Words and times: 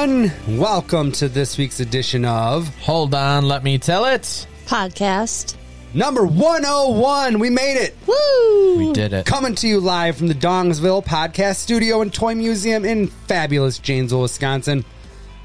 everyone. 0.00 0.58
Welcome 0.58 1.12
to 1.12 1.28
this 1.28 1.58
week's 1.58 1.80
edition 1.80 2.24
of 2.24 2.68
Hold 2.78 3.14
on, 3.14 3.46
let 3.46 3.62
me 3.62 3.78
tell 3.78 4.06
it. 4.06 4.46
podcast. 4.64 5.56
number 5.92 6.24
101. 6.24 7.38
We 7.38 7.50
made 7.50 7.76
it. 7.76 7.94
Woo! 8.06 8.78
We 8.78 8.92
did 8.94 9.12
it. 9.12 9.26
Coming 9.26 9.54
to 9.56 9.68
you 9.68 9.78
live 9.80 10.16
from 10.16 10.28
the 10.28 10.34
Dongsville 10.34 11.04
Podcast 11.04 11.56
Studio 11.56 12.00
and 12.00 12.12
Toy 12.12 12.34
Museum 12.34 12.84
in 12.86 13.08
fabulous 13.08 13.78
Janesville, 13.78 14.22
Wisconsin. 14.22 14.84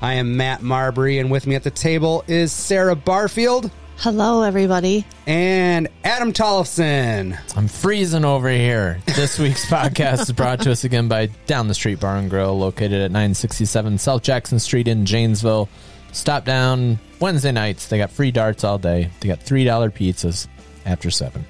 I 0.01 0.13
am 0.13 0.37
Matt 0.37 0.61
Marbury, 0.61 1.19
and 1.19 1.29
with 1.29 1.47
me 1.47 1.55
at 1.55 1.63
the 1.63 1.71
table 1.71 2.23
is 2.27 2.51
Sarah 2.53 2.95
Barfield 2.95 3.69
Hello, 3.97 4.43
everybody. 4.43 5.05
and 5.25 5.87
Adam 6.03 6.31
Tollefson. 6.33 7.37
I'm 7.57 7.67
freezing 7.67 8.25
over 8.25 8.49
here. 8.49 8.99
This 9.07 9.39
week's 9.39 9.65
podcast 9.65 10.21
is 10.21 10.31
brought 10.31 10.59
to 10.61 10.71
us 10.71 10.83
again 10.83 11.07
by 11.07 11.27
Down 11.47 11.67
the 11.67 11.73
Street 11.73 11.99
Bar 11.99 12.17
and 12.17 12.29
Grill, 12.29 12.57
located 12.57 12.93
at 13.01 13.11
967 13.11 13.97
South 13.97 14.21
Jackson 14.21 14.59
Street 14.59 14.87
in 14.87 15.05
Janesville. 15.05 15.69
Stop 16.11 16.45
down 16.45 16.99
Wednesday 17.19 17.51
nights. 17.51 17.87
They 17.87 17.97
got 17.97 18.11
free 18.11 18.31
darts 18.31 18.63
all 18.63 18.77
day. 18.77 19.09
They 19.21 19.27
got 19.27 19.39
$3 19.39 19.65
pizzas 19.91 20.47
after 20.85 21.09
7. 21.09 21.43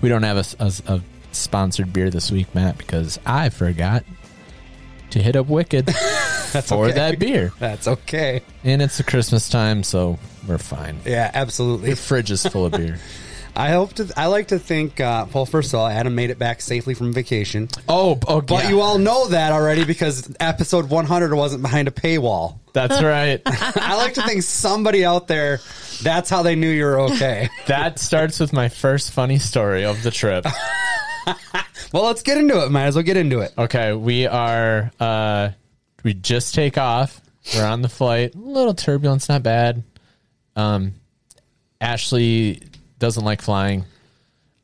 We 0.00 0.08
don't 0.08 0.22
have 0.22 0.38
a, 0.38 0.64
a- 0.64 0.94
a 0.94 1.02
sponsored 1.32 1.92
beer 1.92 2.10
this 2.10 2.30
week, 2.32 2.52
Matt, 2.54 2.78
because 2.78 3.20
I 3.24 3.50
forgot 3.50 4.04
to 5.10 5.22
hit 5.22 5.36
up 5.36 5.46
Wicked 5.46 5.94
for 6.64 6.86
okay. 6.86 6.92
that 6.94 7.18
beer. 7.18 7.52
That's 7.58 7.86
okay. 7.86 8.42
And 8.64 8.80
it's 8.82 8.96
the 8.96 9.04
Christmas 9.04 9.48
time, 9.48 9.82
so 9.82 10.18
we're 10.46 10.58
fine. 10.58 10.98
Yeah, 11.04 11.30
absolutely. 11.32 11.90
The 11.90 11.96
fridge 11.96 12.30
is 12.30 12.46
full 12.46 12.66
of 12.66 12.72
beer. 12.72 12.98
I 13.56 13.70
hope 13.70 13.94
to. 13.94 14.10
I 14.16 14.26
like 14.26 14.48
to 14.48 14.58
think. 14.58 15.00
Uh, 15.00 15.26
well, 15.32 15.44
first 15.44 15.72
of 15.72 15.80
all, 15.80 15.86
Adam 15.86 16.14
made 16.14 16.30
it 16.30 16.38
back 16.38 16.60
safely 16.60 16.94
from 16.94 17.12
vacation, 17.12 17.68
Oh, 17.88 18.18
oh, 18.28 18.40
but 18.40 18.68
you 18.68 18.80
all 18.80 18.98
know 18.98 19.28
that 19.28 19.52
already 19.52 19.84
because 19.84 20.32
episode 20.38 20.88
100 20.88 21.34
wasn't 21.34 21.62
behind 21.62 21.88
a 21.88 21.90
paywall. 21.90 22.58
That's 22.72 23.02
right. 23.02 23.42
I 23.46 23.96
like 23.96 24.14
to 24.14 24.22
think 24.22 24.44
somebody 24.44 25.04
out 25.04 25.26
there. 25.26 25.58
That's 26.02 26.30
how 26.30 26.42
they 26.42 26.54
knew 26.54 26.70
you 26.70 26.84
were 26.84 27.00
okay. 27.00 27.48
That 27.66 27.98
starts 27.98 28.38
with 28.38 28.52
my 28.52 28.68
first 28.68 29.10
funny 29.10 29.38
story 29.38 29.84
of 29.84 30.02
the 30.02 30.10
trip. 30.10 30.46
well, 31.92 32.04
let's 32.04 32.22
get 32.22 32.38
into 32.38 32.64
it. 32.64 32.70
Might 32.70 32.84
as 32.86 32.94
well 32.94 33.02
get 33.04 33.16
into 33.16 33.40
it. 33.40 33.52
Okay, 33.58 33.92
we 33.92 34.26
are 34.26 34.90
uh 35.00 35.50
we 36.04 36.14
just 36.14 36.54
take 36.54 36.78
off. 36.78 37.20
We're 37.54 37.66
on 37.66 37.82
the 37.82 37.88
flight. 37.88 38.34
A 38.34 38.38
little 38.38 38.74
turbulence, 38.74 39.28
not 39.28 39.42
bad. 39.42 39.82
Um 40.60 40.94
Ashley 41.80 42.62
doesn't 42.98 43.24
like 43.24 43.42
flying. 43.42 43.84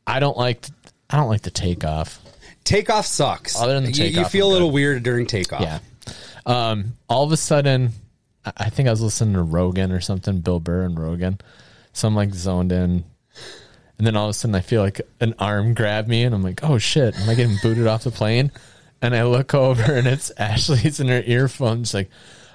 I 0.06 0.20
don't 0.20 0.36
like 0.36 0.66
I 1.08 1.16
don't 1.16 1.28
like 1.28 1.42
the 1.42 1.50
takeoff. 1.50 2.20
Takeoff 2.64 3.06
sucks. 3.06 3.60
Other 3.60 3.74
than 3.74 3.84
the 3.84 3.92
You- 3.92 4.20
you, 4.20 4.24
feel 4.26 4.48
a 4.48 4.52
little 4.52 4.68
good. 4.68 4.74
weird 4.74 5.02
during 5.02 5.26
takeoff. 5.26 5.60
Yeah. 5.62 5.78
Um 6.44 6.96
all 7.08 7.24
of 7.24 7.32
a 7.32 7.36
sudden 7.36 7.92
I- 8.44 8.52
I 8.56 8.70
think 8.70 8.88
I 8.88 8.90
was 8.90 9.00
listening 9.02 9.34
to 9.34 9.42
Rogan 9.42 9.92
or 9.92 10.00
something, 10.00 10.40
Bill 10.40 10.60
Burr 10.60 10.82
and 10.84 10.98
Rogan. 10.98 11.38
So 11.92 12.06
I'm 12.08 12.14
like 12.14 12.34
zoned 12.34 12.72
in. 12.72 13.04
And 13.98 14.06
then 14.06 14.14
all 14.16 14.26
of 14.26 14.30
a 14.30 14.34
sudden 14.34 14.54
I 14.54 14.60
feel 14.60 14.82
like 14.82 15.00
an 15.20 15.34
arm 15.38 15.72
grab 15.72 16.06
me 16.06 16.22
and 16.24 16.34
I'm 16.34 16.42
like, 16.42 16.62
oh 16.62 16.76
shit, 16.78 17.18
am 17.18 17.28
I 17.30 17.34
getting 17.34 17.56
booted 17.62 17.86
off 17.86 18.04
the 18.04 18.10
plane? 18.10 18.52
And 19.00 19.14
I 19.16 19.24
look 19.24 19.54
over 19.54 19.94
and 19.94 20.06
it's 20.06 20.30
Ashley's 20.38 21.00
in 21.00 21.08
her 21.08 21.22
earphones 21.24 21.94
like, 21.94 22.10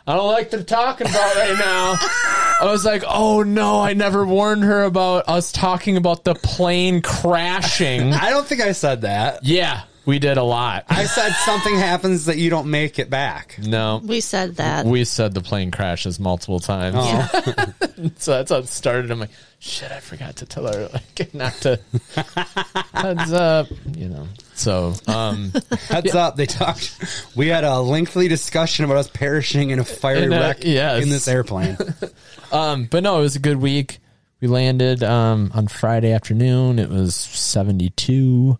I 0.07 0.15
don't 0.15 0.27
like 0.31 0.49
they're 0.49 0.63
talking 0.63 1.07
about 1.07 1.35
right 1.35 1.57
now. 1.57 1.95
I 2.61 2.71
was 2.71 2.83
like, 2.85 3.03
oh 3.07 3.43
no, 3.43 3.79
I 3.79 3.93
never 3.93 4.25
warned 4.25 4.63
her 4.63 4.83
about 4.83 5.29
us 5.29 5.51
talking 5.51 5.95
about 5.97 6.23
the 6.23 6.33
plane 6.35 7.01
crashing. 7.01 8.13
I 8.13 8.29
don't 8.31 8.45
think 8.45 8.61
I 8.61 8.71
said 8.71 9.01
that. 9.01 9.43
yeah, 9.45 9.83
we 10.05 10.17
did 10.19 10.37
a 10.37 10.43
lot. 10.43 10.85
I 10.89 11.05
said 11.05 11.31
something 11.45 11.75
happens 11.75 12.25
that 12.25 12.37
you 12.37 12.49
don't 12.49 12.69
make 12.71 12.97
it 12.99 13.09
back. 13.11 13.57
No. 13.61 14.01
We 14.03 14.19
said 14.21 14.55
that. 14.55 14.85
We 14.85 15.05
said 15.05 15.33
the 15.35 15.41
plane 15.41 15.69
crashes 15.71 16.19
multiple 16.19 16.59
times. 16.59 16.95
Oh. 16.97 17.73
So 18.17 18.31
that's 18.31 18.49
how 18.51 18.57
it 18.57 18.67
started. 18.67 19.11
I'm 19.11 19.19
like, 19.19 19.29
shit, 19.59 19.91
I 19.91 19.99
forgot 19.99 20.37
to 20.37 20.45
tell 20.47 20.65
her 20.65 20.89
like 20.91 21.33
not 21.35 21.53
to 21.61 21.79
heads 22.93 23.31
up, 23.31 23.67
you 23.95 24.09
know. 24.09 24.27
So 24.61 24.93
um 25.07 25.51
Heads 25.87 26.13
up, 26.13 26.35
they 26.35 26.45
talked. 26.45 26.95
We 27.35 27.47
had 27.47 27.63
a 27.63 27.79
lengthy 27.79 28.27
discussion 28.27 28.85
about 28.85 28.97
us 28.97 29.07
perishing 29.09 29.71
in 29.71 29.79
a 29.79 29.83
fiery 29.83 30.23
In 30.23 30.33
a- 30.33 30.39
wreck 30.39 30.59
yes. 30.63 31.01
in 31.01 31.09
this 31.09 31.27
airplane. 31.27 31.77
um 32.51 32.85
but 32.85 33.01
no, 33.03 33.17
it 33.19 33.21
was 33.21 33.35
a 33.35 33.39
good 33.39 33.57
week. 33.57 33.99
We 34.39 34.47
landed 34.47 35.03
um 35.03 35.51
on 35.55 35.67
Friday 35.67 36.11
afternoon. 36.11 36.77
It 36.77 36.89
was 36.89 37.15
72 37.15 38.57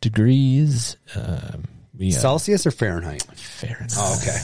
degrees. 0.00 0.96
Um 1.14 1.64
we 1.98 2.08
uh, 2.08 2.18
Celsius 2.18 2.66
or 2.66 2.70
Fahrenheit? 2.70 3.22
Fahrenheit. 3.34 3.92
Oh, 3.96 4.16
okay. 4.20 4.38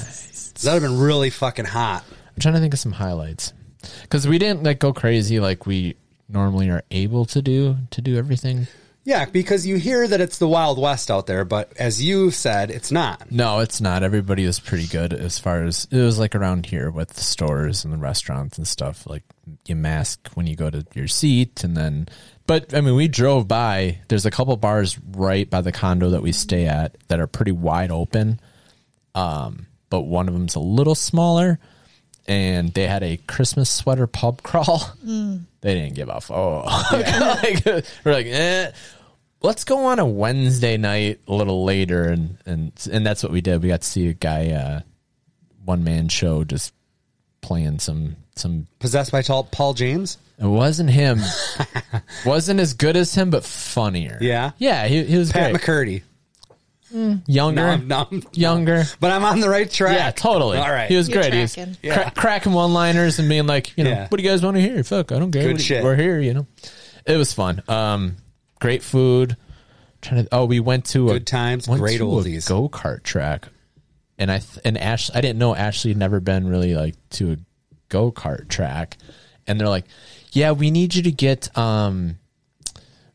So 0.56 0.68
that'd 0.68 0.82
have 0.82 0.90
been 0.92 1.00
really 1.00 1.30
fucking 1.30 1.64
hot. 1.64 2.04
I'm 2.10 2.40
trying 2.40 2.54
to 2.54 2.60
think 2.60 2.74
of 2.74 2.80
some 2.80 2.92
highlights 2.92 3.52
because 4.02 4.26
we 4.28 4.38
didn't 4.38 4.64
like 4.64 4.80
go 4.80 4.92
crazy 4.92 5.40
like 5.40 5.66
we 5.66 5.96
normally 6.28 6.68
are 6.68 6.82
able 6.90 7.24
to 7.26 7.40
do 7.40 7.76
to 7.90 8.00
do 8.02 8.16
everything. 8.16 8.66
Yeah, 9.04 9.26
because 9.26 9.66
you 9.66 9.76
hear 9.76 10.08
that 10.08 10.22
it's 10.22 10.38
the 10.38 10.48
Wild 10.48 10.78
West 10.78 11.10
out 11.10 11.26
there, 11.26 11.44
but 11.44 11.70
as 11.76 12.02
you 12.02 12.30
said, 12.30 12.70
it's 12.70 12.90
not. 12.90 13.30
No, 13.30 13.58
it's 13.58 13.78
not. 13.78 14.02
Everybody 14.02 14.46
was 14.46 14.60
pretty 14.60 14.86
good 14.86 15.12
as 15.12 15.38
far 15.38 15.62
as 15.64 15.86
it 15.90 15.98
was 15.98 16.18
like 16.18 16.34
around 16.34 16.64
here 16.64 16.90
with 16.90 17.10
the 17.10 17.20
stores 17.20 17.84
and 17.84 17.92
the 17.92 17.98
restaurants 17.98 18.56
and 18.56 18.66
stuff. 18.66 19.06
Like 19.06 19.22
you 19.66 19.76
mask 19.76 20.30
when 20.34 20.46
you 20.46 20.56
go 20.56 20.70
to 20.70 20.86
your 20.94 21.08
seat, 21.08 21.64
and 21.64 21.76
then. 21.76 22.08
But 22.46 22.72
I 22.74 22.80
mean, 22.80 22.94
we 22.94 23.08
drove 23.08 23.46
by. 23.46 23.98
There's 24.08 24.24
a 24.24 24.30
couple 24.30 24.56
bars 24.56 24.98
right 24.98 25.48
by 25.48 25.60
the 25.60 25.72
condo 25.72 26.10
that 26.10 26.22
we 26.22 26.32
stay 26.32 26.66
at 26.66 26.96
that 27.08 27.20
are 27.20 27.26
pretty 27.26 27.52
wide 27.52 27.90
open. 27.90 28.40
Um, 29.14 29.66
but 29.90 30.00
one 30.02 30.28
of 30.28 30.34
them's 30.34 30.54
a 30.54 30.60
little 30.60 30.94
smaller, 30.94 31.58
and 32.26 32.72
they 32.72 32.86
had 32.86 33.02
a 33.02 33.18
Christmas 33.18 33.68
sweater 33.68 34.06
pub 34.06 34.42
crawl. 34.42 34.82
They 35.04 35.74
didn't 35.74 35.94
give 35.94 36.10
off. 36.10 36.30
Oh, 36.30 36.60
like, 36.92 37.64
we're 38.04 38.12
like, 38.12 38.26
eh. 38.26 38.72
Let's 39.44 39.64
go 39.64 39.86
on 39.86 39.98
a 39.98 40.06
Wednesday 40.06 40.76
night 40.76 41.20
a 41.28 41.34
little 41.34 41.64
later, 41.64 42.04
and 42.08 42.38
and 42.46 42.72
and 42.90 43.06
that's 43.06 43.22
what 43.22 43.30
we 43.30 43.40
did. 43.40 43.62
We 43.62 43.68
got 43.68 43.82
to 43.82 43.86
see 43.86 44.08
a 44.08 44.14
guy, 44.14 44.50
uh, 44.52 44.80
one 45.64 45.84
man 45.84 46.08
show, 46.08 46.44
just 46.44 46.72
playing 47.42 47.78
some 47.78 48.16
some. 48.36 48.66
Possessed 48.78 49.12
by 49.12 49.22
Tall- 49.22 49.44
Paul 49.44 49.74
James? 49.74 50.18
It 50.38 50.46
wasn't 50.46 50.90
him. 50.90 51.20
wasn't 52.26 52.58
as 52.58 52.72
good 52.74 52.96
as 52.96 53.14
him, 53.14 53.30
but 53.30 53.44
funnier. 53.44 54.18
Yeah? 54.20 54.50
yeah. 54.58 54.86
He, 54.88 55.04
he 55.04 55.16
was 55.16 55.30
Pat 55.30 55.52
great. 55.52 55.62
McCurdy. 55.62 56.02
Younger, 57.26 57.60
No, 57.62 57.68
I'm, 57.68 57.88
no, 57.88 57.96
I'm- 57.98 58.22
younger. 58.32 58.84
but 58.98 59.10
I'm 59.12 59.24
on 59.24 59.40
the 59.40 59.48
right 59.48 59.70
track. 59.70 59.96
Yeah, 59.96 60.10
totally. 60.10 60.58
All 60.58 60.70
right. 60.70 60.88
He 60.88 60.96
was 60.96 61.08
You're 61.08 61.22
great. 61.22 61.34
He 61.34 61.40
was. 61.40 61.56
Yeah. 61.82 62.02
cra- 62.02 62.10
cracking 62.16 62.52
one 62.52 62.72
liners 62.72 63.18
and 63.20 63.28
being 63.28 63.46
like, 63.46 63.76
you 63.76 63.84
know, 63.84 63.90
Yeah. 63.90 64.08
what 64.08 64.16
do 64.18 64.22
you 64.24 64.28
guys 64.28 64.42
want 64.42 64.56
to 64.56 64.60
hear? 64.60 64.82
Fuck, 64.84 65.12
I 65.12 65.18
don't 65.20 65.30
care. 65.30 65.42
Good 65.42 65.52
What- 65.54 65.60
shit. 65.62 65.84
We're 65.84 65.96
here, 65.96 66.18
you 66.20 66.34
know. 66.34 66.46
It 67.06 67.16
was 67.16 67.32
fun. 67.32 67.62
Um, 67.68 68.16
great 68.64 68.82
food. 68.82 69.36
Trying 70.00 70.24
to. 70.24 70.34
Oh, 70.34 70.44
we 70.46 70.60
went 70.60 70.86
to 70.86 71.10
a 71.10 71.14
Good 71.14 71.26
times, 71.26 71.68
went 71.68 71.80
great 71.80 71.98
to 71.98 72.04
oldies. 72.04 72.48
go 72.48 72.68
kart 72.68 73.02
track, 73.02 73.48
and 74.18 74.30
I 74.30 74.38
th- 74.38 74.60
and 74.64 74.78
Ash. 74.78 75.10
I 75.14 75.20
didn't 75.20 75.38
know 75.38 75.54
Ashley 75.54 75.90
had 75.90 75.98
never 75.98 76.20
been 76.20 76.46
really 76.46 76.74
like 76.74 76.94
to 77.10 77.32
a 77.32 77.36
go 77.88 78.10
kart 78.10 78.48
track, 78.48 78.96
and 79.46 79.58
they're 79.58 79.68
like, 79.68 79.86
yeah, 80.32 80.52
we 80.52 80.70
need 80.70 80.94
you 80.94 81.02
to 81.04 81.12
get 81.12 81.56
um 81.56 82.18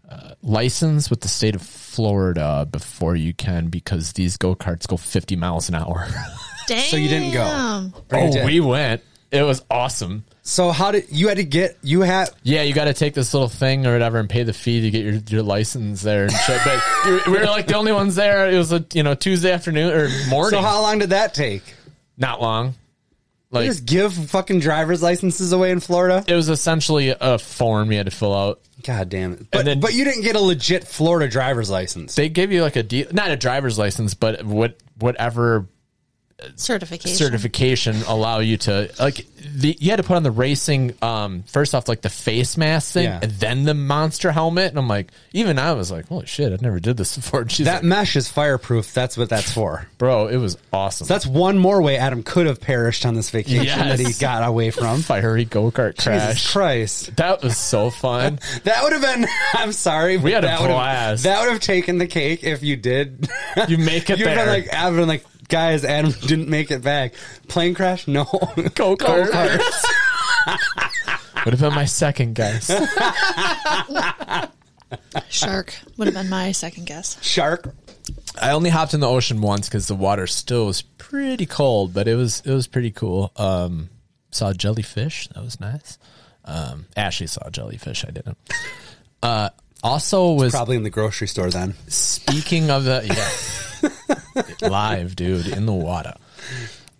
uh, 0.09 0.33
license 0.41 1.09
with 1.09 1.21
the 1.21 1.27
state 1.27 1.55
of 1.55 1.61
Florida 1.61 2.67
before 2.69 3.15
you 3.15 3.33
can 3.33 3.67
because 3.67 4.13
these 4.13 4.37
go 4.37 4.55
karts 4.55 4.87
go 4.87 4.97
50 4.97 5.35
miles 5.35 5.69
an 5.69 5.75
hour. 5.75 6.07
Damn. 6.67 6.89
So 6.89 6.97
you 6.97 7.09
didn't 7.09 7.33
go? 7.33 7.91
Or 8.11 8.19
you 8.19 8.27
oh, 8.27 8.31
did? 8.31 8.45
we 8.45 8.59
went. 8.59 9.03
It 9.31 9.43
was 9.43 9.63
awesome. 9.69 10.23
So 10.41 10.71
how 10.71 10.91
did 10.91 11.05
you 11.11 11.27
had 11.27 11.37
to 11.37 11.43
get 11.43 11.77
you 11.83 12.01
had 12.01 12.29
Yeah, 12.41 12.63
you 12.63 12.73
got 12.73 12.85
to 12.85 12.93
take 12.93 13.13
this 13.13 13.33
little 13.33 13.49
thing 13.49 13.85
or 13.85 13.93
whatever 13.93 14.17
and 14.17 14.27
pay 14.29 14.41
the 14.43 14.53
fee 14.53 14.81
to 14.81 14.89
get 14.89 15.03
your, 15.05 15.13
your 15.29 15.43
license 15.43 16.01
there 16.01 16.23
and 16.23 16.31
shit. 16.33 16.59
But 16.65 17.27
we 17.27 17.33
were 17.33 17.45
like 17.45 17.67
the 17.67 17.75
only 17.75 17.91
ones 17.91 18.15
there. 18.15 18.49
It 18.49 18.57
was 18.57 18.71
a 18.73 18.83
you 18.93 19.03
know 19.03 19.13
Tuesday 19.13 19.51
afternoon 19.51 19.93
or 19.93 20.09
morning. 20.29 20.59
so 20.59 20.61
how 20.65 20.81
long 20.81 20.97
did 20.99 21.11
that 21.11 21.33
take? 21.35 21.61
Not 22.17 22.41
long. 22.41 22.69
You 23.51 23.59
Like 23.59 23.65
just 23.67 23.85
give 23.85 24.13
fucking 24.13 24.59
driver's 24.59 25.01
licenses 25.03 25.51
away 25.53 25.71
in 25.71 25.79
Florida? 25.79 26.23
it 26.27 26.33
was 26.35 26.49
essentially 26.49 27.09
a 27.19 27.37
form 27.39 27.91
you 27.91 27.97
had 27.97 28.05
to 28.07 28.11
fill 28.11 28.33
out. 28.35 28.61
God 28.83 29.09
damn 29.09 29.33
it. 29.33 29.51
But, 29.51 29.65
then- 29.65 29.79
but 29.79 29.93
you 29.93 30.05
didn't 30.05 30.21
get 30.23 30.35
a 30.35 30.39
legit 30.39 30.85
Florida 30.85 31.27
driver's 31.29 31.69
license. 31.69 32.15
They 32.15 32.29
gave 32.29 32.51
you 32.51 32.61
like 32.63 32.75
a 32.75 32.83
de- 32.83 33.07
not 33.11 33.29
a 33.31 33.35
driver's 33.37 33.77
license, 33.77 34.13
but 34.15 34.43
what 34.43 34.77
whatever 34.99 35.67
certification. 36.55 37.15
certification 37.17 37.95
allow 38.07 38.39
you 38.39 38.57
to 38.57 38.89
like 38.99 39.25
the 39.55 39.75
you 39.79 39.89
had 39.89 39.97
to 39.97 40.03
put 40.03 40.15
on 40.15 40.23
the 40.23 40.31
racing 40.31 40.93
um 41.01 41.43
first 41.43 41.73
off 41.75 41.87
like 41.87 42.01
the 42.01 42.09
face 42.09 42.57
mask 42.57 42.93
thing 42.93 43.05
Yeah. 43.05 43.19
and 43.21 43.31
then 43.33 43.63
the 43.63 43.73
monster 43.73 44.31
helmet 44.31 44.69
and 44.69 44.77
I'm 44.79 44.87
like 44.87 45.11
even 45.33 45.59
I 45.59 45.73
was 45.73 45.91
like 45.91 46.07
holy 46.07 46.25
shit 46.25 46.51
I 46.53 46.57
never 46.61 46.79
did 46.79 46.97
this 46.97 47.15
before 47.17 47.41
and 47.41 47.51
she's 47.51 47.65
that 47.65 47.75
like, 47.75 47.83
mesh 47.83 48.15
is 48.15 48.29
fireproof. 48.29 48.93
That's 48.93 49.17
what 49.17 49.29
that's 49.29 49.51
for. 49.51 49.87
bro 49.97 50.27
it 50.27 50.37
was 50.37 50.57
awesome 50.73 51.07
That's 51.07 51.25
one 51.25 51.57
more 51.57 51.81
way 51.81 51.97
Adam 51.97 52.23
could 52.23 52.45
have 52.47 52.61
perished 52.61 53.05
on 53.05 53.13
this 53.15 53.29
vacation 53.29 53.65
Yes. 53.65 53.97
that 53.97 54.05
he 54.07 54.13
got 54.13 54.47
away 54.47 54.71
from. 54.71 55.01
fiery 55.01 55.45
go-kart 55.45 55.95
Jesus 55.95 56.03
crash 56.05 56.51
Christ. 56.53 57.15
that 57.17 57.41
was 57.43 57.57
so 57.57 57.89
fun 57.89 58.39
That 58.63 58.83
would 58.83 58.93
have 58.93 59.01
been. 59.01 59.27
I'm 59.53 59.71
sorry. 59.71 60.17
We 60.17 60.31
had 60.31 60.43
a 60.43 60.47
that 60.47 60.61
would 60.61 60.69
have- 60.69 60.75
blast. 60.77 61.23
That 61.23 61.41
would 61.41 61.51
have 61.51 61.59
taken 61.61 61.97
the 61.97 62.07
cake 62.07 62.43
if 62.43 62.63
you 62.63 62.75
did. 62.75 63.29
You 63.67 63.77
make 63.77 64.09
it 64.09 64.19
You'd 64.19 64.27
have 64.27 64.35
there. 64.37 64.45
been 64.45 64.47
like, 64.65 64.73
I've 64.73 64.95
been 64.95 65.07
like, 65.07 65.25
guys, 65.49 65.83
Adam 65.83 66.11
didn't 66.21 66.47
make 66.47 66.71
it 66.71 66.81
back. 66.81 67.13
Plane 67.49 67.73
crash? 67.73 68.07
No. 68.07 68.23
Go 68.75 68.95
kart. 68.95 69.29
Would 71.45 71.53
have 71.53 71.59
been 71.59 71.75
my 71.75 71.85
second 71.85 72.35
guess. 72.35 72.67
Shark 75.29 75.75
would 75.97 76.07
have 76.07 76.15
been 76.15 76.29
my 76.29 76.51
second 76.51 76.85
guess. 76.85 77.21
Shark. 77.23 77.73
I 78.41 78.51
only 78.51 78.69
hopped 78.69 78.93
in 78.93 78.99
the 79.01 79.07
ocean 79.07 79.41
once 79.41 79.67
because 79.67 79.87
the 79.87 79.95
water 79.95 80.25
still 80.27 80.65
was 80.65 80.81
pretty 80.81 81.45
cold, 81.45 81.93
but 81.93 82.07
it 82.07 82.15
was 82.15 82.41
it 82.45 82.51
was 82.51 82.67
pretty 82.67 82.91
cool. 82.91 83.31
Um, 83.35 83.89
saw 84.31 84.53
jellyfish. 84.53 85.27
That 85.29 85.43
was 85.43 85.59
nice. 85.59 85.97
Um, 86.45 86.85
Ashley 86.97 87.27
saw 87.27 87.49
jellyfish. 87.49 88.05
I 88.05 88.11
didn't. 88.11 88.37
Uh, 89.21 89.49
also 89.83 90.33
was 90.33 90.51
Probably 90.51 90.77
in 90.77 90.83
the 90.83 90.89
grocery 90.89 91.27
store 91.27 91.49
then. 91.49 91.75
Speaking 91.87 92.71
of 92.71 92.83
the 92.83 93.03
yeah, 93.05 93.29
live 94.61 95.15
dude 95.15 95.47
in 95.47 95.65
the 95.65 95.73
water. 95.73 96.13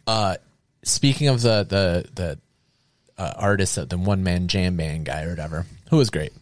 Uh, 0.08 0.36
speaking 0.84 1.28
of 1.28 1.42
the 1.42 1.64
the 1.64 2.10
the 2.16 2.40
uh, 3.18 3.34
artist, 3.38 3.90
the 3.90 3.98
one 3.98 4.24
man 4.24 4.48
jam 4.48 4.78
band 4.78 5.06
guy 5.06 5.24
or 5.24 5.30
whatever, 5.30 5.66
who 5.90 5.98
was 5.98 6.10
great. 6.10 6.34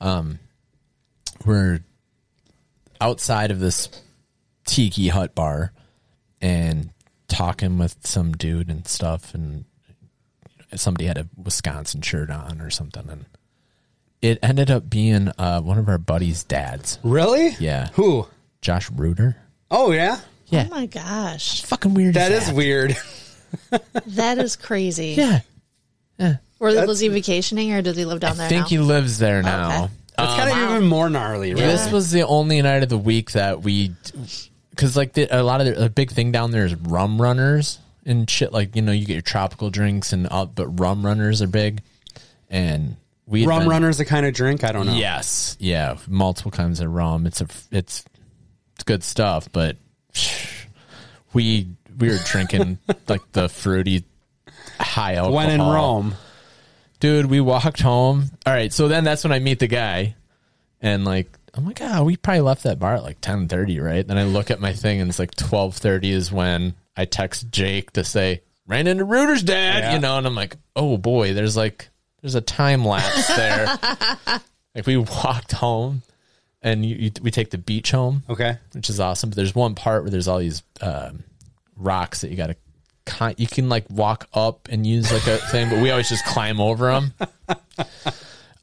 Um, 0.00 0.38
we're 1.44 1.80
outside 3.00 3.50
of 3.50 3.60
this 3.60 3.88
tiki 4.66 5.08
hut 5.08 5.34
bar 5.34 5.72
and 6.40 6.90
talking 7.28 7.78
with 7.78 8.06
some 8.06 8.32
dude 8.32 8.68
and 8.68 8.86
stuff, 8.86 9.34
and 9.34 9.64
somebody 10.74 11.06
had 11.06 11.18
a 11.18 11.28
Wisconsin 11.36 12.02
shirt 12.02 12.30
on 12.30 12.60
or 12.60 12.70
something, 12.70 13.08
and 13.08 13.24
it 14.20 14.38
ended 14.42 14.70
up 14.70 14.88
being 14.88 15.28
uh, 15.38 15.60
one 15.60 15.78
of 15.78 15.88
our 15.88 15.98
buddies' 15.98 16.44
dads. 16.44 16.98
Really? 17.02 17.50
Yeah. 17.60 17.88
Who? 17.94 18.26
Josh 18.60 18.90
Reuter. 18.90 19.36
Oh 19.70 19.92
yeah. 19.92 20.20
Yeah. 20.46 20.68
Oh 20.70 20.74
my 20.74 20.86
gosh. 20.86 21.62
Fucking 21.62 21.94
weird. 21.94 22.14
That 22.14 22.32
as 22.32 22.48
is 22.48 22.54
weird. 22.54 22.96
That 24.06 24.38
is 24.38 24.56
crazy. 24.56 25.14
Yeah. 25.16 25.40
Or 26.60 26.86
was 26.86 27.00
he 27.00 27.08
vacationing 27.08 27.72
or 27.72 27.82
does 27.82 27.96
he 27.96 28.04
live 28.04 28.20
down 28.20 28.32
I 28.32 28.34
there 28.34 28.46
I 28.46 28.48
think 28.48 28.62
now? 28.62 28.68
he 28.68 28.78
lives 28.78 29.18
there 29.18 29.42
now. 29.42 29.84
Okay. 29.84 29.92
That's 30.16 30.32
um, 30.32 30.38
kind 30.38 30.50
of 30.50 30.70
even 30.70 30.88
more 30.88 31.10
gnarly, 31.10 31.54
right? 31.54 31.60
This 31.60 31.90
was 31.90 32.10
the 32.10 32.22
only 32.26 32.60
night 32.62 32.82
of 32.82 32.88
the 32.88 32.98
week 32.98 33.32
that 33.32 33.62
we, 33.62 33.92
because 34.70 34.96
like 34.96 35.12
the, 35.12 35.26
a 35.30 35.42
lot 35.42 35.60
of 35.60 35.66
the 35.66 35.84
a 35.84 35.88
big 35.88 36.10
thing 36.12 36.30
down 36.32 36.50
there 36.52 36.64
is 36.64 36.74
rum 36.74 37.20
runners 37.20 37.78
and 38.06 38.30
shit. 38.30 38.52
Like 38.52 38.76
you 38.76 38.82
know, 38.82 38.92
you 38.92 39.06
get 39.06 39.14
your 39.14 39.22
tropical 39.22 39.70
drinks 39.70 40.12
and 40.12 40.28
all, 40.28 40.46
but 40.46 40.68
rum 40.80 41.04
runners 41.04 41.42
are 41.42 41.48
big, 41.48 41.82
and 42.48 42.96
we 43.26 43.44
Rum 43.44 43.60
been- 43.60 43.68
runner's 43.70 43.98
the 43.98 44.04
kind 44.04 44.24
of 44.24 44.34
drink 44.34 44.62
I 44.62 44.70
don't 44.70 44.86
know. 44.86 44.94
Yes, 44.94 45.56
yeah, 45.58 45.96
multiple 46.06 46.52
kinds 46.52 46.78
of 46.80 46.92
rum. 46.92 47.26
It's 47.26 47.40
a 47.40 47.46
it's 47.72 48.04
it's 48.74 48.84
good 48.84 49.02
stuff, 49.02 49.48
but 49.52 49.76
we 51.32 51.68
we 51.98 52.08
were 52.08 52.18
drinking 52.24 52.78
like 53.08 53.20
the 53.32 53.48
fruity 53.48 54.04
high 54.80 55.14
alcohol. 55.14 55.36
When 55.36 55.50
in 55.50 55.60
Rome. 55.60 56.14
dude, 57.00 57.26
we 57.26 57.40
walked 57.40 57.80
home. 57.80 58.24
All 58.46 58.52
right, 58.52 58.72
so 58.72 58.88
then 58.88 59.04
that's 59.04 59.24
when 59.24 59.32
I 59.32 59.38
meet 59.38 59.58
the 59.58 59.66
guy, 59.66 60.16
and 60.80 61.04
like 61.04 61.30
I'm 61.54 61.64
like, 61.66 61.80
ah, 61.82 62.02
we 62.02 62.16
probably 62.16 62.40
left 62.40 62.64
that 62.64 62.78
bar 62.78 62.94
at 62.96 63.02
like 63.04 63.20
10:30, 63.20 63.82
right? 63.82 64.06
Then 64.06 64.18
I 64.18 64.24
look 64.24 64.50
at 64.50 64.60
my 64.60 64.72
thing, 64.72 65.00
and 65.00 65.08
it's 65.08 65.18
like 65.18 65.34
12:30 65.34 66.04
is 66.10 66.32
when 66.32 66.74
I 66.96 67.04
text 67.04 67.50
Jake 67.50 67.92
to 67.92 68.04
say 68.04 68.42
ran 68.66 68.86
into 68.86 69.04
Reuter's 69.04 69.42
dad, 69.42 69.84
Yeah. 69.84 69.92
you 69.94 69.98
know, 70.00 70.16
and 70.18 70.26
I'm 70.26 70.34
like, 70.34 70.56
oh 70.74 70.96
boy, 70.96 71.34
there's 71.34 71.56
like 71.56 71.90
there's 72.22 72.34
a 72.34 72.40
time 72.40 72.84
lapse 72.84 73.26
there. 73.36 73.66
like 74.74 74.86
we 74.86 74.96
walked 74.96 75.52
home, 75.52 76.02
and 76.64 76.84
you, 76.84 76.96
you, 76.96 77.10
we 77.22 77.30
take 77.30 77.50
the 77.50 77.58
beach 77.58 77.92
home 77.92 78.24
Okay. 78.28 78.56
which 78.72 78.90
is 78.90 78.98
awesome. 78.98 79.30
But 79.30 79.36
there's 79.36 79.54
one 79.54 79.74
part 79.76 80.02
where 80.02 80.10
there's 80.10 80.26
all 80.26 80.38
these 80.40 80.62
um, 80.80 81.22
rocks 81.76 82.22
that 82.22 82.30
you 82.30 82.36
got 82.36 82.48
to. 82.48 82.56
Con- 83.06 83.34
you 83.36 83.46
can 83.46 83.68
like 83.68 83.84
walk 83.90 84.28
up 84.32 84.66
and 84.70 84.86
use 84.86 85.12
like 85.12 85.26
a 85.26 85.36
thing, 85.36 85.68
but 85.70 85.80
we 85.82 85.90
always 85.90 86.08
just 86.08 86.24
climb 86.24 86.58
over 86.60 86.90
them. 86.90 87.12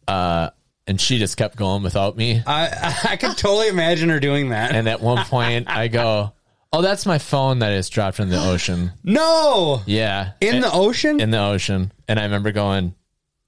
Uh, 0.07 0.49
and 0.87 0.99
she 0.99 1.19
just 1.19 1.37
kept 1.37 1.55
going 1.55 1.83
without 1.83 2.17
me. 2.17 2.41
I 2.45 2.95
I 3.11 3.15
could 3.15 3.37
totally 3.37 3.67
imagine 3.67 4.09
her 4.09 4.19
doing 4.19 4.49
that. 4.49 4.73
And 4.75 4.89
at 4.89 4.99
one 4.99 5.23
point, 5.25 5.69
I 5.69 5.87
go, 5.87 6.33
"Oh, 6.73 6.81
that's 6.81 7.05
my 7.05 7.17
phone 7.17 7.59
that 7.59 7.71
is 7.71 7.87
dropped 7.87 8.19
in 8.19 8.29
the 8.29 8.43
ocean." 8.43 8.91
no. 9.03 9.81
Yeah, 9.85 10.31
In 10.41 10.59
the 10.59 10.71
ocean? 10.71 11.21
in 11.21 11.31
the 11.31 11.39
ocean. 11.39 11.93
And 12.07 12.19
I 12.19 12.23
remember 12.23 12.51
going, 12.51 12.93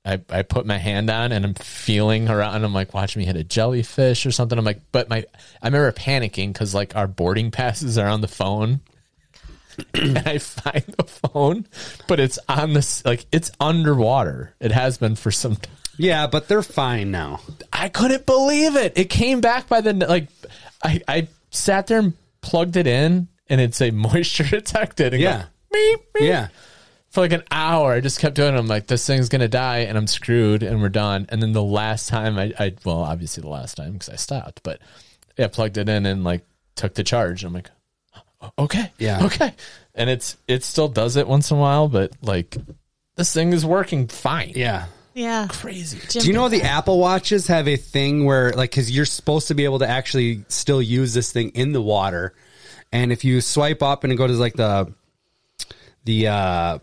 I, 0.05 0.19
I 0.29 0.41
put 0.41 0.65
my 0.65 0.77
hand 0.77 1.09
on 1.09 1.31
and 1.31 1.45
I'm 1.45 1.53
feeling 1.53 2.29
around. 2.29 2.63
I'm 2.63 2.73
like, 2.73 2.93
watching 2.93 3.21
me 3.21 3.25
hit 3.25 3.35
a 3.37 3.43
jellyfish 3.43 4.25
or 4.25 4.31
something. 4.31 4.57
I'm 4.57 4.65
like, 4.65 4.81
but 4.91 5.09
my, 5.09 5.23
I 5.61 5.67
remember 5.67 5.91
panicking 5.93 6.51
because 6.51 6.75
like 6.75 6.95
our 6.95 7.07
boarding 7.07 7.51
passes 7.51 7.97
are 7.97 8.07
on 8.07 8.21
the 8.21 8.27
phone. 8.27 8.81
and 9.95 10.17
I 10.19 10.37
find 10.37 10.83
the 10.97 11.03
phone, 11.05 11.65
but 12.07 12.19
it's 12.19 12.37
on 12.47 12.73
this, 12.73 13.03
like, 13.05 13.25
it's 13.31 13.49
underwater. 13.59 14.53
It 14.59 14.71
has 14.71 14.99
been 14.99 15.15
for 15.15 15.31
some 15.31 15.55
time. 15.55 15.73
yeah, 15.97 16.27
but 16.27 16.47
they're 16.47 16.61
fine 16.61 17.09
now. 17.09 17.39
I 17.71 17.89
couldn't 17.89 18.27
believe 18.27 18.75
it. 18.75 18.93
It 18.97 19.09
came 19.09 19.41
back 19.41 19.67
by 19.67 19.81
the, 19.81 19.93
like, 19.93 20.27
I, 20.83 21.01
I 21.07 21.27
sat 21.49 21.87
there 21.87 21.97
and 21.99 22.13
plugged 22.41 22.75
it 22.77 22.85
in 22.85 23.29
and 23.49 23.61
it'd 23.61 23.73
say 23.73 23.89
moisture 23.91 24.43
detected. 24.43 25.13
And 25.15 25.23
go, 25.23 25.29
Yeah. 25.29 25.45
beep, 25.71 25.99
beep 26.13 26.23
Yeah. 26.23 26.47
For 27.13 27.21
like 27.21 27.31
an 27.31 27.43
hour. 27.51 27.93
I 27.93 28.01
just 28.01 28.19
kept 28.19 28.35
doing 28.35 28.55
it. 28.55 28.57
I'm 28.57 28.65
like, 28.67 28.87
this 28.87 29.05
thing's 29.05 29.29
gonna 29.29 29.47
die, 29.47 29.79
and 29.79 29.97
I'm 29.97 30.07
screwed, 30.07 30.63
and 30.63 30.81
we're 30.81 30.89
done. 30.89 31.27
And 31.29 31.41
then 31.41 31.51
the 31.51 31.63
last 31.63 32.09
time, 32.09 32.39
I, 32.39 32.51
I 32.59 32.73
well, 32.83 33.03
obviously 33.03 33.41
the 33.41 33.49
last 33.49 33.77
time 33.77 33.93
because 33.93 34.09
I 34.09 34.15
stopped, 34.15 34.61
but 34.63 34.79
yeah, 35.37 35.47
plugged 35.47 35.77
it 35.77 35.87
in 35.87 36.07
and 36.07 36.23
like 36.23 36.43
took 36.75 36.95
the 36.95 37.03
charge. 37.03 37.43
I'm 37.43 37.53
like, 37.53 37.69
okay, 38.57 38.91
Yeah. 38.97 39.25
okay, 39.25 39.53
and 39.93 40.09
it's 40.09 40.37
it 40.47 40.63
still 40.63 40.87
does 40.87 41.15
it 41.15 41.27
once 41.27 41.51
in 41.51 41.57
a 41.57 41.59
while, 41.59 41.87
but 41.87 42.11
like 42.23 42.57
this 43.15 43.31
thing 43.31 43.53
is 43.53 43.63
working 43.63 44.07
fine. 44.07 44.53
Yeah. 44.55 44.87
yeah. 45.13 45.45
crazy. 45.51 45.99
Do 46.19 46.27
you 46.27 46.33
know 46.33 46.49
the 46.49 46.63
Apple 46.63 46.97
Watches 46.97 47.45
have 47.45 47.67
a 47.67 47.77
thing 47.77 48.25
where, 48.25 48.53
like, 48.53 48.71
because 48.71 48.89
you're 48.89 49.05
supposed 49.05 49.49
to 49.49 49.53
be 49.53 49.65
able 49.65 49.77
to 49.79 49.87
actually 49.87 50.45
still 50.47 50.81
use 50.81 51.13
this 51.13 51.31
thing 51.31 51.49
in 51.49 51.73
the 51.73 51.81
water, 51.81 52.33
and 52.91 53.11
if 53.11 53.23
you 53.23 53.39
swipe 53.39 53.83
up 53.83 54.03
and 54.03 54.17
go 54.17 54.25
to 54.25 54.33
like 54.33 54.55
the 54.55 54.91
the 56.05 56.27
uh, 56.27 56.79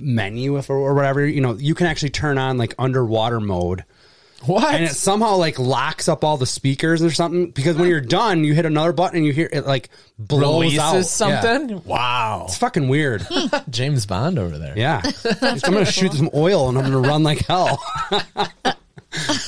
menu 0.00 0.56
if, 0.58 0.70
or 0.70 0.94
whatever, 0.94 1.26
you 1.26 1.40
know, 1.40 1.54
you 1.54 1.74
can 1.74 1.86
actually 1.86 2.10
turn 2.10 2.38
on 2.38 2.58
like 2.58 2.74
underwater 2.78 3.40
mode, 3.40 3.84
What? 4.46 4.74
and 4.74 4.84
it 4.84 4.94
somehow 4.94 5.36
like 5.36 5.58
locks 5.58 6.08
up 6.08 6.24
all 6.24 6.36
the 6.36 6.46
speakers 6.46 7.02
or 7.02 7.10
something. 7.10 7.50
Because 7.50 7.76
when 7.76 7.88
you're 7.88 8.00
done, 8.00 8.42
you 8.44 8.54
hit 8.54 8.64
another 8.66 8.92
button 8.92 9.18
and 9.18 9.26
you 9.26 9.32
hear 9.32 9.48
it 9.52 9.66
like 9.66 9.90
blows 10.18 10.62
releases 10.62 10.78
out 10.80 10.94
Yeah. 10.94 11.02
something? 11.42 11.84
Wow, 11.84 12.44
It's 12.48 12.56
fucking 12.58 12.88
weird. 12.88 13.26
James 13.70 14.06
Bond 14.06 14.38
over 14.38 14.58
there. 14.58 14.76
Yeah. 14.76 15.02
I'm 15.42 15.58
going 15.72 15.84
to 15.84 15.92
shoot 15.92 16.12
some 16.14 16.30
oil 16.34 16.68
and 16.68 16.78
I'm 16.78 16.90
going 16.90 17.02
to 17.02 17.08
run 17.08 17.22
like 17.22 17.38
hell. 17.46 17.82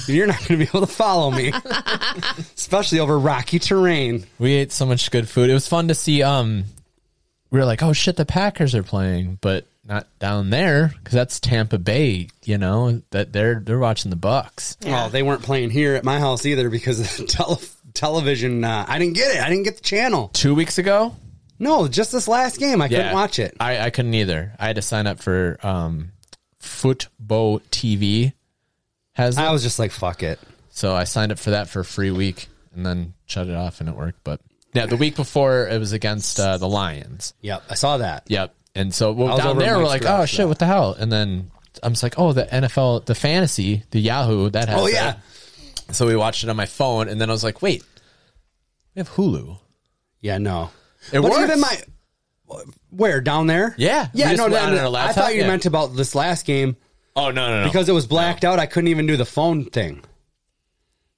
You're 0.06 0.26
not 0.26 0.38
going 0.40 0.48
to 0.48 0.56
be 0.58 0.64
able 0.64 0.80
to 0.86 0.92
follow 0.92 1.30
me, 1.30 1.50
especially 2.56 3.00
over 3.00 3.18
rocky 3.18 3.58
terrain. 3.58 4.26
We 4.38 4.52
ate 4.52 4.72
so 4.72 4.84
much 4.84 5.10
good 5.10 5.26
food. 5.26 5.48
It 5.48 5.54
was 5.54 5.66
fun 5.66 5.88
to 5.88 5.94
see. 5.94 6.22
Um, 6.22 6.64
we 7.50 7.58
were 7.58 7.64
like, 7.64 7.82
oh 7.82 7.94
shit, 7.94 8.16
the 8.16 8.26
Packers 8.26 8.74
are 8.74 8.82
playing, 8.82 9.38
but 9.40 9.66
not 9.86 10.06
down 10.18 10.50
there 10.50 10.88
because 10.98 11.12
that's 11.12 11.40
Tampa 11.40 11.78
Bay. 11.78 12.28
You 12.44 12.58
know 12.58 13.02
that 13.10 13.32
they're 13.32 13.60
they're 13.60 13.78
watching 13.78 14.10
the 14.10 14.16
Bucks. 14.16 14.76
Well, 14.84 15.10
they 15.10 15.22
weren't 15.22 15.42
playing 15.42 15.70
here 15.70 15.94
at 15.94 16.04
my 16.04 16.18
house 16.18 16.46
either 16.46 16.70
because 16.70 17.00
of 17.20 17.26
tele- 17.28 17.58
television. 17.92 18.64
Uh, 18.64 18.84
I 18.88 18.98
didn't 18.98 19.14
get 19.14 19.36
it. 19.36 19.42
I 19.42 19.48
didn't 19.48 19.64
get 19.64 19.76
the 19.76 19.82
channel. 19.82 20.28
Two 20.32 20.54
weeks 20.54 20.78
ago, 20.78 21.14
No, 21.58 21.86
just 21.88 22.12
this 22.12 22.26
last 22.28 22.58
game. 22.58 22.80
I 22.82 22.88
couldn't 22.88 23.12
watch 23.12 23.38
it. 23.38 23.56
I, 23.60 23.78
I 23.78 23.90
couldn't 23.90 24.14
either. 24.14 24.52
I 24.58 24.66
had 24.66 24.76
to 24.76 24.82
sign 24.82 25.06
up 25.06 25.20
for 25.20 25.58
um, 25.62 26.12
Fubo 26.60 27.60
TV. 27.70 28.32
Has 29.12 29.38
it? 29.38 29.40
I 29.42 29.52
was 29.52 29.62
just 29.62 29.78
like, 29.78 29.90
fuck 29.92 30.22
it. 30.22 30.40
So 30.70 30.94
I 30.94 31.04
signed 31.04 31.30
up 31.30 31.38
for 31.38 31.50
that 31.50 31.68
for 31.68 31.80
a 31.80 31.84
free 31.84 32.10
week 32.10 32.48
and 32.74 32.84
then 32.84 33.14
shut 33.26 33.46
it 33.48 33.54
off 33.54 33.80
and 33.80 33.88
it 33.88 33.94
worked. 33.94 34.24
But 34.24 34.40
yeah, 34.72 34.86
the 34.86 34.96
week 34.96 35.14
before 35.14 35.68
it 35.68 35.78
was 35.78 35.92
against 35.92 36.40
uh, 36.40 36.58
the 36.58 36.68
Lions. 36.68 37.32
Yep, 37.42 37.62
I 37.70 37.74
saw 37.74 37.98
that. 37.98 38.24
Yep. 38.26 38.52
And 38.74 38.92
so 38.94 39.12
well, 39.12 39.36
down 39.38 39.58
there 39.58 39.78
we're 39.78 39.84
like, 39.86 40.04
oh 40.04 40.26
shit, 40.26 40.38
that. 40.38 40.48
what 40.48 40.58
the 40.58 40.66
hell? 40.66 40.94
And 40.98 41.10
then 41.12 41.50
I'm 41.82 41.92
just 41.92 42.02
like, 42.02 42.18
oh, 42.18 42.32
the 42.32 42.44
NFL, 42.44 43.04
the 43.06 43.14
fantasy, 43.14 43.84
the 43.90 44.00
Yahoo, 44.00 44.50
that 44.50 44.68
has 44.68 44.80
Oh, 44.80 44.84
that. 44.86 44.92
yeah. 44.92 45.92
So 45.92 46.06
we 46.06 46.16
watched 46.16 46.42
it 46.44 46.50
on 46.50 46.56
my 46.56 46.66
phone, 46.66 47.08
and 47.08 47.20
then 47.20 47.28
I 47.30 47.32
was 47.32 47.44
like, 47.44 47.62
wait, 47.62 47.84
we 48.94 49.00
have 49.00 49.10
Hulu. 49.10 49.58
Yeah, 50.20 50.38
no. 50.38 50.70
It 51.12 51.20
but 51.20 51.30
works. 51.30 51.42
even 51.42 51.60
my 51.60 51.76
where 52.90 53.20
down 53.20 53.46
there? 53.46 53.74
Yeah. 53.78 54.08
Yeah. 54.12 54.32
No, 54.32 54.44
went 54.48 54.54
no, 54.54 54.90
no, 54.90 54.94
I 54.94 55.12
thought 55.12 55.34
you 55.34 55.42
yeah. 55.42 55.48
meant 55.48 55.66
about 55.66 55.94
this 55.96 56.14
last 56.14 56.46
game 56.46 56.76
Oh 57.16 57.30
no, 57.30 57.48
no, 57.48 57.60
no. 57.60 57.66
because 57.66 57.88
it 57.88 57.92
was 57.92 58.06
blacked 58.06 58.44
out. 58.44 58.58
I 58.58 58.66
couldn't 58.66 58.88
even 58.88 59.06
do 59.06 59.16
the 59.16 59.24
phone 59.24 59.64
thing. 59.64 60.02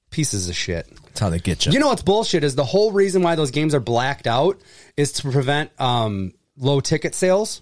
Pieces 0.09 0.47
of 0.49 0.55
shit. 0.55 0.87
that's 1.05 1.19
how 1.19 1.29
they 1.29 1.39
get 1.39 1.65
you. 1.65 1.73
You 1.73 1.79
know 1.79 1.89
what's 1.89 2.01
bullshit 2.01 2.43
is 2.43 2.55
the 2.55 2.63
whole 2.63 2.91
reason 2.91 3.21
why 3.23 3.35
those 3.35 3.51
games 3.51 3.75
are 3.75 3.79
blacked 3.79 4.25
out 4.25 4.59
is 4.95 5.11
to 5.13 5.29
prevent 5.31 5.69
um, 5.79 6.33
low 6.57 6.79
ticket 6.79 7.15
sales. 7.15 7.61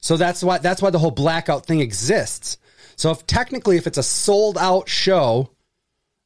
So 0.00 0.16
that's 0.16 0.42
why 0.42 0.58
that's 0.58 0.80
why 0.80 0.90
the 0.90 0.98
whole 0.98 1.10
blackout 1.10 1.66
thing 1.66 1.80
exists. 1.80 2.58
So 2.96 3.10
if 3.10 3.26
technically 3.26 3.76
if 3.76 3.86
it's 3.86 3.98
a 3.98 4.02
sold 4.02 4.58
out 4.58 4.88
show, 4.88 5.50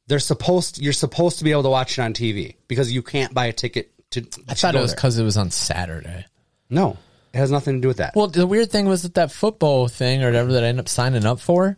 they're 0.07 0.19
supposed 0.19 0.79
you're 0.79 0.93
supposed 0.93 1.39
to 1.39 1.43
be 1.43 1.51
able 1.51 1.63
to 1.63 1.69
watch 1.69 1.97
it 1.97 2.01
on 2.01 2.13
TV 2.13 2.55
because 2.67 2.91
you 2.91 3.01
can't 3.01 3.33
buy 3.33 3.47
a 3.47 3.53
ticket 3.53 3.91
to. 4.11 4.27
I 4.47 4.53
thought 4.53 4.75
it 4.75 4.81
was 4.81 4.93
because 4.93 5.17
it 5.17 5.23
was 5.23 5.37
on 5.37 5.51
Saturday. 5.51 6.25
No, 6.69 6.97
it 7.33 7.37
has 7.37 7.51
nothing 7.51 7.75
to 7.75 7.81
do 7.81 7.87
with 7.87 7.97
that. 7.97 8.15
Well, 8.15 8.27
the 8.27 8.47
weird 8.47 8.71
thing 8.71 8.85
was 8.85 9.03
that 9.03 9.15
that 9.15 9.31
football 9.31 9.87
thing 9.87 10.23
or 10.23 10.27
whatever 10.27 10.53
that 10.53 10.63
I 10.63 10.67
ended 10.67 10.85
up 10.85 10.89
signing 10.89 11.25
up 11.25 11.39
for, 11.39 11.77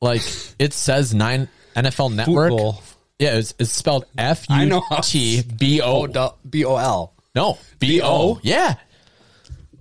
like 0.00 0.22
it 0.58 0.72
says 0.72 1.14
nine 1.14 1.48
NFL 1.76 2.14
Network. 2.14 2.50
Football. 2.50 2.82
Yeah, 3.18 3.36
it's, 3.36 3.52
it's 3.58 3.70
spelled 3.70 4.06
F. 4.16 4.46
U 4.48 4.82
T 5.02 5.42
B 5.42 5.82
O. 5.82 6.06
B 6.48 6.64
O 6.64 6.76
L. 6.76 7.14
No, 7.34 7.58
B 7.78 8.00
O. 8.02 8.40
Yeah, 8.42 8.76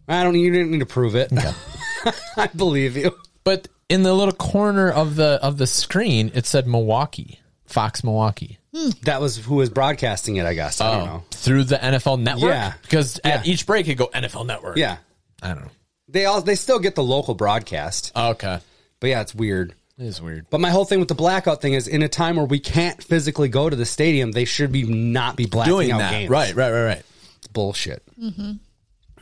I 0.10 0.24
don't. 0.24 0.36
You 0.36 0.52
didn't 0.52 0.72
need 0.72 0.80
to 0.80 0.86
prove 0.86 1.16
it. 1.16 1.32
I 2.38 2.48
believe 2.48 2.98
you. 2.98 3.16
but 3.44 3.68
in 3.90 4.04
the 4.04 4.14
little 4.14 4.34
corner 4.34 4.90
of 4.90 5.16
the 5.16 5.40
of 5.42 5.58
the 5.58 5.68
screen, 5.68 6.32
it 6.34 6.46
said 6.46 6.68
Milwaukee, 6.68 7.40
Fox 7.66 8.04
Milwaukee. 8.04 8.58
Hmm. 8.76 8.90
That 9.04 9.20
was 9.22 9.38
who 9.38 9.56
was 9.56 9.70
broadcasting 9.70 10.36
it. 10.38 10.46
I 10.46 10.54
guess. 10.54 10.80
I 10.82 10.92
don't 10.98 11.02
oh. 11.10 11.14
know. 11.14 11.24
through 11.32 11.64
the 11.66 11.78
NFL 11.78 12.20
Network. 12.20 12.52
Yeah. 12.52 12.74
because 12.82 13.20
at 13.24 13.46
Yeah. 13.46 13.52
each 13.54 13.66
break 13.66 13.88
it 13.88 13.96
go 13.96 14.08
NFL 14.08 14.46
Network. 14.46 14.78
Yeah, 14.78 14.98
I 15.42 15.50
don't 15.50 15.64
know. 15.64 15.72
they 16.08 16.26
all 16.26 16.42
they 16.42 16.56
still 16.56 16.80
get 16.80 16.96
the 16.96 17.04
local 17.04 17.34
broadcast, 17.36 18.12
Okay, 18.16 18.60
but 19.00 19.08
yeah, 19.10 19.22
it's 19.22 19.34
weird. 19.34 19.74
it 19.98 20.06
is 20.06 20.22
weird. 20.22 20.46
But 20.50 20.60
my 20.62 20.70
whole 20.70 20.86
thing 20.86 21.00
with 21.00 21.08
the 21.08 21.16
blackout 21.16 21.62
thing 21.62 21.74
is, 21.74 21.88
in 21.88 22.04
a 22.04 22.08
time 22.10 22.36
where 22.36 22.46
we 22.46 22.60
can't 22.60 23.04
physically 23.04 23.50
go 23.50 23.70
to 23.70 23.76
the 23.76 23.86
stadium, 23.86 24.32
they 24.32 24.46
should 24.46 24.72
be 24.72 24.84
not 24.84 25.36
be 25.36 25.46
blacking 25.48 25.74
Doing 25.74 25.92
out 25.92 25.98
that, 26.00 26.12
games. 26.12 26.30
right, 26.30 26.56
right, 26.56 26.72
right, 26.72 26.86
right. 26.86 27.04
It's 27.38 27.48
bullshit. 27.48 28.04
Mm-hmm. 28.22 28.54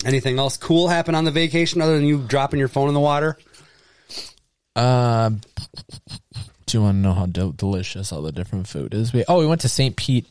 Anything 0.06 0.40
else 0.40 0.58
cool 0.58 0.88
happen 0.88 1.16
on 1.16 1.26
the 1.26 1.32
vacation 1.32 1.82
other 1.82 1.96
than 1.96 2.06
you 2.06 2.20
dropping 2.20 2.60
your 2.60 2.68
phone 2.68 2.88
in 2.88 2.94
the 2.94 3.00
water? 3.00 3.38
Um, 4.76 5.42
do 6.68 6.78
you 6.78 6.84
want 6.84 6.96
to 6.96 7.00
know 7.00 7.14
how 7.14 7.26
del- 7.26 7.52
delicious 7.52 8.12
all 8.12 8.22
the 8.22 8.32
different 8.32 8.68
food 8.68 8.94
is? 8.94 9.12
We 9.12 9.26
oh, 9.28 9.40
we 9.40 9.48
went 9.48 9.62
to 9.62 9.70
St. 9.70 9.96
Pete 9.96 10.28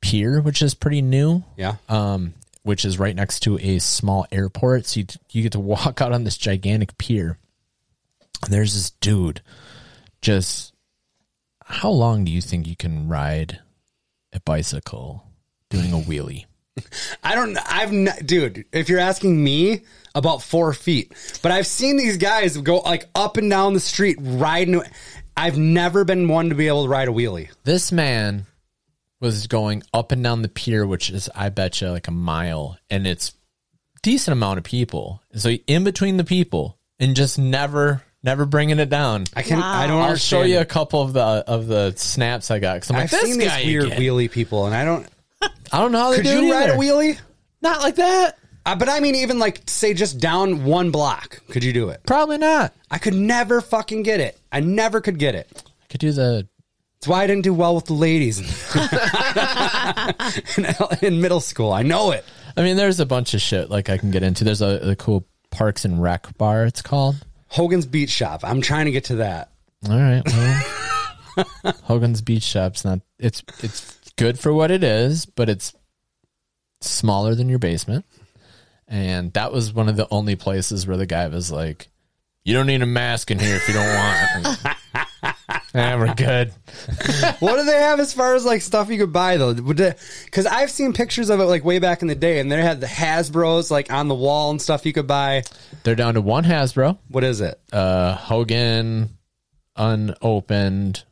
Pier, 0.00 0.40
which 0.40 0.62
is 0.62 0.74
pretty 0.74 1.00
new. 1.00 1.44
Yeah. 1.56 1.76
Um, 1.88 2.34
which 2.64 2.84
is 2.84 2.98
right 2.98 3.14
next 3.14 3.40
to 3.40 3.58
a 3.58 3.78
small 3.78 4.26
airport, 4.32 4.86
so 4.86 5.00
you 5.00 5.06
you 5.30 5.42
get 5.42 5.52
to 5.52 5.60
walk 5.60 6.00
out 6.02 6.12
on 6.12 6.24
this 6.24 6.36
gigantic 6.36 6.98
pier. 6.98 7.38
And 8.42 8.52
there's 8.52 8.74
this 8.74 8.90
dude. 8.90 9.42
Just 10.20 10.72
how 11.64 11.90
long 11.90 12.24
do 12.24 12.32
you 12.32 12.40
think 12.40 12.66
you 12.66 12.76
can 12.76 13.08
ride 13.08 13.60
a 14.32 14.40
bicycle 14.40 15.24
doing 15.70 15.92
a 15.92 15.96
wheelie? 15.96 16.46
I 17.22 17.34
don't. 17.34 17.56
I've 17.70 17.92
n- 17.92 18.08
dude. 18.24 18.64
If 18.72 18.88
you're 18.88 18.98
asking 18.98 19.42
me 19.42 19.82
about 20.14 20.42
four 20.42 20.72
feet, 20.72 21.12
but 21.42 21.52
I've 21.52 21.66
seen 21.66 21.96
these 21.96 22.16
guys 22.16 22.56
go 22.56 22.78
like 22.78 23.08
up 23.14 23.36
and 23.36 23.48
down 23.48 23.74
the 23.74 23.80
street 23.80 24.18
riding. 24.20 24.82
I've 25.36 25.58
never 25.58 26.04
been 26.04 26.28
one 26.28 26.48
to 26.50 26.54
be 26.54 26.68
able 26.68 26.84
to 26.84 26.88
ride 26.88 27.08
a 27.08 27.12
wheelie. 27.12 27.48
This 27.64 27.90
man 27.92 28.46
was 29.20 29.46
going 29.46 29.82
up 29.92 30.12
and 30.12 30.22
down 30.22 30.42
the 30.42 30.48
pier, 30.48 30.86
which 30.86 31.10
is, 31.10 31.28
I 31.34 31.48
bet 31.48 31.80
you, 31.80 31.88
like 31.90 32.08
a 32.08 32.12
mile, 32.12 32.76
and 32.90 33.06
it's 33.06 33.32
decent 34.02 34.32
amount 34.32 34.58
of 34.58 34.64
people. 34.64 35.22
So 35.34 35.50
in 35.50 35.82
between 35.84 36.16
the 36.18 36.24
people, 36.24 36.78
and 37.00 37.16
just 37.16 37.38
never, 37.38 38.02
never 38.22 38.46
bringing 38.46 38.78
it 38.78 38.88
down. 38.90 39.24
I 39.34 39.42
can. 39.42 39.60
I 39.62 39.86
don't 39.86 39.98
I'll 39.98 40.08
understand. 40.10 40.42
show 40.42 40.42
you 40.42 40.58
a 40.60 40.64
couple 40.64 41.02
of 41.02 41.12
the 41.12 41.20
of 41.20 41.66
the 41.68 41.92
snaps 41.96 42.50
I 42.50 42.58
got 42.58 42.74
because 42.74 42.90
I'm 42.90 42.96
like, 42.96 43.04
I've 43.04 43.10
this 43.10 43.22
seen 43.22 43.38
these 43.38 43.64
weird 43.64 43.84
again. 43.86 44.00
wheelie 44.00 44.30
people, 44.30 44.66
and 44.66 44.74
I 44.74 44.84
don't. 44.84 45.06
I 45.72 45.78
don't 45.80 45.92
know 45.92 45.98
how 45.98 46.10
they 46.10 46.16
Could 46.18 46.26
do 46.26 46.42
you 46.42 46.52
it 46.52 46.54
ride 46.54 46.70
a 46.70 46.74
wheelie? 46.74 47.18
Not 47.62 47.80
like 47.80 47.96
that. 47.96 48.38
Uh, 48.66 48.74
but 48.74 48.88
I 48.88 49.00
mean, 49.00 49.14
even 49.16 49.38
like 49.38 49.62
say 49.66 49.92
just 49.92 50.18
down 50.18 50.64
one 50.64 50.90
block, 50.90 51.40
could 51.48 51.64
you 51.64 51.72
do 51.72 51.90
it? 51.90 52.00
Probably 52.06 52.38
not. 52.38 52.72
I 52.90 52.98
could 52.98 53.14
never 53.14 53.60
fucking 53.60 54.02
get 54.02 54.20
it. 54.20 54.38
I 54.50 54.60
never 54.60 55.00
could 55.00 55.18
get 55.18 55.34
it. 55.34 55.50
I 55.56 55.86
could 55.90 56.00
do 56.00 56.12
the. 56.12 56.48
That's 57.00 57.08
why 57.08 57.22
I 57.22 57.26
didn't 57.26 57.44
do 57.44 57.52
well 57.52 57.74
with 57.74 57.84
the 57.84 57.92
ladies 57.92 58.38
in, 60.56 60.64
in 61.14 61.20
middle 61.20 61.40
school. 61.40 61.70
I 61.70 61.82
know 61.82 62.12
it. 62.12 62.24
I 62.56 62.62
mean, 62.62 62.76
there's 62.78 62.98
a 62.98 63.04
bunch 63.04 63.34
of 63.34 63.42
shit 63.42 63.68
like 63.68 63.90
I 63.90 63.98
can 63.98 64.10
get 64.10 64.22
into. 64.22 64.44
There's 64.44 64.62
a, 64.62 64.92
a 64.92 64.96
cool 64.96 65.26
Parks 65.50 65.84
and 65.84 66.02
Rec 66.02 66.36
bar. 66.38 66.64
It's 66.64 66.80
called. 66.80 67.16
Hogan's 67.48 67.84
Beach 67.84 68.10
Shop. 68.10 68.40
I'm 68.42 68.62
trying 68.62 68.86
to 68.86 68.90
get 68.90 69.04
to 69.04 69.16
that. 69.16 69.50
All 69.88 69.98
right. 69.98 70.22
Well, 70.26 71.44
Hogan's 71.82 72.22
Beach 72.22 72.42
Shop's 72.42 72.84
not. 72.84 73.00
It's 73.18 73.42
it's 73.62 73.93
good 74.16 74.38
for 74.38 74.52
what 74.52 74.70
it 74.70 74.84
is, 74.84 75.26
but 75.26 75.48
it's 75.48 75.74
smaller 76.80 77.34
than 77.34 77.48
your 77.48 77.58
basement. 77.58 78.04
And 78.86 79.32
that 79.32 79.52
was 79.52 79.72
one 79.72 79.88
of 79.88 79.96
the 79.96 80.06
only 80.10 80.36
places 80.36 80.86
where 80.86 80.96
the 80.96 81.06
guy 81.06 81.26
was 81.28 81.50
like, 81.50 81.88
"You 82.44 82.52
don't 82.54 82.66
need 82.66 82.82
a 82.82 82.86
mask 82.86 83.30
in 83.30 83.38
here 83.38 83.56
if 83.56 83.66
you 83.66 83.74
don't 83.74 83.94
want." 83.94 84.58
it." 84.64 84.76
yeah, 85.74 85.96
we're 85.96 86.14
good. 86.14 86.52
what 87.40 87.56
do 87.56 87.64
they 87.64 87.80
have 87.80 87.98
as 87.98 88.12
far 88.12 88.34
as 88.34 88.44
like 88.44 88.60
stuff 88.60 88.90
you 88.90 88.98
could 88.98 89.12
buy 89.12 89.38
though? 89.38 89.54
Because 89.54 90.44
I've 90.46 90.70
seen 90.70 90.92
pictures 90.92 91.30
of 91.30 91.40
it 91.40 91.44
like 91.44 91.64
way 91.64 91.78
back 91.78 92.02
in 92.02 92.08
the 92.08 92.14
day, 92.14 92.40
and 92.40 92.52
they 92.52 92.60
had 92.60 92.80
the 92.82 92.86
Hasbro's 92.86 93.70
like 93.70 93.90
on 93.90 94.08
the 94.08 94.14
wall 94.14 94.50
and 94.50 94.60
stuff 94.60 94.84
you 94.84 94.92
could 94.92 95.06
buy. 95.06 95.44
They're 95.82 95.94
down 95.94 96.14
to 96.14 96.20
one 96.20 96.44
Hasbro, 96.44 96.98
What 97.08 97.24
is 97.24 97.40
it? 97.40 97.58
uh, 97.72 98.14
Hogan, 98.16 99.16
unopened, 99.76 101.04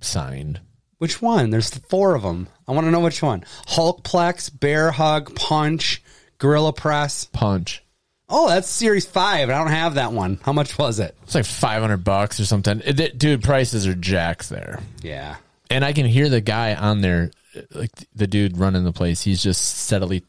signed. 0.00 0.60
Which 1.02 1.20
one? 1.20 1.50
There's 1.50 1.68
four 1.88 2.14
of 2.14 2.22
them. 2.22 2.46
I 2.68 2.70
want 2.70 2.86
to 2.86 2.92
know 2.92 3.00
which 3.00 3.22
one. 3.24 3.40
Hulkplex, 3.66 4.56
Bear 4.60 4.92
Hug, 4.92 5.34
Punch, 5.34 6.00
Gorilla 6.38 6.72
Press. 6.72 7.24
Punch. 7.24 7.82
Oh, 8.28 8.48
that's 8.48 8.68
Series 8.68 9.04
Five. 9.04 9.50
I 9.50 9.58
don't 9.58 9.66
have 9.72 9.94
that 9.96 10.12
one. 10.12 10.38
How 10.44 10.52
much 10.52 10.78
was 10.78 11.00
it? 11.00 11.16
It's 11.24 11.34
like 11.34 11.44
five 11.44 11.80
hundred 11.82 12.04
bucks 12.04 12.38
or 12.38 12.44
something. 12.44 12.80
It- 12.84 13.00
it- 13.00 13.18
dude, 13.18 13.42
prices 13.42 13.84
are 13.88 13.96
jacks 13.96 14.48
there. 14.48 14.78
Yeah. 15.02 15.34
and 15.70 15.84
I 15.84 15.92
can 15.92 16.06
hear 16.06 16.28
the 16.28 16.40
guy 16.40 16.76
on 16.76 17.00
there, 17.00 17.32
like 17.72 17.90
the 18.14 18.28
dude 18.28 18.56
running 18.56 18.84
the 18.84 18.92
place. 18.92 19.22
He's 19.22 19.42
just 19.42 19.80
steadily 19.80 20.22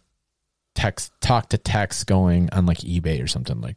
text, 0.74 1.12
talk 1.22 1.50
to 1.50 1.60
text 1.60 2.08
going 2.08 2.50
on 2.52 2.66
like 2.66 2.80
eBay 2.80 3.24
or 3.24 3.28
something 3.28 3.62
like 3.62 3.76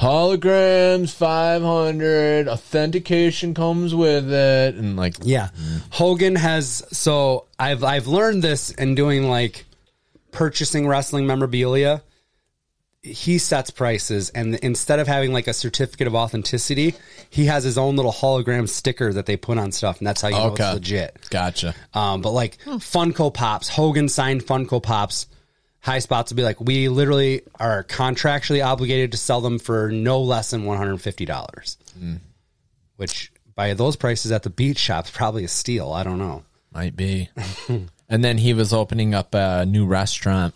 holograms, 0.00 1.12
five 1.12 1.62
hundred, 1.62 2.48
authentication 2.48 3.54
comes 3.54 3.94
with 3.94 4.32
it, 4.32 4.74
and 4.74 4.96
like 4.96 5.16
Yeah. 5.22 5.50
Hogan 5.90 6.36
has 6.36 6.82
so 6.90 7.46
I've 7.58 7.84
I've 7.84 8.06
learned 8.06 8.42
this 8.42 8.70
in 8.70 8.94
doing 8.94 9.28
like 9.28 9.66
purchasing 10.32 10.86
wrestling 10.88 11.26
memorabilia. 11.26 12.02
He 13.02 13.38
sets 13.38 13.70
prices 13.70 14.28
and 14.30 14.56
instead 14.56 14.98
of 15.00 15.06
having 15.06 15.32
like 15.32 15.46
a 15.48 15.54
certificate 15.54 16.06
of 16.06 16.14
authenticity, 16.14 16.94
he 17.30 17.46
has 17.46 17.64
his 17.64 17.78
own 17.78 17.96
little 17.96 18.12
hologram 18.12 18.68
sticker 18.68 19.10
that 19.14 19.24
they 19.24 19.36
put 19.38 19.56
on 19.56 19.72
stuff 19.72 19.98
and 19.98 20.06
that's 20.06 20.20
how 20.20 20.28
you 20.28 20.34
know 20.34 20.48
it's 20.54 20.60
legit. 20.74 21.16
gotcha. 21.30 21.74
Um, 21.94 22.20
but 22.20 22.32
like 22.32 22.58
Funko 22.64 23.32
Pops, 23.32 23.68
Hogan 23.70 24.08
signed 24.08 24.42
Funko 24.42 24.82
Pops. 24.82 25.26
Highspots 25.84 26.30
will 26.30 26.36
be 26.36 26.42
like, 26.42 26.60
we 26.60 26.88
literally 26.88 27.42
are 27.58 27.84
contractually 27.84 28.64
obligated 28.64 29.12
to 29.12 29.18
sell 29.18 29.40
them 29.40 29.58
for 29.58 29.90
no 29.90 30.20
less 30.20 30.50
than 30.50 30.64
one 30.64 30.76
hundred 30.76 30.92
and 30.92 31.02
fifty 31.02 31.24
dollars, 31.24 31.78
which 32.96 33.32
by 33.54 33.74
those 33.74 33.96
prices 33.96 34.32
at 34.32 34.42
the 34.42 34.50
beach 34.50 34.78
shop's 34.78 35.10
probably 35.10 35.44
a 35.44 35.48
steal. 35.48 35.92
I 35.92 36.02
don't 36.02 36.18
know. 36.18 36.44
Might 36.72 36.96
be. 36.96 37.30
and 38.08 38.24
then 38.24 38.38
he 38.38 38.54
was 38.54 38.72
opening 38.72 39.14
up 39.14 39.34
a 39.34 39.64
new 39.66 39.86
restaurant. 39.86 40.54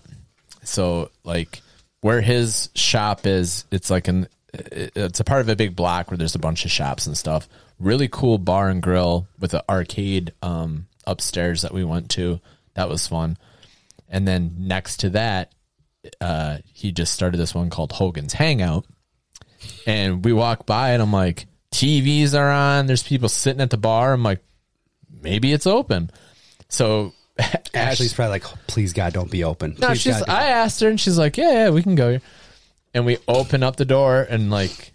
So 0.62 1.10
like 1.24 1.60
where 2.00 2.20
his 2.20 2.68
shop 2.74 3.26
is, 3.26 3.64
it's 3.70 3.90
like 3.90 4.08
an 4.08 4.28
it's 4.52 5.20
a 5.20 5.24
part 5.24 5.40
of 5.40 5.48
a 5.48 5.56
big 5.56 5.74
block 5.74 6.10
where 6.10 6.18
there's 6.18 6.34
a 6.36 6.38
bunch 6.40 6.64
of 6.64 6.70
shops 6.70 7.06
and 7.06 7.16
stuff. 7.16 7.48
Really 7.80 8.08
cool 8.08 8.38
bar 8.38 8.68
and 8.68 8.82
grill 8.82 9.26
with 9.40 9.54
an 9.54 9.62
arcade 9.68 10.32
um 10.42 10.86
upstairs 11.06 11.62
that 11.62 11.72
we 11.74 11.82
went 11.82 12.10
to. 12.10 12.40
That 12.74 12.88
was 12.88 13.06
fun. 13.06 13.36
And 14.08 14.26
then 14.26 14.54
next 14.58 14.98
to 14.98 15.10
that, 15.10 15.52
uh 16.20 16.58
he 16.72 16.92
just 16.92 17.14
started 17.14 17.38
this 17.38 17.54
one 17.54 17.70
called 17.70 17.92
Hogan's 17.92 18.32
Hangout. 18.32 18.86
And 19.86 20.24
we 20.24 20.32
walk 20.32 20.66
by 20.66 20.90
and 20.90 21.02
I'm 21.02 21.12
like, 21.12 21.46
TVs 21.72 22.38
are 22.38 22.50
on, 22.50 22.86
there's 22.86 23.02
people 23.02 23.28
sitting 23.28 23.60
at 23.60 23.70
the 23.70 23.76
bar. 23.76 24.12
I'm 24.12 24.22
like, 24.22 24.40
maybe 25.22 25.52
it's 25.52 25.66
open. 25.66 26.10
So 26.68 27.12
Ashley's 27.74 28.12
probably 28.14 28.32
like, 28.32 28.44
please 28.66 28.92
God, 28.92 29.12
don't 29.12 29.30
be 29.30 29.44
open. 29.44 29.76
no, 29.78 29.88
Please, 29.88 30.00
she's. 30.00 30.18
God, 30.18 30.28
I 30.28 30.48
asked 30.48 30.80
her, 30.80 30.88
and 30.88 31.00
she's 31.00 31.18
like, 31.18 31.36
"Yeah, 31.36 31.52
yeah, 31.52 31.70
we 31.70 31.82
can 31.82 31.94
go." 31.94 32.10
here." 32.10 32.22
And 32.92 33.04
we 33.06 33.18
open 33.26 33.62
up 33.62 33.76
the 33.76 33.84
door, 33.84 34.22
and 34.22 34.50
like, 34.50 34.92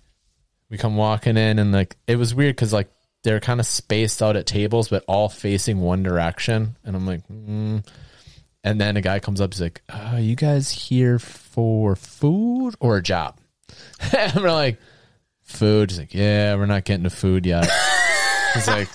we 0.69 0.77
come 0.77 0.95
walking 0.95 1.35
in, 1.35 1.59
and 1.59 1.71
like, 1.71 1.97
it 2.07 2.15
was 2.15 2.33
weird 2.33 2.55
because 2.55 2.71
like 2.71 2.89
they're 3.23 3.41
kind 3.41 3.59
of 3.59 3.65
spaced 3.65 4.23
out 4.23 4.37
at 4.37 4.45
tables, 4.45 4.87
but 4.87 5.03
all 5.07 5.27
facing 5.27 5.81
one 5.81 6.01
direction. 6.03 6.77
And 6.85 6.95
I'm 6.95 7.05
like, 7.05 7.27
mm. 7.27 7.85
And 8.63 8.79
then 8.79 8.97
a 8.97 9.01
guy 9.01 9.19
comes 9.19 9.41
up, 9.41 9.53
he's 9.53 9.61
like, 9.61 9.81
uh, 9.89 10.17
"You 10.19 10.35
guys 10.35 10.69
here 10.71 11.19
for 11.19 11.95
food 11.95 12.75
or 12.79 12.97
a 12.97 13.03
job?" 13.03 13.37
and 14.17 14.33
we're 14.35 14.51
like, 14.51 14.79
"Food." 15.43 15.91
He's 15.91 15.99
like, 15.99 16.13
"Yeah, 16.13 16.55
we're 16.55 16.65
not 16.65 16.85
getting 16.85 17.03
to 17.03 17.09
food 17.09 17.45
yet." 17.45 17.69
He's 18.55 18.67
like, 18.67 18.89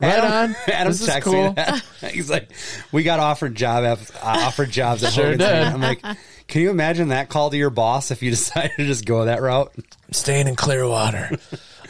"Right 0.00 0.24
on." 0.24 0.56
Adam's 0.66 1.00
this 1.00 1.14
is 1.14 1.22
cool. 1.24 1.52
that. 1.52 1.84
He's 2.12 2.30
like, 2.30 2.48
we 2.92 3.02
got 3.02 3.20
offered 3.20 3.54
job 3.54 3.84
af- 3.84 4.16
uh, 4.16 4.44
offered 4.46 4.70
jobs 4.70 5.04
at 5.04 5.12
Sure 5.12 5.32
Hogan's. 5.32 5.44
did. 5.44 5.62
I'm 5.64 5.80
like, 5.82 6.02
can 6.48 6.62
you 6.62 6.70
imagine 6.70 7.08
that 7.08 7.28
call 7.28 7.50
to 7.50 7.56
your 7.58 7.68
boss 7.70 8.10
if 8.10 8.22
you 8.22 8.30
decided 8.30 8.72
to 8.78 8.86
just 8.86 9.04
go 9.04 9.26
that 9.26 9.42
route? 9.42 9.72
staying 10.12 10.48
in 10.48 10.56
Clearwater. 10.56 11.30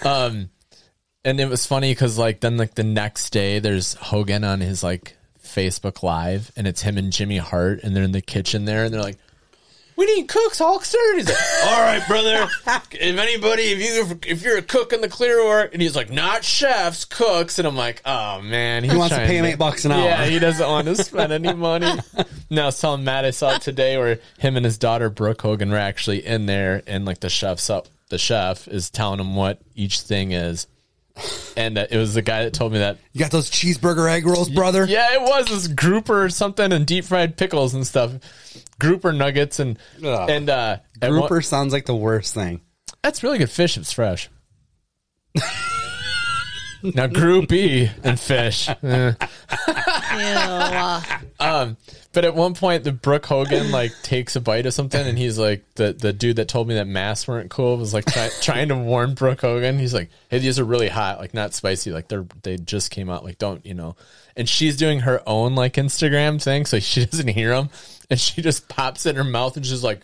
um, 0.05 0.51
and 1.25 1.39
it 1.41 1.49
was 1.49 1.65
funny 1.65 1.93
because 1.93 2.19
like 2.19 2.41
then 2.41 2.57
like 2.57 2.75
the 2.75 2.83
next 2.85 3.31
day 3.31 3.61
there's 3.61 3.95
Hogan 3.95 4.43
on 4.45 4.61
his 4.61 4.83
like 4.83 5.17
Facebook 5.55 6.03
Live 6.03 6.51
and 6.57 6.67
it's 6.67 6.83
him 6.83 6.97
and 6.99 7.13
Jimmy 7.13 7.39
Hart 7.39 7.81
and 7.83 7.95
they're 7.95 8.05
in 8.05 8.13
the 8.13 8.23
kitchen 8.23 8.65
there 8.65 8.85
and 8.85 8.95
they're 8.95 9.03
like, 9.03 9.19
we 10.01 10.07
need 10.07 10.29
cooks, 10.29 10.59
Hulkster. 10.59 11.15
He's 11.15 11.29
like, 11.29 11.37
all 11.67 11.83
right, 11.83 12.03
brother. 12.09 12.49
If 12.93 13.19
anybody, 13.19 13.65
if 13.65 13.79
you 13.81 14.19
if 14.27 14.43
you're 14.43 14.57
a 14.57 14.63
cook 14.63 14.95
in 14.95 15.03
the 15.03 15.11
clear 15.11 15.37
Clearwater, 15.37 15.69
and 15.75 15.83
he's 15.83 15.95
like, 15.95 16.11
not 16.11 16.43
chefs, 16.43 17.05
cooks, 17.05 17.59
and 17.59 17.69
I'm 17.69 17.77
like, 17.77 18.01
oh 18.07 18.41
man, 18.41 18.83
He 18.83 18.97
wants 18.97 19.15
to 19.15 19.21
pay 19.21 19.37
him 19.37 19.45
eight 19.45 19.59
bucks 19.59 19.85
an 19.85 19.93
hour. 19.93 20.03
Yeah, 20.03 20.25
he 20.25 20.39
doesn't 20.39 20.67
want 20.67 20.87
to 20.87 20.97
spend 20.97 21.33
any 21.33 21.53
money. 21.55 22.01
No, 22.49 22.63
I 22.63 22.67
was 22.67 22.81
telling 22.81 23.05
Matt 23.05 23.27
I 23.27 23.31
saw 23.31 23.57
it 23.57 23.63
today 23.63 23.99
where 23.99 24.21
him 24.39 24.57
and 24.57 24.65
his 24.65 24.79
daughter 24.79 25.11
Brooke 25.11 25.43
Hogan 25.43 25.71
were 25.71 25.77
actually 25.77 26.25
in 26.25 26.47
there, 26.47 26.83
and 26.87 27.05
like 27.05 27.21
the 27.21 27.29
chef's 27.29 27.69
up, 27.69 27.87
the 28.09 28.17
chef 28.17 28.69
is 28.69 28.89
telling 28.89 29.21
him 29.21 29.37
what 29.37 29.61
each 29.75 30.01
thing 30.01 30.33
is. 30.33 30.67
And 31.57 31.77
uh, 31.79 31.87
it 31.91 31.97
was 31.97 32.15
the 32.15 32.23
guy 32.23 32.45
that 32.45 32.53
told 32.55 32.73
me 32.73 32.79
that 32.79 32.99
You 33.13 33.21
got 33.21 33.31
those 33.31 33.51
cheeseburger 33.51 34.11
egg 34.11 34.25
rolls, 34.27 34.49
brother? 34.49 34.85
yeah, 34.87 35.15
it 35.15 35.21
was 35.23 35.47
this 35.47 35.67
grouper 35.69 36.25
or 36.25 36.29
something 36.31 36.73
and 36.73 36.87
deep 36.87 37.05
fried 37.05 37.37
pickles 37.37 37.75
and 37.75 37.87
stuff. 37.87 38.13
Grouper 38.79 39.13
nuggets 39.13 39.59
and 39.61 39.79
Ugh. 40.05 40.31
and 40.31 40.49
uh 40.49 40.79
one- 41.01 41.11
Grouper 41.13 41.43
sounds 41.43 41.73
like 41.73 41.87
the 41.87 41.95
worst 41.95 42.35
thing. 42.35 42.61
that's 43.03 43.23
really 43.23 43.39
good 43.39 43.51
fish 43.51 43.77
it's 43.77 43.93
fresh. 43.93 44.29
now 46.83 47.07
groupie 47.07 47.91
and 48.03 48.19
fish. 48.19 48.69
Eh. 48.83 49.13
Ew. 50.13 51.17
Um 51.39 51.77
but 52.13 52.25
at 52.25 52.35
one 52.35 52.55
point 52.55 52.85
the 52.85 52.93
Brooke 52.93 53.27
Hogan 53.27 53.71
like 53.71 53.93
takes 54.03 54.37
a 54.37 54.41
bite 54.41 54.67
of 54.67 54.75
something 54.75 55.07
and 55.07 55.17
he's 55.17 55.39
like 55.39 55.65
the 55.75 55.93
the 55.93 56.13
dude 56.13 56.37
that 56.37 56.49
told 56.49 56.69
me 56.69 56.75
that 56.75 56.87
masks 56.87 57.29
weren't 57.29 57.51
cool 57.51 57.77
was 57.77 57.95
like 57.95 58.07
try, 58.07 58.29
trying 58.41 58.69
to 58.69 58.77
warn 58.77 59.15
Brooke 59.15 59.41
Hogan. 59.41 59.79
He's 59.79 59.95
like, 59.95 60.11
Hey, 60.29 60.39
these 60.39 60.59
are 60.59 60.65
really 60.65 60.89
hot, 60.89 61.19
like 61.19 61.35
not 61.35 61.55
spicy, 61.55 61.93
like 61.93 62.09
they're 62.09 62.27
they 62.43 62.57
just 62.57 62.91
came 62.91 63.11
out, 63.11 63.25
like 63.25 63.39
don't 63.39 63.65
you 63.65 63.75
know 63.75 63.97
and 64.37 64.49
she's 64.49 64.77
doing 64.77 65.01
her 65.01 65.23
own 65.27 65.55
like 65.55 65.75
Instagram 65.75 66.43
thing, 66.43 66.65
so 66.67 66.81
she 66.81 67.05
doesn't 67.07 67.29
hear 67.29 67.53
him, 67.53 67.69
and 68.09 68.19
she 68.19 68.43
just 68.43 68.69
pops 68.69 69.07
it 69.07 69.11
in 69.11 69.17
her 69.17 69.25
mouth, 69.25 69.57
and 69.57 69.67
she's 69.67 69.85
like, 69.85 70.01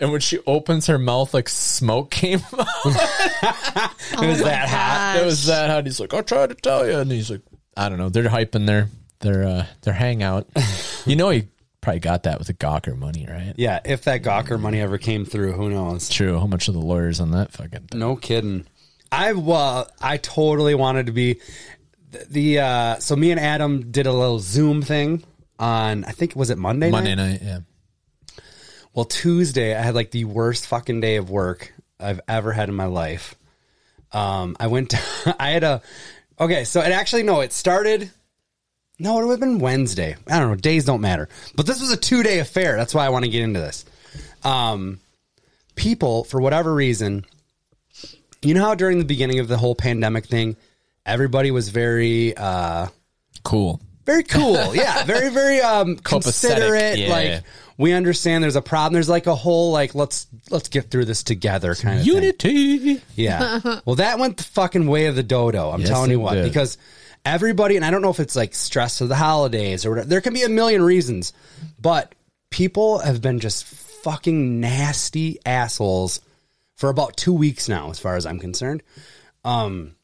and 0.00 0.10
when 0.12 0.20
she 0.20 0.38
opens 0.46 0.86
her 0.86 0.98
mouth, 0.98 1.32
like 1.34 1.48
smoke 1.48 2.10
came 2.10 2.40
out. 2.58 2.66
it 2.84 4.26
was 4.26 4.42
that 4.42 4.68
hot. 4.68 5.18
it 5.20 5.24
was 5.24 5.46
that 5.46 5.70
hot. 5.70 5.84
He's 5.86 6.00
like, 6.00 6.12
I 6.14 6.20
tried 6.22 6.48
to 6.50 6.54
tell 6.54 6.86
you, 6.86 6.98
and 6.98 7.10
he's 7.10 7.30
like, 7.30 7.42
I 7.76 7.88
don't 7.88 7.98
know. 7.98 8.08
They're 8.08 8.24
hyping 8.24 8.66
their 8.66 8.88
their 9.20 9.44
uh, 9.44 9.66
their 9.82 9.94
hangout. 9.94 10.48
you 11.06 11.16
know, 11.16 11.30
he 11.30 11.48
probably 11.80 12.00
got 12.00 12.24
that 12.24 12.38
with 12.38 12.48
the 12.48 12.54
Gawker 12.54 12.96
money, 12.96 13.26
right? 13.28 13.54
Yeah, 13.56 13.80
if 13.84 14.02
that 14.04 14.22
Gawker 14.22 14.60
money 14.60 14.80
ever 14.80 14.98
came 14.98 15.24
through, 15.24 15.52
who 15.52 15.70
knows? 15.70 16.08
True. 16.08 16.38
How 16.38 16.46
much 16.46 16.68
are 16.68 16.72
the 16.72 16.80
lawyers 16.80 17.20
on 17.20 17.30
that 17.32 17.52
fucking? 17.52 17.88
Thing? 17.88 18.00
No 18.00 18.16
kidding. 18.16 18.66
I 19.10 19.32
uh, 19.32 19.84
I 20.00 20.16
totally 20.16 20.74
wanted 20.74 21.06
to 21.06 21.12
be 21.12 21.40
the, 22.10 22.26
the 22.30 22.58
uh, 22.60 22.96
so 22.98 23.14
me 23.16 23.30
and 23.30 23.40
Adam 23.40 23.90
did 23.90 24.06
a 24.06 24.12
little 24.12 24.38
Zoom 24.38 24.82
thing 24.82 25.22
on 25.58 26.04
I 26.04 26.12
think 26.12 26.34
was 26.34 26.50
it 26.50 26.58
Monday 26.58 26.90
Monday 26.90 27.14
night? 27.14 27.40
night, 27.40 27.42
yeah. 27.42 27.58
Well, 28.94 29.04
Tuesday 29.04 29.74
I 29.74 29.80
had 29.80 29.94
like 29.94 30.10
the 30.10 30.24
worst 30.24 30.66
fucking 30.66 31.00
day 31.00 31.16
of 31.16 31.30
work 31.30 31.72
I've 31.98 32.20
ever 32.28 32.52
had 32.52 32.68
in 32.68 32.74
my 32.74 32.86
life. 32.86 33.34
Um, 34.12 34.56
I 34.60 34.66
went. 34.66 34.90
To, 34.90 35.36
I 35.38 35.50
had 35.50 35.64
a. 35.64 35.82
Okay, 36.38 36.64
so 36.64 36.80
it 36.80 36.92
actually 36.92 37.22
no, 37.22 37.40
it 37.40 37.52
started. 37.52 38.10
No, 38.98 39.18
it 39.18 39.24
would 39.24 39.32
have 39.32 39.40
been 39.40 39.58
Wednesday. 39.58 40.16
I 40.28 40.38
don't 40.38 40.50
know. 40.50 40.56
Days 40.56 40.84
don't 40.84 41.00
matter. 41.00 41.28
But 41.54 41.66
this 41.66 41.80
was 41.80 41.90
a 41.90 41.96
two 41.96 42.22
day 42.22 42.38
affair. 42.38 42.76
That's 42.76 42.94
why 42.94 43.06
I 43.06 43.08
want 43.08 43.24
to 43.24 43.30
get 43.30 43.42
into 43.42 43.60
this. 43.60 43.84
Um, 44.44 45.00
people, 45.74 46.24
for 46.24 46.40
whatever 46.40 46.74
reason, 46.74 47.24
you 48.42 48.54
know 48.54 48.62
how 48.62 48.74
during 48.74 48.98
the 48.98 49.04
beginning 49.04 49.38
of 49.38 49.48
the 49.48 49.56
whole 49.56 49.74
pandemic 49.74 50.26
thing, 50.26 50.56
everybody 51.06 51.50
was 51.50 51.68
very. 51.68 52.36
uh 52.36 52.88
Cool. 53.44 53.80
Very 54.04 54.22
cool. 54.22 54.74
Yeah, 54.74 55.04
very 55.04 55.30
very 55.30 55.60
um 55.60 55.96
considerate. 56.04 56.98
yeah. 56.98 57.10
Like 57.10 57.42
we 57.78 57.92
understand 57.92 58.44
there's 58.44 58.56
a 58.56 58.62
problem. 58.62 58.92
There's 58.94 59.08
like 59.08 59.26
a 59.26 59.34
whole 59.34 59.72
like 59.72 59.94
let's 59.94 60.26
let's 60.50 60.68
get 60.68 60.90
through 60.90 61.06
this 61.06 61.22
together 61.22 61.74
kind 61.74 61.98
of 62.00 62.04
thing. 62.04 62.14
Unity. 62.14 63.02
Yeah. 63.16 63.60
Well, 63.84 63.96
that 63.96 64.18
went 64.18 64.36
the 64.36 64.44
fucking 64.44 64.86
way 64.86 65.06
of 65.06 65.16
the 65.16 65.22
dodo. 65.22 65.70
I'm 65.70 65.80
Yes, 65.80 65.88
telling 65.88 66.10
you 66.10 66.20
what, 66.20 66.34
did. 66.34 66.44
because 66.44 66.78
everybody, 67.24 67.76
and 67.76 67.84
I 67.84 67.90
don't 67.90 68.02
know 68.02 68.10
if 68.10 68.20
it's 68.20 68.36
like 68.36 68.54
stress 68.54 69.00
of 69.00 69.08
the 69.08 69.16
holidays 69.16 69.84
or 69.86 69.90
whatever. 69.90 70.08
There 70.08 70.20
can 70.20 70.34
be 70.34 70.42
a 70.42 70.48
million 70.48 70.82
reasons, 70.82 71.32
but 71.80 72.14
people 72.50 72.98
have 72.98 73.20
been 73.22 73.40
just 73.40 73.64
fucking 73.64 74.60
nasty 74.60 75.38
assholes 75.46 76.20
for 76.76 76.90
about 76.90 77.16
two 77.16 77.32
weeks 77.32 77.68
now, 77.68 77.90
as 77.90 77.98
far 77.98 78.16
as 78.16 78.26
I'm 78.26 78.38
concerned. 78.38 78.82
Um, 79.44 79.94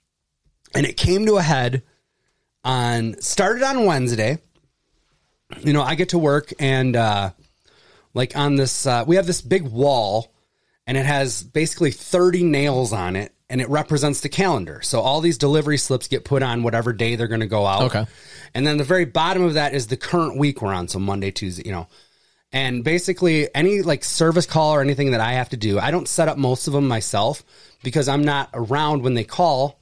and 0.75 0.87
it 0.87 0.97
came 0.97 1.27
to 1.27 1.37
a 1.37 1.43
head 1.43 1.83
on 2.65 3.21
started 3.21 3.63
on 3.63 3.85
Wednesday. 3.85 4.39
You 5.61 5.73
know, 5.73 5.83
I 5.83 5.95
get 5.95 6.11
to 6.11 6.19
work 6.19 6.53
and 6.59 6.95
uh, 6.95 7.31
like 8.15 8.37
on 8.37 8.57
this, 8.57 8.87
uh, 8.87 9.05
we 9.07 9.17
have 9.17 9.27
this 9.27 9.41
big 9.41 9.63
wall 9.63 10.35
and 10.87 10.97
it 10.97 11.07
has 11.07 11.43
basically 11.43 11.91
30 11.91 12.45
nails 12.45 12.93
on 12.93 13.17
it 13.17 13.33
and 13.51 13.61
it 13.61 13.69
represents 13.69 14.21
the 14.21 14.29
calendar. 14.29 14.81
So 14.83 15.01
all 15.01 15.21
these 15.21 15.39
delivery 15.39 15.79
slips 15.79 16.09
get 16.09 16.25
put 16.25 16.43
on 16.43 16.63
whatever 16.63 16.93
day 16.93 17.17
they're 17.17 17.29
going 17.29 17.41
to 17.41 17.47
go 17.47 17.67
out. 17.67 17.83
Okay. 17.95 18.07
And 18.55 18.67
then 18.67 18.77
the 18.77 18.85
very 18.85 19.05
bottom 19.05 19.43
of 19.43 19.55
that 19.55 19.75
is 19.75 19.87
the 19.87 19.97
current 19.97 20.37
week 20.39 20.61
we're 20.61 20.73
on. 20.73 20.89
So 20.89 20.99
Monday, 20.99 21.31
Tuesday, 21.31 21.63
you 21.67 21.73
know. 21.73 21.89
And 22.51 22.83
basically 22.83 23.55
any 23.55 23.83
like 23.83 24.05
service 24.05 24.47
call 24.47 24.75
or 24.75 24.81
anything 24.81 25.11
that 25.11 25.21
I 25.21 25.35
have 25.35 25.51
to 25.51 25.57
do, 25.57 25.79
I 25.79 25.91
don't 25.91 26.09
set 26.09 26.29
up 26.29 26.39
most 26.39 26.67
of 26.67 26.73
them 26.73 26.89
myself 26.89 27.43
because 27.83 28.09
I'm 28.09 28.25
not 28.25 28.51
around 28.55 29.03
when 29.03 29.15
they 29.15 29.25
call. 29.25 29.78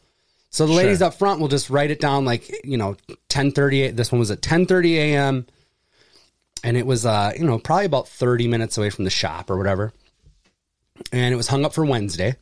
So 0.56 0.66
the 0.66 0.72
ladies 0.72 1.02
up 1.02 1.12
front 1.12 1.38
will 1.38 1.48
just 1.48 1.68
write 1.68 1.90
it 1.90 2.00
down 2.00 2.24
like, 2.24 2.50
you 2.64 2.78
know, 2.78 2.96
10:38 3.28 3.94
this 3.94 4.10
one 4.10 4.18
was 4.18 4.30
at 4.30 4.40
10:30 4.40 4.94
a.m. 4.94 5.46
and 6.64 6.78
it 6.78 6.86
was 6.86 7.04
uh, 7.04 7.32
you 7.36 7.44
know, 7.44 7.58
probably 7.58 7.84
about 7.84 8.08
30 8.08 8.48
minutes 8.48 8.78
away 8.78 8.88
from 8.88 9.04
the 9.04 9.10
shop 9.10 9.50
or 9.50 9.58
whatever 9.58 9.92
and 11.12 11.34
it 11.34 11.36
was 11.36 11.48
hung 11.48 11.66
up 11.66 11.74
for 11.74 11.84
Wednesday. 11.84 12.36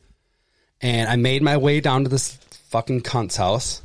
And 0.79 1.09
I 1.09 1.17
made 1.17 1.41
my 1.41 1.57
way 1.57 1.81
down 1.81 2.03
to 2.03 2.09
this 2.09 2.35
fucking 2.69 3.01
cunt's 3.01 3.35
house. 3.35 3.81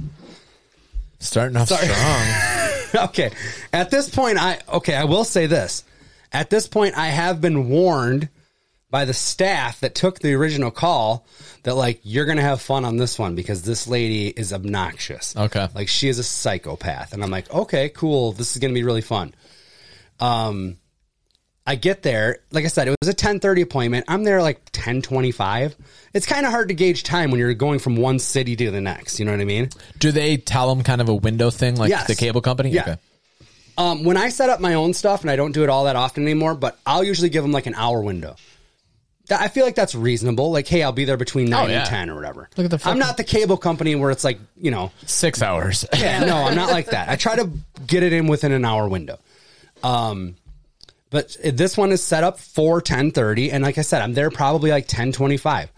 Starting 1.19 1.57
off 1.57 1.66
Sorry. 1.66 1.88
strong. 1.88 3.07
okay. 3.09 3.33
At 3.73 3.90
this 3.90 4.09
point, 4.09 4.38
I, 4.38 4.61
okay, 4.75 4.95
I 4.95 5.07
will 5.07 5.25
say 5.25 5.47
this. 5.47 5.83
At 6.33 6.51
this 6.51 6.69
point, 6.69 6.97
I 6.97 7.09
have 7.09 7.40
been 7.40 7.69
warned 7.69 8.29
by 8.90 9.05
the 9.05 9.14
staff 9.14 9.81
that 9.81 9.94
took 9.94 10.18
the 10.18 10.35
original 10.35 10.70
call 10.70 11.26
that, 11.62 11.74
like, 11.74 12.00
you're 12.03 12.24
to 12.38 12.42
have 12.42 12.61
fun 12.61 12.85
on 12.85 12.96
this 12.96 13.18
one 13.18 13.35
because 13.35 13.62
this 13.62 13.87
lady 13.87 14.29
is 14.29 14.53
obnoxious. 14.53 15.37
Okay. 15.37 15.68
Like, 15.74 15.88
she 15.88 16.09
is 16.09 16.18
a 16.18 16.24
psychopath. 16.24 17.12
And 17.12 17.22
I'm 17.22 17.31
like, 17.31 17.53
okay, 17.53 17.88
cool. 17.88 18.33
This 18.33 18.55
is 18.57 18.61
to 18.72 18.74
be 18.74 18.83
really 18.85 19.00
fun. 19.00 19.35
Um, 20.18 20.76
I 21.66 21.76
get 21.76 22.03
there, 22.03 22.38
like 22.50 22.64
I 22.64 22.68
said, 22.68 22.88
it 22.88 22.96
was 23.00 23.09
a 23.09 23.14
10:30 23.14 23.62
appointment. 23.62 24.07
I'm 24.09 24.24
there 24.24 24.42
like 24.42 24.72
10:25. 24.72 25.76
It's 26.12 26.26
kind 26.26 26.44
of 26.44 26.50
hard 26.53 26.68
to 26.68 26.74
gauge 26.74 27.05
time 27.05 27.31
when 27.31 27.38
you're 27.38 27.55
going 27.55 27.79
from 27.79 27.96
one 27.96 28.18
city 28.18 28.57
to 28.57 28.70
the 28.70 28.81
next, 28.81 29.20
you 29.20 29.24
know 29.24 29.31
what 29.31 29.40
I 29.40 29.44
mean? 29.44 29.68
Do 29.98 30.11
they 30.11 30.37
tell 30.37 30.74
them 30.74 30.83
kind 30.83 31.00
of 31.00 31.09
a 31.09 31.14
window 31.14 31.50
thing 31.50 31.76
like 31.76 31.90
Yes. 31.90 32.09
the 32.09 32.16
cable 32.16 32.40
company? 32.40 32.70
Yeah. 32.70 32.83
Okay. 32.83 32.96
Um, 33.79 34.05
when 34.05 34.16
I 34.16 34.31
set 34.31 34.50
up 34.50 34.61
my 34.61 34.74
own 34.74 34.94
stuff, 34.94 35.20
and 35.20 35.31
I 35.31 35.37
don't 35.37 35.53
do 35.53 35.62
it 35.62 35.70
all 35.70 35.85
that 35.85 35.96
often 35.96 36.24
anymore, 36.24 36.55
but 36.55 36.79
I'll 36.85 37.05
usually 37.05 37.31
give 37.31 37.42
them 37.44 37.53
like 37.53 37.66
an 37.66 37.74
hour 37.74 38.00
window. 38.03 38.37
That- 39.31 39.40
I 39.40 39.49
feel 39.49 39.64
like 39.64 39.75
that's 39.75 39.95
reasonable. 39.95 40.53
Like, 40.53 40.69
hey, 40.69 40.83
I'll 40.83 40.93
be 40.93 41.05
there 41.07 41.16
between 41.16 41.49
nine 41.49 41.66
Oh, 41.66 41.73
yeah. 41.73 41.79
and 41.81 41.88
ten 41.88 42.11
or 42.11 42.14
whatever. 42.14 42.49
Look 42.57 42.71
at 42.71 42.79
the 42.83 42.88
I'm 42.88 42.99
not 42.99 43.16
the 43.16 43.25
cable 43.25 43.57
company 43.57 43.95
where 43.95 44.11
it's 44.11 44.23
like 44.25 44.38
you 44.61 44.71
know, 44.71 44.93
Six 45.07 45.40
hours. 45.43 45.85
yeah, 45.97 46.21
no, 46.25 46.37
I'm 46.37 46.55
not 46.55 46.71
like 46.71 46.87
that. 46.87 47.09
I 47.09 47.16
try 47.16 47.37
to 47.37 47.51
get 47.87 48.03
it 48.03 48.12
in 48.12 48.27
within 48.27 48.53
an 48.53 48.64
hour 48.64 48.87
window. 48.88 49.19
Um, 49.83 50.37
but 51.11 51.37
this 51.43 51.77
one 51.77 51.90
is 51.90 52.03
set 52.05 52.23
up 52.23 52.38
for 52.38 52.81
10:30, 52.83 53.51
and 53.53 53.64
like 53.64 53.79
I 53.79 53.83
said, 53.83 54.03
I'm 54.03 54.12
there 54.14 54.31
probably 54.31 54.71
like 54.71 54.87
10:25. 54.87 55.69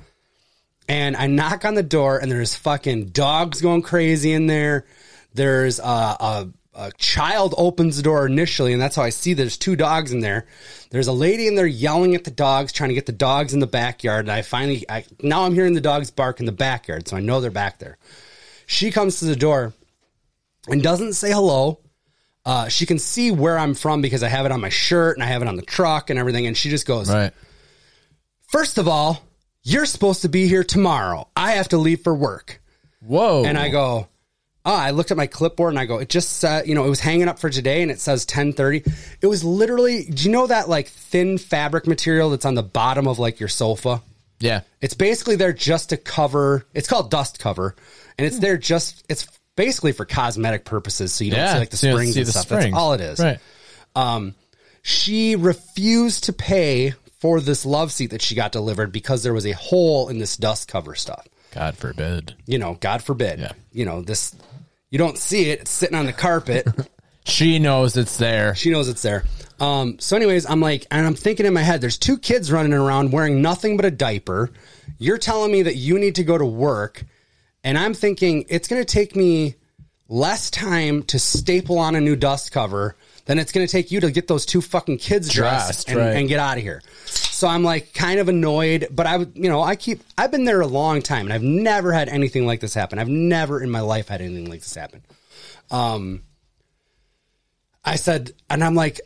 And 0.88 1.16
I 1.16 1.26
knock 1.28 1.64
on 1.64 1.74
the 1.74 1.82
door, 1.82 2.18
and 2.18 2.30
there's 2.30 2.54
fucking 2.56 3.06
dogs 3.10 3.60
going 3.62 3.82
crazy 3.82 4.32
in 4.32 4.46
there. 4.48 4.84
There's 5.32 5.78
a, 5.78 5.82
a, 5.82 6.48
a 6.74 6.90
child 6.92 7.54
opens 7.58 7.96
the 7.96 8.02
door 8.02 8.26
initially, 8.26 8.72
and 8.72 8.80
that's 8.80 8.96
how 8.96 9.02
I 9.02 9.10
see 9.10 9.34
there's 9.34 9.58
two 9.58 9.76
dogs 9.76 10.12
in 10.12 10.20
there. 10.20 10.46
There's 10.90 11.06
a 11.06 11.12
lady 11.12 11.46
in 11.46 11.54
there 11.54 11.66
yelling 11.66 12.14
at 12.14 12.24
the 12.24 12.30
dogs, 12.30 12.72
trying 12.72 12.88
to 12.88 12.94
get 12.94 13.06
the 13.06 13.12
dogs 13.12 13.52
in 13.52 13.60
the 13.60 13.66
backyard. 13.66 14.24
And 14.24 14.32
I 14.32 14.42
finally, 14.42 14.84
I, 14.88 15.04
now 15.20 15.44
I'm 15.44 15.54
hearing 15.54 15.74
the 15.74 15.80
dogs 15.80 16.10
bark 16.10 16.40
in 16.40 16.46
the 16.46 16.52
backyard, 16.52 17.08
so 17.08 17.16
I 17.16 17.20
know 17.20 17.40
they're 17.40 17.50
back 17.50 17.78
there. 17.78 17.98
She 18.66 18.90
comes 18.90 19.18
to 19.18 19.26
the 19.26 19.36
door 19.36 19.74
and 20.68 20.82
doesn't 20.82 21.12
say 21.14 21.30
hello. 21.30 21.80
Uh, 22.44 22.68
she 22.68 22.86
can 22.86 22.98
see 22.98 23.30
where 23.30 23.58
I'm 23.58 23.74
from 23.74 24.00
because 24.00 24.22
I 24.22 24.28
have 24.28 24.46
it 24.46 24.52
on 24.52 24.60
my 24.60 24.68
shirt 24.68 25.16
and 25.16 25.22
I 25.22 25.26
have 25.26 25.42
it 25.42 25.48
on 25.48 25.56
the 25.56 25.62
truck 25.62 26.10
and 26.10 26.18
everything. 26.18 26.46
And 26.46 26.56
she 26.56 26.70
just 26.70 26.86
goes, 26.86 27.12
Right. 27.12 27.32
First 28.48 28.78
of 28.78 28.88
all, 28.88 29.22
you're 29.62 29.86
supposed 29.86 30.22
to 30.22 30.28
be 30.28 30.48
here 30.48 30.64
tomorrow. 30.64 31.28
I 31.36 31.52
have 31.52 31.68
to 31.68 31.78
leave 31.78 32.02
for 32.02 32.14
work. 32.14 32.60
Whoa. 33.00 33.44
And 33.44 33.56
I 33.56 33.68
go, 33.68 34.08
oh, 34.64 34.74
I 34.74 34.90
looked 34.90 35.10
at 35.10 35.16
my 35.16 35.26
clipboard 35.26 35.72
and 35.72 35.78
I 35.78 35.86
go, 35.86 35.98
it 35.98 36.08
just 36.08 36.38
said, 36.38 36.66
you 36.68 36.74
know, 36.74 36.84
it 36.84 36.88
was 36.88 37.00
hanging 37.00 37.28
up 37.28 37.38
for 37.38 37.50
today 37.50 37.82
and 37.82 37.90
it 37.90 38.00
says 38.00 38.22
1030. 38.24 38.84
It 39.20 39.26
was 39.26 39.42
literally, 39.42 40.04
do 40.04 40.24
you 40.24 40.30
know 40.30 40.46
that 40.46 40.68
like 40.68 40.88
thin 40.88 41.38
fabric 41.38 41.86
material 41.86 42.30
that's 42.30 42.44
on 42.44 42.54
the 42.54 42.62
bottom 42.62 43.08
of 43.08 43.18
like 43.18 43.40
your 43.40 43.48
sofa? 43.48 44.02
Yeah. 44.38 44.60
It's 44.80 44.94
basically 44.94 45.36
there 45.36 45.52
just 45.52 45.90
to 45.90 45.96
cover, 45.96 46.64
it's 46.74 46.88
called 46.88 47.10
dust 47.10 47.38
cover. 47.38 47.74
And 48.18 48.26
it's 48.26 48.38
there 48.38 48.56
just, 48.56 49.04
it's 49.08 49.26
basically 49.56 49.92
for 49.92 50.04
cosmetic 50.04 50.64
purposes. 50.64 51.12
So 51.12 51.24
you 51.24 51.30
don't 51.32 51.40
Yeah. 51.40 51.52
see 51.54 51.58
like 51.58 51.70
the 51.70 51.76
So 51.76 51.86
you 51.88 51.92
don't 51.92 51.98
springs 51.98 52.14
see 52.14 52.20
and 52.20 52.26
the 52.28 52.32
stuff. 52.32 52.44
springs. 52.44 52.64
That's 52.66 52.76
all 52.76 52.92
it 52.92 53.00
is. 53.00 53.18
Right. 53.18 53.38
Um, 53.96 54.34
she 54.82 55.36
refused 55.36 56.24
to 56.24 56.32
pay 56.32 56.94
for 57.20 57.40
this 57.40 57.64
love 57.64 57.92
seat 57.92 58.10
that 58.10 58.22
she 58.22 58.34
got 58.34 58.52
delivered 58.52 58.90
because 58.92 59.22
there 59.22 59.32
was 59.34 59.46
a 59.46 59.52
hole 59.52 60.08
in 60.08 60.18
this 60.18 60.36
dust 60.36 60.66
cover 60.68 60.94
stuff. 60.94 61.26
God 61.52 61.76
forbid. 61.76 62.34
You 62.46 62.58
know, 62.58 62.78
God 62.80 63.02
forbid. 63.02 63.38
Yeah. 63.38 63.52
You 63.72 63.84
know, 63.84 64.00
this 64.02 64.34
you 64.92 64.98
don't 64.98 65.18
see 65.18 65.50
it, 65.50 65.62
it's 65.62 65.70
sitting 65.70 65.96
on 65.96 66.06
the 66.06 66.12
carpet. 66.12 66.68
She 67.24 67.60
knows 67.60 67.96
it's 67.96 68.16
there. 68.16 68.56
She 68.56 68.70
knows 68.70 68.88
it's 68.88 69.02
there. 69.02 69.22
Um, 69.60 70.00
so, 70.00 70.16
anyways, 70.16 70.44
I'm 70.44 70.60
like, 70.60 70.88
and 70.90 71.06
I'm 71.06 71.14
thinking 71.14 71.46
in 71.46 71.54
my 71.54 71.62
head, 71.62 71.80
there's 71.80 71.96
two 71.96 72.18
kids 72.18 72.50
running 72.50 72.72
around 72.72 73.12
wearing 73.12 73.40
nothing 73.40 73.76
but 73.76 73.86
a 73.86 73.92
diaper. 73.92 74.50
You're 74.98 75.18
telling 75.18 75.52
me 75.52 75.62
that 75.62 75.76
you 75.76 76.00
need 76.00 76.16
to 76.16 76.24
go 76.24 76.36
to 76.36 76.44
work, 76.44 77.04
and 77.62 77.78
I'm 77.78 77.94
thinking 77.94 78.44
it's 78.48 78.66
going 78.66 78.82
to 78.82 78.84
take 78.84 79.14
me 79.14 79.54
less 80.08 80.50
time 80.50 81.04
to 81.04 81.20
staple 81.20 81.78
on 81.78 81.94
a 81.94 82.00
new 82.00 82.16
dust 82.16 82.50
cover 82.50 82.96
than 83.24 83.38
it's 83.38 83.52
going 83.52 83.66
to 83.66 83.70
take 83.70 83.90
you 83.90 84.00
to 84.00 84.10
get 84.10 84.26
those 84.28 84.44
two 84.44 84.60
fucking 84.60 84.98
kids 84.98 85.28
dressed, 85.32 85.66
Dressed, 85.66 85.88
and, 85.88 85.98
right. 85.98 86.16
and 86.16 86.28
get 86.28 86.40
out 86.40 86.56
of 86.56 86.62
here. 86.62 86.82
So 87.04 87.46
I'm 87.46 87.62
like 87.62 87.94
kind 87.94 88.18
of 88.20 88.28
annoyed, 88.28 88.88
but 88.90 89.06
I 89.06 89.16
would, 89.16 89.32
you 89.34 89.48
know, 89.48 89.62
I 89.62 89.76
keep, 89.76 90.02
I've 90.18 90.30
been 90.30 90.44
there 90.44 90.60
a 90.60 90.66
long 90.66 91.02
time, 91.02 91.26
and 91.26 91.32
I've 91.32 91.42
never 91.42 91.92
had 91.92 92.08
anything 92.08 92.46
like 92.46 92.60
this 92.60 92.74
happen. 92.74 92.98
I've 92.98 93.08
never 93.08 93.62
in 93.62 93.70
my 93.70 93.80
life 93.80 94.08
had 94.08 94.20
anything 94.20 94.50
like 94.50 94.60
this 94.60 94.74
happen. 94.74 95.02
Um, 95.70 96.22
I 97.84 97.96
said, 97.96 98.32
and 98.50 98.62
I'm 98.62 98.74
like, 98.74 99.00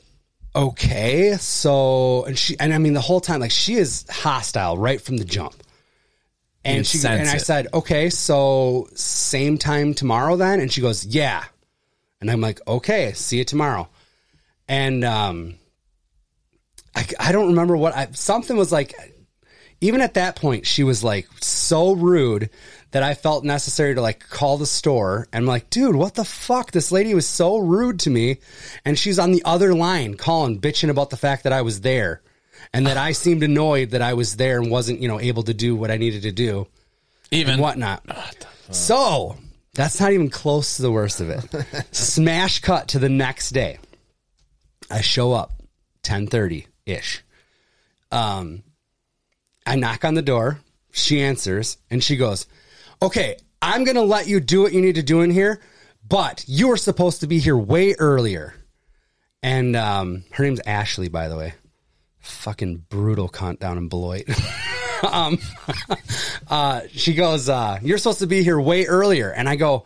okay, 0.55 1.37
so, 1.39 2.25
and 2.25 2.39
she, 2.39 2.59
and 2.59 2.73
I 2.73 2.79
mean, 2.79 2.95
the 2.95 3.01
whole 3.01 3.21
time, 3.21 3.41
like, 3.41 3.51
she 3.51 3.75
is 3.75 4.07
hostile 4.09 4.79
right 4.79 5.01
from 5.01 5.19
the 5.19 5.25
jump. 5.25 5.55
And 6.65 6.77
can 6.77 6.85
she, 6.85 7.07
and 7.07 7.29
I 7.29 7.37
it. 7.37 7.41
said, 7.41 7.69
okay, 7.73 8.11
so 8.11 8.89
same 8.95 9.57
time 9.57 9.95
tomorrow 9.95 10.37
then? 10.37 10.61
And 10.61 10.73
she 10.73 10.81
goes, 10.81 11.05
yeah. 11.05 11.45
And 12.21 12.31
I'm 12.31 12.41
like, 12.41 12.61
okay, 12.67 13.13
see 13.13 13.39
you 13.39 13.45
tomorrow. 13.45 13.89
And, 14.69 15.05
um, 15.05 15.57
I, 16.95 17.07
I 17.21 17.33
don't 17.33 17.49
remember 17.49 17.77
what 17.77 17.95
I, 17.95 18.09
something 18.13 18.57
was 18.57 18.73
like, 18.73 18.95
even 19.81 20.01
at 20.01 20.15
that 20.15 20.37
point, 20.37 20.67
she 20.67 20.83
was 20.83 21.05
like 21.05 21.29
so 21.41 21.93
rude 21.93 22.49
that 22.93 23.03
I 23.03 23.15
felt 23.15 23.45
necessary 23.45 23.95
to 23.95 24.01
like 24.01 24.27
call 24.29 24.57
the 24.57 24.67
store. 24.67 25.29
And 25.33 25.43
I'm 25.43 25.47
like, 25.47 25.69
dude, 25.69 25.97
what 25.97 26.15
the 26.15 26.25
fuck? 26.25 26.73
This 26.73 26.91
lady 26.91 27.15
was 27.15 27.27
so 27.27 27.59
rude 27.59 28.01
to 28.01 28.11
me. 28.11 28.39
And 28.85 28.99
she's 28.99 29.19
on 29.19 29.33
the 29.33 29.43
other 29.45 29.75
line 29.75 30.15
calling, 30.15 30.61
bitching 30.61 30.89
about 30.89 31.11
the 31.11 31.19
fact 31.19 31.45
that 31.45 31.53
I 31.53 31.61
was 31.61 31.83
there 31.83 32.23
and 32.73 32.87
that 32.87 32.97
I 32.97 33.13
seemed 33.13 33.43
annoyed 33.43 33.91
that 33.91 34.01
I 34.01 34.15
was 34.15 34.37
there 34.37 34.59
and 34.59 34.71
wasn't, 34.71 35.01
you 35.01 35.09
know, 35.09 35.21
able 35.21 35.43
to 35.43 35.55
do 35.55 35.77
what 35.77 35.91
I 35.91 35.99
needed 35.99 36.23
to 36.23 36.33
do 36.33 36.67
Even 37.31 37.61
whatnot. 37.61 38.03
So 38.71 39.37
that's 39.75 40.01
not 40.01 40.13
even 40.13 40.31
close 40.31 40.77
to 40.77 40.83
the 40.83 40.91
worst 40.91 41.21
of 41.21 41.29
it. 41.29 41.45
Smash 41.95 42.61
cut 42.61 42.89
to 42.89 42.99
the 42.99 43.11
next 43.11 43.51
day. 43.51 43.79
I 44.91 45.01
show 45.01 45.33
up, 45.33 45.53
ten 46.03 46.27
thirty 46.27 46.67
ish. 46.85 47.23
Um, 48.13 48.63
I 49.67 49.77
knock 49.77 50.05
on 50.05 50.15
the 50.15 50.23
door. 50.23 50.61
She 50.93 51.21
answers, 51.23 51.79
and 51.91 52.03
she 52.03 52.17
goes, 52.17 52.47
"Okay, 53.03 53.37
I'm 53.61 53.85
gonna 53.85 54.03
let 54.03 54.29
you 54.29 54.41
do 54.41 54.63
what 54.63 54.73
you 54.73 54.81
need 54.81 54.95
to 54.95 55.03
do 55.03 55.21
in 55.21 55.31
here, 55.31 55.61
but 56.09 56.45
you 56.47 56.69
were 56.69 56.77
supposed 56.77 57.21
to 57.21 57.27
be 57.27 57.39
here 57.39 57.57
way 57.57 57.95
earlier." 57.99 58.55
And 59.43 59.77
um, 59.77 60.25
her 60.33 60.45
name's 60.45 60.61
Ashley, 60.67 61.09
by 61.09 61.29
the 61.29 61.37
way. 61.37 61.55
Fucking 62.21 62.87
brutal 62.89 63.29
cunt 63.29 63.61
down 63.61 63.79
in 63.79 63.89
Beloit. 63.89 64.25
um, 65.13 65.39
uh, 66.49 66.83
she 66.91 67.15
goes, 67.15 67.49
uh, 67.49 67.79
"You're 67.83 67.99
supposed 67.99 68.21
to 68.21 68.27
be 68.27 68.43
here 68.43 68.59
way 68.59 68.87
earlier," 68.87 69.31
and 69.31 69.49
I 69.49 69.57
go, 69.57 69.85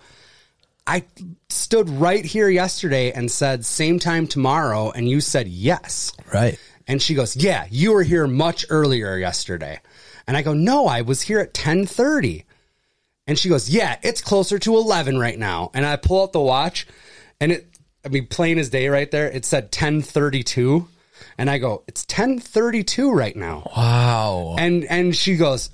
"I 0.91 1.05
stood 1.49 1.89
right 1.89 2.25
here 2.25 2.49
yesterday 2.49 3.13
and 3.13 3.31
said 3.31 3.65
same 3.65 4.01
time 4.01 4.27
tomorrow, 4.27 4.91
and 4.91 5.09
you 5.09 5.21
said 5.21 5.47
yes." 5.47 6.13
right. 6.33 6.59
And 6.89 7.01
she 7.01 7.15
goes, 7.15 7.37
"Yeah, 7.37 7.67
you 7.71 7.93
were 7.93 8.03
here 8.03 8.27
much 8.27 8.67
earlier 8.71 9.17
yesterday." 9.17 9.81
And 10.27 10.37
I 10.37 10.43
go, 10.43 10.53
"No, 10.53 10.87
I 10.89 11.03
was 11.03 11.23
here 11.23 11.39
at 11.39 11.55
10:30." 11.55 12.45
And 13.27 13.39
she 13.39 13.49
goes, 13.49 13.71
"Yeah, 13.71 13.97
it's 14.03 14.21
closer 14.21 14.59
to 14.59 14.77
11 14.77 15.19
right 15.19 15.39
now." 15.39 15.71
And 15.75 15.87
I 15.87 15.95
pull 15.95 16.23
out 16.23 16.33
the 16.33 16.41
watch 16.41 16.89
and 17.41 17.53
it 17.53 17.69
I 18.05 18.09
mean 18.09 18.27
plain 18.27 18.59
as 18.59 18.71
day 18.71 18.89
right 18.89 19.11
there, 19.11 19.31
it 19.31 19.45
said 19.45 19.71
10:32. 19.71 20.89
And 21.39 21.49
I 21.49 21.59
go, 21.59 21.85
"It's 21.87 22.05
10:32 22.07 23.13
right 23.13 23.37
now." 23.37 23.71
Wow. 23.77 24.57
And 24.59 24.85
and 24.85 25.15
she 25.15 25.37
goes, 25.37 25.71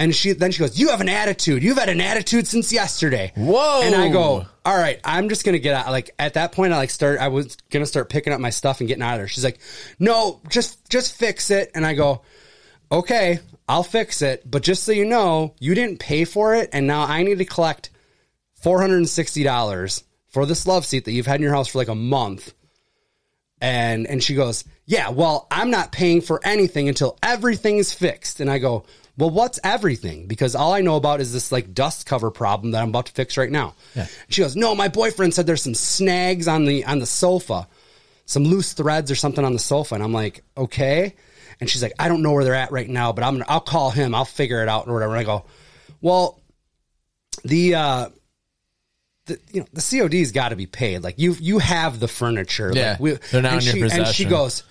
and 0.00 0.14
she 0.16 0.32
then 0.32 0.50
she 0.50 0.60
goes, 0.60 0.78
"You 0.78 0.88
have 0.88 1.02
an 1.02 1.10
attitude. 1.10 1.62
You've 1.62 1.76
had 1.76 1.90
an 1.90 2.00
attitude 2.00 2.46
since 2.46 2.72
yesterday." 2.72 3.32
Whoa. 3.36 3.82
And 3.84 3.94
I 3.94 4.08
go, 4.08 4.46
"All 4.64 4.76
right, 4.76 4.98
I'm 5.04 5.28
just 5.28 5.44
gonna 5.44 5.58
get 5.58 5.74
out." 5.74 5.90
Like 5.90 6.10
at 6.18 6.34
that 6.34 6.52
point, 6.52 6.72
I 6.72 6.78
like 6.78 6.88
start. 6.88 7.20
I 7.20 7.28
was 7.28 7.58
gonna 7.70 7.84
start 7.84 8.08
picking 8.08 8.32
up 8.32 8.40
my 8.40 8.48
stuff 8.48 8.80
and 8.80 8.88
getting 8.88 9.02
out 9.02 9.12
of 9.12 9.18
there. 9.18 9.28
She's 9.28 9.44
like, 9.44 9.60
"No, 9.98 10.40
just 10.48 10.88
just 10.88 11.16
fix 11.16 11.50
it." 11.50 11.70
And 11.74 11.84
I 11.84 11.92
go, 11.92 12.22
"Okay, 12.90 13.40
I'll 13.68 13.82
fix 13.82 14.22
it, 14.22 14.50
but 14.50 14.62
just 14.62 14.84
so 14.84 14.92
you 14.92 15.04
know, 15.04 15.54
you 15.60 15.74
didn't 15.74 15.98
pay 15.98 16.24
for 16.24 16.54
it, 16.54 16.70
and 16.72 16.86
now 16.86 17.02
I 17.02 17.22
need 17.22 17.36
to 17.36 17.44
collect 17.44 17.90
four 18.54 18.80
hundred 18.80 18.96
and 18.96 19.08
sixty 19.08 19.42
dollars 19.42 20.02
for 20.30 20.46
this 20.46 20.66
love 20.66 20.86
seat 20.86 21.04
that 21.04 21.12
you've 21.12 21.26
had 21.26 21.36
in 21.36 21.42
your 21.42 21.52
house 21.52 21.68
for 21.68 21.76
like 21.76 21.88
a 21.88 21.94
month." 21.94 22.54
And 23.60 24.06
and 24.06 24.22
she 24.22 24.34
goes, 24.34 24.64
"Yeah, 24.86 25.10
well, 25.10 25.46
I'm 25.50 25.70
not 25.70 25.92
paying 25.92 26.22
for 26.22 26.40
anything 26.42 26.88
until 26.88 27.18
everything 27.22 27.76
is 27.76 27.92
fixed." 27.92 28.40
And 28.40 28.50
I 28.50 28.56
go, 28.56 28.86
"Well, 29.20 29.30
what's 29.30 29.60
everything? 29.62 30.26
Because 30.26 30.54
all 30.54 30.72
I 30.72 30.80
know 30.80 30.96
about 30.96 31.20
is 31.20 31.32
this 31.32 31.52
like 31.52 31.74
dust 31.74 32.06
cover 32.06 32.30
problem 32.30 32.72
that 32.72 32.82
I'm 32.82 32.88
about 32.88 33.06
to 33.06 33.12
fix 33.12 33.36
right 33.36 33.50
now." 33.50 33.74
Yeah. 33.94 34.06
She 34.28 34.42
goes, 34.42 34.56
"No, 34.56 34.74
my 34.74 34.88
boyfriend 34.88 35.34
said 35.34 35.46
there's 35.46 35.62
some 35.62 35.74
snags 35.74 36.48
on 36.48 36.64
the 36.64 36.84
on 36.84 36.98
the 36.98 37.06
sofa, 37.06 37.68
some 38.26 38.44
loose 38.44 38.72
threads 38.72 39.10
or 39.10 39.14
something 39.14 39.44
on 39.44 39.52
the 39.52 39.58
sofa." 39.58 39.94
And 39.94 40.02
I'm 40.02 40.12
like, 40.12 40.42
"Okay." 40.56 41.14
And 41.60 41.68
she's 41.68 41.82
like, 41.82 41.92
"I 41.98 42.08
don't 42.08 42.22
know 42.22 42.32
where 42.32 42.44
they're 42.44 42.54
at 42.54 42.72
right 42.72 42.88
now, 42.88 43.12
but 43.12 43.22
I'm 43.22 43.34
gonna 43.34 43.46
I'll 43.48 43.60
call 43.60 43.90
him. 43.90 44.14
I'll 44.14 44.24
figure 44.24 44.62
it 44.62 44.68
out 44.68 44.88
or 44.88 44.94
whatever." 44.94 45.12
And 45.12 45.20
I 45.20 45.24
go, 45.24 45.44
"Well, 46.00 46.40
the 47.44 47.74
uh 47.74 48.08
the, 49.26 49.40
you 49.52 49.60
know 49.60 49.66
the 49.72 49.80
COD's 49.80 50.32
got 50.32 50.50
to 50.50 50.56
be 50.56 50.66
paid. 50.66 51.02
Like 51.02 51.18
you 51.18 51.36
you 51.38 51.58
have 51.58 52.00
the 52.00 52.08
furniture. 52.08 52.72
Yeah, 52.74 52.96
like 52.98 53.20
they're 53.28 53.42
not 53.42 53.54
in 53.54 53.78
your 53.78 53.88
she, 53.88 53.96
And 53.96 54.06
she 54.08 54.24
goes, 54.24 54.62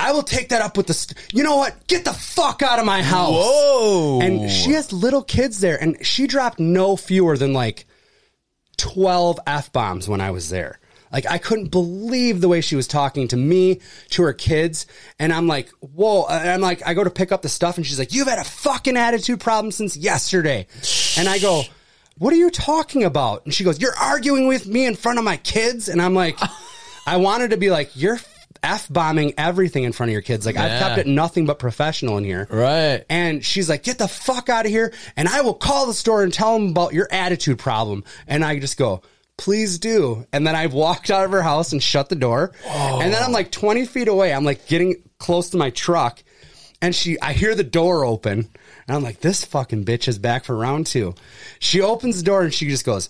"I 0.00 0.12
will 0.12 0.22
take 0.22 0.48
that 0.50 0.62
up 0.62 0.76
with 0.76 0.86
the. 0.86 0.94
St- 0.94 1.18
you 1.32 1.42
know 1.42 1.56
what? 1.56 1.86
Get 1.86 2.04
the 2.04 2.12
fuck 2.12 2.62
out 2.62 2.78
of 2.78 2.84
my 2.84 3.02
house." 3.02 3.34
Whoa. 3.34 4.20
And 4.20 4.50
she 4.50 4.72
has 4.72 4.92
little 4.92 5.22
kids 5.22 5.60
there, 5.60 5.80
and 5.80 6.04
she 6.04 6.26
dropped 6.26 6.58
no 6.58 6.96
fewer 6.96 7.36
than 7.36 7.52
like 7.52 7.86
twelve 8.76 9.38
f 9.46 9.72
bombs 9.72 10.08
when 10.08 10.20
I 10.20 10.30
was 10.30 10.48
there. 10.50 10.80
Like 11.12 11.26
I 11.26 11.38
couldn't 11.38 11.68
believe 11.68 12.40
the 12.40 12.48
way 12.48 12.60
she 12.60 12.76
was 12.76 12.86
talking 12.86 13.28
to 13.28 13.36
me, 13.36 13.80
to 14.10 14.22
her 14.22 14.32
kids, 14.32 14.86
and 15.18 15.32
I'm 15.32 15.46
like, 15.48 15.68
whoa! 15.80 16.26
And 16.26 16.48
I'm 16.48 16.60
like, 16.60 16.86
I 16.86 16.94
go 16.94 17.02
to 17.02 17.10
pick 17.10 17.32
up 17.32 17.42
the 17.42 17.48
stuff, 17.48 17.76
and 17.76 17.86
she's 17.86 17.98
like, 17.98 18.12
"You've 18.12 18.28
had 18.28 18.38
a 18.38 18.44
fucking 18.44 18.96
attitude 18.96 19.40
problem 19.40 19.72
since 19.72 19.96
yesterday," 19.96 20.66
and 21.16 21.28
I 21.28 21.38
go. 21.38 21.62
What 22.18 22.34
are 22.34 22.36
you 22.36 22.50
talking 22.50 23.02
about? 23.04 23.46
And 23.46 23.54
she 23.54 23.64
goes, 23.64 23.80
You're 23.80 23.96
arguing 23.96 24.46
with 24.46 24.66
me 24.66 24.84
in 24.84 24.94
front 24.94 25.18
of 25.18 25.24
my 25.24 25.38
kids. 25.38 25.88
And 25.88 26.02
I'm 26.02 26.12
like, 26.14 26.38
I 27.06 27.16
wanted 27.16 27.52
to 27.52 27.56
be 27.56 27.70
like, 27.70 27.92
You're 27.94 28.18
F 28.62 28.88
bombing 28.88 29.34
everything 29.38 29.84
in 29.84 29.92
front 29.92 30.10
of 30.10 30.12
your 30.12 30.22
kids. 30.22 30.44
Like, 30.46 30.56
I've 30.56 30.70
Yeah. 30.70 30.78
kept 30.80 30.98
it 30.98 31.06
nothing 31.06 31.46
but 31.46 31.58
professional 31.58 32.18
in 32.18 32.24
here. 32.24 32.46
Right. 32.50 33.04
And 33.08 33.44
she's 33.44 33.68
like, 33.68 33.82
get 33.82 33.98
the 33.98 34.08
fuck 34.08 34.48
out 34.48 34.66
of 34.66 34.70
here. 34.70 34.92
And 35.16 35.28
I 35.28 35.40
will 35.40 35.54
call 35.54 35.86
the 35.86 35.94
store 35.94 36.22
and 36.22 36.32
tell 36.32 36.58
them 36.58 36.68
about 36.68 36.92
your 36.92 37.08
attitude 37.10 37.58
problem. 37.58 38.04
And 38.26 38.44
I 38.44 38.58
just 38.58 38.76
go, 38.76 39.02
please 39.36 39.78
do. 39.78 40.26
And 40.32 40.46
then 40.46 40.54
I've 40.54 40.74
walked 40.74 41.10
out 41.10 41.24
of 41.24 41.30
her 41.32 41.42
house 41.42 41.72
and 41.72 41.82
shut 41.82 42.08
the 42.10 42.14
door. 42.16 42.52
And 42.68 43.12
then 43.12 43.22
I'm 43.22 43.30
oh. 43.30 43.34
like 43.34 43.50
20 43.50 43.86
feet 43.86 44.08
away. 44.08 44.32
I'm 44.34 44.44
like 44.44 44.66
getting 44.66 44.96
close 45.18 45.50
to 45.50 45.56
my 45.56 45.70
truck. 45.70 46.22
And 46.82 46.94
she, 46.94 47.18
I 47.20 47.32
hear 47.32 47.54
the 47.54 47.64
door 47.64 48.04
open. 48.04 48.48
And 48.86 48.96
I'm 48.96 49.02
like, 49.02 49.20
this 49.20 49.44
fucking 49.44 49.84
bitch 49.84 50.08
is 50.08 50.18
back 50.18 50.44
for 50.44 50.56
round 50.56 50.86
two. 50.86 51.14
She 51.58 51.80
opens 51.80 52.18
the 52.18 52.24
door 52.24 52.42
and 52.42 52.52
she 52.52 52.68
just 52.68 52.84
goes, 52.84 53.08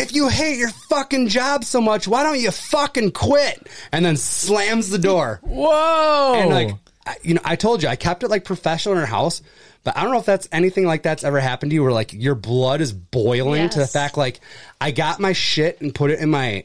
if 0.00 0.14
you 0.14 0.28
hate 0.28 0.58
your 0.58 0.70
fucking 0.88 1.28
job 1.28 1.64
so 1.64 1.80
much, 1.80 2.08
why 2.08 2.22
don't 2.22 2.40
you 2.40 2.50
fucking 2.50 3.12
quit? 3.12 3.68
And 3.92 4.04
then 4.04 4.16
slams 4.16 4.90
the 4.90 4.98
door. 4.98 5.40
Whoa. 5.42 6.34
And 6.36 6.50
like, 6.50 6.70
I- 7.06 7.16
you 7.22 7.34
know, 7.34 7.40
I 7.44 7.56
told 7.56 7.82
you 7.82 7.88
I 7.88 7.96
kept 7.96 8.22
it 8.22 8.28
like 8.28 8.44
professional 8.44 8.94
in 8.94 9.00
her 9.00 9.06
house, 9.06 9.42
but 9.84 9.96
I 9.96 10.02
don't 10.02 10.12
know 10.12 10.18
if 10.18 10.26
that's 10.26 10.48
anything 10.52 10.84
like 10.86 11.02
that's 11.02 11.24
ever 11.24 11.40
happened 11.40 11.70
to 11.70 11.74
you 11.74 11.82
where 11.82 11.92
like 11.92 12.12
your 12.12 12.34
blood 12.34 12.80
is 12.80 12.92
boiling 12.92 13.68
to 13.70 13.78
the 13.78 13.82
Yes. 13.84 13.92
fact 13.92 14.16
like 14.16 14.40
I 14.80 14.90
got 14.90 15.20
my 15.20 15.32
shit 15.32 15.80
and 15.80 15.94
put 15.94 16.10
it 16.10 16.18
in 16.20 16.30
my 16.30 16.64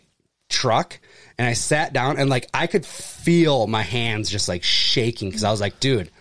truck 0.50 1.00
and 1.38 1.48
I 1.48 1.54
sat 1.54 1.94
down 1.94 2.18
and 2.18 2.30
like 2.30 2.48
I 2.54 2.68
could 2.68 2.86
feel 2.86 3.68
my 3.68 3.82
hands 3.82 4.30
just 4.30 4.48
like 4.50 4.64
shaking 4.64 5.30
because 5.30 5.44
I 5.44 5.52
was 5.52 5.62
like, 5.62 5.80
dude, 5.80 6.12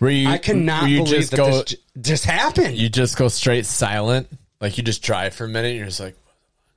were 0.00 0.10
you, 0.10 0.28
I 0.28 0.38
cannot 0.38 0.82
were 0.82 0.88
you 0.88 0.98
believe 1.04 1.12
just 1.20 1.30
that 1.30 1.36
go, 1.36 1.50
this 1.50 1.64
j- 1.64 1.76
just 2.00 2.24
happened. 2.24 2.76
you 2.76 2.88
just 2.88 3.16
go 3.16 3.28
straight 3.28 3.64
silent? 3.66 4.28
Like 4.60 4.76
you 4.78 4.82
just 4.84 5.02
drive 5.02 5.34
for 5.34 5.44
a 5.44 5.48
minute 5.48 5.68
and 5.70 5.76
you're 5.78 5.86
just 5.86 6.00
like, 6.00 6.16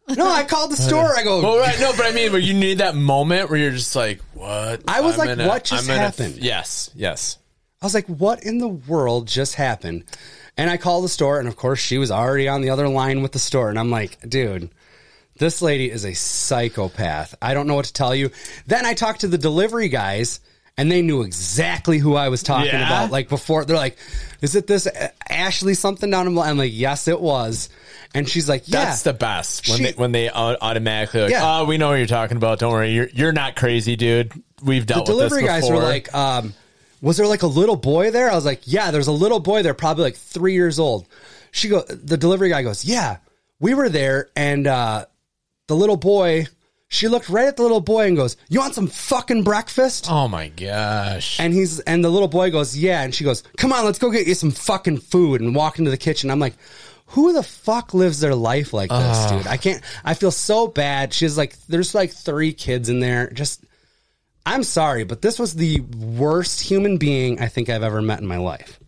no, 0.10 0.28
I 0.30 0.44
called 0.44 0.72
the 0.72 0.76
store. 0.78 1.16
I 1.18 1.24
go, 1.24 1.42
well, 1.42 1.58
right. 1.60 1.80
No, 1.80 1.92
but 1.98 2.06
I 2.06 2.12
mean, 2.12 2.32
where 2.32 2.42
you 2.42 2.54
need 2.54 2.80
that 2.80 2.96
moment 2.96 3.50
where 3.50 3.58
you're 3.60 3.72
just 3.72 3.96
like, 3.96 4.20
what? 4.34 4.82
I 4.88 5.02
was 5.02 5.14
I'm 5.14 5.20
like, 5.20 5.30
in 5.30 5.42
a- 5.42 5.48
what 5.48 5.64
just 5.64 5.86
I'm 5.90 5.96
in 5.96 5.98
a- 5.98 6.04
happened? 6.04 6.36
yes. 6.38 6.92
Yes. 6.96 7.38
I 7.82 7.86
was 7.86 7.94
like, 7.94 8.08
what 8.08 8.44
in 8.44 8.58
the 8.60 8.68
world 8.68 9.28
just 9.28 9.56
happened? 9.56 10.04
And 10.58 10.70
I 10.70 10.78
called 10.78 11.04
the 11.04 11.10
store, 11.10 11.40
and 11.40 11.48
of 11.48 11.56
course, 11.56 11.80
she 11.80 11.98
was 11.98 12.12
already 12.12 12.48
on 12.48 12.62
the 12.62 12.70
other 12.70 12.88
line 12.88 13.22
with 13.22 13.32
the 13.34 13.40
store. 13.40 13.70
And 13.70 13.78
I'm 13.78 13.90
like, 13.92 14.18
dude, 14.28 14.70
this 15.38 15.62
lady 15.62 15.92
is 15.92 16.06
a 16.06 16.14
psychopath. 16.14 17.36
I 17.42 17.54
don't 17.54 17.68
know 17.68 17.76
what 17.76 17.86
to 17.86 17.94
tell 17.94 18.16
you. 18.16 18.30
Then 18.66 18.86
I 18.86 18.94
talked 18.94 19.22
to 19.22 19.28
the 19.28 19.38
delivery 19.38 19.90
guys, 19.90 20.40
and 20.78 20.92
they 20.92 21.02
knew 21.02 21.22
exactly 21.22 21.98
who 22.00 22.16
I 22.16 22.30
was 22.30 22.44
talking 22.44 22.68
Yeah? 22.72 22.86
about. 22.86 23.12
Like 23.12 23.30
before, 23.30 23.64
they're 23.66 23.76
like, 23.78 23.98
"Is 24.42 24.56
it 24.56 24.68
this 24.68 24.88
Ashley 25.30 25.74
something 25.74 26.10
down?" 26.10 26.28
in 26.28 26.38
I'm 26.38 26.58
like, 26.58 26.72
"Yes, 26.74 27.08
it 27.08 27.20
was." 27.20 27.70
And 28.14 28.28
she's 28.28 28.48
like, 28.50 28.64
"Yeah." 28.68 28.86
That's 28.86 29.04
the 29.04 29.14
best 29.14 29.68
when 29.70 29.78
She- 29.78 29.84
they 29.86 29.92
when 29.94 30.12
they 30.12 30.30
automatically 30.30 31.22
like, 31.22 31.32
Yeah. 31.32 31.60
oh, 31.60 31.66
we 31.66 31.78
know 31.78 31.90
what 31.90 31.96
you're 31.96 32.08
talking 32.08 32.38
about. 32.38 32.60
Don't 32.60 32.72
worry, 32.72 32.92
you're 32.94 33.10
you're 33.14 33.32
not 33.34 33.56
crazy, 33.56 33.96
dude. 33.96 34.32
We've 34.64 34.86
dealt 34.86 35.06
the 35.06 35.14
delivery 35.14 35.44
with 35.44 35.52
this 35.52 35.62
guys 35.64 35.70
were 35.70 35.80
like, 35.84 36.14
um, 36.14 36.54
"Was 37.02 37.18
there 37.18 37.28
like 37.28 37.44
a 37.44 37.48
little 37.48 37.76
boy 37.76 38.12
there?" 38.12 38.30
I 38.30 38.36
was 38.36 38.46
like, 38.46 38.62
"Yeah, 38.66 38.92
there's 38.92 39.08
a 39.08 39.12
little 39.14 39.40
boy 39.40 39.64
there, 39.64 39.74
probably 39.74 40.04
like 40.06 40.16
three 40.18 40.54
years 40.54 40.80
old." 40.80 41.06
She 41.52 41.70
go, 41.70 41.84
the 41.84 42.18
delivery 42.18 42.50
guy 42.50 42.64
goes, 42.64 42.84
"Yeah, 42.84 43.18
we 43.62 43.74
were 43.74 43.88
there, 43.90 44.30
and 44.36 44.68
uh, 44.68 45.06
the 45.68 45.76
little 45.76 45.98
boy." 45.98 46.48
She 46.88 47.08
looked 47.08 47.30
right 47.30 47.48
at 47.48 47.58
the 47.58 47.64
little 47.64 47.82
boy 47.82 48.08
and 48.08 48.16
goes, 48.16 48.38
"You 48.48 48.60
want 48.60 48.76
some 48.76 48.88
fucking 48.88 49.44
breakfast?" 49.44 50.08
oh 50.10 50.28
my 50.28 50.50
gosh, 50.50 51.40
And 51.40 51.54
he's 51.54 51.80
and 51.82 52.04
the 52.04 52.10
little 52.10 52.28
boy 52.28 52.52
goes, 52.52 52.78
"Yeah." 52.78 53.02
And 53.02 53.14
she 53.14 53.24
goes, 53.24 53.44
"Come 53.58 53.74
on, 53.74 53.86
let's 53.86 54.00
go 54.00 54.12
get 54.12 54.28
you 54.28 54.36
some 54.36 54.52
fucking 54.52 54.98
food." 55.00 55.42
And 55.42 55.56
walk 55.56 55.80
into 55.80 55.92
the 55.92 55.98
kitchen. 55.98 56.30
I'm 56.30 56.40
like, 56.40 56.56
"Who 57.08 57.34
the 57.34 57.44
fuck 57.44 57.94
lives 57.94 58.20
their 58.20 58.36
life 58.36 58.72
like 58.72 58.92
this, 58.92 59.32
dude? 59.32 59.48
I 59.48 59.58
can't. 59.58 59.82
I 60.04 60.14
feel 60.14 60.32
so 60.32 60.68
bad." 60.68 61.14
She's 61.14 61.38
like, 61.38 61.56
"There's 61.68 61.96
like 61.96 62.12
three 62.12 62.54
kids 62.54 62.88
in 62.88 63.00
there. 63.00 63.30
Just, 63.32 63.64
I'm 64.46 64.64
sorry, 64.64 65.04
but 65.06 65.22
this 65.22 65.40
was 65.40 65.56
the 65.56 65.80
worst 65.82 66.62
human 66.62 66.98
being 66.98 67.42
I 67.42 67.48
think 67.48 67.70
I've 67.70 67.84
ever 67.84 68.02
met 68.02 68.20
in 68.22 68.28
my 68.28 68.38
life." 68.38 68.80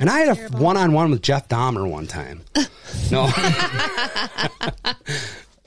and 0.00 0.08
I 0.08 0.20
had 0.20 0.38
a 0.38 0.56
one 0.56 0.76
on 0.76 0.92
one 0.92 1.10
with 1.10 1.22
Jeff 1.22 1.48
Dahmer 1.48 1.88
one 1.88 2.06
time. 2.06 2.42
no. 3.10 3.28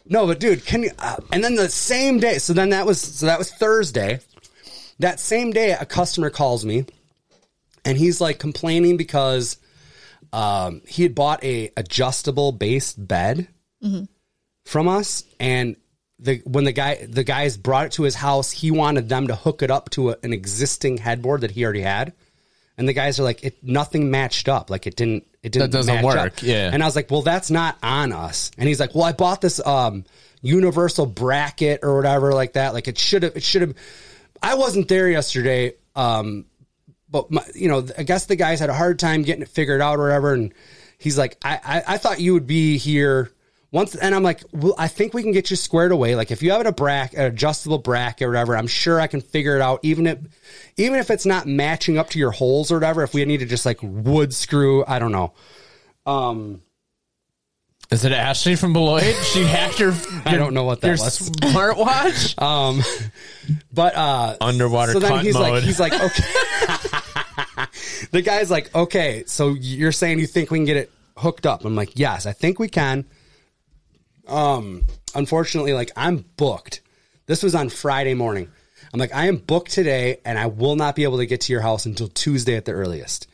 No, 0.09 0.25
but 0.25 0.39
dude, 0.39 0.65
can 0.65 0.83
you? 0.83 0.91
Uh, 0.97 1.17
and 1.31 1.43
then 1.43 1.55
the 1.55 1.69
same 1.69 2.19
day, 2.19 2.37
so 2.37 2.53
then 2.53 2.69
that 2.69 2.85
was 2.85 3.01
so 3.01 3.25
that 3.25 3.39
was 3.39 3.51
Thursday. 3.51 4.19
That 4.99 5.19
same 5.19 5.51
day, 5.51 5.71
a 5.71 5.85
customer 5.85 6.29
calls 6.29 6.65
me, 6.65 6.85
and 7.85 7.97
he's 7.97 8.19
like 8.19 8.39
complaining 8.39 8.97
because 8.97 9.57
um, 10.33 10.81
he 10.87 11.03
had 11.03 11.13
bought 11.13 11.43
a 11.43 11.71
adjustable 11.77 12.51
base 12.51 12.93
bed 12.93 13.47
from 14.65 14.87
us, 14.87 15.23
and 15.39 15.75
the 16.19 16.41
when 16.45 16.63
the 16.63 16.71
guy 16.71 17.05
the 17.07 17.23
guys 17.23 17.57
brought 17.57 17.87
it 17.87 17.91
to 17.93 18.03
his 18.03 18.15
house, 18.15 18.51
he 18.51 18.71
wanted 18.71 19.09
them 19.09 19.27
to 19.27 19.35
hook 19.35 19.61
it 19.61 19.69
up 19.69 19.89
to 19.91 20.11
a, 20.11 20.17
an 20.23 20.33
existing 20.33 20.97
headboard 20.97 21.41
that 21.41 21.51
he 21.51 21.63
already 21.63 21.81
had, 21.81 22.13
and 22.77 22.87
the 22.87 22.93
guys 22.93 23.19
are 23.19 23.23
like, 23.23 23.43
it 23.43 23.63
nothing 23.63 24.11
matched 24.11 24.47
up, 24.49 24.69
like 24.69 24.87
it 24.87 24.95
didn't. 24.95 25.25
It 25.43 25.51
didn't 25.53 25.71
That 25.71 25.77
doesn't 25.77 26.03
work, 26.03 26.17
up. 26.17 26.33
yeah. 26.41 26.69
And 26.73 26.83
I 26.83 26.85
was 26.85 26.95
like, 26.95 27.09
well, 27.09 27.21
that's 27.21 27.49
not 27.49 27.77
on 27.81 28.11
us. 28.11 28.51
And 28.57 28.67
he's 28.67 28.79
like, 28.81 28.93
well, 28.93 29.05
I 29.05 29.13
bought 29.13 29.39
this 29.39 29.65
um, 29.65 30.03
universal 30.41 31.05
bracket 31.05 31.79
or 31.83 31.95
whatever 31.95 32.33
like 32.33 32.53
that. 32.53 32.73
Like 32.73 32.89
it 32.89 32.97
should 32.97 33.23
have, 33.23 33.37
it 33.37 33.43
should 33.43 33.61
have. 33.61 33.73
I 34.41 34.55
wasn't 34.55 34.89
there 34.89 35.07
yesterday, 35.09 35.75
um, 35.95 36.45
but 37.09 37.31
my, 37.31 37.43
you 37.55 37.69
know, 37.69 37.85
I 37.97 38.03
guess 38.03 38.25
the 38.25 38.35
guys 38.35 38.59
had 38.59 38.69
a 38.69 38.73
hard 38.73 38.99
time 38.99 39.21
getting 39.23 39.41
it 39.41 39.47
figured 39.47 39.81
out 39.81 39.99
or 39.99 40.03
whatever. 40.03 40.33
And 40.33 40.53
he's 40.97 41.17
like, 41.17 41.37
I, 41.41 41.59
I, 41.63 41.93
I 41.93 41.97
thought 41.97 42.19
you 42.19 42.33
would 42.33 42.47
be 42.47 42.77
here 42.77 43.31
once. 43.71 43.95
And 43.95 44.15
I'm 44.15 44.23
like, 44.23 44.43
well, 44.53 44.75
I 44.77 44.87
think 44.87 45.13
we 45.13 45.23
can 45.23 45.31
get 45.31 45.49
you 45.49 45.55
squared 45.55 45.91
away. 45.91 46.15
Like 46.15 46.31
if 46.31 46.41
you 46.41 46.51
have 46.51 46.65
a 46.65 46.71
bracket, 46.71 47.19
an 47.19 47.25
adjustable 47.25 47.79
bracket 47.79 48.27
or 48.27 48.29
whatever, 48.29 48.55
I'm 48.55 48.67
sure 48.67 48.99
I 48.99 49.07
can 49.07 49.21
figure 49.21 49.55
it 49.55 49.61
out. 49.61 49.79
Even 49.83 50.07
if, 50.07 50.19
even 50.77 50.99
if 50.99 51.09
it's 51.09 51.25
not 51.25 51.47
matching 51.47 51.97
up 51.97 52.09
to 52.11 52.19
your 52.19 52.31
holes 52.31 52.71
or 52.71 52.75
whatever, 52.75 53.03
if 53.03 53.13
we 53.13 53.23
need 53.25 53.39
to 53.39 53.45
just 53.45 53.65
like 53.65 53.79
wood 53.81 54.33
screw, 54.33 54.85
I 54.85 54.99
don't 54.99 55.11
know. 55.11 55.33
Um, 56.05 56.61
is 57.91 58.03
it 58.03 58.11
Ashley 58.11 58.55
from 58.55 58.73
Beloit? 58.73 59.15
She 59.23 59.43
hacked 59.43 59.79
your, 59.79 59.93
I 60.25 60.35
don't 60.35 60.53
know 60.53 60.63
what 60.63 60.81
that 60.81 60.87
your 60.87 60.97
was. 60.97 61.29
smartwatch. 61.29 62.35
Um, 62.41 62.81
but 63.73 63.95
uh, 63.95 64.37
Underwater 64.41 64.93
So 64.93 64.99
then 64.99 65.23
he's 65.23 65.35
like, 65.35 65.63
he's 65.63 65.79
like, 65.79 65.93
okay. 66.01 66.23
the 68.11 68.21
guy's 68.21 68.51
like, 68.51 68.73
okay, 68.75 69.23
so 69.25 69.49
you're 69.49 69.91
saying 69.91 70.19
you 70.19 70.27
think 70.27 70.51
we 70.51 70.57
can 70.57 70.65
get 70.65 70.77
it 70.77 70.91
hooked 71.17 71.45
up? 71.45 71.65
I'm 71.65 71.75
like, 71.75 71.97
yes, 71.97 72.25
I 72.25 72.33
think 72.33 72.59
we 72.59 72.67
can. 72.67 73.05
Um, 74.27 74.85
unfortunately, 75.15 75.73
like 75.73 75.91
I'm 75.95 76.25
booked. 76.37 76.81
This 77.25 77.43
was 77.43 77.55
on 77.55 77.69
Friday 77.69 78.13
morning. 78.13 78.49
I'm 78.93 78.99
like, 78.99 79.13
I 79.13 79.25
am 79.27 79.37
booked 79.37 79.71
today, 79.71 80.19
and 80.23 80.39
I 80.39 80.45
will 80.45 80.75
not 80.77 80.95
be 80.95 81.03
able 81.03 81.17
to 81.17 81.25
get 81.25 81.41
to 81.41 81.51
your 81.53 81.61
house 81.61 81.85
until 81.85 82.07
Tuesday 82.07 82.55
at 82.55 82.63
the 82.65 82.71
earliest. 82.71 83.27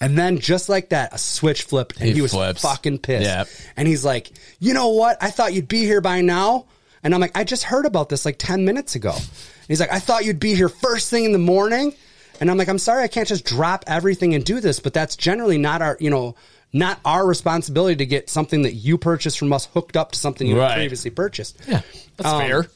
And 0.00 0.16
then 0.18 0.38
just 0.38 0.68
like 0.68 0.90
that, 0.90 1.14
a 1.14 1.18
switch 1.18 1.62
flipped, 1.62 1.96
and 1.98 2.08
he, 2.08 2.14
He 2.14 2.20
was 2.22 2.32
flips. 2.32 2.60
fucking 2.62 2.98
pissed. 2.98 3.24
Yep. 3.24 3.48
And 3.76 3.88
he's 3.88 4.04
like, 4.04 4.30
you 4.58 4.74
know 4.74 4.88
what? 4.88 5.16
I 5.22 5.30
thought 5.30 5.52
you'd 5.54 5.68
be 5.68 5.84
here 5.84 6.00
by 6.02 6.20
now. 6.20 6.66
And 7.02 7.14
I'm 7.14 7.20
like, 7.20 7.36
I 7.36 7.44
just 7.44 7.62
heard 7.64 7.86
about 7.86 8.10
this 8.10 8.26
like 8.26 8.36
10 8.38 8.64
minutes 8.66 8.94
ago. 8.94 9.12
And 9.14 9.68
he's 9.68 9.80
like, 9.80 9.92
I 9.92 10.00
thought 10.00 10.24
you'd 10.26 10.40
be 10.40 10.54
here 10.54 10.68
first 10.68 11.08
thing 11.10 11.24
in 11.24 11.32
the 11.32 11.38
morning. 11.38 11.94
And 12.40 12.50
I'm 12.50 12.58
like, 12.58 12.68
I'm 12.68 12.78
sorry, 12.78 13.02
I 13.02 13.08
can't 13.08 13.28
just 13.28 13.44
drop 13.46 13.84
everything 13.86 14.34
and 14.34 14.44
do 14.44 14.60
this, 14.60 14.80
but 14.80 14.92
that's 14.94 15.16
generally 15.16 15.56
not 15.58 15.80
our, 15.82 15.96
you 16.00 16.10
know, 16.10 16.34
not 16.72 17.00
our 17.04 17.26
responsibility 17.26 17.96
to 17.96 18.06
get 18.06 18.30
something 18.30 18.62
that 18.62 18.74
you 18.74 18.96
purchased 18.98 19.38
from 19.38 19.52
us 19.52 19.66
hooked 19.74 19.96
up 19.96 20.12
to 20.12 20.18
something 20.18 20.46
you 20.46 20.58
Right. 20.58 20.76
previously 20.76 21.10
purchased. 21.10 21.58
yeah, 21.66 21.80
that's 22.16 22.28
Um, 22.32 22.40
fair. 22.40 22.66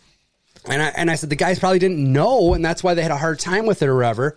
And 0.68 0.82
I 0.82 0.86
and 0.96 1.10
I 1.10 1.14
said 1.16 1.28
the 1.30 1.36
guys 1.36 1.58
probably 1.58 1.78
didn't 1.78 2.12
know, 2.12 2.54
and 2.54 2.64
that's 2.64 2.82
why 2.82 2.94
they 2.94 3.02
had 3.02 3.10
a 3.10 3.16
hard 3.18 3.38
time 3.38 3.66
with 3.66 3.82
it 3.82 3.88
or 3.88 3.96
whatever. 3.96 4.34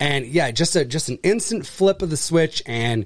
And 0.00 0.26
yeah, 0.26 0.50
just 0.52 0.76
a 0.76 0.84
just 0.84 1.08
an 1.08 1.18
instant 1.22 1.66
flip 1.66 2.00
of 2.02 2.10
the 2.10 2.16
switch, 2.16 2.62
and 2.66 3.04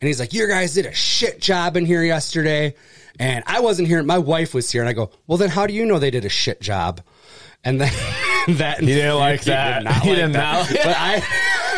and 0.00 0.06
he's 0.06 0.18
like, 0.20 0.32
"Your 0.32 0.48
guys 0.48 0.74
did 0.74 0.86
a 0.86 0.92
shit 0.94 1.40
job 1.40 1.76
in 1.76 1.86
here 1.86 2.02
yesterday." 2.02 2.74
And 3.20 3.42
I 3.46 3.60
wasn't 3.60 3.88
here. 3.88 4.02
My 4.02 4.18
wife 4.18 4.52
was 4.54 4.70
here, 4.70 4.82
and 4.82 4.88
I 4.88 4.92
go, 4.92 5.10
"Well, 5.26 5.38
then 5.38 5.48
how 5.50 5.66
do 5.66 5.72
you 5.74 5.86
know 5.86 5.98
they 5.98 6.10
did 6.10 6.24
a 6.24 6.28
shit 6.28 6.60
job?" 6.60 7.00
And 7.64 7.80
then 7.80 7.92
that 8.58 8.80
He 8.80 8.86
didn't 8.86 9.16
like 9.16 9.42
that. 9.44 9.86
He 10.02 10.10
didn't 10.10 10.32
that. 10.32 10.70
know. 10.70 10.76
But 10.84 10.96
I, 10.98 11.22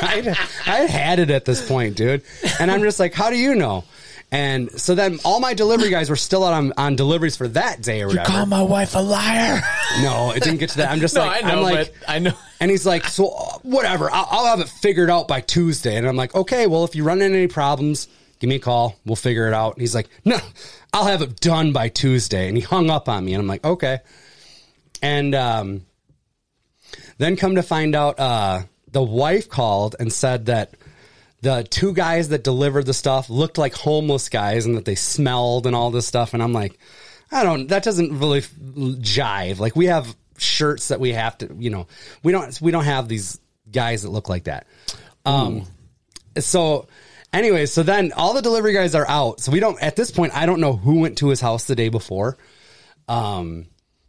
I, 0.03 0.37
I 0.67 0.81
had 0.81 1.19
it 1.19 1.31
at 1.31 1.45
this 1.45 1.67
point, 1.67 1.97
dude. 1.97 2.23
And 2.59 2.71
I'm 2.71 2.83
just 2.83 2.99
like, 2.99 3.15
"How 3.15 3.31
do 3.31 3.37
you 3.37 3.55
know?" 3.55 3.85
And 4.33 4.71
so 4.81 4.95
then 4.95 5.19
all 5.25 5.41
my 5.41 5.55
delivery 5.55 5.91
guys 5.91 6.09
were 6.09 6.17
still 6.17 6.45
out 6.45 6.53
on, 6.53 6.73
on 6.77 6.95
deliveries 6.95 7.37
for 7.37 7.49
that 7.49 7.83
day 7.83 8.03
or 8.03 8.07
whatever. 8.09 8.29
You 8.31 8.37
call 8.37 8.47
my 8.47 8.63
wife 8.63 8.95
a 8.95 9.01
liar. 9.01 9.61
No, 10.03 10.31
it 10.31 10.43
didn't 10.45 10.61
get 10.61 10.71
to 10.71 10.77
that. 10.79 10.91
I'm 10.91 11.01
just 11.01 11.15
No, 11.17 11.23
like, 11.23 11.45
I 11.45 11.49
know, 11.49 11.57
I'm 11.57 11.63
like, 11.63 11.95
but 11.99 12.09
I 12.09 12.19
know. 12.21 12.33
And 12.63 12.71
he's 12.71 12.85
like, 12.85 13.05
so 13.05 13.29
whatever, 13.63 14.11
I'll, 14.13 14.29
I'll 14.31 14.47
have 14.47 14.61
it 14.61 14.69
figured 14.69 15.09
out 15.09 15.27
by 15.27 15.41
Tuesday. 15.41 15.97
And 15.97 16.07
I'm 16.07 16.15
like, 16.15 16.35
okay, 16.35 16.67
well, 16.67 16.85
if 16.85 16.95
you 16.95 17.05
run 17.05 17.23
into 17.23 17.39
any 17.39 17.47
problems, 17.47 18.07
give 18.39 18.49
me 18.49 18.57
a 18.57 18.61
call. 18.61 18.97
We'll 19.07 19.17
figure 19.17 19.49
it 19.49 19.55
out. 19.55 19.73
And 19.73 19.81
he's 19.81 19.95
like, 19.95 20.11
no, 20.27 20.39
I'll 20.93 21.07
have 21.07 21.23
it 21.23 21.41
done 21.41 21.73
by 21.73 21.89
Tuesday. 21.89 22.49
And 22.49 22.59
he 22.59 22.63
hung 22.63 22.91
up 22.91 23.09
on 23.09 23.25
me. 23.25 23.33
And 23.33 23.41
I'm 23.41 23.47
like, 23.47 23.65
okay. 23.65 24.01
And 25.01 25.35
um, 25.35 25.87
then 27.17 27.37
come 27.37 27.55
to 27.55 27.63
find 27.63 27.97
out, 27.97 28.21
uh, 28.21 28.63
the 28.93 29.03
wife 29.03 29.49
called 29.49 29.97
and 29.99 30.13
said 30.13 30.47
that 30.47 30.75
the 31.43 31.67
two 31.69 31.93
guys 31.93 32.29
that 32.29 32.45
delivered 32.45 32.87
the 32.87 32.95
stuff 32.95 33.31
looked 33.31 33.59
like 33.59 33.75
homeless 33.75 34.29
guys 34.29 34.67
and 34.67 34.77
that 34.77 34.85
they 34.85 34.95
smelled 34.95 35.67
and 35.67 35.75
all 35.75 35.91
this 35.91 36.07
stuff. 36.07 36.35
And 36.35 36.43
I'm 36.43 36.53
like, 36.53 36.79
I 37.33 37.45
don't, 37.45 37.69
that 37.69 37.83
doesn't 37.83 38.19
really 38.19 38.43
jive. 38.43 39.59
Like 39.59 39.75
we 39.75 39.87
have 39.87 40.15
shirts 40.37 40.89
that 40.89 41.01
we 41.01 41.13
have 41.13 41.39
to, 41.39 41.55
you 41.59 41.71
know, 41.71 41.87
we 42.23 42.33
don't, 42.33 42.61
we 42.61 42.71
don't 42.71 42.85
have 42.85 43.09
these 43.09 43.39
guys 43.71 44.03
that 44.03 44.11
look 44.11 44.29
like 44.29 44.45
that. 44.45 44.67
Um, 45.25 45.67
so 46.39 46.89
anyway, 47.33 47.67
so 47.67 47.83
then 47.83 48.13
all 48.13 48.35
the 48.35 48.43
delivery 48.43 48.75
guys 48.75 48.95
are 48.95 49.09
out. 49.09 49.41
So 49.41 49.53
we 49.53 49.61
don't, 49.61 49.81
at 49.83 49.97
this 49.97 50.11
point, 50.11 50.35
I 50.35 50.45
don't 50.47 50.61
know 50.61 50.75
who 50.75 51.01
went 51.01 51.19
to 51.19 51.29
his 51.29 51.41
house 51.41 51.65
the 51.65 51.77
day 51.77 51.89
before. 51.89 52.37
Um, 53.09 53.67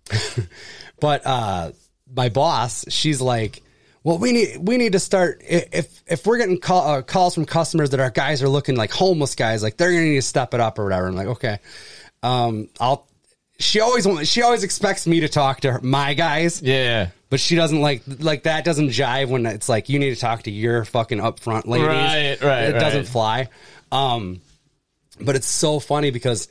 but 1.00 1.26
uh, 1.26 1.72
my 2.14 2.30
boss, 2.30 2.86
she's 2.90 3.22
like, 3.22 3.64
"Well, 4.04 4.18
we 4.18 4.32
need 4.32 4.58
we 4.58 4.78
need 4.78 4.94
to 4.94 5.00
start 5.00 5.42
if 5.48 6.02
if 6.08 6.26
we're 6.26 6.38
getting 6.38 6.60
call, 6.60 6.88
uh, 6.88 7.02
calls 7.02 7.34
from 7.36 7.46
customers 7.46 7.92
that 7.92 8.00
our 8.00 8.10
guys 8.10 8.42
are 8.44 8.50
looking 8.50 8.76
like 8.76 8.92
homeless 8.92 9.36
guys, 9.36 9.62
like 9.64 9.78
they're 9.78 9.92
gonna 9.92 10.04
need 10.04 10.16
to 10.16 10.22
step 10.22 10.54
it 10.54 10.60
up 10.60 10.80
or 10.80 10.84
whatever." 10.84 11.08
I'm 11.08 11.16
like, 11.16 11.28
"Okay, 11.28 11.60
um, 12.24 12.70
I'll." 12.80 13.08
She 13.60 13.80
always 13.80 14.08
wants- 14.08 14.28
she 14.28 14.42
always 14.42 14.64
expects 14.64 15.06
me 15.06 15.20
to 15.20 15.30
talk 15.30 15.62
to 15.62 15.72
her, 15.74 15.80
my 15.82 16.16
guys, 16.16 16.64
Yeah. 16.64 17.10
but 17.30 17.40
she 17.40 17.56
doesn't 17.56 17.80
like 17.80 18.02
like 18.20 18.44
that 18.44 18.66
doesn't 18.66 18.90
jive 18.90 19.28
when 19.28 19.46
it's 19.46 19.70
like 19.70 19.88
you 19.88 20.00
need 20.00 20.16
to 20.16 20.20
talk 20.20 20.44
to 20.44 20.52
your 20.52 20.84
fucking 20.84 21.20
upfront 21.20 21.68
ladies. 21.68 21.88
Right, 21.88 22.42
right, 22.42 22.70
It 22.70 22.80
doesn't 22.80 23.06
fly. 23.06 23.50
Um, 23.92 24.42
but 25.20 25.36
it's 25.36 25.46
so 25.46 25.80
funny 25.80 26.10
because 26.10 26.48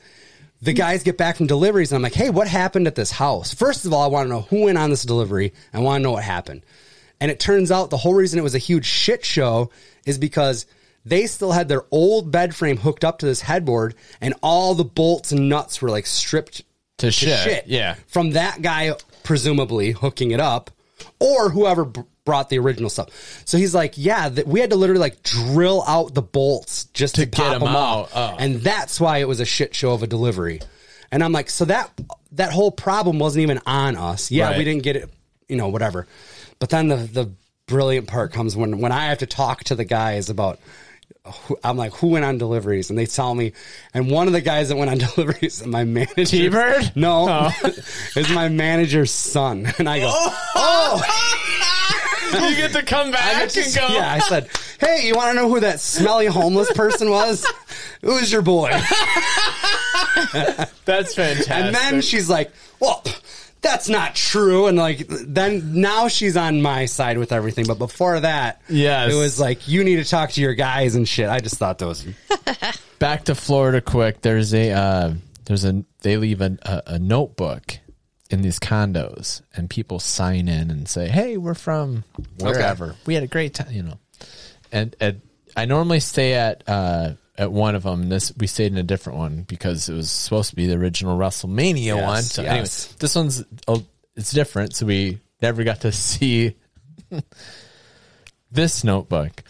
the 0.61 0.71
guys 0.71 1.03
get 1.03 1.17
back 1.17 1.35
from 1.35 1.47
deliveries 1.47 1.91
and 1.91 1.97
I'm 1.97 2.01
like, 2.03 2.13
hey, 2.13 2.29
what 2.29 2.47
happened 2.47 2.87
at 2.87 2.95
this 2.95 3.11
house? 3.11 3.53
First 3.53 3.83
of 3.85 3.91
all, 3.91 4.03
I 4.03 4.07
want 4.07 4.27
to 4.27 4.29
know 4.29 4.41
who 4.49 4.61
went 4.63 4.77
on 4.77 4.89
this 4.89 5.03
delivery. 5.03 5.53
I 5.73 5.79
want 5.79 5.99
to 5.99 6.03
know 6.03 6.11
what 6.11 6.23
happened. 6.23 6.61
And 7.21 7.31
it 7.31 7.39
turns 7.39 7.71
out 7.71 7.89
the 7.91 7.97
whole 7.97 8.13
reason 8.15 8.37
it 8.39 8.43
was 8.43 8.55
a 8.55 8.57
huge 8.59 8.85
shit 8.85 9.23
show 9.23 9.69
is 10.05 10.17
because 10.17 10.65
they 11.05 11.25
still 11.27 11.51
had 11.53 11.69
their 11.69 11.83
old 11.91 12.31
bed 12.31 12.53
frame 12.55 12.77
hooked 12.77 13.05
up 13.05 13.19
to 13.19 13.25
this 13.25 13.41
headboard 13.41 13.95
and 14.19 14.33
all 14.43 14.75
the 14.75 14.83
bolts 14.83 15.31
and 15.31 15.47
nuts 15.47 15.81
were 15.81 15.89
like 15.89 16.05
stripped 16.07 16.63
To 16.97 17.11
shit, 17.11 17.67
yeah. 17.67 17.95
From 18.07 18.31
that 18.31 18.61
guy, 18.61 18.93
presumably 19.23 19.91
hooking 19.91 20.31
it 20.31 20.39
up, 20.39 20.69
or 21.19 21.49
whoever 21.49 21.85
b- 21.85 22.01
brought 22.25 22.49
the 22.49 22.59
original 22.59 22.89
stuff. 22.89 23.41
So 23.45 23.57
he's 23.57 23.73
like, 23.73 23.93
yeah, 23.97 24.29
that 24.29 24.45
we 24.47 24.59
had 24.59 24.69
to 24.71 24.75
literally 24.75 24.99
like 24.99 25.23
drill 25.23 25.83
out 25.87 26.13
the 26.13 26.21
bolts 26.21 26.85
just 26.93 27.15
to, 27.15 27.25
To 27.25 27.31
pop 27.31 27.45
get 27.45 27.53
'em 27.55 27.59
them 27.61 27.69
out. 27.75 28.09
out, 28.15 28.33
Oh. 28.33 28.35
and 28.37 28.61
that's 28.61 28.99
why 28.99 29.17
it 29.19 29.27
was 29.27 29.39
a 29.39 29.45
shit 29.45 29.73
show 29.73 29.93
of 29.93 30.03
a 30.03 30.07
delivery. 30.07 30.59
And 31.11 31.23
I'm 31.23 31.31
like, 31.31 31.49
so 31.49 31.65
that 31.65 31.89
that 32.33 32.51
whole 32.51 32.71
problem 32.71 33.17
wasn't 33.19 33.41
even 33.43 33.59
on 33.65 33.95
us. 33.95 34.29
Yeah, 34.31 34.49
Right. 34.49 34.57
we 34.59 34.63
didn't 34.63 34.83
get 34.83 34.95
it, 34.95 35.09
you 35.49 35.55
know, 35.57 35.67
whatever. 35.69 36.07
But 36.61 36.69
then 36.69 36.87
the 36.89 36.95
the 36.95 37.29
brilliant 37.65 38.07
part 38.07 38.31
comes 38.31 38.55
when 38.55 38.79
when 38.79 38.91
I 38.91 39.07
have 39.07 39.17
to 39.17 39.25
talk 39.25 39.65
to 39.65 39.75
the 39.75 39.83
guys 39.83 40.29
about. 40.29 40.59
I'm 41.63 41.77
like, 41.77 41.93
who 41.93 42.07
went 42.07 42.25
on 42.25 42.39
deliveries? 42.39 42.89
And 42.89 42.97
they 42.97 43.05
tell 43.05 43.35
me, 43.35 43.53
and 43.93 44.09
one 44.09 44.25
of 44.25 44.33
the 44.33 44.41
guys 44.41 44.69
that 44.69 44.75
went 44.75 44.89
on 44.89 44.97
deliveries, 45.15 45.63
my 45.67 45.83
manager, 45.83 46.25
T-Bird? 46.25 46.93
no, 46.95 47.27
oh. 47.29 47.51
is 48.15 48.27
my 48.31 48.49
manager's 48.49 49.11
son, 49.11 49.71
and 49.77 49.87
I 49.87 49.99
go, 49.99 50.09
oh! 50.11 51.03
oh. 52.33 52.49
you 52.49 52.55
get 52.55 52.71
to 52.73 52.81
come 52.81 53.11
back 53.11 53.55
and 53.55 53.75
go. 53.75 53.87
yeah. 53.89 54.11
I 54.11 54.19
said, 54.19 54.49
hey, 54.79 55.05
you 55.05 55.13
want 55.13 55.29
to 55.29 55.35
know 55.35 55.47
who 55.47 55.59
that 55.59 55.79
smelly 55.79 56.25
homeless 56.25 56.71
person 56.71 57.11
was? 57.11 57.45
It 58.01 58.07
was 58.07 58.31
your 58.31 58.41
boy. 58.41 58.71
That's 60.85 61.13
fantastic. 61.13 61.51
And 61.51 61.75
then 61.75 62.01
she's 62.01 62.31
like, 62.31 62.51
well, 62.79 63.03
that's 63.61 63.89
not 63.89 64.15
true. 64.15 64.67
And 64.67 64.77
like, 64.77 65.05
then 65.07 65.79
now 65.81 66.07
she's 66.07 66.35
on 66.37 66.61
my 66.61 66.85
side 66.85 67.17
with 67.17 67.31
everything. 67.31 67.65
But 67.67 67.77
before 67.77 68.19
that, 68.19 68.61
Yes. 68.69 69.13
it 69.13 69.15
was 69.15 69.39
like, 69.39 69.67
you 69.67 69.83
need 69.83 69.97
to 69.97 70.05
talk 70.05 70.31
to 70.31 70.41
your 70.41 70.53
guys 70.55 70.95
and 70.95 71.07
shit. 71.07 71.29
I 71.29 71.39
just 71.39 71.57
thought 71.57 71.77
that 71.79 71.85
was, 71.87 72.05
back 72.99 73.25
to 73.25 73.35
Florida 73.35 73.81
quick. 73.81 74.21
There's 74.21 74.53
a 74.53 74.71
uh, 74.71 75.13
there's 75.45 75.65
a 75.65 75.83
they 76.01 76.17
leave 76.17 76.41
a, 76.41 76.57
a, 76.63 76.83
a 76.95 76.99
notebook 76.99 77.77
in 78.29 78.41
these 78.41 78.59
condos, 78.59 79.41
and 79.55 79.69
people 79.69 79.99
sign 79.99 80.47
in 80.47 80.71
and 80.71 80.87
say, 80.87 81.07
"Hey, 81.09 81.37
we're 81.37 81.53
from 81.53 82.03
wherever. 82.39 82.95
We 83.05 83.13
had 83.13 83.23
a 83.23 83.27
great 83.27 83.53
time," 83.55 83.71
you 83.71 83.83
know. 83.83 83.99
And, 84.71 84.95
and 85.01 85.21
I 85.57 85.65
normally 85.65 85.99
stay 85.99 86.33
at 86.33 86.63
uh, 86.67 87.13
at 87.41 87.51
one 87.51 87.73
of 87.73 87.81
them. 87.81 88.07
This 88.07 88.31
we 88.37 88.45
stayed 88.45 88.71
in 88.71 88.77
a 88.77 88.83
different 88.83 89.17
one 89.17 89.41
because 89.41 89.89
it 89.89 89.95
was 89.95 90.11
supposed 90.11 90.51
to 90.51 90.55
be 90.55 90.67
the 90.67 90.75
original 90.75 91.17
WrestleMania 91.17 91.85
Yes, 91.85 92.03
one. 92.03 92.21
So 92.21 92.41
yes. 92.43 92.51
anyway, 92.51 92.97
this 92.99 93.15
one's 93.15 93.43
oh, 93.67 93.83
it's 94.15 94.31
different. 94.31 94.75
So 94.75 94.85
we 94.85 95.19
never 95.41 95.63
got 95.63 95.81
to 95.81 95.91
see 95.91 96.55
this 98.51 98.83
notebook. 98.83 99.43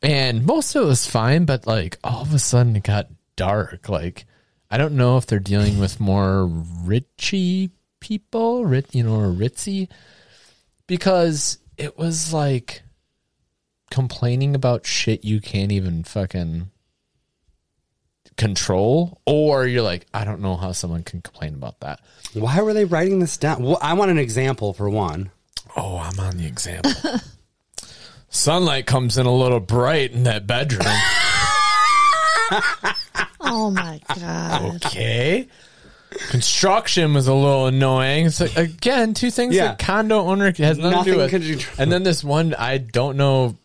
And 0.00 0.46
most 0.46 0.74
of 0.74 0.84
it 0.84 0.86
was 0.86 1.06
fine, 1.06 1.44
but 1.44 1.66
like 1.66 1.98
all 2.02 2.22
of 2.22 2.32
a 2.32 2.38
sudden 2.38 2.74
it 2.76 2.84
got 2.84 3.08
dark. 3.36 3.90
Like 3.90 4.24
I 4.70 4.78
don't 4.78 4.96
know 4.96 5.18
if 5.18 5.26
they're 5.26 5.38
dealing 5.38 5.78
with 5.78 6.00
more 6.00 6.48
richy 6.48 7.70
people, 8.00 8.64
rit, 8.64 8.94
you 8.94 9.02
know, 9.02 9.16
or 9.16 9.28
ritzy, 9.28 9.88
because 10.86 11.58
it 11.76 11.98
was 11.98 12.32
like 12.32 12.82
complaining 13.90 14.54
about 14.54 14.86
shit 14.86 15.24
you 15.24 15.42
can't 15.42 15.70
even 15.70 16.02
fucking 16.02 16.70
control, 18.36 19.20
or 19.26 19.66
you're 19.66 19.82
like, 19.82 20.06
I 20.14 20.24
don't 20.24 20.40
know 20.40 20.56
how 20.56 20.72
someone 20.72 21.02
can 21.02 21.20
complain 21.22 21.54
about 21.54 21.80
that. 21.80 22.00
why 22.34 22.60
were 22.62 22.72
they 22.74 22.84
writing 22.84 23.18
this 23.18 23.36
down? 23.36 23.62
Well, 23.62 23.78
I 23.82 23.94
want 23.94 24.10
an 24.10 24.18
example 24.18 24.72
for 24.72 24.88
one. 24.90 25.30
Oh, 25.76 25.96
I'm 25.98 26.18
on 26.20 26.36
the 26.36 26.46
example. 26.46 26.92
Sunlight 28.30 28.86
comes 28.86 29.18
in 29.18 29.26
a 29.26 29.34
little 29.34 29.60
bright 29.60 30.12
in 30.12 30.22
that 30.24 30.46
bedroom. 30.46 30.86
Oh 33.44 33.70
my 33.70 34.00
god. 34.18 34.76
okay. 34.76 35.48
Construction 36.30 37.12
was 37.12 37.26
a 37.26 37.34
little 37.34 37.66
annoying. 37.66 38.26
It's 38.26 38.40
like 38.40 38.56
again, 38.56 39.14
two 39.14 39.30
things 39.30 39.54
Yeah. 39.54 39.68
that 39.68 39.78
condo 39.78 40.20
owner 40.20 40.46
has 40.52 40.78
nothing, 40.78 40.90
Nothing 40.90 41.04
to 41.04 41.10
do 41.12 41.16
with. 41.18 41.30
could 41.30 41.42
you- 41.42 41.58
and 41.76 41.90
then 41.90 42.02
this 42.02 42.22
one, 42.22 42.54
I 42.54 42.78
don't 42.78 43.16
know. 43.16 43.56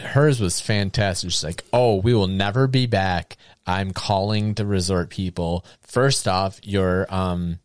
Hers 0.00 0.40
was 0.40 0.60
fantastic. 0.60 1.30
She's 1.30 1.44
like, 1.44 1.62
"Oh, 1.72 1.96
we 1.96 2.12
will 2.14 2.26
never 2.26 2.66
be 2.66 2.86
back. 2.86 3.36
I'm 3.78 3.92
calling 3.92 4.54
the 4.54 4.66
resort 4.66 5.10
people. 5.10 5.64
First 5.82 6.28
off, 6.28 6.60
your 6.62 7.12
um, 7.12 7.58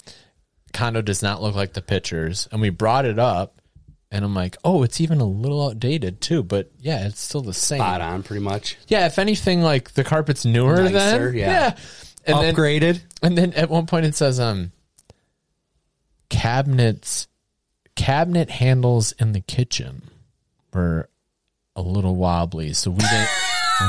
condo 0.74 1.02
does 1.02 1.22
not 1.22 1.41
look 1.41 1.56
like 1.56 1.74
the 1.74 1.82
pictures, 1.82 2.48
and 2.52 2.62
we 2.62 2.70
brought 2.70 3.06
it 3.06 3.20
up." 3.20 3.54
And 4.10 4.24
I'm 4.24 4.34
like, 4.34 4.56
oh, 4.63 4.84
it's 4.84 5.02
even 5.02 5.20
a 5.20 5.26
little 5.26 5.67
outdated 5.67 6.22
too, 6.22 6.41
but 6.41 6.72
yeah, 6.80 7.06
it's 7.08 7.20
still 7.20 7.41
the 7.41 7.54
same. 7.54 7.80
Spot 7.80 8.00
on, 8.00 8.24
pretty 8.24 8.41
much. 8.41 8.78
Yeah, 8.88 9.06
if 9.06 9.20
anything, 9.20 9.62
like 9.62 9.91
the 9.96 10.06
carpet's 10.06 10.46
newer 10.46 10.82
Nicer, 10.84 11.32
then. 11.32 11.36
yeah. 11.36 11.76
And 12.26 12.38
then, 12.39 12.56
Upgraded. 12.56 13.02
and 13.22 13.38
then 13.38 13.52
at 13.52 13.70
one 13.70 13.86
point 13.86 14.06
it 14.06 14.15
says, 14.15 14.39
um, 14.39 14.72
cabinets, 16.30 17.28
cabinet 17.96 18.50
handles 18.50 19.12
in 19.13 19.34
the 19.34 19.41
kitchen 19.41 20.04
were 20.74 21.10
a 21.76 21.82
little 21.82 22.15
wobbly, 22.15 22.72
so 22.74 22.91
we 22.91 23.00
didn't, 23.00 23.30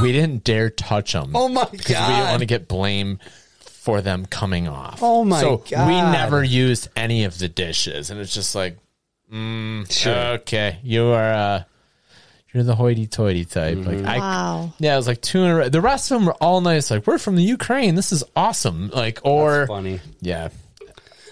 we 0.03 0.13
didn't 0.13 0.45
dare 0.45 0.71
touch 0.71 1.13
them. 1.13 1.33
Oh 1.35 1.49
my 1.49 1.63
god! 1.63 1.71
Because 1.73 1.87
we 2.09 2.15
didn't 2.15 2.29
want 2.29 2.41
to 2.41 2.47
get 2.47 2.69
blame 2.69 3.19
for 3.61 4.01
them 4.03 4.27
coming 4.27 4.69
off. 4.69 4.99
Oh 5.03 5.25
my 5.25 5.41
God. 5.43 5.67
so 5.67 5.87
we 5.87 5.95
never 5.95 6.43
used 6.45 6.89
any 6.97 7.25
of 7.25 7.39
the 7.39 7.49
dishes, 7.49 8.11
and 8.11 8.21
it's 8.21 8.35
just 8.35 8.55
like, 8.55 8.77
mm, 9.33 9.91
Sure. 9.91 10.15
okay, 10.41 10.79
you 10.83 11.07
are, 11.07 11.33
uh, 11.33 11.63
you're 12.53 12.65
the 12.65 12.75
hoity-toity 12.75 13.45
type. 13.47 13.79
Mm-hmm. 13.79 14.05
Like 14.05 14.17
I, 14.17 14.19
Wow. 14.19 14.73
yeah, 14.79 14.95
it 14.95 14.97
was 14.97 15.07
like 15.07 15.21
two 15.23 15.43
in 15.43 15.51
a 15.51 15.57
row. 15.57 15.69
The 15.69 15.81
rest 15.81 16.11
of 16.11 16.19
them 16.19 16.27
were 16.27 16.35
all 16.35 16.61
nice. 16.61 16.91
Like, 16.91 17.07
we're 17.07 17.19
from 17.19 17.37
the 17.37 17.43
Ukraine. 17.43 17.95
This 17.95 18.13
is 18.13 18.25
awesome. 18.37 18.91
Like, 18.91 19.21
or 19.25 19.67
Funny. 19.67 20.01
yeah. 20.21 20.49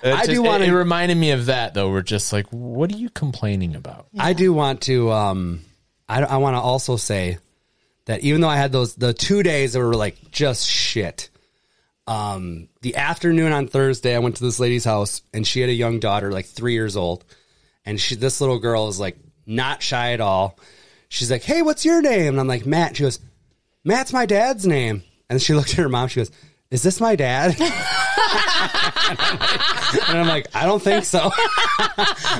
I 0.05 0.23
It 0.23 0.27
do 0.27 0.33
just- 0.35 0.43
wanna- 0.45 0.65
It, 0.65 0.69
it 0.71 0.75
reminded 0.75 1.17
me 1.17 1.31
of 1.33 1.47
that 1.47 1.75
though. 1.75 1.91
We're 1.91 2.03
just 2.03 2.33
like, 2.33 2.47
what 2.51 2.93
are 2.93 2.97
you 2.97 3.09
complaining 3.11 3.75
about? 3.75 4.07
I 4.19 4.35
do 4.35 4.53
want 4.53 4.83
to. 4.83 5.11
Um, 5.11 5.61
I, 6.09 6.23
I 6.23 6.37
want 6.37 6.55
to 6.55 6.61
also 6.61 6.97
say 6.97 7.39
that 8.07 8.23
even 8.23 8.41
though 8.41 8.49
I 8.49 8.57
had 8.57 8.73
those 8.73 8.95
the 8.95 9.13
two 9.13 9.43
days 9.43 9.75
that 9.75 9.81
were 9.81 9.95
like 9.95 10.31
just 10.31 10.67
shit. 10.67 11.29
Um, 12.09 12.69
the 12.83 12.97
afternoon 12.97 13.53
on 13.53 13.67
Thursday, 13.67 14.15
I 14.15 14.21
went 14.21 14.37
to 14.37 14.45
this 14.45 14.61
lady's 14.61 14.85
house 14.85 15.23
and 15.35 15.45
she 15.47 15.61
had 15.61 15.71
a 15.71 15.75
young 15.75 15.99
daughter, 15.99 16.31
like 16.31 16.47
three 16.47 16.73
years 16.73 16.97
old, 16.97 17.25
and 17.85 18.01
she 18.01 18.15
this 18.15 18.41
little 18.41 18.61
girl 18.61 18.89
is 18.89 19.01
like 19.01 19.19
not 19.45 19.83
shy 19.83 20.13
at 20.13 20.21
all. 20.21 20.59
She's 21.09 21.31
like, 21.31 21.43
"Hey, 21.43 21.63
what's 21.63 21.85
your 21.85 22.01
name?" 22.01 22.29
And 22.35 22.41
I'm 22.41 22.49
like, 22.49 22.65
"Matt." 22.65 22.97
She 22.97 23.03
goes, 23.03 23.19
"Matt's 23.85 24.13
my 24.13 24.27
dad's 24.27 24.67
name." 24.67 25.03
And 25.29 25.43
she 25.43 25.55
looked 25.55 25.71
at 25.71 25.79
her 25.79 25.89
mom. 25.89 26.09
She 26.09 26.21
goes, 26.21 26.31
"Is 26.71 26.83
this 26.83 27.01
my 27.01 27.17
dad?" 27.17 27.57
and 30.09 30.19
I'm 30.19 30.27
like, 30.27 30.49
"I 30.55 30.67
don't 30.67 30.83
think 30.83 31.05
so." 31.05 31.31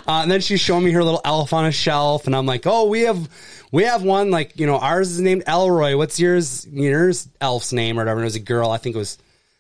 Uh, 0.09 0.23
and 0.23 0.31
then 0.31 0.41
she's 0.41 0.61
showing 0.61 0.85
me 0.85 0.93
her 0.93 1.03
little 1.03 1.21
elf 1.25 1.53
on 1.53 1.67
a 1.67 1.73
shelf, 1.73 2.27
and 2.27 2.37
I'm 2.37 2.47
like, 2.47 2.67
"Oh, 2.67 2.87
we 2.87 3.03
have, 3.03 3.29
we 3.73 3.85
have 3.85 4.03
one 4.03 4.31
like 4.31 4.59
you 4.59 4.67
know 4.67 4.79
ours 4.79 5.11
is 5.11 5.21
named 5.21 5.43
Elroy. 5.47 5.97
What's 5.97 6.21
yours? 6.21 6.67
Yours 6.67 7.29
elf's 7.41 7.73
name 7.73 7.99
or 7.99 8.03
whatever." 8.03 8.21
And 8.21 8.25
it 8.25 8.27
was 8.27 8.37
a 8.37 8.41
girl. 8.41 8.71
I 8.71 8.79
think 8.79 8.95
it 8.95 8.99
was. 8.99 9.19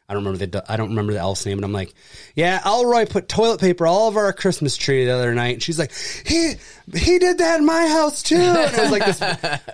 I 0.08 0.14
don't 0.14 0.24
remember 0.24 0.46
the 0.46 0.64
I 0.70 0.76
don't 0.76 0.90
remember 0.90 1.12
the 1.14 1.18
elf's 1.18 1.44
name, 1.46 1.58
and 1.58 1.64
I'm 1.64 1.72
like, 1.72 1.94
yeah, 2.36 2.60
Elroy 2.64 3.06
put 3.06 3.28
toilet 3.28 3.60
paper 3.60 3.86
all 3.86 4.06
over 4.06 4.20
our 4.20 4.32
Christmas 4.32 4.76
tree 4.76 5.04
the 5.04 5.12
other 5.12 5.34
night, 5.34 5.54
and 5.54 5.62
she's 5.62 5.78
like, 5.78 5.92
he 6.24 6.54
he 6.94 7.18
did 7.18 7.38
that 7.38 7.58
in 7.58 7.66
my 7.66 7.88
house 7.88 8.22
too. 8.22 8.36
And 8.36 8.72
it 8.72 8.80
was 8.80 8.90
like 8.92 9.04
this, 9.04 9.20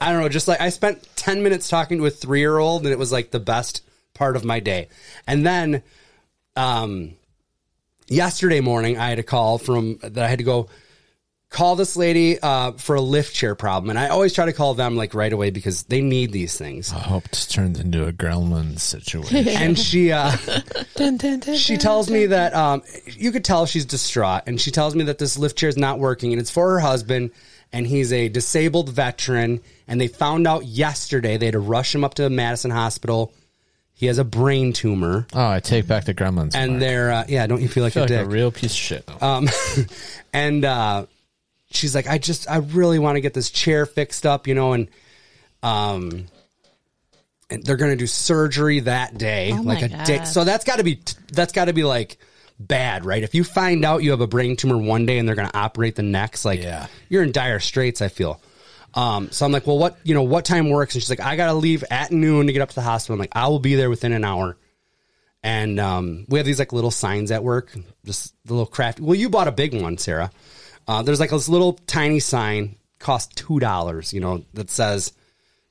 I 0.01 0.13
don't 0.13 0.23
know, 0.23 0.29
just 0.31 0.49
like 0.49 0.61
I 0.61 0.71
spent 0.71 1.07
ten 1.17 1.43
minutes 1.43 1.69
talking 1.69 1.99
to 1.99 2.07
a 2.07 2.11
three 2.11 2.41
year 2.41 2.57
old, 2.57 2.85
and 2.85 2.93
it 2.93 2.99
was 2.99 3.13
like 3.13 3.31
the 3.31 3.41
best 3.41 3.83
part 4.15 4.37
of 4.37 4.45
my 4.45 4.61
day. 4.61 4.89
And 5.27 5.45
then, 5.45 5.83
um, 6.57 7.15
yesterday 8.09 8.61
morning 8.61 8.99
I 8.99 9.09
had 9.09 9.19
a 9.19 9.23
call 9.23 9.59
from 9.59 9.99
that 10.03 10.19
I 10.19 10.29
had 10.29 10.39
to 10.39 10.45
go 10.45 10.69
call 11.53 11.77
this 11.77 11.97
lady 11.97 12.41
uh, 12.41 12.73
for 12.73 12.97
a 12.97 13.01
lift 13.01 13.35
chair 13.35 13.55
problem, 13.55 13.91
and 13.91 13.99
I 13.99 14.09
always 14.09 14.33
try 14.33 14.47
to 14.47 14.53
call 14.55 14.73
them 14.75 14.97
like 14.97 15.13
right 15.15 15.33
away 15.33 15.51
because 15.51 15.83
they 15.85 16.01
need 16.01 16.33
these 16.33 16.57
things. 16.57 16.93
I 16.93 16.99
hope 16.99 17.29
this 17.29 17.47
turns 17.47 17.79
into 17.79 18.07
a 18.07 18.13
Gremlins 18.13 18.81
situation. 18.81 19.47
And 19.63 19.79
she 19.79 20.13
uh, 20.13 20.35
Dun, 20.97 21.19
dun, 21.19 21.41
dun, 21.41 21.57
she 21.57 21.75
dun, 21.75 21.81
tells 21.83 22.07
dun. 22.07 22.15
me 22.15 22.27
that 22.27 22.55
um, 22.55 22.83
you 23.07 23.33
could 23.33 23.45
tell 23.45 23.67
she's 23.67 23.85
distraught, 23.85 24.43
and 24.47 24.61
she 24.61 24.71
tells 24.71 24.95
me 24.95 25.05
that 25.05 25.19
this 25.19 25.39
lift 25.39 25.59
chair 25.59 25.69
is 25.69 25.77
not 25.77 25.99
working, 25.99 26.33
and 26.33 26.41
it's 26.41 26.51
for 26.51 26.71
her 26.71 26.81
husband, 26.81 27.31
and 27.71 27.87
he's 27.87 28.13
a 28.13 28.29
disabled 28.31 28.89
veteran, 28.89 29.61
and 29.87 30.01
they 30.01 30.09
found 30.09 30.47
out 30.47 30.65
yesterday 30.65 31.37
they 31.37 31.47
had 31.47 31.53
to 31.53 31.61
rush 31.61 31.95
him 31.95 32.03
up 32.03 32.15
to 32.15 32.29
Madison 32.31 32.71
Hospital. 32.71 33.33
He 34.03 34.09
has 34.09 34.19
a 34.19 34.25
brain 34.25 34.73
tumor, 34.73 35.29
oh, 35.33 35.47
I 35.49 35.61
take 35.61 35.87
back 35.87 36.07
the 36.07 36.13
Gremlins. 36.13 36.57
and 36.57 36.73
Mark. 36.73 36.81
they're 36.81 37.13
uh, 37.13 37.25
yeah. 37.29 37.47
Don't 37.47 37.63
you 37.63 37.69
feel 37.69 37.85
like 37.85 37.93
I 37.93 37.95
feel 37.95 38.03
a 38.03 38.07
like 38.07 38.09
dick? 38.09 38.27
a 38.27 38.29
real 38.29 38.51
piece 38.51 38.73
of 38.73 38.77
shit. 38.77 39.07
though. 39.07 39.25
Um, 39.25 39.49
and 40.33 40.65
uh, 40.65 41.07
she's 41.71 41.95
like, 41.95 42.09
I 42.09 42.19
just, 42.19 42.51
I 42.51 42.57
really 42.57 42.99
want 42.99 43.15
to 43.15 43.21
get 43.21 43.33
this 43.33 43.49
chair 43.49 43.87
fixed 43.87 44.27
up, 44.27 44.49
you 44.49 44.57
know, 44.57 44.73
and 44.73 44.89
um, 45.63 46.27
and 47.49 47.63
they're 47.65 47.77
gonna 47.77 47.95
do 47.95 48.09
surgery 48.09 48.81
that 48.81 49.17
day, 49.19 49.53
Oh 49.53 49.63
like 49.63 49.81
my 49.83 49.87
a 50.01 50.05
day. 50.05 50.19
God. 50.19 50.25
So 50.25 50.43
that's 50.43 50.65
got 50.65 50.79
to 50.79 50.85
be, 50.85 51.01
that's 51.33 51.53
got 51.53 51.67
to 51.67 51.73
be 51.73 51.85
like 51.85 52.19
bad, 52.59 53.05
right? 53.05 53.23
If 53.23 53.37
you 53.37 53.45
find 53.45 53.85
out 53.85 54.03
you 54.03 54.11
have 54.11 54.21
a 54.21 54.27
brain 54.27 54.57
tumor 54.57 54.79
one 54.79 55.07
day 55.07 55.19
and 55.19 55.29
they're 55.29 55.37
gonna 55.37 55.51
operate 55.55 55.95
the 55.95 56.03
next, 56.03 56.45
like, 56.45 56.61
Yeah. 56.61 56.89
you're 57.09 57.23
in 57.23 57.31
dire 57.31 57.61
straits. 57.61 58.03
I 58.03 58.09
feel. 58.09 58.41
Um, 58.95 59.31
so 59.31 59.47
I'm 59.47 59.53
like, 59.53 59.67
well, 59.67 59.79
what, 59.79 59.97
you 60.05 60.15
know, 60.15 60.23
what 60.23 60.45
time 60.45 60.69
works? 60.69 60.95
And 60.95 61.03
she's 61.03 61.11
like, 61.11 61.21
I 61.21 61.37
gotta 61.37 61.55
leave 61.55 61.85
at 61.91 62.11
noon 62.11 62.47
to 62.47 62.53
get 62.53 62.63
up 62.63 62.69
to 62.71 62.75
the 62.75 62.83
hospital. 62.83 63.15
I'm 63.15 63.21
like, 63.21 63.35
I 63.35 63.49
will 63.49 63.59
be 63.59 63.75
there 63.75 63.91
within 63.91 64.13
an 64.13 64.25
hour. 64.25 64.57
And 65.43 65.81
um, 65.81 66.25
we 66.29 66.39
have 66.39 66.47
these 66.47 66.59
like 66.59 66.73
little 66.73 66.91
signs 66.91 67.31
at 67.31 67.43
work, 67.43 67.75
just 68.05 68.35
the 68.45 68.53
little 68.55 68.67
craft. 68.67 69.01
Well, 69.01 69.15
you 69.17 69.29
bought 69.29 69.49
a 69.49 69.53
big 69.53 69.81
one, 69.81 69.99
Sarah. 69.99 70.31
Uh, 70.87 71.03
there's 71.03 71.21
like 71.21 71.31
this 71.31 71.49
little 71.49 71.75
tiny 71.87 72.21
sign, 72.21 72.77
cost 72.99 73.37
two 73.37 73.59
dollars. 73.59 74.13
You 74.13 74.21
know, 74.21 74.45
that 74.55 74.71
says 74.71 75.13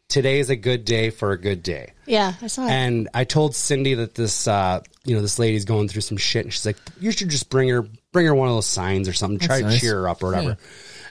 "Today 0.10 0.40
is 0.40 0.50
a 0.50 0.58
good 0.58 0.84
day 0.84 1.10
for 1.10 1.32
a 1.32 1.40
good 1.40 1.64
day." 1.64 1.94
Yeah, 2.06 2.34
I 2.42 2.48
saw 2.48 2.66
it. 2.66 2.72
And 2.72 3.08
I 3.14 3.24
told 3.24 3.56
Cindy 3.56 3.94
that 3.94 4.16
this, 4.16 4.46
uh, 4.46 4.82
you 5.06 5.16
know, 5.16 5.22
this 5.22 5.40
lady's 5.40 5.64
going 5.64 5.88
through 5.88 6.02
some 6.02 6.18
shit, 6.18 6.44
and 6.44 6.54
she's 6.54 6.66
like, 6.66 6.78
"You 7.00 7.12
should 7.12 7.30
just 7.30 7.50
bring 7.50 7.70
her, 7.70 7.88
bring 8.12 8.26
her 8.26 8.36
one 8.36 8.50
of 8.50 8.56
those 8.56 8.66
signs 8.68 9.08
or 9.08 9.14
something. 9.14 9.40
Try 9.40 9.62
to 9.62 9.80
cheer 9.80 9.96
her 10.02 10.10
up 10.10 10.22
or 10.22 10.32
whatever." 10.32 10.58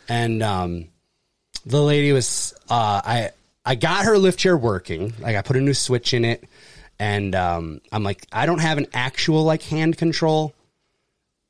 And 0.07 0.43
um, 0.43 0.89
the 1.67 1.83
lady 1.83 2.13
was 2.13 2.55
uh, 2.69 3.01
I 3.05 3.31
I 3.65 3.75
got 3.75 4.05
her 4.05 4.19
lift 4.19 4.39
chair 4.39 4.57
working. 4.57 5.13
Like 5.21 5.37
I 5.37 5.43
put 5.43 5.57
a 5.57 5.61
new 5.61 5.75
switch 5.75 6.15
in 6.15 6.25
it, 6.25 6.45
and 6.99 7.35
um, 7.35 7.81
I'm 7.93 8.03
like 8.03 8.27
I 8.33 8.47
don't 8.47 8.61
have 8.61 8.79
an 8.79 8.87
actual 8.95 9.45
like 9.45 9.63
hand 9.63 9.97
control. 9.99 10.55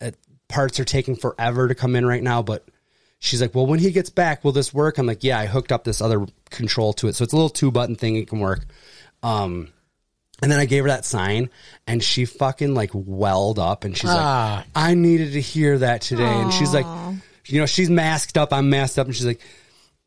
Uh, 0.00 0.10
parts 0.48 0.80
are 0.80 0.84
taking 0.84 1.16
forever 1.16 1.68
to 1.68 1.74
come 1.74 1.94
in 1.96 2.04
right 2.06 2.22
now, 2.22 2.42
but 2.42 2.64
she's 3.18 3.40
like, 3.40 3.54
well, 3.54 3.66
when 3.66 3.78
he 3.78 3.90
gets 3.92 4.10
back, 4.10 4.42
will 4.44 4.52
this 4.52 4.72
work? 4.74 4.98
I'm 4.98 5.06
like, 5.06 5.22
yeah, 5.24 5.38
I 5.38 5.46
hooked 5.46 5.72
up 5.72 5.84
this 5.84 6.00
other 6.00 6.26
control 6.50 6.92
to 6.94 7.08
it, 7.08 7.14
so 7.16 7.22
it's 7.24 7.32
a 7.32 7.36
little 7.36 7.50
two 7.50 7.70
button 7.70 7.96
thing. 7.96 8.16
It 8.16 8.28
can 8.28 8.40
work. 8.40 8.64
Um, 9.22 9.68
and 10.42 10.50
then 10.50 10.58
I 10.58 10.64
gave 10.64 10.84
her 10.84 10.88
that 10.88 11.04
sign, 11.04 11.50
and 11.86 12.02
she 12.02 12.24
fucking 12.24 12.74
like 12.74 12.90
welled 12.94 13.58
up, 13.58 13.84
and 13.84 13.94
she's 13.96 14.08
Ah. 14.10 14.64
like, 14.64 14.66
I 14.74 14.94
needed 14.94 15.32
to 15.34 15.40
hear 15.40 15.78
that 15.78 16.00
today, 16.00 16.24
and 16.24 16.50
she's 16.52 16.72
like, 16.72 16.86
you 17.46 17.60
know, 17.60 17.66
she's 17.66 17.90
masked 17.90 18.38
up, 18.38 18.52
I'm 18.52 18.70
masked 18.70 18.98
up, 18.98 19.06
and 19.06 19.14
she's 19.14 19.26
like, 19.26 19.40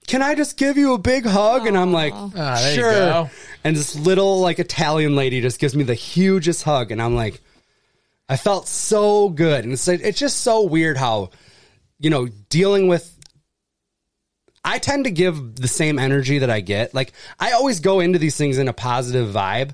can 0.08 0.22
I 0.22 0.36
just 0.36 0.58
give 0.58 0.78
you 0.78 0.94
a 0.94 0.98
big 0.98 1.26
hug? 1.26 1.66
And 1.68 1.78
I'm 1.78 1.92
like, 1.92 2.14
Ah, 2.14 2.30
there 2.62 2.70
you 2.70 2.76
sure. 2.82 2.92
go. 2.92 3.30
And 3.64 3.76
this 3.76 3.96
little 3.96 4.40
like 4.42 4.60
Italian 4.60 5.16
lady 5.16 5.42
just 5.42 5.60
gives 5.60 5.76
me 5.76 5.84
the 5.84 5.94
hugest 5.96 6.64
hug, 6.64 6.92
and 6.92 7.02
I'm 7.02 7.16
like, 7.16 7.40
I 8.30 8.38
felt 8.38 8.68
so 8.68 9.30
good, 9.30 9.64
and 9.64 9.74
it's 9.74 9.88
it's 9.88 10.20
just 10.20 10.42
so 10.42 10.64
weird 10.64 10.98
how, 10.98 11.30
you 12.00 12.10
know, 12.10 12.28
dealing 12.50 12.88
with. 12.88 13.10
I 14.66 14.80
tend 14.80 15.04
to 15.06 15.12
give 15.12 15.56
the 15.58 15.68
same 15.68 16.00
energy 16.00 16.40
that 16.40 16.50
I 16.50 16.62
get. 16.62 16.94
Like 16.94 17.12
I 17.40 17.52
always 17.52 17.82
go 17.82 18.00
into 18.00 18.18
these 18.18 18.38
things 18.38 18.58
in 18.58 18.68
a 18.70 18.74
positive 18.74 19.34
vibe. 19.34 19.72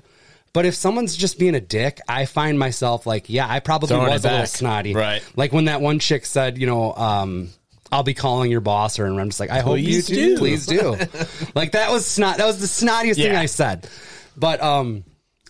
But 0.52 0.66
if 0.66 0.74
someone's 0.74 1.14
just 1.16 1.38
being 1.38 1.54
a 1.54 1.60
dick, 1.60 2.00
I 2.08 2.24
find 2.24 2.58
myself 2.58 3.06
like, 3.06 3.28
yeah, 3.28 3.48
I 3.48 3.60
probably 3.60 3.86
Throwing 3.86 4.08
it 4.08 4.10
was 4.10 4.24
a 4.24 4.28
little 4.28 4.40
back. 4.42 4.48
snotty. 4.48 4.94
Right. 4.94 5.22
Like 5.36 5.52
when 5.52 5.66
that 5.66 5.80
one 5.80 6.00
chick 6.00 6.26
said, 6.26 6.58
you 6.58 6.66
know, 6.66 6.92
um, 6.92 7.50
I'll 7.92 8.02
be 8.02 8.14
calling 8.14 8.50
your 8.50 8.60
boss, 8.60 8.98
or 8.98 9.06
and 9.06 9.20
I'm 9.20 9.28
just 9.28 9.40
like, 9.40 9.50
I 9.50 9.60
hope 9.60 9.78
you 9.78 10.02
do. 10.02 10.14
do. 10.14 10.38
Please 10.38 10.66
do. 10.66 10.96
like 11.54 11.72
that 11.72 11.90
was 11.90 12.06
snot. 12.06 12.36
That 12.38 12.46
was 12.46 12.60
the 12.60 12.66
snottiest 12.86 13.16
thing 13.16 13.34
I 13.34 13.46
said. 13.46 13.88
But 14.36 14.62
um, 14.62 15.04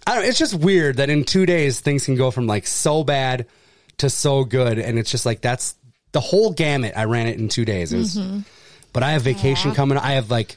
I 0.07 0.15
don't. 0.15 0.25
It's 0.25 0.39
just 0.39 0.55
weird 0.55 0.97
that 0.97 1.11
in 1.11 1.25
two 1.25 1.47
days 1.47 1.81
things 1.81 2.05
can 2.05 2.17
go 2.17 2.31
from 2.31 2.47
like 2.47 2.67
so 2.67 3.05
bad 3.05 3.47
to 3.99 4.09
so 4.09 4.45
good, 4.45 4.79
and 4.79 4.99
it's 4.99 5.11
just 5.11 5.27
like 5.27 5.41
that's 5.43 5.75
the 6.13 6.21
whole 6.21 6.53
gamut. 6.53 6.95
I 6.97 7.05
ran 7.05 7.27
it 7.27 7.39
in 7.39 7.49
two 7.49 7.65
days. 7.65 7.93
Was, 7.93 8.19
but 8.93 9.03
I 9.03 9.13
have 9.13 9.23
vacation 9.23 9.75
coming. 9.75 9.99
I 9.99 10.13
have 10.13 10.31
like 10.31 10.57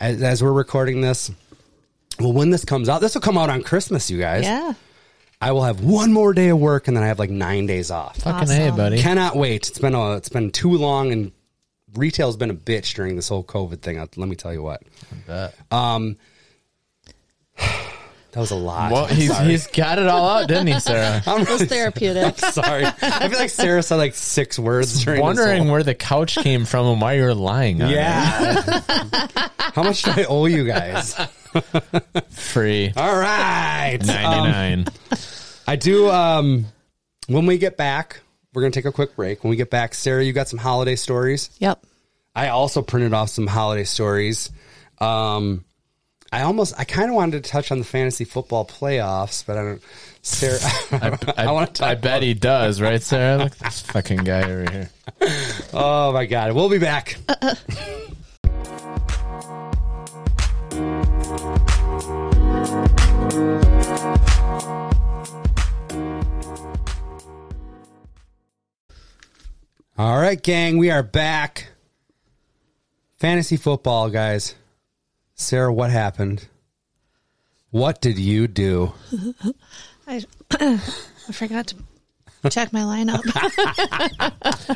as, 0.00 0.22
as 0.22 0.42
we're 0.42 0.52
recording 0.52 1.00
this. 1.00 1.30
Well, 2.18 2.32
when 2.32 2.50
this 2.50 2.64
comes 2.64 2.88
out, 2.88 3.00
this 3.00 3.14
will 3.14 3.22
come 3.22 3.36
out 3.36 3.50
on 3.50 3.62
Christmas, 3.62 4.10
you 4.10 4.18
guys. 4.18 4.44
Yeah. 4.44 4.74
I 5.40 5.52
will 5.52 5.62
have 5.64 5.80
one 5.84 6.12
more 6.12 6.32
day 6.32 6.48
of 6.48 6.58
work, 6.58 6.88
and 6.88 6.96
then 6.96 7.04
I 7.04 7.08
have 7.08 7.18
like 7.18 7.30
nine 7.30 7.66
days 7.66 7.90
off. 7.90 8.18
Fucking 8.18 8.48
hey, 8.48 8.64
Awesome. 8.68 8.76
buddy. 8.76 9.00
Cannot 9.02 9.36
wait. 9.36 9.68
It's 9.68 9.78
been 9.78 9.94
a, 9.94 10.16
it's 10.16 10.28
been 10.28 10.50
too 10.50 10.70
long, 10.72 11.12
and 11.12 11.32
retail's 11.94 12.36
been 12.36 12.50
a 12.50 12.54
bitch 12.54 12.94
during 12.94 13.16
this 13.16 13.28
whole 13.28 13.44
COVID 13.44 13.80
thing. 13.82 13.98
Let 13.98 14.16
me 14.16 14.36
tell 14.36 14.52
you 14.52 14.62
what. 14.62 14.82
Um, 15.70 16.16
that 18.34 18.40
was 18.40 18.50
a 18.50 18.56
lot. 18.56 18.90
Well, 18.90 19.04
I'm 19.04 19.14
he's 19.14 19.30
sorry. 19.30 19.48
he's 19.48 19.68
got 19.68 20.00
it 20.00 20.08
all 20.08 20.28
out, 20.28 20.48
didn't 20.48 20.66
he, 20.66 20.80
Sarah? 20.80 21.22
I'm 21.24 21.42
It 21.42 21.48
was 21.48 21.60
really 21.60 21.66
therapeutic. 21.66 22.36
sorry. 22.38 22.84
I 22.84 23.28
feel 23.28 23.38
like 23.38 23.50
Sarah 23.50 23.80
said 23.80 23.94
like 23.94 24.16
six 24.16 24.58
words 24.58 25.04
during 25.04 25.20
this 25.20 25.22
Wondering 25.22 25.68
where 25.70 25.84
the 25.84 25.94
couch 25.94 26.34
came 26.34 26.64
from 26.64 26.86
and 26.86 27.00
why 27.00 27.12
you're 27.12 27.32
lying 27.32 27.80
on 27.80 27.90
Yeah. 27.90 28.60
How 29.58 29.84
much 29.84 30.02
do 30.02 30.10
I 30.10 30.24
owe 30.24 30.46
you 30.46 30.64
guys? 30.64 31.14
Free. 32.30 32.92
All 32.96 33.16
right. 33.16 33.98
Um, 34.00 34.06
99. 34.06 34.86
I 35.68 35.76
do. 35.76 36.10
Um, 36.10 36.66
when 37.28 37.46
we 37.46 37.58
get 37.58 37.76
back, 37.76 38.20
we're 38.52 38.62
gonna 38.62 38.72
take 38.72 38.84
a 38.84 38.92
quick 38.92 39.14
break. 39.14 39.44
When 39.44 39.50
we 39.50 39.56
get 39.56 39.70
back, 39.70 39.94
Sarah, 39.94 40.24
you 40.24 40.32
got 40.32 40.48
some 40.48 40.58
holiday 40.58 40.96
stories. 40.96 41.50
Yep. 41.60 41.86
I 42.34 42.48
also 42.48 42.82
printed 42.82 43.14
off 43.14 43.30
some 43.30 43.46
holiday 43.46 43.84
stories. 43.84 44.50
Um, 45.00 45.64
I 46.34 46.42
almost, 46.42 46.74
I 46.76 46.82
kind 46.82 47.10
of 47.10 47.14
wanted 47.14 47.44
to 47.44 47.48
touch 47.48 47.70
on 47.70 47.78
the 47.78 47.84
fantasy 47.84 48.24
football 48.24 48.66
playoffs, 48.66 49.46
but 49.46 49.56
I 49.56 49.62
don't. 49.62 49.82
Sarah, 50.22 50.58
I, 51.36 51.44
I, 51.44 51.52
want 51.52 51.74
to. 51.76 51.84
I 51.86 51.94
bet 51.94 52.24
he 52.24 52.34
does, 52.34 52.80
right, 52.80 53.00
Sarah? 53.00 53.38
Look 53.44 53.52
at 53.52 53.58
this 53.60 53.80
fucking 53.92 54.24
guy 54.24 54.42
over 54.42 54.68
here. 54.68 54.90
Oh 55.72 56.12
my 56.12 56.26
god, 56.26 56.52
we'll 56.54 56.68
be 56.68 56.78
back. 56.78 57.18
Uh, 57.28 57.36
uh. 57.40 57.54
All 69.96 70.18
right, 70.18 70.42
gang, 70.42 70.78
we 70.78 70.90
are 70.90 71.04
back. 71.04 71.68
Fantasy 73.18 73.56
football, 73.56 74.10
guys. 74.10 74.56
Sarah, 75.34 75.72
what 75.72 75.90
happened? 75.90 76.48
What 77.70 78.00
did 78.00 78.18
you 78.18 78.46
do? 78.46 78.92
I, 80.06 80.24
I 80.60 81.32
forgot 81.32 81.68
to 81.68 82.50
check 82.50 82.72
my 82.72 82.82
lineup. 82.82 83.20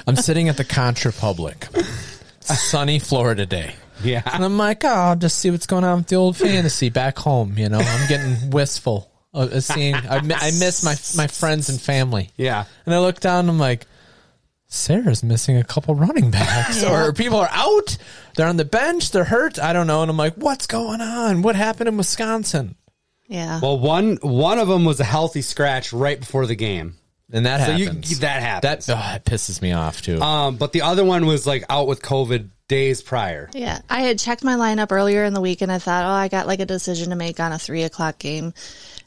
I'm 0.07 0.17
sitting 0.17 0.49
at 0.49 0.57
the 0.57 0.65
Contra 0.65 1.13
Public. 1.13 1.67
Sunny 2.41 2.99
Florida 2.99 3.47
day. 3.47 3.75
Yeah. 4.03 4.23
And 4.33 4.45
I'm 4.45 4.57
like, 4.57 4.85
oh, 4.85 4.89
I'll 4.89 5.17
just 5.17 5.39
see 5.39 5.51
what's 5.51 5.67
going 5.67 5.85
on 5.85 5.99
with 5.99 6.07
the 6.09 6.17
old 6.17 6.37
fantasy 6.37 6.89
back 6.89 7.19
home. 7.19 7.59
You 7.59 7.69
know, 7.69 7.79
I'm 7.79 8.09
getting 8.09 8.51
wistful 8.51 9.11
of 9.35 9.53
of 9.53 9.65
seeing. 9.65 9.95
I, 9.95 10.17
I 10.17 10.51
miss 10.53 10.83
my 10.83 10.97
my 11.23 11.27
friends 11.27 11.69
and 11.69 11.81
family. 11.81 12.31
Yeah. 12.37 12.65
And 12.87 12.95
I 12.95 13.01
look 13.01 13.21
down. 13.21 13.49
I'm 13.49 13.59
like, 13.59 13.87
Sarah's 14.67 15.23
missing 15.23 15.57
a 15.57 15.65
couple 15.65 15.95
running 15.95 16.31
backs, 16.31 16.85
or 16.85 17.13
people 17.13 17.39
are 17.39 17.51
out. 17.51 17.97
They're 18.39 18.47
on 18.47 18.57
the 18.57 18.65
bench. 18.65 19.11
They're 19.11 19.25
hurt. 19.25 19.59
I 19.59 19.73
don't 19.73 19.89
know. 19.89 20.01
And 20.03 20.11
I'm 20.13 20.17
like, 20.17 20.35
what's 20.37 20.69
going 20.69 21.01
on? 21.01 21.43
What 21.43 21.57
happened 21.57 21.89
in 21.89 21.97
Wisconsin? 21.97 22.77
yeah. 23.27 23.59
Well, 23.61 23.79
one 23.81 24.17
one 24.23 24.61
of 24.61 24.69
them 24.69 24.85
was 24.85 25.01
a 25.01 25.05
healthy 25.05 25.43
scratch 25.43 25.93
right 25.93 26.21
before 26.21 26.47
the 26.47 26.55
game. 26.55 26.95
And 27.33 27.45
that 27.47 27.67
So 27.67 27.73
you, 27.75 27.87
happens. 27.87 28.21
that 28.21 28.41
happens. 28.43 28.87
that, 28.87 28.93
oh, 28.95 28.97
that 28.97 29.25
pisses 29.25 29.61
me 29.61 29.73
off 29.73 30.01
too. 30.03 30.23
um, 30.23 30.57
but 30.57 30.73
the 30.73 30.83
other 30.83 31.05
one 31.05 31.27
was 31.27 31.47
like 31.49 31.65
out 31.69 31.89
with 31.89 32.01
COVID 32.01 32.49
days 32.69 33.03
prior. 33.03 33.51
Yeah, 33.53 33.81
I 33.91 34.03
had 34.03 34.19
checked 34.21 34.45
my 34.45 34.55
lineup 34.55 34.93
earlier 34.93 35.25
in 35.25 35.35
the 35.35 35.41
week 35.41 35.61
and 35.61 35.73
I 35.73 35.79
thought, 35.79 36.05
oh, 36.05 36.09
I 36.09 36.29
got 36.29 36.47
like 36.47 36.61
a 36.61 36.67
decision 36.67 37.11
to 37.11 37.17
make 37.17 37.41
on 37.41 37.51
a 37.53 37.59
three 37.59 37.83
o'clock 37.83 38.19
game. 38.21 38.55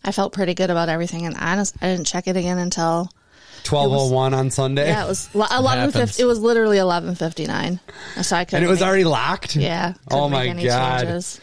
I 0.03 0.11
felt 0.11 0.33
pretty 0.33 0.55
good 0.55 0.69
about 0.69 0.89
everything, 0.89 1.25
and 1.25 1.37
honest, 1.39 1.75
I 1.81 1.87
didn't 1.87 2.05
check 2.07 2.27
it 2.27 2.35
again 2.35 2.57
until 2.57 3.09
Twelve 3.63 3.91
oh 3.93 4.11
one 4.11 4.33
on 4.33 4.49
Sunday. 4.49 4.87
yeah, 4.87 5.05
it 5.05 5.07
was 5.07 5.29
eleven 5.33 5.91
fifty. 5.91 6.23
It 6.23 6.25
was 6.25 6.39
literally 6.39 6.77
eleven 6.77 7.15
fifty 7.15 7.45
nine. 7.45 7.79
So 8.21 8.35
I 8.35 8.45
couldn't. 8.45 8.57
and 8.57 8.65
it 8.65 8.69
was 8.69 8.79
make- 8.79 8.87
already 8.87 9.03
locked. 9.03 9.55
yeah. 9.55 9.93
Oh 10.09 10.29
my 10.29 10.47
god. 10.47 10.99
changes. 11.01 11.39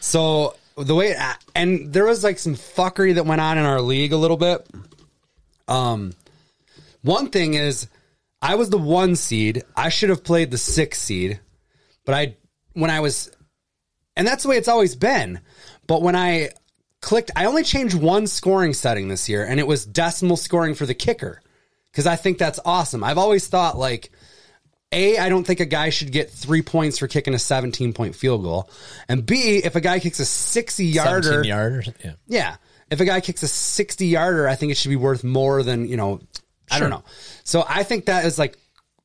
So 0.00 0.54
the 0.76 0.94
way 0.94 1.16
and 1.54 1.92
there 1.92 2.04
was 2.04 2.22
like 2.22 2.38
some 2.38 2.54
fuckery 2.54 3.14
that 3.14 3.26
went 3.26 3.40
on 3.40 3.58
in 3.58 3.64
our 3.64 3.80
league 3.80 4.12
a 4.12 4.16
little 4.16 4.36
bit. 4.36 4.66
Um, 5.68 6.12
one 7.02 7.30
thing 7.30 7.54
is, 7.54 7.88
I 8.42 8.54
was 8.54 8.70
the 8.70 8.78
one 8.78 9.16
seed. 9.16 9.64
I 9.74 9.88
should 9.88 10.10
have 10.10 10.22
played 10.22 10.50
the 10.50 10.58
six 10.58 11.00
seed, 11.00 11.40
but 12.04 12.14
I 12.14 12.36
when 12.74 12.90
I 12.90 13.00
was, 13.00 13.30
and 14.16 14.26
that's 14.26 14.42
the 14.42 14.50
way 14.50 14.56
it's 14.56 14.68
always 14.68 14.94
been. 14.94 15.40
But 15.86 16.02
when 16.02 16.14
I 16.14 16.50
clicked, 17.00 17.30
I 17.34 17.46
only 17.46 17.62
changed 17.62 17.94
one 17.94 18.26
scoring 18.26 18.72
setting 18.72 19.08
this 19.08 19.28
year, 19.28 19.44
and 19.44 19.58
it 19.58 19.66
was 19.66 19.86
decimal 19.86 20.36
scoring 20.36 20.74
for 20.74 20.86
the 20.86 20.94
kicker 20.94 21.40
because 21.96 22.06
I 22.06 22.16
think 22.16 22.36
that's 22.36 22.60
awesome. 22.62 23.02
I've 23.02 23.18
always 23.18 23.46
thought 23.48 23.78
like. 23.78 24.10
A, 24.92 25.18
I 25.18 25.28
don't 25.30 25.44
think 25.44 25.58
a 25.58 25.66
guy 25.66 25.90
should 25.90 26.12
get 26.12 26.30
three 26.30 26.62
points 26.62 26.98
for 26.98 27.08
kicking 27.08 27.34
a 27.34 27.40
17 27.40 27.92
point 27.92 28.14
field 28.14 28.44
goal. 28.44 28.70
And 29.08 29.26
B, 29.26 29.56
if 29.56 29.74
a 29.74 29.80
guy 29.80 29.98
kicks 29.98 30.20
a 30.20 30.24
60 30.24 30.84
yarder, 30.86 31.22
17 31.22 31.48
yarder. 31.48 31.82
Yeah. 32.04 32.12
yeah, 32.28 32.56
if 32.88 33.00
a 33.00 33.04
guy 33.04 33.20
kicks 33.20 33.42
a 33.42 33.48
60 33.48 34.06
yarder, 34.06 34.46
I 34.46 34.54
think 34.54 34.70
it 34.70 34.76
should 34.76 34.90
be 34.90 34.96
worth 34.96 35.24
more 35.24 35.64
than, 35.64 35.88
you 35.88 35.96
know, 35.96 36.20
I 36.70 36.78
don't 36.78 36.90
know. 36.90 37.02
So 37.42 37.64
I 37.68 37.82
think 37.82 38.06
that 38.06 38.26
is 38.26 38.38
like 38.38 38.56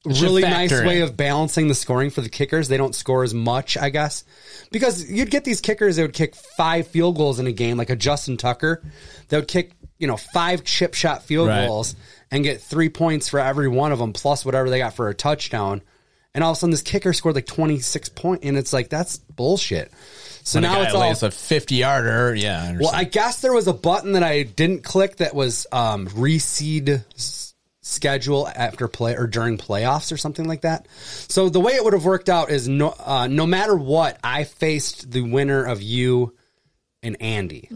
really 0.05 0.41
nice 0.41 0.71
way 0.71 0.97
in. 0.97 1.03
of 1.03 1.15
balancing 1.15 1.67
the 1.67 1.75
scoring 1.75 2.09
for 2.09 2.21
the 2.21 2.29
kickers. 2.29 2.67
They 2.67 2.77
don't 2.77 2.95
score 2.95 3.23
as 3.23 3.33
much, 3.33 3.77
I 3.77 3.89
guess. 3.89 4.23
Because 4.71 5.09
you'd 5.09 5.31
get 5.31 5.43
these 5.43 5.61
kickers 5.61 5.95
that 5.95 6.03
would 6.03 6.13
kick 6.13 6.35
five 6.35 6.87
field 6.87 7.17
goals 7.17 7.39
in 7.39 7.47
a 7.47 7.51
game, 7.51 7.77
like 7.77 7.89
a 7.89 7.95
Justin 7.95 8.37
Tucker, 8.37 8.83
that 9.29 9.37
would 9.37 9.47
kick, 9.47 9.71
you 10.01 10.07
know, 10.07 10.17
five 10.17 10.63
chip 10.65 10.93
shot 10.95 11.23
field 11.23 11.47
Right. 11.47 11.67
goals 11.67 11.95
and 12.31 12.43
get 12.43 12.59
three 12.61 12.89
points 12.89 13.29
for 13.29 13.39
every 13.39 13.67
one 13.69 13.91
of 13.91 13.99
them, 13.99 14.11
plus 14.13 14.43
whatever 14.43 14.69
they 14.69 14.79
got 14.79 14.95
for 14.95 15.07
a 15.09 15.13
touchdown. 15.13 15.81
And 16.33 16.43
all 16.43 16.51
of 16.51 16.57
a 16.57 16.59
sudden, 16.59 16.71
this 16.71 16.81
kicker 16.81 17.11
scored 17.13 17.35
like 17.35 17.45
26 17.45 18.09
points, 18.09 18.45
and 18.45 18.57
it's 18.57 18.71
like, 18.73 18.89
that's 18.89 19.17
bullshit. 19.17 19.91
So 20.43 20.57
When 20.57 20.63
now 20.63 20.75
guy 20.75 20.85
it's 20.85 20.93
all. 20.95 21.01
lays 21.01 21.23
a 21.23 21.29
50 21.31 21.75
yarder. 21.75 22.33
Yeah. 22.35 22.63
I 22.73 22.77
Well. 22.79 22.91
I 22.93 23.03
guess 23.03 23.41
there 23.41 23.53
was 23.53 23.67
a 23.67 23.73
button 23.73 24.13
that 24.13 24.23
I 24.23 24.43
didn't 24.43 24.83
click 24.83 25.17
that 25.17 25.35
was 25.35 25.67
um, 25.73 26.07
reseed 26.07 27.03
schedule 27.81 28.47
after 28.47 28.87
play 28.87 29.15
or 29.15 29.27
during 29.27 29.57
playoffs 29.57 30.11
or 30.11 30.17
something 30.17 30.47
like 30.47 30.61
that. 30.61 30.87
So 31.27 31.49
the 31.49 31.59
way 31.59 31.73
it 31.73 31.83
would 31.83 31.93
have 31.93 32.05
worked 32.05 32.29
out 32.29 32.49
is 32.49 32.67
no, 32.67 32.93
uh, 32.97 33.27
no 33.27 33.45
matter 33.45 33.75
what, 33.75 34.17
I 34.23 34.45
faced 34.45 35.11
the 35.11 35.21
winner 35.21 35.63
of 35.65 35.81
you 35.81 36.33
and 37.03 37.19
Andy, 37.21 37.67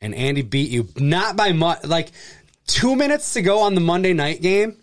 and 0.00 0.14
Andy 0.14 0.42
beat 0.42 0.70
you 0.70 0.88
not 0.96 1.36
by 1.36 1.52
much. 1.52 1.84
Like 1.84 2.10
two 2.66 2.96
minutes 2.96 3.34
to 3.34 3.42
go 3.42 3.60
on 3.60 3.74
the 3.74 3.80
Monday 3.80 4.12
night 4.12 4.40
game, 4.42 4.76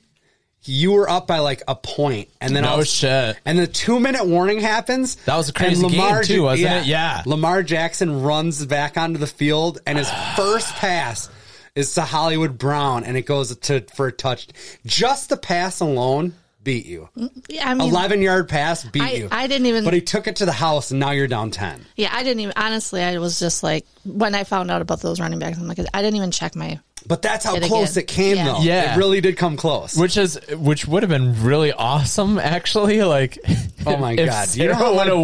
you 0.63 0.91
were 0.91 1.09
up 1.09 1.27
by 1.27 1.39
like 1.39 1.63
a 1.67 1.75
point, 1.75 2.29
and 2.41 2.55
then 2.55 2.63
No 2.63 2.69
all- 2.69 2.83
shit. 2.83 3.37
and 3.45 3.57
the 3.57 3.67
two 3.67 3.99
minute 3.99 4.25
warning 4.25 4.59
happens. 4.59 5.15
That 5.25 5.37
was 5.37 5.49
a 5.49 5.53
crazy 5.53 5.87
game, 5.87 6.23
too, 6.23 6.43
wasn't 6.43 6.71
it? 6.71 6.85
Yeah. 6.85 7.23
Lamar 7.25 7.63
Jackson 7.63 8.21
runs 8.21 8.65
back 8.65 8.97
onto 8.97 9.17
the 9.19 9.27
field, 9.27 9.79
and 9.85 9.97
his 9.97 10.09
first 10.35 10.73
pass 10.75 11.29
is 11.75 11.93
to 11.93 12.01
Hollywood 12.01 12.57
Brown, 12.57 13.03
and 13.03 13.15
it 13.15 13.21
goes 13.27 13.55
to 13.55 13.81
for 13.93 14.07
a 14.07 14.11
touch. 14.11 14.47
Just 14.85 15.29
the 15.29 15.37
pass 15.37 15.79
alone 15.79 16.33
beat 16.67 16.85
you. 16.85 17.07
Yeah, 17.49 17.69
I 17.69 17.73
mean, 17.73 17.89
Eleven 17.89 18.21
yard 18.21 18.49
pass 18.49 18.83
beat 18.83 19.01
I- 19.01 19.11
you. 19.13 19.27
I 19.31 19.47
didn't 19.47 19.67
even- 19.67 19.83
But 19.85 19.93
he 19.93 20.01
took 20.01 20.27
it 20.27 20.35
to 20.37 20.45
the 20.45 20.51
house, 20.51 20.91
and 20.91 20.99
now 20.99 21.11
you're 21.11 21.27
down 21.27 21.49
ten. 21.51 21.85
yeah, 21.95 22.09
I 22.11 22.23
didn't 22.23 22.41
even. 22.41 22.53
Honestly, 22.57 23.01
I 23.01 23.17
was 23.19 23.39
just 23.39 23.63
like 23.63 23.85
when 24.05 24.35
I 24.35 24.43
found 24.43 24.69
out 24.69 24.81
about 24.81 24.99
those 25.01 25.19
running 25.19 25.39
backs, 25.39 25.57
I'm 25.57 25.67
like, 25.67 25.79
I 25.93 26.01
didn't 26.01 26.17
even 26.17 26.31
check 26.31 26.55
my. 26.55 26.79
But 27.07 27.21
that's 27.21 27.45
how 27.45 27.55
It 27.55 27.63
close 27.63 27.91
again. 27.95 28.03
it 28.03 28.07
came, 28.09 28.35
Yeah. 28.35 28.45
though. 28.45 28.59
Yeah. 28.59 28.93
it 28.93 28.97
really 28.97 29.21
did 29.21 29.37
come 29.37 29.55
close. 29.55 29.95
which 29.95 30.17
is 30.17 30.37
which 30.51 30.85
would 30.85 31.03
have 31.03 31.09
been 31.09 31.41
really 31.41 31.71
awesome 31.71 32.37
actually 32.37 33.01
like 33.15 33.37
Oh 33.85 33.95
my 33.95 34.11
if 34.11 34.25
God. 34.27 34.55
You 34.57 34.67
know 34.67 34.73
Sarah 34.73 34.75
how 34.75 34.91
my 34.93 34.97
would 34.97 35.07
have 35.07 35.17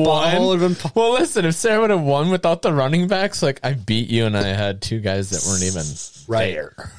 won 0.62 0.74
been- 0.76 0.92
well 0.96 1.12
listen 1.14 1.44
if 1.44 1.56
Sarah 1.56 1.82
would 1.82 1.90
have 1.90 2.02
won 2.02 2.30
without 2.30 2.62
the 2.62 2.72
running 2.72 3.10
backs 3.10 3.44
like 3.44 3.60
I 3.66 3.74
beat 3.74 4.08
you 4.10 4.26
and 4.26 4.38
I 4.38 4.44
had 4.44 4.82
two 4.82 5.02
guys 5.02 5.30
that 5.32 5.44
weren't 5.46 5.64
even 5.64 5.84
Right. 6.28 6.54
there 6.54 6.92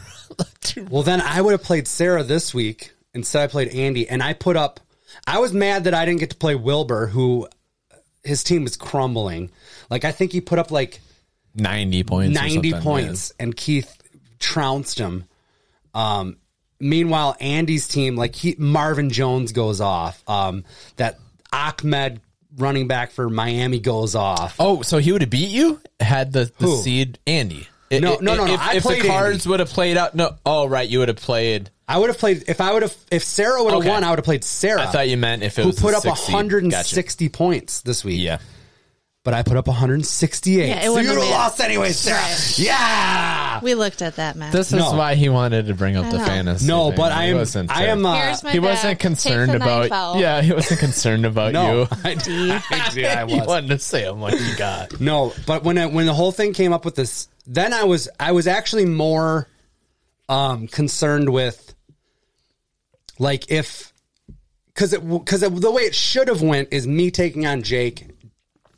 Well, 0.91 1.03
then 1.05 1.21
I 1.21 1.41
would 1.41 1.53
have 1.53 1.63
played 1.63 1.87
Sarah 1.87 2.25
this 2.25 2.53
week. 2.53 2.91
Instead, 3.15 3.45
I 3.45 3.47
played 3.47 3.69
Andy, 3.69 4.09
and 4.09 4.23
I 4.23 4.33
put 4.33 4.57
up. 4.57 4.81
I 5.27 5.39
was 5.39 5.53
mad 5.53 5.85
that 5.85 5.95
I 5.95 6.05
didn't 6.05 6.21
get 6.21 6.31
to 6.31 6.37
play 6.37 6.55
Wilbur, 6.55 7.07
who 7.07 7.49
his 8.25 8.43
team 8.43 8.65
was 8.65 8.77
crumbling. 8.77 9.51
Like 9.91 10.05
I 10.05 10.13
think 10.13 10.33
he 10.33 10.41
put 10.41 10.59
up 10.59 10.71
like 10.71 11.01
90 11.55 12.03
points 12.05 12.35
ninety 12.35 12.73
points, 12.73 13.33
and 13.39 13.57
Keith 13.57 13.97
trounced 14.39 14.99
him. 14.99 15.25
Um, 15.95 16.39
meanwhile, 16.81 17.37
Andy's 17.41 17.87
team, 17.87 18.17
like 18.17 18.35
he 18.35 18.57
Marvin 18.59 19.11
Jones 19.11 19.53
goes 19.53 19.81
off. 19.81 20.23
Um, 20.29 20.65
that 20.97 21.19
Ahmed 21.53 22.21
running 22.57 22.89
back 22.89 23.11
for 23.13 23.29
Miami 23.29 23.79
goes 23.79 24.15
off. 24.15 24.57
Oh, 24.59 24.83
so 24.83 24.99
he 24.99 25.13
would 25.13 25.23
have 25.23 25.31
beat 25.31 25.49
you 25.49 25.81
had 26.01 26.33
the, 26.33 26.51
the 26.59 26.67
Who? 26.67 26.83
seed 26.83 27.19
Andy. 27.27 27.69
No, 27.91 27.97
I- 27.97 28.01
no, 28.01 28.35
no, 28.35 28.47
no, 28.47 28.55
If, 28.55 28.61
I 28.61 28.75
if 28.75 28.83
the 28.83 28.89
played 28.89 29.05
cards 29.05 29.35
Andy. 29.45 29.49
would 29.51 29.61
have 29.61 29.69
played 29.71 29.97
out, 29.97 30.15
no. 30.15 30.35
Oh, 30.45 30.67
right, 30.67 30.89
you 30.89 30.99
would 31.01 31.09
have 31.09 31.17
played. 31.19 31.71
I 31.87 31.99
would 31.99 32.09
have 32.09 32.19
played 32.19 32.45
if 32.49 32.61
I 32.61 32.73
would 32.73 32.83
have 32.83 32.95
if 33.11 33.23
Sarah 33.25 33.63
would 33.63 33.73
have 33.73 33.81
Okay. 33.81 33.91
won. 33.91 34.05
I 34.05 34.11
would 34.11 34.19
have 34.19 34.25
played 34.25 34.43
Sarah. 34.43 34.83
I 34.83 34.87
thought 34.87 35.09
you 35.09 35.17
meant 35.19 35.43
if 35.43 35.59
it 35.59 35.63
who 35.63 35.69
was 35.69 35.79
put 35.79 35.95
up 35.95 36.03
seed. 36.03 36.33
160 36.35 37.29
points 37.29 37.81
this 37.83 38.03
week. 38.05 38.21
Yeah, 38.21 38.39
but 39.25 39.33
I 39.35 39.43
put 39.43 39.57
up 39.57 39.67
168. 39.67 40.69
Yeah, 40.69 40.77
it 40.81 40.85
so 40.85 40.93
wouldn't 40.95 41.13
you 41.15 41.21
have 41.21 41.31
lost 41.31 41.61
anyway, 41.61 41.91
Sarah. 41.93 42.21
Right. 42.21 42.59
Yeah. 42.59 43.61
We 43.63 43.75
looked 43.75 44.03
at 44.03 44.17
that, 44.17 44.37
man. 44.37 44.53
this 44.53 44.69
is 44.69 44.75
No. 44.79 44.93
why 44.93 45.15
he 45.15 45.29
wanted 45.31 45.67
to 45.67 45.75
bring 45.75 45.97
up 45.97 46.11
the 46.13 46.19
fantasy. 46.19 46.67
No, 46.67 46.91
thing. 46.91 46.97
but 46.99 47.11
I 47.13 47.25
am. 47.27 47.39
wasn't, 47.39 47.71
I 47.71 47.87
am. 47.87 48.05
Uh, 48.05 48.15
Here's 48.21 48.45
my 48.45 48.53
he 48.53 48.59
back. 48.59 48.69
wasn't 48.71 48.99
concerned 49.01 49.55
about. 49.55 50.19
Yeah, 50.19 50.43
he 50.43 50.53
wasn't 50.53 50.81
concerned 50.81 51.25
about 51.27 51.53
no, 51.55 51.81
you. 51.83 51.89
I, 52.05 52.15
did. 52.15 52.51
I 52.71 52.91
did. 52.93 53.05
I 53.07 53.27
He 53.27 53.39
was. 53.39 53.47
wanted 53.49 53.69
to 53.71 53.79
say 53.79 54.05
how 54.05 54.15
much 54.15 54.35
you 54.35 54.57
got. 54.57 55.01
No, 55.01 55.33
but 55.47 55.65
when 55.65 55.79
I, 55.79 55.87
when 55.87 56.07
the 56.07 56.15
whole 56.15 56.31
thing 56.33 56.53
came 56.53 56.73
up 56.75 56.85
with 56.85 56.95
this, 56.95 57.29
then 57.47 57.73
I 57.73 57.85
was 57.85 58.09
I 58.21 58.33
was 58.33 58.47
actually 58.47 58.85
more 58.85 59.49
um 60.29 60.69
concerned 60.69 61.31
with 61.31 61.75
like 63.19 63.51
if 63.51 63.93
because 64.67 64.93
it 64.93 65.09
because 65.09 65.41
the 65.41 65.71
way 65.71 65.83
it 65.83 65.95
should 65.95 66.29
have 66.29 66.43
went 66.43 66.69
is 66.73 66.87
me 66.87 67.11
taking 67.11 67.47
on 67.47 67.63
Jake, 67.63 68.09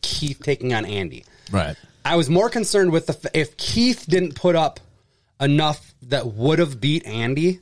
Keith 0.03 0.40
taking 0.42 0.72
on 0.74 0.84
Andy. 0.84 1.24
Right. 1.51 1.76
I 2.05 2.16
was 2.16 2.28
more 2.30 2.49
concerned 2.51 2.92
with 2.92 3.07
the 3.07 3.14
f- 3.14 3.30
if 3.34 3.57
Keith 3.57 4.05
didn't 4.09 4.34
put 4.36 4.55
up 4.57 4.80
enough 5.40 5.94
that 6.03 6.26
would 6.28 6.59
have 6.59 6.80
beat 6.80 7.07
Andy, 7.07 7.61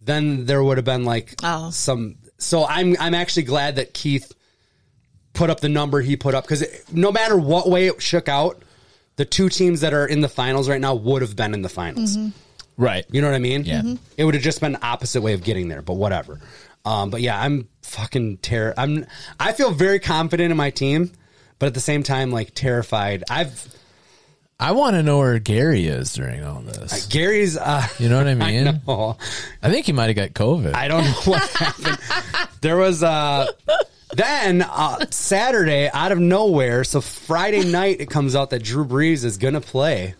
then 0.00 0.44
there 0.46 0.62
would 0.62 0.76
have 0.78 0.84
been 0.84 1.04
like 1.04 1.34
Oh. 1.42 1.70
some. 1.70 2.16
So 2.38 2.66
I'm 2.66 2.96
I'm 2.98 3.14
actually 3.14 3.44
glad 3.44 3.76
that 3.76 3.94
Keith 3.94 4.32
put 5.32 5.50
up 5.50 5.60
the 5.60 5.68
number 5.68 6.00
he 6.00 6.16
put 6.16 6.34
up 6.34 6.44
because 6.44 6.64
no 6.92 7.10
matter 7.10 7.36
what 7.36 7.68
way 7.68 7.86
it 7.86 8.00
shook 8.02 8.28
out, 8.28 8.62
the 9.16 9.24
two 9.24 9.48
teams 9.48 9.80
that 9.80 9.94
are 9.94 10.06
in 10.06 10.20
the 10.20 10.28
finals 10.28 10.68
right 10.68 10.80
now 10.80 10.94
would 10.94 11.22
have 11.22 11.36
been 11.36 11.54
in 11.54 11.62
the 11.62 11.68
finals. 11.68 12.16
Right. 12.76 13.04
You 13.10 13.20
know 13.22 13.28
what 13.28 13.36
I 13.36 13.38
mean? 13.40 13.64
Yeah. 13.64 13.82
Mhm. 13.82 13.98
It 14.16 14.24
would 14.24 14.34
have 14.34 14.42
just 14.42 14.60
been 14.60 14.72
the 14.72 14.84
opposite 14.84 15.22
way 15.22 15.32
of 15.32 15.42
getting 15.44 15.68
there, 15.68 15.80
but 15.82 15.94
whatever. 15.94 16.40
Um, 16.84 17.10
but 17.10 17.20
yeah, 17.20 17.40
I'm 17.40 17.68
fucking 17.82 18.38
ter- 18.38 18.74
I'm 18.76 19.06
I 19.40 19.52
feel 19.52 19.70
very 19.70 20.00
confident 20.00 20.50
in 20.50 20.56
my 20.56 20.70
team, 20.70 21.12
but 21.64 21.68
at 21.68 21.72
the 21.74 21.80
same 21.80 22.02
time, 22.02 22.30
like 22.30 22.52
terrified. 22.54 23.24
I've 23.30 23.74
I 24.60 24.72
want 24.72 24.96
to 24.96 25.02
know 25.02 25.16
where 25.16 25.38
Gary 25.38 25.86
is 25.86 26.12
during 26.12 26.44
all 26.44 26.60
this. 26.60 27.06
Gary's. 27.06 27.56
Uh, 27.56 27.86
You 27.98 28.10
know 28.10 28.18
what 28.18 28.26
I 28.28 28.34
mean? 28.34 28.68
I 28.68 28.80
know. 28.86 29.16
Think 29.62 29.86
he 29.86 29.92
might 29.92 30.14
have 30.14 30.16
got 30.16 30.34
COVID. 30.34 30.74
I 30.74 30.88
don't 30.88 31.04
know 31.04 31.10
what 31.24 31.48
happened. 31.54 31.98
There 32.60 32.76
was 32.76 33.02
uh 33.02 33.46
then 34.14 34.60
uh, 34.60 35.06
Saturday 35.08 35.88
out 35.90 36.12
of 36.12 36.18
nowhere. 36.18 36.84
So 36.84 37.00
Friday 37.00 37.64
night 37.64 38.02
it 38.02 38.10
comes 38.10 38.36
out 38.36 38.50
that 38.50 38.62
Drew 38.62 38.84
Brees 38.84 39.24
is 39.24 39.38
gonna 39.38 39.62
play. 39.62 40.14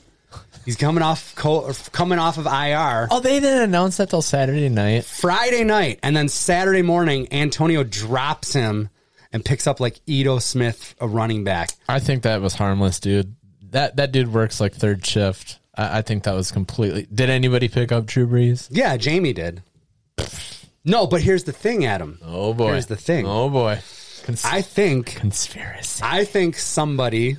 He's 0.64 0.76
coming 0.76 1.02
off 1.02 1.34
co- 1.34 1.70
coming 1.92 2.18
off 2.18 2.38
of 2.38 2.46
IR. 2.46 3.08
oh, 3.10 3.20
they 3.20 3.38
didn't 3.38 3.64
announce 3.64 3.98
that 3.98 4.08
till 4.08 4.22
Saturday 4.22 4.70
night. 4.70 5.04
Friday 5.04 5.62
night, 5.62 6.00
and 6.02 6.16
then 6.16 6.30
Saturday 6.30 6.80
morning, 6.80 7.28
Antonio 7.34 7.84
drops 7.84 8.54
him 8.54 8.88
and 9.34 9.44
picks 9.44 9.66
up 9.66 9.80
like 9.80 10.00
Ito 10.06 10.38
Smith, 10.38 10.94
a 11.00 11.08
running 11.08 11.44
back. 11.44 11.70
I 11.88 11.98
think 11.98 12.22
that 12.22 12.40
was 12.40 12.54
harmless, 12.54 13.00
dude. 13.00 13.34
That 13.72 13.96
that 13.96 14.12
dude 14.12 14.32
works 14.32 14.60
like 14.60 14.72
third 14.72 15.04
shift. 15.04 15.58
I, 15.76 15.98
I 15.98 16.02
think 16.02 16.22
that 16.22 16.34
was 16.34 16.50
completely. 16.52 17.06
Did 17.12 17.28
anybody 17.28 17.68
pick 17.68 17.92
up 17.92 18.06
Drew 18.06 18.26
Brees? 18.26 18.68
Yeah, 18.70 18.96
Jamie 18.96 19.32
did. 19.34 19.62
No, 20.84 21.06
but 21.06 21.20
here's 21.22 21.44
the 21.44 21.52
thing, 21.52 21.84
Adam. 21.84 22.18
Oh 22.22 22.54
boy. 22.54 22.68
Here's 22.72 22.86
the 22.86 22.96
thing. 22.96 23.26
Oh 23.26 23.50
boy. 23.50 23.80
Cons- 24.24 24.44
I 24.44 24.62
think 24.62 25.16
conspiracy. 25.16 26.00
I 26.02 26.24
think 26.24 26.56
somebody 26.56 27.36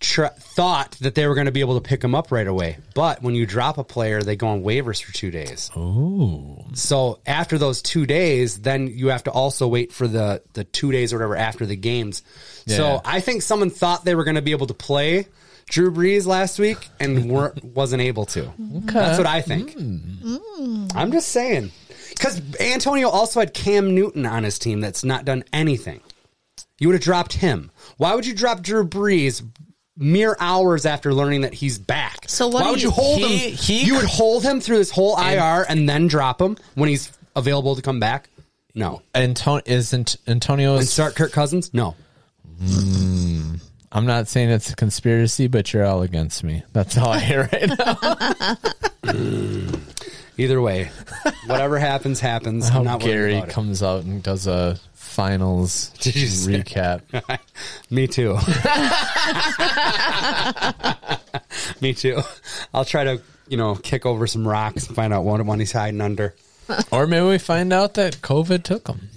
tr- 0.00 0.26
thought 0.26 0.92
that 1.00 1.14
they 1.14 1.26
were 1.26 1.34
going 1.34 1.46
to 1.46 1.52
be 1.52 1.60
able 1.60 1.80
to 1.80 1.86
pick 1.86 2.02
him 2.02 2.14
up 2.14 2.32
right 2.32 2.46
away. 2.46 2.78
But 2.94 3.22
when 3.22 3.34
you 3.34 3.46
drop 3.46 3.78
a 3.78 3.84
player, 3.84 4.22
they 4.22 4.36
go 4.36 4.48
on 4.48 4.62
waivers 4.62 5.02
for 5.02 5.12
two 5.12 5.30
days. 5.30 5.70
Ooh. 5.76 6.64
So 6.74 7.20
after 7.26 7.58
those 7.58 7.82
two 7.82 8.06
days, 8.06 8.60
then 8.60 8.88
you 8.88 9.08
have 9.08 9.24
to 9.24 9.30
also 9.30 9.68
wait 9.68 9.92
for 9.92 10.08
the 10.08 10.42
the 10.54 10.64
two 10.64 10.90
days 10.90 11.12
or 11.12 11.16
whatever 11.16 11.36
after 11.36 11.66
the 11.66 11.76
games. 11.76 12.22
Yeah. 12.66 12.76
So 12.76 13.00
I 13.04 13.20
think 13.20 13.42
someone 13.42 13.70
thought 13.70 14.04
they 14.04 14.14
were 14.14 14.24
going 14.24 14.36
to 14.36 14.42
be 14.42 14.52
able 14.52 14.66
to 14.68 14.74
play 14.74 15.26
Drew 15.68 15.92
Brees 15.92 16.26
last 16.26 16.58
week 16.58 16.88
and 16.98 17.30
weren't 17.30 17.62
wasn't 17.76 18.02
able 18.02 18.26
to. 18.26 18.50
That's 18.58 19.18
what 19.18 19.26
I 19.26 19.42
think. 19.42 19.74
Hmm. 19.74 20.36
Mm. 20.36 20.96
I'm 20.96 21.12
just 21.12 21.28
saying 21.28 21.70
because 22.10 22.40
Antonio 22.58 23.08
also 23.08 23.40
had 23.40 23.54
Cam 23.54 23.94
Newton 23.94 24.26
on 24.26 24.44
his 24.44 24.58
team 24.58 24.80
that's 24.80 25.04
not 25.04 25.24
done 25.24 25.44
anything. 25.52 26.00
You 26.78 26.88
would 26.88 26.94
have 26.94 27.02
dropped 27.02 27.34
him. 27.34 27.70
Why 27.98 28.14
would 28.14 28.24
you 28.24 28.34
drop 28.34 28.62
Drew 28.62 28.86
Brees? 28.86 29.46
Mere 29.96 30.36
hours 30.40 30.86
after 30.86 31.12
learning 31.12 31.42
that 31.42 31.52
he's 31.52 31.78
back. 31.78 32.24
So 32.28 32.48
what 32.48 32.64
Why 32.64 32.70
would 32.70 32.80
you- 32.80 32.88
you 32.88 32.92
hold 32.92 33.18
He- 33.18 33.38
him? 33.50 33.56
he- 33.56 33.84
you 33.84 33.94
would 33.96 34.04
hold 34.06 34.42
him 34.42 34.60
through 34.60 34.78
this 34.78 34.90
whole 34.90 35.16
IR 35.18 35.66
and 35.68 35.88
then 35.88 36.06
drop 36.06 36.40
him 36.40 36.56
when 36.74 36.88
he's 36.88 37.10
available 37.36 37.76
to 37.76 37.82
come 37.82 38.00
back? 38.00 38.28
No. 38.74 39.02
Anton- 39.14 39.62
isn't 39.66 40.16
Antonio? 40.26 40.76
And 40.76 40.88
start 40.88 41.16
Kirk 41.16 41.32
Cousins? 41.32 41.70
No. 41.74 41.96
I'm 43.92 44.06
not 44.06 44.28
saying 44.28 44.50
it's 44.50 44.70
a 44.70 44.76
conspiracy, 44.76 45.48
but 45.48 45.72
you're 45.72 45.84
all 45.84 46.02
against 46.02 46.44
me. 46.44 46.62
That's 46.72 46.96
all 46.96 47.08
I 47.10 47.18
hear 47.18 47.48
right 47.52 47.68
now. 47.78 48.56
Either 50.38 50.60
way, 50.62 50.90
whatever 51.46 51.78
happens, 51.78 52.20
happens. 52.20 52.68
How 52.68 52.78
I'm 52.78 52.84
not 52.84 53.02
worried 53.02 53.12
Gary 53.12 53.36
about 53.36 53.48
it. 53.48 53.52
comes 53.52 53.82
out 53.82 54.04
and 54.04 54.22
does 54.22 54.46
a 54.46 54.78
finals 55.10 55.90
Did 56.00 56.16
you 56.16 56.28
recap. 56.28 57.02
Me 57.90 58.06
too. 58.06 58.36
Me 61.80 61.94
too. 61.94 62.20
I'll 62.74 62.84
try 62.84 63.04
to, 63.04 63.20
you 63.48 63.56
know, 63.56 63.74
kick 63.74 64.06
over 64.06 64.26
some 64.26 64.46
rocks 64.46 64.86
and 64.86 64.96
find 64.96 65.12
out 65.12 65.24
what 65.24 65.44
one 65.44 65.58
he's 65.58 65.72
hiding 65.72 66.00
under. 66.00 66.34
or 66.92 67.06
maybe 67.06 67.26
we 67.26 67.38
find 67.38 67.72
out 67.72 67.94
that 67.94 68.16
COVID 68.22 68.62
took 68.62 68.86
him. 68.88 69.08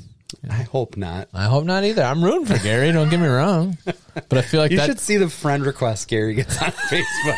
I 0.49 0.63
hope 0.63 0.97
not. 0.97 1.29
I 1.33 1.43
hope 1.45 1.63
not 1.65 1.83
either. 1.83 2.03
I'm 2.03 2.23
rooting 2.23 2.45
for 2.45 2.57
Gary. 2.61 2.91
Don't 2.91 3.09
get 3.09 3.19
me 3.19 3.27
wrong, 3.27 3.77
but 3.85 4.33
I 4.37 4.41
feel 4.41 4.59
like 4.59 4.71
You 4.71 4.77
that. 4.77 4.87
should 4.87 4.99
see 4.99 5.17
the 5.17 5.29
friend 5.29 5.65
request 5.65 6.07
Gary 6.09 6.33
gets 6.33 6.61
on 6.61 6.71
Facebook. 6.71 7.37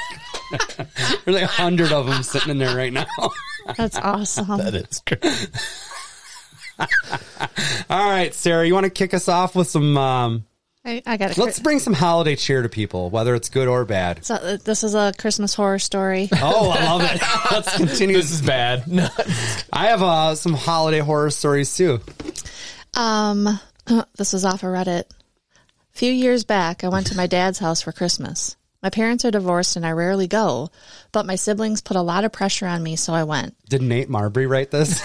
There's 1.25 1.35
like 1.35 1.43
a 1.43 1.47
hundred 1.47 1.91
of 1.91 2.07
them 2.07 2.23
sitting 2.23 2.49
in 2.51 2.57
there 2.57 2.75
right 2.75 2.93
now. 2.93 3.05
That's 3.77 3.97
awesome. 3.97 4.57
that 4.57 4.73
is 4.75 5.01
great. 5.05 5.49
All 7.89 8.09
right, 8.09 8.33
Sarah, 8.33 8.65
you 8.65 8.73
want 8.73 8.85
to 8.85 8.89
kick 8.89 9.13
us 9.13 9.27
off 9.27 9.55
with 9.55 9.67
some? 9.67 9.97
Um, 9.97 10.45
I, 10.85 11.01
I 11.05 11.17
got 11.17 11.37
let's 11.37 11.59
bring 11.59 11.79
some 11.79 11.93
holiday 11.93 12.35
cheer 12.35 12.61
to 12.61 12.69
people, 12.69 13.09
whether 13.09 13.33
it's 13.33 13.49
good 13.49 13.67
or 13.67 13.85
bad. 13.85 14.23
So 14.23 14.35
uh, 14.35 14.57
this 14.63 14.83
is 14.83 14.93
a 14.93 15.13
Christmas 15.17 15.55
horror 15.55 15.79
story. 15.79 16.29
Oh, 16.33 16.69
I 16.69 16.85
love 16.85 17.01
it. 17.03 17.21
Let's 17.51 17.75
continue. 17.75 18.17
This 18.17 18.31
is 18.31 18.41
bad. 18.41 18.85
No. 18.95 19.09
I 19.73 19.87
have 19.87 20.03
uh, 20.03 20.35
some 20.35 20.53
holiday 20.53 20.99
horror 20.99 21.31
stories 21.31 21.75
too. 21.75 21.99
Um, 22.93 23.59
this 24.15 24.33
is 24.33 24.45
off 24.45 24.63
of 24.63 24.69
Reddit. 24.69 25.05
A 25.09 25.97
few 25.97 26.11
years 26.11 26.43
back, 26.43 26.83
I 26.83 26.89
went 26.89 27.07
to 27.07 27.17
my 27.17 27.25
dad's 27.25 27.57
house 27.57 27.81
for 27.81 27.91
Christmas. 27.91 28.55
My 28.83 28.91
parents 28.91 29.25
are 29.25 29.31
divorced 29.31 29.75
and 29.75 29.85
I 29.85 29.91
rarely 29.93 30.27
go, 30.27 30.69
but 31.11 31.25
my 31.25 31.35
siblings 31.35 31.81
put 31.81 31.97
a 31.97 32.01
lot 32.01 32.25
of 32.25 32.31
pressure 32.31 32.67
on 32.67 32.83
me, 32.83 32.95
so 32.95 33.13
I 33.13 33.23
went. 33.23 33.55
Did 33.67 33.81
Nate 33.81 34.09
Marbury 34.09 34.45
write 34.45 34.69
this? 34.69 35.01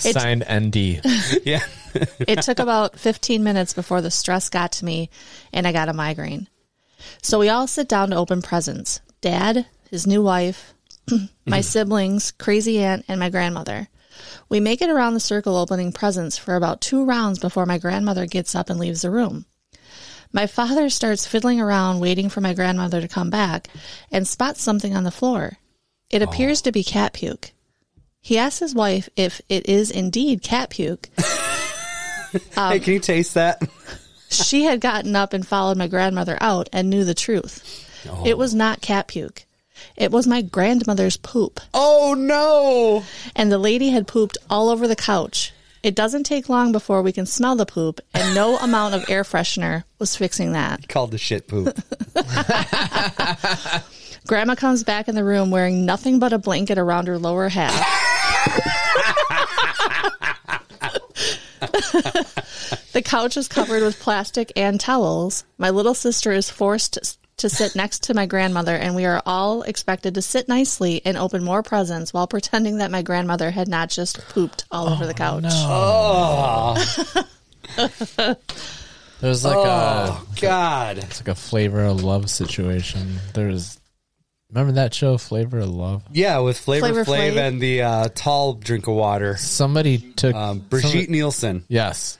Signed 0.00 0.44
ND. 0.50 0.76
yeah. 1.44 1.64
It 2.20 2.42
took 2.42 2.58
about 2.58 2.98
15 2.98 3.42
minutes 3.42 3.72
before 3.72 4.00
the 4.00 4.10
stress 4.10 4.48
got 4.48 4.72
to 4.72 4.84
me 4.84 5.10
and 5.52 5.66
I 5.66 5.72
got 5.72 5.88
a 5.88 5.92
migraine. 5.92 6.48
So 7.22 7.38
we 7.38 7.48
all 7.48 7.66
sit 7.66 7.88
down 7.88 8.10
to 8.10 8.16
open 8.16 8.42
presents 8.42 9.00
dad, 9.20 9.66
his 9.90 10.06
new 10.06 10.22
wife, 10.22 10.74
my 11.10 11.16
mm-hmm. 11.18 11.60
siblings, 11.60 12.30
crazy 12.32 12.78
aunt, 12.78 13.04
and 13.08 13.18
my 13.18 13.30
grandmother. 13.30 13.88
We 14.48 14.60
make 14.60 14.82
it 14.82 14.90
around 14.90 15.14
the 15.14 15.20
circle 15.20 15.56
opening 15.56 15.92
presents 15.92 16.38
for 16.38 16.56
about 16.56 16.80
two 16.80 17.04
rounds 17.04 17.38
before 17.38 17.66
my 17.66 17.78
grandmother 17.78 18.26
gets 18.26 18.54
up 18.54 18.70
and 18.70 18.78
leaves 18.78 19.02
the 19.02 19.10
room. 19.10 19.46
My 20.32 20.46
father 20.46 20.90
starts 20.90 21.26
fiddling 21.26 21.60
around 21.60 22.00
waiting 22.00 22.28
for 22.28 22.40
my 22.40 22.52
grandmother 22.52 23.00
to 23.00 23.08
come 23.08 23.30
back 23.30 23.68
and 24.10 24.26
spots 24.26 24.62
something 24.62 24.94
on 24.94 25.04
the 25.04 25.10
floor. 25.10 25.58
It 26.10 26.22
oh. 26.22 26.24
appears 26.24 26.62
to 26.62 26.72
be 26.72 26.84
cat 26.84 27.12
puke. 27.12 27.52
He 28.20 28.38
asks 28.38 28.58
his 28.58 28.74
wife 28.74 29.08
if 29.16 29.40
it 29.48 29.68
is 29.68 29.90
indeed 29.90 30.42
cat 30.42 30.70
puke. 30.70 31.08
hey, 32.54 32.80
can 32.80 32.92
you 32.94 33.00
taste 33.00 33.34
that? 33.34 33.62
She 34.30 34.64
had 34.64 34.80
gotten 34.80 35.16
up 35.16 35.32
and 35.32 35.46
followed 35.46 35.78
my 35.78 35.88
grandmother 35.88 36.36
out 36.40 36.68
and 36.72 36.90
knew 36.90 37.04
the 37.04 37.14
truth. 37.14 37.84
It 38.24 38.36
was 38.36 38.54
not 38.54 38.80
cat 38.80 39.08
puke. 39.08 39.44
It 39.96 40.10
was 40.10 40.26
my 40.26 40.42
grandmother's 40.42 41.16
poop. 41.16 41.60
Oh 41.72 42.14
no! 42.18 43.04
And 43.36 43.50
the 43.50 43.58
lady 43.58 43.90
had 43.90 44.06
pooped 44.06 44.36
all 44.50 44.68
over 44.68 44.88
the 44.88 44.96
couch. 44.96 45.52
It 45.82 45.94
doesn't 45.94 46.24
take 46.24 46.48
long 46.48 46.72
before 46.72 47.02
we 47.02 47.12
can 47.12 47.26
smell 47.26 47.54
the 47.54 47.64
poop, 47.64 48.00
and 48.12 48.34
no 48.34 48.58
amount 48.62 48.94
of 48.94 49.08
air 49.08 49.22
freshener 49.22 49.84
was 49.98 50.16
fixing 50.16 50.52
that. 50.52 50.80
He 50.80 50.86
Called 50.86 51.12
the 51.12 51.18
shit 51.18 51.46
poop. 51.46 51.78
Grandma 54.28 54.54
comes 54.54 54.84
back 54.84 55.08
in 55.08 55.14
the 55.14 55.24
room 55.24 55.50
wearing 55.50 55.86
nothing 55.86 56.18
but 56.18 56.34
a 56.34 56.38
blanket 56.38 56.76
around 56.76 57.08
her 57.08 57.18
lower 57.18 57.48
half. 57.48 57.72
the 62.92 63.00
couch 63.02 63.38
is 63.38 63.48
covered 63.48 63.82
with 63.82 63.98
plastic 63.98 64.52
and 64.54 64.78
towels. 64.78 65.46
My 65.56 65.70
little 65.70 65.94
sister 65.94 66.30
is 66.30 66.50
forced 66.50 66.92
to, 66.92 67.16
to 67.38 67.48
sit 67.48 67.74
next 67.74 68.02
to 68.02 68.12
my 68.12 68.26
grandmother, 68.26 68.76
and 68.76 68.94
we 68.94 69.06
are 69.06 69.22
all 69.24 69.62
expected 69.62 70.12
to 70.16 70.20
sit 70.20 70.46
nicely 70.46 71.00
and 71.06 71.16
open 71.16 71.42
more 71.42 71.62
presents 71.62 72.12
while 72.12 72.26
pretending 72.26 72.78
that 72.78 72.90
my 72.90 73.00
grandmother 73.00 73.50
had 73.50 73.66
not 73.66 73.88
just 73.88 74.18
pooped 74.28 74.66
all 74.70 74.90
over 74.90 75.06
the 75.06 75.14
couch. 75.14 75.44
Oh, 75.46 76.74
There's 79.20 79.42
like 79.42 79.56
oh, 79.56 79.62
a 79.62 80.10
oh 80.10 80.26
God! 80.38 80.98
it's 80.98 81.20
like 81.22 81.28
a 81.28 81.34
flavor 81.34 81.82
of 81.82 82.04
love 82.04 82.28
situation. 82.28 83.16
There's 83.32 83.80
remember 84.50 84.72
that 84.72 84.94
show, 84.94 85.18
Flavor 85.18 85.58
of 85.60 85.68
Love? 85.70 86.02
Yeah, 86.12 86.38
with 86.38 86.58
Flavor, 86.58 86.86
Flavor 86.88 87.04
Flav 87.04 87.32
Flav. 87.34 87.48
and 87.48 87.60
the 87.60 87.82
uh, 87.82 88.08
tall 88.14 88.54
drink 88.54 88.86
of 88.86 88.94
water. 88.94 89.36
Somebody 89.36 89.98
took 89.98 90.34
Um, 90.34 90.60
Brigitte 90.60 90.90
somebody- 90.90 91.12
Nielsen. 91.12 91.64
Yes. 91.68 92.18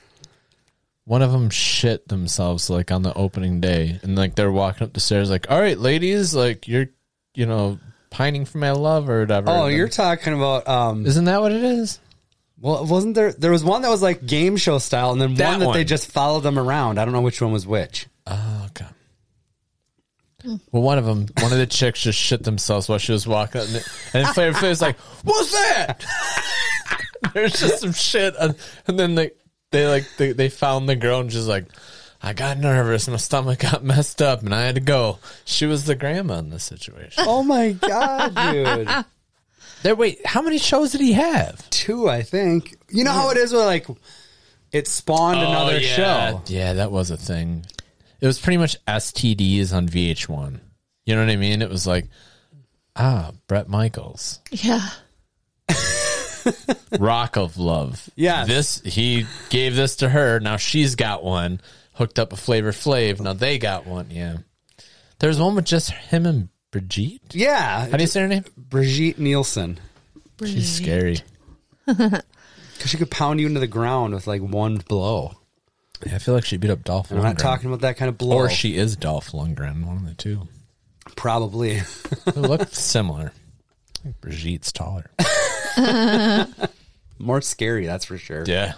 One 1.04 1.22
of 1.22 1.32
them 1.32 1.48
shit 1.48 2.06
themselves 2.08 2.68
like 2.68 2.90
on 2.92 3.02
the 3.02 3.14
opening 3.14 3.60
day, 3.62 3.98
and 4.02 4.14
like 4.16 4.34
they're 4.34 4.52
walking 4.52 4.86
up 4.86 4.92
the 4.92 5.00
stairs, 5.00 5.30
like, 5.30 5.50
"All 5.50 5.58
right, 5.58 5.78
ladies, 5.78 6.34
like 6.34 6.68
you're, 6.68 6.88
you 7.34 7.46
know, 7.46 7.78
pining 8.10 8.44
for 8.44 8.58
my 8.58 8.72
love 8.72 9.08
or 9.08 9.20
whatever." 9.20 9.48
Oh, 9.48 9.64
And 9.66 9.76
you're 9.76 9.88
talking 9.88 10.34
about 10.34 10.68
um. 10.68 11.06
isn't 11.06 11.24
that 11.24 11.40
what 11.40 11.52
it 11.52 11.64
is? 11.64 11.98
Well, 12.60 12.84
wasn't 12.84 13.14
there? 13.14 13.32
There 13.32 13.52
was 13.52 13.64
one 13.64 13.80
that 13.82 13.88
was 13.88 14.02
like 14.02 14.26
game 14.26 14.58
show 14.58 14.78
style, 14.78 15.12
and 15.12 15.20
then 15.20 15.32
That 15.36 15.52
one 15.52 15.60
that 15.60 15.72
they 15.72 15.84
just 15.84 16.08
followed 16.12 16.40
them 16.42 16.58
around. 16.58 16.98
I 16.98 17.06
don't 17.06 17.14
know 17.14 17.22
which 17.22 17.40
one 17.40 17.52
was 17.52 17.66
which. 17.66 18.06
Okay. 20.54 20.62
Well, 20.72 20.82
one 20.82 20.98
of 20.98 21.04
them, 21.04 21.26
one 21.40 21.52
of 21.52 21.58
the 21.58 21.66
chicks 21.66 22.00
just 22.00 22.18
shit 22.18 22.42
themselves 22.42 22.88
while 22.88 22.98
she 22.98 23.12
was 23.12 23.26
walking, 23.26 23.60
and, 23.62 23.84
and 24.14 24.28
Flavor 24.28 24.58
Flav 24.58 24.68
was 24.68 24.82
like, 24.82 24.98
"What's 25.24 25.52
that?" 25.52 26.04
There's 27.34 27.58
just 27.60 27.80
some 27.80 27.92
shit, 27.92 28.34
and, 28.38 28.54
and 28.86 28.98
then 28.98 29.14
they, 29.14 29.32
they 29.70 29.86
like 29.86 30.04
they, 30.16 30.32
they 30.32 30.48
found 30.48 30.88
the 30.88 30.96
girl 30.96 31.20
and 31.20 31.30
she's 31.32 31.46
like, 31.46 31.66
"I 32.22 32.32
got 32.32 32.58
nervous, 32.58 33.08
my 33.08 33.16
stomach 33.16 33.58
got 33.60 33.84
messed 33.84 34.22
up, 34.22 34.42
and 34.42 34.54
I 34.54 34.62
had 34.62 34.76
to 34.76 34.80
go." 34.80 35.18
She 35.44 35.66
was 35.66 35.84
the 35.84 35.94
grandma 35.94 36.38
in 36.38 36.50
this 36.50 36.64
situation. 36.64 37.24
Oh 37.26 37.42
my 37.42 37.72
god, 37.72 38.34
dude! 38.52 38.88
There, 39.82 39.94
wait, 39.94 40.24
how 40.26 40.42
many 40.42 40.58
shows 40.58 40.92
did 40.92 41.00
he 41.00 41.12
have? 41.12 41.68
Two, 41.70 42.08
I 42.08 42.22
think. 42.22 42.76
You 42.88 43.04
know 43.04 43.12
how 43.12 43.30
it 43.30 43.36
is 43.36 43.52
with 43.52 43.62
like 43.62 43.86
it 44.72 44.86
spawned 44.88 45.38
oh, 45.38 45.48
another 45.48 45.74
Oh, 45.74 45.78
yeah. 45.78 45.96
show. 46.30 46.42
Yeah, 46.46 46.72
that 46.74 46.90
was 46.90 47.10
a 47.10 47.16
thing. 47.16 47.64
It 48.20 48.26
was 48.26 48.38
pretty 48.40 48.56
much 48.56 48.76
STDs 48.86 49.72
on 49.72 49.88
VH1. 49.88 50.60
You 51.06 51.14
know 51.14 51.20
what 51.22 51.30
I 51.30 51.36
mean? 51.36 51.62
It 51.62 51.70
was 51.70 51.86
like, 51.86 52.06
ah, 52.96 53.32
Bret 53.46 53.68
Michaels. 53.68 54.40
Yeah. 54.50 54.86
Rock 56.98 57.36
of 57.36 57.58
Love. 57.58 58.08
Yes. 58.16 58.48
This 58.48 58.80
he 58.82 59.26
gave 59.50 59.76
this 59.76 59.96
to 59.96 60.08
her. 60.08 60.40
Now 60.40 60.56
she's 60.56 60.94
got 60.96 61.22
one. 61.22 61.60
Hooked 61.94 62.18
up 62.18 62.32
a 62.32 62.36
Flavor 62.36 62.72
Flav. 62.72 63.20
Now 63.20 63.32
they 63.32 63.58
got 63.58 63.86
one. 63.86 64.10
Yeah. 64.10 64.38
There's 65.18 65.40
one 65.40 65.54
with 65.54 65.64
just 65.64 65.90
him 65.90 66.26
and 66.26 66.48
Brigitte. 66.70 67.34
Yeah, 67.34 67.88
How 67.88 67.96
do 67.96 68.02
you 68.02 68.06
say 68.06 68.20
her 68.20 68.28
name? 68.28 68.44
Brigitte 68.56 69.18
Nielsen. 69.18 69.80
She's 70.44 70.70
scary. 70.70 71.20
Because 71.86 72.22
she 72.86 72.98
could 72.98 73.10
pound 73.10 73.40
you 73.40 73.46
into 73.46 73.58
the 73.60 73.66
ground 73.66 74.14
with 74.14 74.26
like 74.26 74.42
one 74.42 74.76
blow. 74.76 75.37
Yeah, 76.06 76.14
I 76.14 76.18
feel 76.18 76.34
like 76.34 76.44
she 76.44 76.56
beat 76.56 76.70
up 76.70 76.84
Dolph 76.84 77.10
And 77.10 77.18
I'm 77.18 77.24
not 77.24 77.38
talking 77.38 77.66
about 77.68 77.80
that 77.80 77.96
kind 77.96 78.08
of 78.08 78.16
blow. 78.18 78.36
Or 78.36 78.50
she 78.50 78.76
is 78.76 78.96
Dolph 78.96 79.32
Lundgren, 79.32 79.84
one 79.84 79.96
of 79.96 80.06
the 80.06 80.14
two. 80.14 80.46
probably. 81.16 81.80
They 82.26 82.40
look 82.40 82.68
similar. 82.74 83.32
I 83.98 84.02
think 84.02 84.20
Brigitte's 84.20 84.70
taller. 84.72 85.10
More 87.18 87.40
scary, 87.40 87.86
that's 87.86 88.04
for 88.04 88.16
sure. 88.18 88.44
Yeah. 88.46 88.74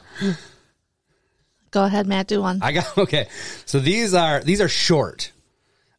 Go 1.70 1.84
ahead, 1.84 2.06
Matt, 2.06 2.26
do 2.26 2.40
one. 2.40 2.60
I 2.62 2.72
got 2.72 2.96
okay. 2.98 3.28
So 3.66 3.78
these 3.80 4.14
are 4.14 4.40
these 4.40 4.60
are 4.60 4.68
short, 4.68 5.30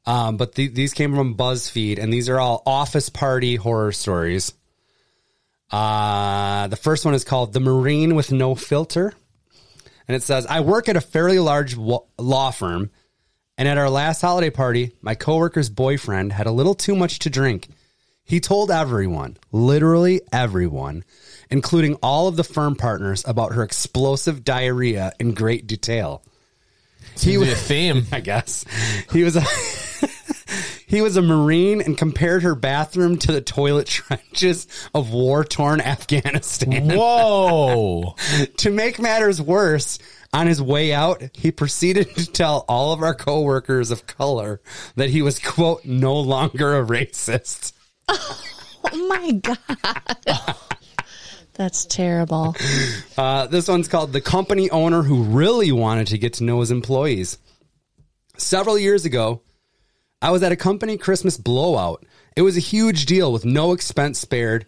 um, 0.05 0.37
but 0.37 0.55
the, 0.55 0.67
these 0.67 0.93
came 0.93 1.15
from 1.15 1.35
BuzzFeed, 1.35 1.99
and 1.99 2.11
these 2.11 2.29
are 2.29 2.39
all 2.39 2.63
office 2.65 3.09
party 3.09 3.55
horror 3.55 3.91
stories. 3.91 4.53
Uh, 5.69 6.67
the 6.67 6.75
first 6.75 7.05
one 7.05 7.13
is 7.13 7.23
called 7.23 7.53
"The 7.53 7.59
Marine 7.61 8.15
with 8.15 8.31
No 8.31 8.55
Filter," 8.55 9.13
and 10.07 10.15
it 10.15 10.23
says, 10.23 10.45
"I 10.45 10.61
work 10.61 10.89
at 10.89 10.95
a 10.95 11.01
fairly 11.01 11.39
large 11.39 11.75
law 11.77 12.51
firm, 12.51 12.91
and 13.57 13.67
at 13.67 13.77
our 13.77 13.89
last 13.89 14.21
holiday 14.21 14.49
party, 14.49 14.91
my 15.01 15.15
coworker's 15.15 15.69
boyfriend 15.69 16.33
had 16.33 16.47
a 16.47 16.51
little 16.51 16.75
too 16.75 16.95
much 16.95 17.19
to 17.19 17.29
drink. 17.29 17.69
He 18.23 18.39
told 18.39 18.71
everyone, 18.71 19.37
literally 19.51 20.21
everyone, 20.31 21.03
including 21.49 21.95
all 21.95 22.27
of 22.27 22.35
the 22.35 22.43
firm 22.43 22.75
partners, 22.75 23.23
about 23.27 23.53
her 23.53 23.63
explosive 23.63 24.43
diarrhea 24.43 25.13
in 25.19 25.33
great 25.33 25.67
detail." 25.67 26.23
He 27.19 27.37
was 27.37 27.51
a 27.51 27.55
theme. 27.55 28.05
I 28.11 28.19
guess 28.19 28.65
he 29.11 29.23
was 29.23 29.35
a 29.35 29.43
he 30.91 31.01
was 31.01 31.15
a 31.15 31.21
marine 31.21 31.79
and 31.79 31.97
compared 31.97 32.43
her 32.43 32.53
bathroom 32.53 33.17
to 33.19 33.31
the 33.31 33.39
toilet 33.39 33.87
trenches 33.87 34.67
of 34.93 35.13
war 35.13 35.45
torn 35.45 35.79
Afghanistan. 35.79 36.89
Whoa. 36.89 38.15
to 38.57 38.69
make 38.69 38.99
matters 38.99 39.41
worse, 39.41 39.99
on 40.33 40.47
his 40.47 40.61
way 40.61 40.91
out, 40.91 41.23
he 41.33 41.49
proceeded 41.49 42.13
to 42.17 42.29
tell 42.29 42.65
all 42.67 42.91
of 42.91 43.01
our 43.01 43.15
coworkers 43.15 43.89
of 43.89 44.05
color 44.05 44.59
that 44.95 45.09
he 45.09 45.21
was 45.21 45.39
quote 45.39 45.85
no 45.85 46.19
longer 46.19 46.77
a 46.77 46.85
racist. 46.85 47.71
Oh 48.09 49.07
my 49.07 49.31
God. 49.31 50.17
That's 51.53 51.85
terrible. 51.85 52.53
Uh, 53.17 53.47
this 53.47 53.69
one's 53.69 53.87
called 53.87 54.11
The 54.11 54.19
Company 54.19 54.69
Owner 54.71 55.03
Who 55.03 55.23
Really 55.23 55.71
Wanted 55.71 56.07
to 56.07 56.17
Get 56.17 56.33
to 56.33 56.43
Know 56.43 56.59
His 56.59 56.71
Employees. 56.71 57.37
Several 58.37 58.77
years 58.77 59.05
ago, 59.05 59.41
I 60.21 60.31
was 60.31 60.43
at 60.43 60.51
a 60.51 60.57
company 60.57 60.97
Christmas 60.97 61.37
blowout. 61.37 62.05
It 62.35 62.43
was 62.43 62.57
a 62.57 62.61
huge 62.61 63.05
deal 63.05 63.31
with 63.31 63.45
no 63.45 63.73
expense 63.73 64.19
spared 64.19 64.65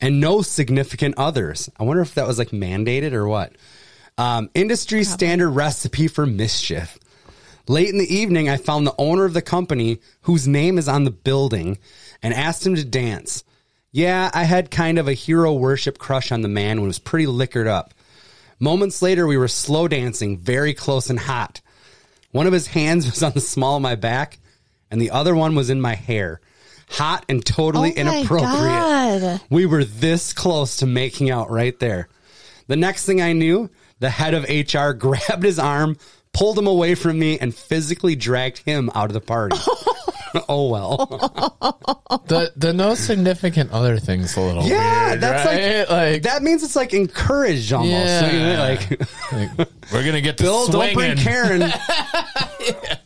and 0.00 0.20
no 0.20 0.42
significant 0.42 1.16
others. 1.18 1.70
I 1.78 1.84
wonder 1.84 2.02
if 2.02 2.14
that 2.14 2.26
was 2.26 2.38
like 2.38 2.50
mandated 2.50 3.12
or 3.12 3.28
what. 3.28 3.52
Um, 4.16 4.50
industry 4.54 5.04
standard 5.04 5.50
recipe 5.50 6.08
for 6.08 6.24
mischief. 6.24 6.98
Late 7.66 7.88
in 7.88 7.98
the 7.98 8.14
evening, 8.14 8.48
I 8.48 8.56
found 8.56 8.86
the 8.86 8.94
owner 8.98 9.24
of 9.24 9.32
the 9.32 9.42
company, 9.42 10.00
whose 10.22 10.46
name 10.46 10.76
is 10.78 10.88
on 10.88 11.04
the 11.04 11.10
building, 11.10 11.78
and 12.22 12.34
asked 12.34 12.66
him 12.66 12.74
to 12.74 12.84
dance. 12.84 13.42
Yeah, 13.90 14.30
I 14.34 14.44
had 14.44 14.70
kind 14.70 14.98
of 14.98 15.08
a 15.08 15.14
hero 15.14 15.54
worship 15.54 15.98
crush 15.98 16.30
on 16.30 16.42
the 16.42 16.48
man 16.48 16.80
when 16.80 16.88
was 16.88 16.98
pretty 16.98 17.26
liquored 17.26 17.66
up. 17.66 17.94
Moments 18.60 19.00
later, 19.02 19.26
we 19.26 19.36
were 19.36 19.48
slow 19.48 19.88
dancing, 19.88 20.36
very 20.36 20.74
close 20.74 21.10
and 21.10 21.18
hot. 21.18 21.60
One 22.30 22.46
of 22.46 22.52
his 22.52 22.66
hands 22.66 23.06
was 23.10 23.22
on 23.22 23.32
the 23.32 23.40
small 23.40 23.76
of 23.76 23.82
my 23.82 23.94
back, 23.94 24.38
and 24.90 25.00
the 25.00 25.10
other 25.10 25.34
one 25.34 25.54
was 25.54 25.70
in 25.70 25.80
my 25.80 25.94
hair. 25.94 26.40
Hot 26.90 27.24
and 27.28 27.44
totally 27.44 27.92
Oh 27.96 28.00
inappropriate. 28.00 28.50
God. 28.50 29.40
We 29.50 29.66
were 29.66 29.84
this 29.84 30.32
close 30.32 30.76
to 30.78 30.86
making 30.86 31.30
out 31.30 31.50
right 31.50 31.78
there. 31.80 32.08
The 32.66 32.76
next 32.76 33.06
thing 33.06 33.20
I 33.22 33.32
knew, 33.32 33.70
the 34.00 34.10
head 34.10 34.34
of 34.34 34.44
HR 34.44 34.90
grabbed 34.96 35.42
his 35.44 35.58
arm, 35.58 35.96
pulled 36.32 36.58
him 36.58 36.66
away 36.66 36.94
from 36.94 37.18
me, 37.18 37.38
and 37.38 37.54
physically 37.54 38.16
dragged 38.16 38.58
him 38.58 38.90
out 38.94 39.06
of 39.06 39.14
the 39.14 39.20
party. 39.20 39.56
oh 40.48 40.68
well. 40.68 41.50
The 42.26 42.52
the 42.56 42.72
no 42.72 42.94
significant 42.94 43.72
other 43.72 43.98
thing's 43.98 44.36
a 44.36 44.40
little 44.40 44.62
Yeah, 44.64 45.08
weird, 45.10 45.20
that's 45.20 45.46
right? 45.90 46.12
like, 46.12 46.22
That 46.22 46.42
means 46.42 46.62
it's 46.62 46.76
like 46.76 46.94
encouraged 46.94 47.72
almost. 47.72 48.20
So, 48.20 48.26
Yeah. 48.26 48.60
like 48.60 49.00
like, 49.32 49.68
we're 49.92 50.04
gonna 50.04 50.20
get 50.20 50.36
to 50.38 50.44
Bill, 50.44 50.68
don't 50.68 50.94
bring 50.94 51.16
Karen. 51.16 51.70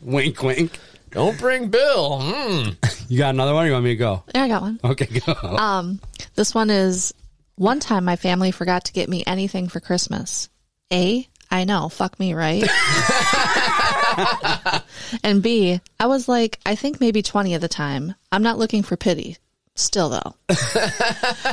Wink, 0.01 0.41
wink. 0.43 0.79
Don't 1.11 1.37
bring 1.39 1.69
Bill. 1.69 2.19
Mm. 2.21 3.05
You 3.09 3.17
got 3.17 3.33
another 3.33 3.53
one? 3.53 3.63
Or 3.63 3.67
you 3.67 3.73
want 3.73 3.85
me 3.85 3.91
to 3.91 3.95
go? 3.95 4.23
Yeah, 4.35 4.43
I 4.43 4.47
got 4.47 4.61
one. 4.61 4.79
Okay, 4.83 5.07
go. 5.25 5.33
Um, 5.33 5.99
this 6.35 6.53
one 6.53 6.69
is 6.69 7.13
one 7.55 7.79
time 7.79 8.05
my 8.05 8.15
family 8.15 8.51
forgot 8.51 8.85
to 8.85 8.93
get 8.93 9.09
me 9.09 9.23
anything 9.25 9.67
for 9.67 9.79
Christmas. 9.79 10.49
A, 10.93 11.27
I 11.51 11.63
know, 11.65 11.89
fuck 11.89 12.19
me, 12.19 12.33
right? 12.33 12.63
and 15.23 15.41
B, 15.41 15.79
I 15.99 16.07
was 16.07 16.27
like, 16.27 16.59
I 16.65 16.75
think 16.75 16.99
maybe 16.99 17.21
20 17.21 17.53
at 17.53 17.61
the 17.61 17.67
time. 17.67 18.15
I'm 18.31 18.43
not 18.43 18.57
looking 18.57 18.83
for 18.83 18.97
pity. 18.97 19.37
Still 19.75 20.09
though. 20.09 20.35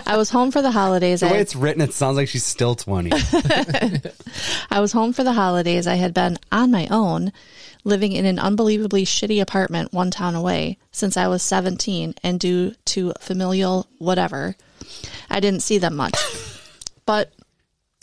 I 0.07 0.15
was 0.17 0.31
home 0.31 0.51
for 0.51 0.61
the 0.61 0.73
holidays. 0.73 1.21
the 1.21 1.27
way 1.27 1.33
had- 1.35 1.41
it's 1.43 1.55
written, 1.55 1.81
it 1.81 1.93
sounds 1.93 2.17
like 2.17 2.29
she's 2.29 2.45
still 2.45 2.75
twenty. 2.75 3.13
I 4.71 4.81
was 4.81 4.91
home 4.91 5.13
for 5.13 5.23
the 5.23 5.33
holidays. 5.33 5.87
I 5.87 5.95
had 5.95 6.13
been 6.13 6.37
on 6.51 6.73
my 6.73 6.89
own, 6.91 7.33
living 7.87 8.13
in 8.13 8.27
an 8.27 8.39
unbelievably 8.39 9.05
shitty 9.05 9.41
apartment 9.41 9.93
one 9.93 10.11
town 10.11 10.35
away 10.35 10.77
since 10.91 11.17
I 11.17 11.29
was 11.29 11.43
17, 11.43 12.17
and 12.23 12.41
due 12.41 12.75
to 12.87 13.13
familial 13.21 13.87
whatever, 13.99 14.57
I 15.31 15.39
didn't 15.41 15.63
see 15.63 15.79
them 15.79 15.97
much. 15.97 16.19
But 17.07 17.33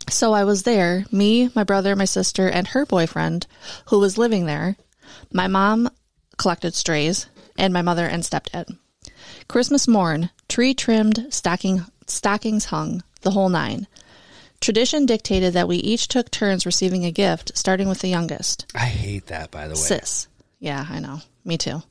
so 0.09 0.31
I 0.31 0.45
was 0.45 0.63
there, 0.63 1.03
me, 1.11 1.49
my 1.53 1.65
brother, 1.65 1.93
my 1.93 2.05
sister, 2.05 2.47
and 2.47 2.69
her 2.69 2.85
boyfriend, 2.85 3.47
who 3.87 3.99
was 3.99 4.17
living 4.17 4.45
there. 4.45 4.77
My 5.29 5.49
mom 5.49 5.89
collected 6.37 6.73
strays, 6.73 7.27
and 7.57 7.73
my 7.73 7.81
mother 7.81 8.07
and 8.07 8.23
stepdad. 8.23 8.77
Christmas 9.49 9.89
morn, 9.89 10.29
tree 10.47 10.73
trimmed, 10.73 11.27
stocking, 11.31 11.85
stockings 12.07 12.65
hung, 12.65 13.03
the 13.23 13.31
whole 13.31 13.49
nine. 13.49 13.87
Tradition 14.63 15.05
dictated 15.05 15.55
that 15.55 15.67
we 15.67 15.75
each 15.75 16.07
took 16.07 16.31
turns 16.31 16.65
receiving 16.65 17.03
a 17.03 17.11
gift, 17.11 17.51
starting 17.57 17.89
with 17.89 17.99
the 17.99 18.07
youngest. 18.07 18.65
I 18.73 18.85
hate 18.85 19.25
that, 19.25 19.51
by 19.51 19.67
the 19.67 19.73
way. 19.73 19.75
Sis. 19.81 20.29
Yeah, 20.61 20.85
I 20.89 20.99
know. 20.99 21.19
Me 21.43 21.57
too. 21.57 21.83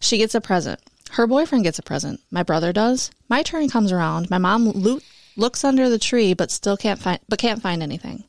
She 0.00 0.18
gets 0.18 0.34
a 0.34 0.40
present. 0.40 0.80
Her 1.12 1.28
boyfriend 1.28 1.62
gets 1.62 1.78
a 1.78 1.84
present. 1.84 2.20
My 2.32 2.42
brother 2.42 2.72
does. 2.72 3.12
My 3.28 3.44
turn 3.44 3.68
comes 3.68 3.92
around. 3.92 4.28
My 4.28 4.38
mom 4.38 4.70
loo- 4.70 5.02
looks 5.36 5.62
under 5.62 5.88
the 5.88 6.00
tree, 6.00 6.34
but 6.34 6.50
still 6.50 6.76
can't 6.76 6.98
find, 6.98 7.20
but 7.28 7.38
can't 7.38 7.62
find 7.62 7.80
anything. 7.80 8.24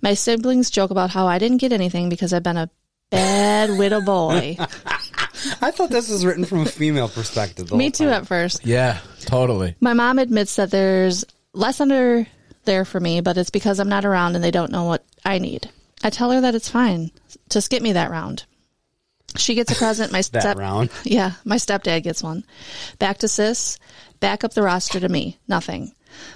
My 0.00 0.14
siblings 0.14 0.70
joke 0.70 0.90
about 0.90 1.10
how 1.10 1.26
I 1.26 1.38
didn't 1.38 1.58
get 1.58 1.72
anything 1.72 2.08
because 2.08 2.32
I've 2.32 2.44
been 2.44 2.56
a 2.56 2.70
bad 3.10 3.78
widow 3.78 4.00
boy. 4.00 4.56
I 5.60 5.70
thought 5.70 5.90
this 5.90 6.08
was 6.08 6.24
written 6.24 6.46
from 6.46 6.60
a 6.60 6.64
female 6.64 7.10
perspective. 7.10 7.70
Me 7.72 7.90
too 7.90 8.04
time. 8.06 8.22
at 8.22 8.26
first. 8.26 8.64
Yeah, 8.64 9.00
totally. 9.20 9.74
My 9.82 9.92
mom 9.92 10.18
admits 10.18 10.56
that 10.56 10.70
there's 10.70 11.26
less 11.52 11.82
under 11.82 12.26
there 12.66 12.84
for 12.84 13.00
me, 13.00 13.20
but 13.20 13.36
it's 13.36 13.50
because 13.50 13.78
I'm 13.78 13.88
not 13.88 14.04
around 14.04 14.34
and 14.34 14.44
they 14.44 14.50
don't 14.50 14.72
know 14.72 14.84
what 14.84 15.04
I 15.24 15.38
need. 15.38 15.70
I 16.02 16.10
tell 16.10 16.30
her 16.30 16.40
that 16.40 16.54
it's 16.54 16.68
fine. 16.68 17.10
Just 17.48 17.70
get 17.70 17.82
me 17.82 17.92
that 17.92 18.10
round. 18.10 18.44
She 19.36 19.54
gets 19.54 19.72
a 19.72 19.74
present. 19.76 20.12
My 20.12 20.18
That 20.18 20.24
step, 20.42 20.56
round. 20.56 20.90
yeah, 21.04 21.32
my 21.44 21.56
stepdad 21.56 22.02
gets 22.02 22.22
one. 22.22 22.44
Back 22.98 23.18
to 23.18 23.28
sis. 23.28 23.78
Back 24.20 24.44
up 24.44 24.54
the 24.54 24.62
roster 24.62 25.00
to 25.00 25.08
me. 25.08 25.38
Nothing. 25.48 25.92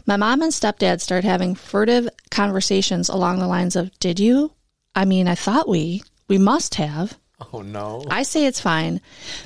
My 0.06 0.16
mom 0.16 0.42
and 0.42 0.52
stepdad 0.52 1.00
start 1.00 1.24
having 1.24 1.54
furtive 1.54 2.08
conversations 2.30 3.08
along 3.08 3.38
the 3.38 3.46
lines 3.46 3.76
of, 3.76 3.96
"Did 3.98 4.20
you? 4.20 4.52
I 4.94 5.04
mean, 5.06 5.26
I 5.28 5.34
thought 5.34 5.68
we 5.68 6.02
we 6.28 6.36
must 6.36 6.74
have." 6.74 7.16
Oh 7.52 7.62
no. 7.62 8.04
I 8.10 8.22
say 8.22 8.44
it's 8.44 8.60
fine. 8.60 9.00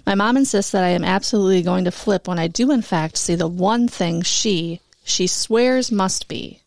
My 0.04 0.16
mom 0.16 0.36
insists 0.36 0.72
that 0.72 0.82
I 0.82 0.88
am 0.88 1.04
absolutely 1.04 1.62
going 1.62 1.84
to 1.84 1.92
flip 1.92 2.26
when 2.26 2.40
I 2.40 2.48
do 2.48 2.72
in 2.72 2.82
fact 2.82 3.16
see 3.16 3.36
the 3.36 3.46
one 3.46 3.86
thing 3.86 4.22
she 4.22 4.80
she 5.04 5.28
swears 5.28 5.92
must 5.92 6.26
be. 6.26 6.60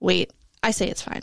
Wait, 0.00 0.32
I 0.62 0.70
say 0.70 0.88
it's 0.88 1.02
fine. 1.02 1.22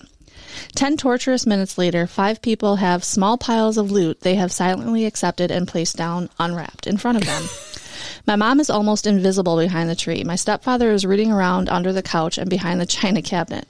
Ten 0.76 0.98
torturous 0.98 1.46
minutes 1.46 1.78
later, 1.78 2.08
five 2.08 2.42
people 2.42 2.78
have 2.78 3.04
small 3.04 3.38
piles 3.38 3.78
of 3.78 3.92
loot 3.92 4.22
they 4.22 4.36
have 4.36 4.52
silently 4.52 5.06
accepted 5.06 5.52
and 5.52 5.68
placed 5.68 5.96
down 5.96 6.30
unwrapped 6.40 6.88
in 6.88 6.98
front 6.98 7.18
of 7.18 7.26
them. 7.26 7.44
My 8.26 8.36
mom 8.36 8.60
is 8.60 8.70
almost 8.70 9.06
invisible 9.06 9.58
behind 9.58 9.90
the 9.90 9.96
tree. 9.96 10.24
My 10.24 10.36
stepfather 10.36 10.92
is 10.92 11.06
rooting 11.06 11.32
around 11.32 11.70
under 11.70 11.92
the 11.92 12.02
couch 12.02 12.38
and 12.38 12.50
behind 12.50 12.80
the 12.80 12.86
china 12.86 13.22
cabinet. 13.22 13.68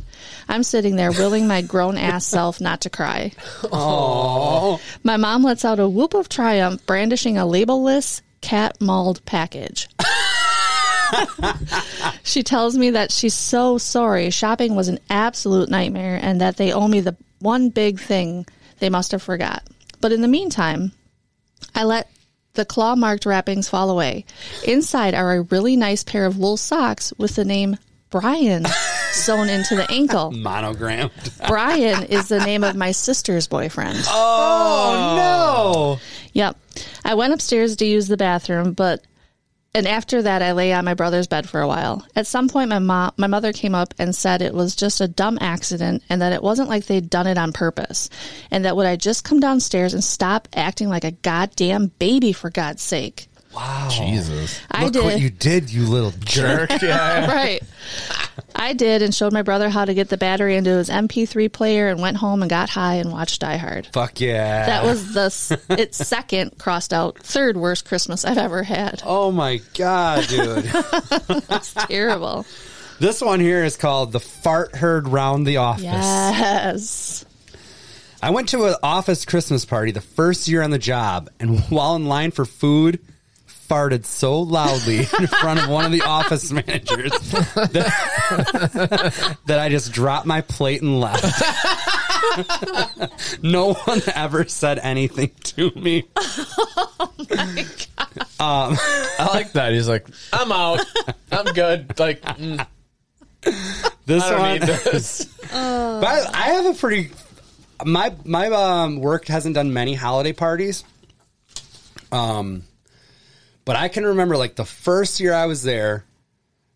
I'm 0.47 0.63
sitting 0.63 0.95
there 0.95 1.11
willing 1.11 1.47
my 1.47 1.61
grown 1.61 1.97
ass 1.97 2.25
self 2.25 2.61
not 2.61 2.81
to 2.81 2.89
cry. 2.89 3.31
Aww. 3.63 4.79
My 5.03 5.17
mom 5.17 5.43
lets 5.43 5.65
out 5.65 5.79
a 5.79 5.89
whoop 5.89 6.13
of 6.13 6.29
triumph, 6.29 6.85
brandishing 6.85 7.37
a 7.37 7.45
labelless 7.45 8.21
cat 8.41 8.79
mauled 8.79 9.25
package. 9.25 9.89
she 12.23 12.43
tells 12.43 12.77
me 12.77 12.91
that 12.91 13.11
she's 13.11 13.33
so 13.33 13.77
sorry. 13.77 14.29
Shopping 14.29 14.75
was 14.75 14.87
an 14.87 14.99
absolute 15.09 15.69
nightmare 15.69 16.19
and 16.21 16.41
that 16.41 16.57
they 16.57 16.71
owe 16.71 16.87
me 16.87 16.99
the 17.01 17.15
one 17.39 17.69
big 17.69 17.99
thing 17.99 18.45
they 18.79 18.89
must 18.89 19.11
have 19.11 19.23
forgot. 19.23 19.63
But 20.01 20.11
in 20.11 20.21
the 20.21 20.27
meantime, 20.27 20.91
I 21.75 21.83
let 21.83 22.09
the 22.53 22.65
claw 22.65 22.95
marked 22.95 23.25
wrappings 23.25 23.69
fall 23.69 23.89
away. 23.89 24.25
Inside 24.65 25.13
are 25.15 25.33
a 25.33 25.41
really 25.41 25.75
nice 25.75 26.03
pair 26.03 26.25
of 26.25 26.37
wool 26.37 26.57
socks 26.57 27.13
with 27.17 27.35
the 27.35 27.45
name 27.45 27.77
Brian 28.09 28.65
sewn 29.11 29.49
into 29.49 29.75
the 29.75 29.89
ankle. 29.89 30.31
Monogrammed. 30.31 31.11
Brian 31.47 32.03
is 32.03 32.27
the 32.27 32.45
name 32.45 32.63
of 32.63 32.75
my 32.75 32.91
sister's 32.91 33.47
boyfriend. 33.47 33.97
Oh, 34.07 35.13
no. 35.17 35.99
Yep. 36.33 36.57
I 37.03 37.15
went 37.15 37.33
upstairs 37.33 37.75
to 37.77 37.85
use 37.85 38.07
the 38.07 38.17
bathroom, 38.17 38.73
but 38.73 39.03
and 39.75 39.87
after 39.87 40.21
that 40.21 40.41
I 40.41 40.51
lay 40.51 40.73
on 40.73 40.85
my 40.85 40.93
brother's 40.93 41.27
bed 41.27 41.49
for 41.49 41.61
a 41.61 41.67
while. 41.67 42.05
At 42.15 42.27
some 42.27 42.47
point 42.47 42.69
my 42.69 42.79
mom 42.79 43.11
my 43.17 43.27
mother 43.27 43.53
came 43.53 43.75
up 43.75 43.93
and 43.97 44.15
said 44.15 44.41
it 44.41 44.53
was 44.53 44.75
just 44.75 45.01
a 45.01 45.07
dumb 45.07 45.37
accident 45.41 46.03
and 46.09 46.21
that 46.21 46.33
it 46.33 46.43
wasn't 46.43 46.69
like 46.69 46.85
they'd 46.85 47.09
done 47.09 47.27
it 47.27 47.37
on 47.37 47.53
purpose. 47.53 48.09
And 48.51 48.65
that 48.65 48.75
would 48.75 48.85
I 48.85 48.95
just 48.95 49.23
come 49.23 49.39
downstairs 49.39 49.93
and 49.93 50.03
stop 50.03 50.47
acting 50.53 50.89
like 50.89 51.03
a 51.03 51.11
goddamn 51.11 51.87
baby 51.99 52.33
for 52.33 52.49
God's 52.49 52.81
sake. 52.81 53.27
Wow. 53.55 53.89
Jesus. 53.91 54.59
I 54.71 54.83
Look 54.85 54.93
did. 54.93 55.03
what 55.03 55.19
you 55.19 55.29
did, 55.29 55.71
you 55.71 55.85
little 55.85 56.11
jerk. 56.25 56.69
Jerk. 56.69 56.81
Yeah. 56.81 57.31
right. 57.33 57.61
I 58.55 58.73
did 58.73 59.01
and 59.01 59.13
showed 59.13 59.33
my 59.33 59.41
brother 59.41 59.69
how 59.69 59.85
to 59.85 59.93
get 59.93 60.09
the 60.09 60.17
battery 60.17 60.55
into 60.55 60.69
his 60.71 60.89
MP3 60.89 61.51
player 61.51 61.89
and 61.89 62.01
went 62.01 62.17
home 62.17 62.41
and 62.41 62.49
got 62.49 62.69
high 62.69 62.95
and 62.95 63.11
watched 63.11 63.41
Die 63.41 63.57
Hard. 63.57 63.87
Fuck 63.93 64.19
yeah. 64.21 64.65
That 64.65 64.83
was 64.85 65.13
the 65.13 65.21
s- 65.25 65.51
its 65.69 65.97
second 65.97 66.57
crossed 66.57 66.93
out 66.93 67.19
third 67.19 67.57
worst 67.57 67.85
Christmas 67.85 68.25
I've 68.25 68.37
ever 68.37 68.63
had. 68.63 69.01
Oh 69.05 69.31
my 69.31 69.61
god, 69.75 70.27
dude. 70.27 70.65
It's 71.49 71.73
terrible. 71.73 72.45
this 72.99 73.21
one 73.21 73.39
here 73.39 73.63
is 73.63 73.75
called 73.77 74.11
the 74.11 74.19
fart 74.19 74.75
heard 74.75 75.07
round 75.07 75.45
the 75.45 75.57
office. 75.57 75.83
Yes. 75.83 77.25
I 78.21 78.29
went 78.29 78.49
to 78.49 78.65
an 78.65 78.75
office 78.81 79.25
Christmas 79.25 79.65
party 79.65 79.91
the 79.91 79.99
first 80.01 80.47
year 80.47 80.61
on 80.61 80.71
the 80.71 80.79
job, 80.79 81.29
and 81.39 81.59
while 81.65 81.95
in 81.95 82.05
line 82.05 82.31
for 82.31 82.45
food, 82.45 82.99
farted 83.73 84.05
so 84.05 84.39
loudly 84.39 84.99
in 85.19 85.27
front 85.27 85.59
of 85.59 85.67
one 85.67 85.83
of 85.85 85.91
the 85.91 86.03
office 86.03 86.51
managers 86.51 87.11
that, 87.71 89.37
that 89.47 89.59
I 89.59 89.69
just 89.69 89.91
dropped 89.91 90.27
my 90.27 90.41
plate 90.41 90.83
and 90.83 90.99
left. 90.99 91.23
no 93.43 93.73
one 93.73 94.01
ever 94.13 94.47
said 94.47 94.77
anything 94.79 95.31
to 95.43 95.71
me. 95.71 96.03
Um 98.39 98.77
I 99.19 99.29
like 99.33 99.53
that. 99.53 99.71
He's 99.73 99.87
like, 99.87 100.07
I'm 100.31 100.51
out. 100.51 100.81
I'm 101.31 101.45
good. 101.53 101.97
Like, 101.97 102.21
mm, 102.21 102.65
This 104.05 104.23
I 104.23 104.29
don't 104.29 104.39
one, 104.39 104.51
need 104.53 104.61
this. 104.61 105.25
But 105.51 106.05
I, 106.05 106.29
I 106.31 106.49
have 106.49 106.65
a 106.67 106.73
pretty 106.77 107.09
my 107.83 108.15
my 108.23 108.47
um, 108.47 108.99
work 108.99 109.25
hasn't 109.27 109.55
done 109.55 109.73
many 109.73 109.95
holiday 109.95 110.33
parties. 110.33 110.83
Um, 112.11 112.63
but 113.65 113.75
I 113.75 113.87
can 113.87 114.05
remember 114.05 114.37
like 114.37 114.55
the 114.55 114.65
first 114.65 115.19
year 115.19 115.33
I 115.33 115.45
was 115.45 115.63
there, 115.63 116.03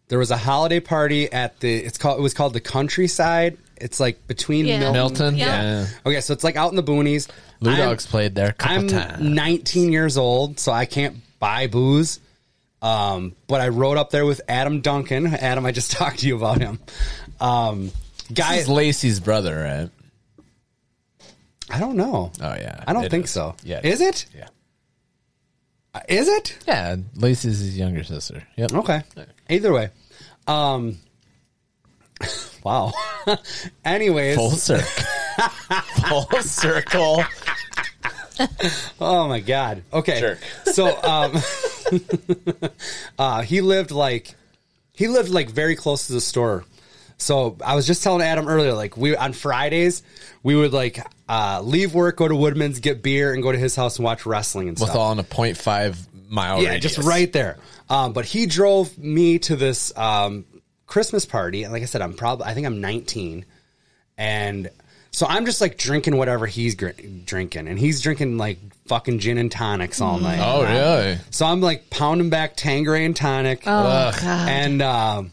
there 0.09 0.19
was 0.19 0.31
a 0.31 0.37
holiday 0.37 0.79
party 0.79 1.31
at 1.31 1.59
the 1.59 1.75
it's 1.75 1.97
called 1.97 2.19
it 2.19 2.21
was 2.21 2.33
called 2.33 2.53
the 2.53 2.61
countryside. 2.61 3.57
It's 3.75 3.99
like 3.99 4.25
between 4.27 4.65
Yeah. 4.65 4.79
Milton. 4.91 4.93
Milton. 4.93 5.37
Yeah. 5.37 5.61
Yeah. 5.81 5.87
Okay, 6.05 6.21
so 6.21 6.33
it's 6.33 6.43
like 6.43 6.55
out 6.55 6.71
in 6.71 6.75
the 6.75 6.83
boonies. 6.83 7.29
Lou 7.59 7.71
I'm- 7.71 7.79
Dogs 7.79 8.05
played 8.07 8.33
there 8.35 8.49
a 8.49 8.53
couple 8.53 8.75
I'm 8.77 8.87
times. 8.87 9.21
19 9.21 9.91
years 9.91 10.17
old, 10.17 10.59
so 10.59 10.71
I 10.71 10.85
can't 10.85 11.17
buy 11.39 11.67
booze. 11.67 12.19
Um, 12.81 13.35
but 13.47 13.59
I 13.61 13.69
rode 13.69 13.97
up 13.97 14.11
there 14.11 14.25
with 14.25 14.39
Adam 14.47 14.81
Duncan. 14.81 15.27
Adam, 15.27 15.65
I 15.65 15.71
just 15.71 15.91
talked 15.99 16.19
to 16.19 16.27
you 16.27 16.35
about 16.37 16.59
him. 16.61 16.79
Um, 17.41 17.91
guy, 18.33 18.53
This 18.57 18.63
is 18.63 18.69
Lacey's 18.69 19.19
brother, 19.19 19.55
right? 19.59 19.89
I 21.69 21.79
don't 21.79 21.97
know. 21.97 22.31
Oh 22.41 22.53
yeah. 22.55 22.83
I 22.87 22.93
don't 22.93 23.03
It 23.05 23.11
think 23.11 23.25
is. 23.25 23.31
so. 23.31 23.55
Yeah. 23.63 23.81
Is 23.83 23.99
it? 24.01 24.25
Yeah. 24.35 24.47
Is 26.07 26.27
it? 26.27 26.57
Yeah. 26.67 26.97
Lacey's 27.15 27.59
his 27.59 27.77
younger 27.77 28.03
sister. 28.03 28.43
Yep. 28.57 28.73
Okay. 28.73 29.03
Either 29.49 29.73
way. 29.73 29.89
Um 30.47 30.97
wow. 32.63 32.93
Anyways, 33.85 34.35
Full 34.35 34.51
circle. 34.51 35.03
Full 36.09 36.41
circle. 36.41 37.23
Oh 38.99 39.27
my 39.27 39.39
god. 39.39 39.83
Okay. 39.93 40.19
Jerk. 40.19 40.39
So 40.65 41.01
um 41.03 41.41
uh 43.19 43.41
he 43.41 43.61
lived 43.61 43.91
like 43.91 44.35
he 44.93 45.07
lived 45.07 45.29
like 45.29 45.49
very 45.49 45.75
close 45.75 46.07
to 46.07 46.13
the 46.13 46.21
store. 46.21 46.65
So 47.17 47.57
I 47.63 47.75
was 47.75 47.87
just 47.87 48.03
telling 48.03 48.21
Adam 48.21 48.47
earlier, 48.47 48.73
like 48.73 48.95
we 48.97 49.15
on 49.15 49.33
Fridays 49.33 50.03
we 50.43 50.55
would 50.55 50.73
like 50.73 51.03
uh 51.29 51.61
leave 51.63 51.93
work, 51.93 52.17
go 52.17 52.27
to 52.27 52.35
Woodman's, 52.35 52.79
get 52.79 53.01
beer, 53.03 53.33
and 53.33 53.41
go 53.43 53.51
to 53.51 53.57
his 53.57 53.75
house 53.75 53.97
and 53.97 54.05
watch 54.05 54.25
wrestling 54.25 54.67
and 54.69 54.77
stuff. 54.77 54.87
With 54.87 54.91
stuff. 54.93 55.01
all 55.01 55.11
in 55.11 55.19
a 55.19 55.23
0.5 55.23 56.29
mile 56.29 56.61
yeah, 56.61 56.69
radius. 56.71 56.95
just 56.95 57.07
right 57.07 57.31
there. 57.33 57.57
Um, 57.89 58.13
but 58.13 58.25
he 58.25 58.45
drove 58.45 58.97
me 58.97 59.39
to 59.39 59.55
this 59.55 59.95
um, 59.97 60.45
Christmas 60.87 61.25
party, 61.25 61.63
and 61.63 61.71
like 61.73 61.83
I 61.83 61.85
said, 61.85 62.01
I'm 62.01 62.13
probably 62.13 62.45
I 62.45 62.53
think 62.53 62.65
I'm 62.67 62.81
19, 62.81 63.45
and 64.17 64.69
so 65.11 65.25
I'm 65.27 65.45
just 65.45 65.61
like 65.61 65.77
drinking 65.77 66.17
whatever 66.17 66.45
he's 66.45 66.75
gr- 66.75 66.89
drinking, 67.25 67.67
and 67.67 67.77
he's 67.79 68.01
drinking 68.01 68.37
like 68.37 68.59
fucking 68.87 69.19
gin 69.19 69.37
and 69.37 69.51
tonics 69.51 69.99
all 70.01 70.19
night. 70.19 70.39
Oh, 70.41 70.63
really? 70.63 71.17
So 71.31 71.45
I'm 71.45 71.61
like 71.61 71.89
pounding 71.89 72.29
back 72.29 72.55
Tanqueray 72.55 73.05
and 73.05 73.15
tonic, 73.15 73.63
Oh 73.65 73.71
Ugh. 73.71 74.15
God. 74.21 74.49
and 74.49 74.81
um, 74.81 75.31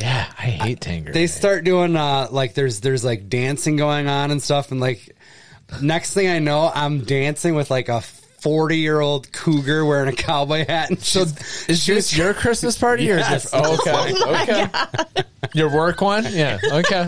Yeah, 0.00 0.26
I 0.38 0.42
hate 0.42 0.80
Tanger. 0.80 1.12
they 1.12 1.26
start 1.26 1.64
doing 1.64 1.94
uh, 1.96 2.28
like 2.30 2.54
there's 2.54 2.80
there's 2.80 3.04
like 3.04 3.28
dancing 3.28 3.76
going 3.76 4.08
on 4.08 4.30
and 4.30 4.42
stuff, 4.42 4.70
and 4.72 4.80
like 4.80 5.14
next 5.82 6.14
thing 6.14 6.28
I 6.28 6.38
know, 6.38 6.70
I'm 6.74 7.00
dancing 7.04 7.54
with 7.54 7.70
like 7.70 7.88
a 7.88 8.00
40 8.00 8.78
year 8.78 8.98
old 9.00 9.30
cougar 9.32 9.84
wearing 9.84 10.08
a 10.08 10.16
cowboy 10.16 10.64
hat, 10.66 10.88
and 10.90 10.98
so 11.00 11.20
Is 11.68 11.84
this 11.86 12.16
your 12.16 12.32
Christmas 12.32 12.78
party 12.78 13.10
or 13.12 13.18
is 13.18 13.28
Yes. 13.28 13.44
it? 13.46 13.50
Oh, 13.52 13.74
okay. 13.74 14.14
okay. 15.14 15.22
Your 15.52 15.70
work 15.74 16.00
one? 16.00 16.24
Yeah. 16.30 16.58
Okay. 16.72 17.04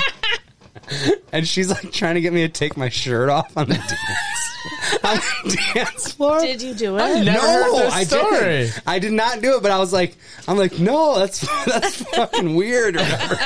and 1.32 1.46
she's 1.46 1.70
like 1.70 1.92
trying 1.92 2.14
to 2.14 2.20
get 2.20 2.32
me 2.32 2.40
to 2.42 2.48
take 2.48 2.76
my 2.76 2.88
shirt 2.88 3.28
off 3.28 3.56
on 3.56 3.68
the 3.68 3.74
dance 5.02 5.02
on 5.04 5.16
the 5.44 5.58
dance 5.74 6.12
floor. 6.12 6.40
Did 6.40 6.62
you 6.62 6.74
do 6.74 6.96
it? 6.96 7.24
Never 7.24 7.40
heard 7.40 7.72
no, 7.72 7.78
this 7.80 7.92
I 7.94 8.04
story. 8.04 8.30
didn't. 8.40 8.82
I 8.86 8.98
did 8.98 9.12
not 9.12 9.40
do 9.42 9.56
it, 9.56 9.62
but 9.62 9.70
I 9.70 9.78
was 9.78 9.92
like, 9.92 10.16
I'm 10.48 10.56
like, 10.56 10.78
no, 10.78 11.18
that's 11.18 11.40
that's 11.66 12.02
fucking 12.14 12.54
weird. 12.54 12.96
Or 12.96 13.00
whatever. 13.00 13.38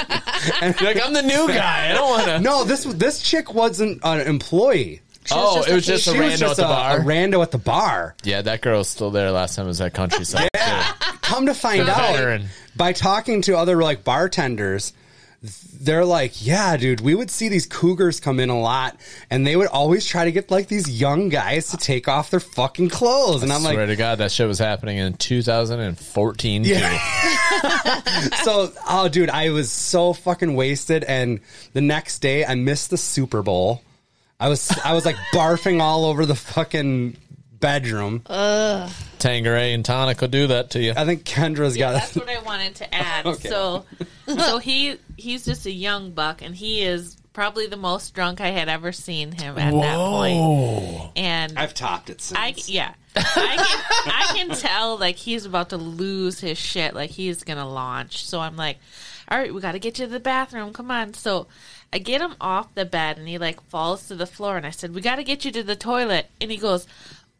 And 0.61 0.81
Like 0.83 1.01
I'm 1.05 1.12
the 1.12 1.22
new 1.22 1.49
guy. 1.49 1.91
I 1.91 1.95
don't 1.95 2.11
want 2.11 2.24
to. 2.27 2.41
no, 2.41 2.64
this 2.64 2.85
this 2.85 3.22
chick 3.22 3.53
wasn't 3.55 4.01
an 4.05 4.20
employee. 4.20 5.01
Oh, 5.33 5.57
just 5.57 5.68
it 5.68 5.72
a 5.72 5.74
was 5.74 5.87
just 5.87 6.07
a 6.07 6.11
She 6.12 6.16
rando 6.18 6.39
just 6.39 6.51
at 6.53 6.57
the 6.59 6.64
a, 6.66 6.68
bar. 6.68 6.97
a 6.99 7.01
rando 7.01 7.43
at 7.43 7.51
the 7.51 7.59
bar. 7.59 8.14
yeah, 8.22 8.43
that 8.43 8.61
girl's 8.61 8.89
still 8.89 9.11
there. 9.11 9.31
Last 9.33 9.57
time 9.57 9.64
I 9.64 9.68
was 9.68 9.81
at 9.81 9.93
Countryside. 9.93 10.49
too. 10.55 10.61
Come 11.22 11.47
to 11.47 11.55
find 11.55 11.89
out, 11.89 11.97
veteran. 12.14 12.47
by 12.77 12.93
talking 12.93 13.43
to 13.43 13.57
other 13.57 13.83
like 13.83 14.05
bartenders, 14.05 14.93
they're 15.43 16.05
like, 16.05 16.45
yeah, 16.45 16.76
dude, 16.76 17.01
we 17.01 17.14
would 17.14 17.30
see 17.30 17.49
these 17.49 17.66
cougars 17.66 18.20
come 18.20 18.41
in 18.41 18.49
a 18.49 18.59
lot, 18.59 18.99
and 19.30 19.47
they 19.47 19.57
would 19.57 19.68
always 19.68 20.07
try 20.07 20.24
to 20.24 20.32
get 20.32 20.51
like 20.51 20.68
these 20.68 20.89
young 21.01 21.28
guys 21.28 21.70
to 21.70 21.76
take 21.76 22.09
off 22.09 22.30
their 22.30 22.41
fucking 22.41 22.89
clothes, 22.89 23.43
and 23.43 23.53
I'm 23.53 23.62
like, 23.62 23.74
Swear 23.74 23.87
like, 23.87 23.97
to 23.97 23.97
God, 23.97 24.18
that 24.18 24.32
shit 24.32 24.49
was 24.49 24.59
happening 24.59 24.99
in 24.99 25.14
2014. 25.14 26.64
too. 26.64 26.74
so, 28.45 28.72
oh, 28.89 29.09
dude, 29.11 29.30
I 29.30 29.51
was 29.51 29.70
so 29.70 30.12
fucking 30.12 30.55
wasted, 30.55 31.05
and 31.05 31.41
the 31.72 31.80
next 31.80 32.20
day 32.20 32.45
I 32.45 32.55
missed 32.55 32.91
the 32.91 32.99
Super 32.99 33.43
Bowl. 33.43 33.82
I 34.39 34.49
was 34.49 34.70
I 34.84 34.95
was 34.95 35.05
like 35.07 35.16
barfing 35.32 35.80
all 35.80 36.05
over 36.05 36.26
the 36.26 36.34
fucking 36.34 37.16
bedroom. 37.53 38.22
Tanqueray 39.27 39.72
and 39.72 39.85
tonic 39.85 40.20
will 40.20 40.29
do 40.29 40.47
that 40.49 40.70
to 40.70 40.83
you. 40.83 40.93
I 40.97 41.05
think 41.05 41.24
Kendra's 41.24 41.77
got 41.77 41.95
That's 41.95 42.16
what 42.16 42.29
I 42.29 42.41
wanted 42.43 42.77
to 42.77 42.95
add. 42.95 43.27
Okay. 43.27 43.49
So, 43.49 43.85
so 44.27 44.59
he 44.59 44.97
he's 45.16 45.45
just 45.45 45.66
a 45.66 45.70
young 45.70 46.12
buck, 46.12 46.43
and 46.43 46.55
he 46.55 46.83
is 46.83 47.16
probably 47.33 47.66
the 47.66 47.77
most 47.77 48.14
drunk 48.14 48.41
I 48.41 48.49
had 48.49 48.68
ever 48.68 48.93
seen 48.93 49.33
him 49.33 49.59
at 49.59 49.72
that 49.72 49.97
point. 49.99 51.12
And 51.16 51.59
I've 51.59 51.74
topped 51.74 52.09
it 52.11 52.20
since. 52.20 52.39
I 52.39 52.55
yeah, 52.66 52.95
I 53.14 53.57
can 53.57 54.12
I 54.12 54.33
can 54.37 54.49
tell 54.57 54.99
like 54.99 55.16
he's 55.16 55.45
about 55.45 55.70
to 55.70 55.77
lose 55.77 56.41
his 56.41 56.59
shit, 56.59 56.95
like 56.95 57.11
he's 57.11 57.45
gonna 57.45 57.68
launch. 57.68 58.27
So 58.27 58.41
I'm 58.41 58.57
like, 58.57 58.79
all 59.29 59.39
right, 59.39 59.53
we 59.53 59.61
got 59.61 59.72
to 59.72 59.79
get 59.79 59.99
you 59.99 60.07
to 60.07 60.12
the 60.12 60.20
bathroom. 60.20 60.72
Come 60.72 60.91
on. 60.91 61.14
So 61.14 61.47
I 61.93 61.99
get 61.99 62.20
him 62.20 62.35
off 62.41 62.74
the 62.74 62.85
bed, 62.85 63.18
and 63.18 63.29
he 63.29 63.39
like 63.39 63.61
falls 63.68 64.09
to 64.09 64.14
the 64.14 64.27
floor, 64.27 64.57
and 64.57 64.66
I 64.66 64.70
said, 64.70 64.95
we 64.95 65.01
got 65.01 65.16
to 65.16 65.24
get 65.24 65.45
you 65.45 65.51
to 65.53 65.62
the 65.62 65.77
toilet, 65.77 66.27
and 66.41 66.51
he 66.51 66.57
goes. 66.57 66.87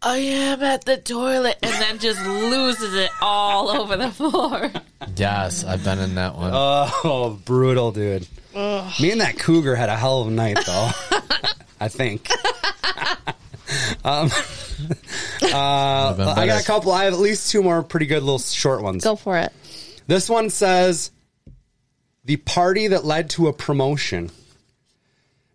I 0.03 0.19
am 0.19 0.63
at 0.63 0.85
the 0.85 0.97
toilet, 0.99 1.57
and 1.63 1.73
then 1.73 1.99
just 1.99 2.25
loses 2.25 2.95
it 2.95 3.11
all 3.21 3.71
over 3.71 3.97
the 3.97 4.11
floor. 4.11 4.71
Yes, 5.17 5.65
I've 5.65 5.83
been 5.83 5.99
in 5.99 6.15
that 6.17 6.37
one. 6.37 6.51
Oh, 6.55 7.41
brutal, 7.45 7.93
dude. 7.93 8.27
Me 8.55 9.11
and 9.11 9.21
that 9.21 9.39
cougar 9.39 9.75
had 9.75 9.89
a 9.89 9.97
hell 9.97 10.23
of 10.23 10.29
a 10.29 10.31
night, 10.31 10.59
though. 10.67 10.91
I 11.81 11.89
think. 11.89 12.31
um, 14.05 14.31
uh, 15.43 16.35
I 16.37 16.47
got 16.47 16.63
a 16.63 16.65
couple. 16.65 16.93
I 16.93 17.05
have 17.05 17.15
at 17.15 17.19
least 17.19 17.51
two 17.51 17.63
more 17.63 17.83
pretty 17.83 18.07
good 18.07 18.23
little 18.23 18.39
short 18.39 18.83
ones. 18.83 19.05
Go 19.05 19.17
for 19.17 19.39
it. 19.39 19.53
This 20.07 20.31
one 20.31 20.51
says 20.51 21.11
the 22.25 22.37
party 22.37 22.89
that 22.89 23.05
led 23.05 23.31
to 23.31 23.49
a 23.49 23.53
promotion. 23.53 24.31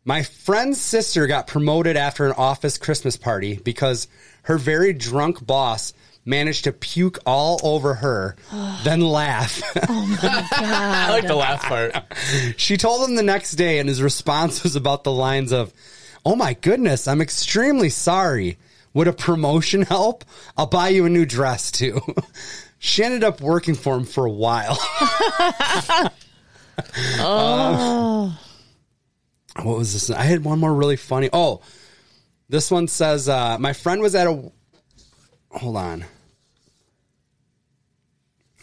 My 0.03 0.23
friend's 0.23 0.81
sister 0.81 1.27
got 1.27 1.47
promoted 1.47 1.95
after 1.95 2.25
an 2.25 2.33
office 2.33 2.77
Christmas 2.77 3.17
party 3.17 3.59
because 3.63 4.07
her 4.43 4.57
very 4.57 4.93
drunk 4.93 5.45
boss 5.45 5.93
managed 6.25 6.65
to 6.65 6.71
puke 6.71 7.17
all 7.25 7.59
over 7.63 7.95
her, 7.95 8.35
then 8.83 9.01
laugh. 9.01 9.61
Oh 9.89 10.05
my 10.05 10.17
god! 10.21 10.47
I 10.51 11.09
like 11.11 11.27
the 11.27 11.35
laugh 11.35 11.63
part. 11.63 11.95
She 12.57 12.77
told 12.77 13.07
him 13.07 13.15
the 13.15 13.23
next 13.23 13.53
day, 13.53 13.79
and 13.79 13.89
his 13.89 14.01
response 14.01 14.63
was 14.63 14.75
about 14.75 15.03
the 15.03 15.11
lines 15.11 15.51
of, 15.51 15.73
Oh 16.25 16.35
my 16.35 16.53
goodness, 16.53 17.07
I'm 17.07 17.21
extremely 17.21 17.89
sorry. 17.89 18.57
Would 18.93 19.07
a 19.07 19.13
promotion 19.13 19.83
help? 19.83 20.25
I'll 20.57 20.67
buy 20.67 20.89
you 20.89 21.05
a 21.05 21.09
new 21.09 21.25
dress 21.25 21.71
too. 21.71 22.01
she 22.79 23.03
ended 23.03 23.23
up 23.23 23.41
working 23.41 23.75
for 23.75 23.95
him 23.95 24.03
for 24.03 24.25
a 24.25 24.31
while. 24.31 24.77
Um, 27.19 28.37
what 29.63 29.77
was 29.77 29.93
this? 29.93 30.09
I 30.09 30.23
had 30.23 30.43
one 30.43 30.59
more 30.59 30.73
really 30.73 30.97
funny. 30.97 31.29
Oh, 31.31 31.61
this 32.51 32.69
one 32.69 32.87
says, 32.89 33.29
uh, 33.29 33.57
My 33.57 33.71
friend 33.73 34.01
was 34.01 34.13
at 34.13 34.27
a. 34.27 34.51
Hold 35.51 35.77
on. 35.77 36.05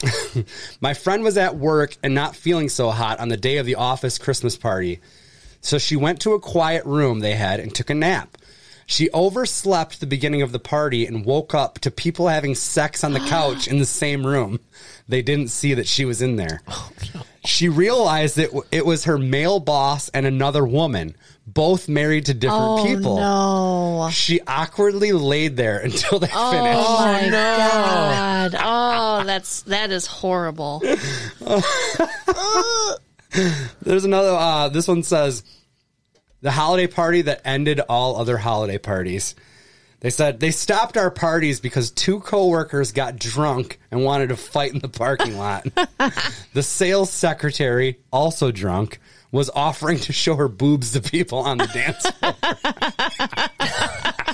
My 0.80 0.94
friend 0.94 1.24
was 1.24 1.38
at 1.38 1.56
work 1.56 1.96
and 2.02 2.14
not 2.14 2.36
feeling 2.36 2.68
so 2.68 2.90
hot 2.90 3.18
on 3.18 3.28
the 3.28 3.36
day 3.36 3.56
of 3.56 3.66
the 3.66 3.76
office 3.76 4.18
Christmas 4.18 4.56
party. 4.56 5.00
So 5.62 5.78
she 5.78 5.96
went 5.96 6.20
to 6.20 6.34
a 6.34 6.40
quiet 6.40 6.84
room 6.84 7.20
they 7.20 7.34
had 7.34 7.60
and 7.60 7.74
took 7.74 7.88
a 7.88 7.94
nap. 7.94 8.36
She 8.86 9.10
overslept 9.10 10.00
the 10.00 10.06
beginning 10.06 10.42
of 10.42 10.52
the 10.52 10.58
party 10.58 11.06
and 11.06 11.24
woke 11.24 11.54
up 11.54 11.78
to 11.80 11.90
people 11.90 12.28
having 12.28 12.54
sex 12.54 13.02
on 13.02 13.14
the 13.14 13.20
couch 13.28 13.68
in 13.68 13.78
the 13.78 13.86
same 13.86 14.24
room. 14.26 14.60
They 15.08 15.22
didn't 15.22 15.48
see 15.48 15.74
that 15.74 15.86
she 15.86 16.04
was 16.04 16.20
in 16.20 16.36
there. 16.36 16.60
She 17.44 17.68
realized 17.68 18.36
that 18.36 18.50
it 18.72 18.84
was 18.84 19.04
her 19.04 19.16
male 19.18 19.60
boss 19.60 20.08
and 20.10 20.26
another 20.26 20.64
woman, 20.66 21.14
both 21.46 21.88
married 21.88 22.26
to 22.26 22.34
different 22.34 22.62
Oh 22.62 22.84
people. 22.84 23.16
no! 23.16 24.10
She 24.12 24.40
awkwardly 24.46 25.12
laid 25.12 25.56
there 25.56 25.78
until 25.84 26.18
they 26.18 26.26
finished. 26.26 26.36
Oh 26.36 26.98
my 27.00 27.28
god! 27.30 28.54
Oh, 29.20 29.24
that's 29.24 29.62
that 29.62 29.90
is 29.90 30.06
horrible. 30.06 30.80
There's 33.82 34.04
another. 34.04 34.30
Uh, 34.30 34.68
this 34.68 34.88
one 34.88 35.02
says 35.02 35.42
the 36.40 36.50
holiday 36.50 36.86
party 36.86 37.22
that 37.22 37.40
ended 37.44 37.80
all 37.88 38.16
other 38.16 38.36
holiday 38.38 38.78
parties. 38.78 39.34
They 40.00 40.10
said 40.10 40.38
they 40.38 40.52
stopped 40.52 40.96
our 40.96 41.10
parties 41.10 41.60
because 41.60 41.90
two 41.90 42.20
coworkers 42.20 42.92
got 42.92 43.18
drunk 43.18 43.80
and 43.90 44.04
wanted 44.04 44.28
to 44.28 44.36
fight 44.36 44.72
in 44.72 44.78
the 44.78 44.88
parking 44.88 45.36
lot. 45.36 45.66
the 46.52 46.62
sales 46.62 47.10
secretary, 47.10 47.98
also 48.12 48.52
drunk, 48.52 49.00
was 49.32 49.50
offering 49.50 49.98
to 49.98 50.12
show 50.12 50.36
her 50.36 50.48
boobs 50.48 50.92
to 50.92 51.00
people 51.00 51.40
on 51.40 51.58
the 51.58 51.66
dance 51.66 52.06
floor. 52.10 52.34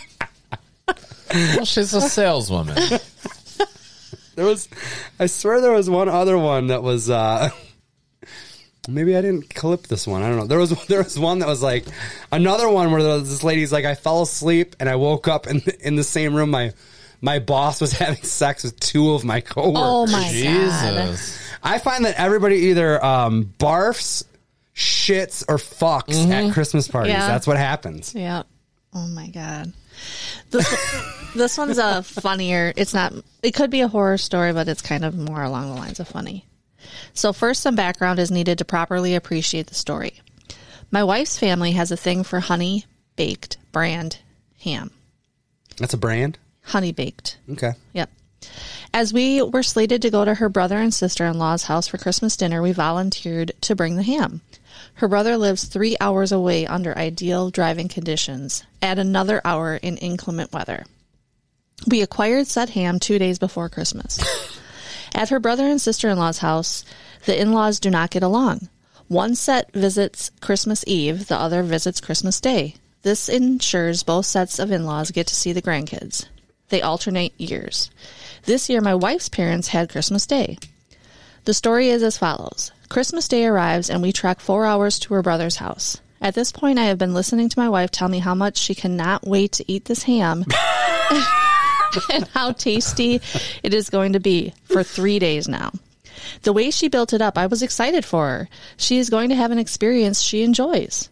Well, 1.35 1.65
she's 1.65 1.93
a 1.93 2.01
saleswoman. 2.01 2.77
There 4.37 4.45
was, 4.45 4.69
I 5.19 5.27
swear, 5.27 5.61
there 5.61 5.73
was 5.73 5.91
one 5.91 6.09
other 6.09 6.39
one 6.39 6.69
that 6.69 6.85
was. 6.85 7.11
uh 7.11 7.51
Maybe 8.89 9.17
I 9.17 9.21
didn't 9.21 9.55
clip 9.55 9.87
this 9.87 10.07
one. 10.07 10.23
I 10.23 10.29
don't 10.29 10.39
know. 10.39 10.47
There 10.47 10.59
was 10.59 10.71
there 10.87 11.03
was 11.03 11.19
one 11.19 11.41
that 11.41 11.49
was 11.49 11.63
like 11.63 11.85
another 12.31 12.69
one 12.69 12.91
where 12.91 13.03
there 13.03 13.15
was 13.15 13.31
this 13.31 13.43
lady's 13.43 13.73
like 13.73 13.85
I 13.85 13.95
fell 13.95 14.23
asleep 14.23 14.77
and 14.81 14.89
I 14.89 14.97
woke 14.97 15.29
up 15.29 15.47
in 15.47 15.59
the, 15.59 15.77
in 15.87 15.97
the 15.97 16.05
same 16.05 16.35
room. 16.35 16.51
My 16.51 16.73
my 17.21 17.39
boss 17.39 17.81
was 17.81 17.93
having 17.99 18.23
sex 18.23 18.65
with 18.65 18.79
two 18.79 19.13
of 19.13 19.25
my 19.25 19.41
coworkers. 19.41 19.83
Oh 19.83 20.07
my 20.07 20.43
god! 20.43 21.19
I 21.63 21.79
find 21.79 22.05
that 22.05 22.17
everybody 22.19 22.57
either 22.57 23.03
um, 23.05 23.55
barfs, 23.59 24.25
shits, 24.75 25.45
or 25.49 25.57
fucks 25.57 26.29
at 26.31 26.53
Christmas 26.53 26.89
parties. 26.89 27.15
Yeah. 27.15 27.27
That's 27.27 27.47
what 27.47 27.57
happens. 27.57 28.15
Yeah. 28.15 28.43
Oh 28.93 29.09
my 29.09 29.29
god. 29.29 29.73
This 30.51 31.33
this 31.35 31.59
one's 31.59 31.79
a 31.79 32.03
funnier. 32.03 32.73
It's 32.77 32.95
not. 32.95 33.13
It 33.43 33.53
could 33.53 33.71
be 33.71 33.81
a 33.81 33.89
horror 33.89 34.19
story, 34.19 34.53
but 34.53 34.69
it's 34.69 34.83
kind 34.83 35.05
of 35.05 35.17
more 35.17 35.43
along 35.43 35.75
the 35.75 35.81
lines 35.81 36.01
of 36.01 36.09
funny. 36.09 36.45
So 37.13 37.33
first, 37.33 37.63
some 37.63 37.77
background 37.77 38.19
is 38.19 38.31
needed 38.31 38.59
to 38.59 38.65
properly 38.65 39.15
appreciate 39.15 39.69
the 39.69 39.75
story. 39.75 40.21
My 40.91 41.05
wife's 41.05 41.39
family 41.39 41.73
has 41.73 41.91
a 41.91 41.97
thing 41.97 42.25
for 42.25 42.41
honey 42.41 42.85
baked 43.17 43.57
brand 43.73 44.19
ham. 44.61 44.91
That's 45.77 45.95
a 45.95 45.99
brand. 45.99 46.39
Honey 46.63 46.93
baked. 46.93 47.39
Okay. 47.51 47.73
Yep. 47.93 48.11
As 48.93 49.13
we 49.13 49.43
were 49.43 49.63
slated 49.63 50.03
to 50.03 50.11
go 50.11 50.25
to 50.25 50.35
her 50.35 50.49
brother 50.49 50.79
and 50.79 50.93
sister 50.93 51.25
in 51.27 51.39
law's 51.39 51.65
house 51.65 51.89
for 51.89 51.99
Christmas 51.99 52.37
dinner, 52.37 52.63
we 52.63 52.73
volunteered 52.73 53.53
to 53.63 53.75
bring 53.75 53.97
the 53.97 54.03
ham. 54.03 54.41
Her 54.95 55.09
brother 55.09 55.37
lives 55.37 55.65
three 55.65 55.97
hours 56.01 56.31
away 56.31 56.67
under 56.67 56.97
ideal 56.97 57.51
driving 57.51 57.89
conditions, 57.89 58.65
add 58.81 58.99
another 58.99 59.41
hour 59.45 59.77
in 59.77 59.97
inclement 59.97 60.53
weather. 60.53 60.85
We 61.87 62.03
acquired 62.03 62.47
said 62.47 62.71
ham 62.71 63.01
two 63.01 63.19
days 63.19 63.39
before 63.39 63.69
Christmas. 63.69 64.19
At 65.15 65.29
her 65.29 65.39
brother 65.39 65.65
and 65.67 65.81
sister 65.81 66.09
in 66.09 66.19
law's 66.19 66.39
house, 66.39 66.85
the 67.25 67.41
in 67.41 67.53
laws 67.53 67.79
do 67.79 67.89
not 67.89 68.11
get 68.11 68.23
along. 68.23 68.69
One 69.09 69.35
set 69.35 69.73
visits 69.73 70.31
Christmas 70.41 70.83
Eve, 70.87 71.29
the 71.29 71.39
other 71.39 71.63
visits 71.63 72.01
Christmas 72.01 72.41
Day. 72.41 72.75
This 73.03 73.29
ensures 73.29 74.03
both 74.03 74.27
sets 74.27 74.59
of 74.59 74.73
in 74.73 74.85
laws 74.85 75.11
get 75.11 75.27
to 75.29 75.35
see 75.35 75.53
the 75.53 75.63
grandkids. 75.63 76.27
They 76.71 76.83
alternate 76.83 77.39
years. 77.39 77.91
This 78.45 78.69
year, 78.69 78.81
my 78.81 78.95
wife's 78.95 79.29
parents 79.29 79.69
had 79.69 79.91
Christmas 79.91 80.27
Day. 80.27 80.59
The 81.45 81.55
story 81.55 81.91
is 81.91 82.03
as 82.03 82.19
follows 82.19 82.73
Christmas 82.89 83.29
Day 83.29 83.47
arrives, 83.47 83.91
and 83.91 84.03
we 84.03 84.13
trek 84.13 84.41
four 84.41 84.65
hours 84.67 84.99
to 85.01 85.15
her 85.15 85.23
brother's 85.23 85.57
house. 85.57 86.01
At 86.21 86.35
this 86.35 86.51
point, 86.51 86.79
I 86.79 86.85
have 86.85 86.99
been 86.99 87.13
listening 87.13 87.51
to 87.51 87.59
my 87.59 87.69
wife 87.69 87.91
tell 87.91 88.09
me 88.09 88.19
how 88.19 88.35
much 88.35 88.57
she 88.57 88.75
cannot 88.75 89.27
wait 89.27 89.53
to 89.53 89.71
eat 89.71 89.85
this 89.85 90.05
ham 90.05 90.45
and 92.13 92.29
how 92.29 92.53
tasty 92.53 93.21
it 93.63 93.75
is 93.75 93.91
going 93.91 94.13
to 94.13 94.21
be 94.21 94.55
for 94.65 94.83
three 94.83 95.19
days 95.19 95.49
now. 95.49 95.73
The 96.43 96.53
way 96.53 96.71
she 96.71 96.89
built 96.89 97.13
it 97.13 97.23
up, 97.23 97.37
I 97.37 97.47
was 97.47 97.63
excited 97.63 98.05
for 98.05 98.29
her. 98.29 98.49
She 98.77 98.99
is 98.99 99.11
going 99.11 99.29
to 99.31 99.35
have 99.35 99.51
an 99.51 99.59
experience 99.59 100.21
she 100.21 100.43
enjoys. 100.43 101.09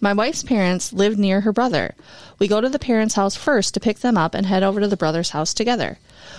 My 0.00 0.12
wife's 0.12 0.42
parents 0.42 0.92
live 0.92 1.18
near 1.18 1.40
her 1.42 1.52
brother. 1.52 1.94
We 2.38 2.48
go 2.48 2.60
to 2.60 2.68
the 2.68 2.78
parents' 2.78 3.14
house 3.14 3.36
first 3.36 3.74
to 3.74 3.80
pick 3.80 4.00
them 4.00 4.18
up 4.18 4.34
and 4.34 4.44
head 4.44 4.62
over 4.62 4.80
to 4.80 4.88
the 4.88 4.96
brother's 4.96 5.30
house 5.30 5.54
together. 5.54 5.98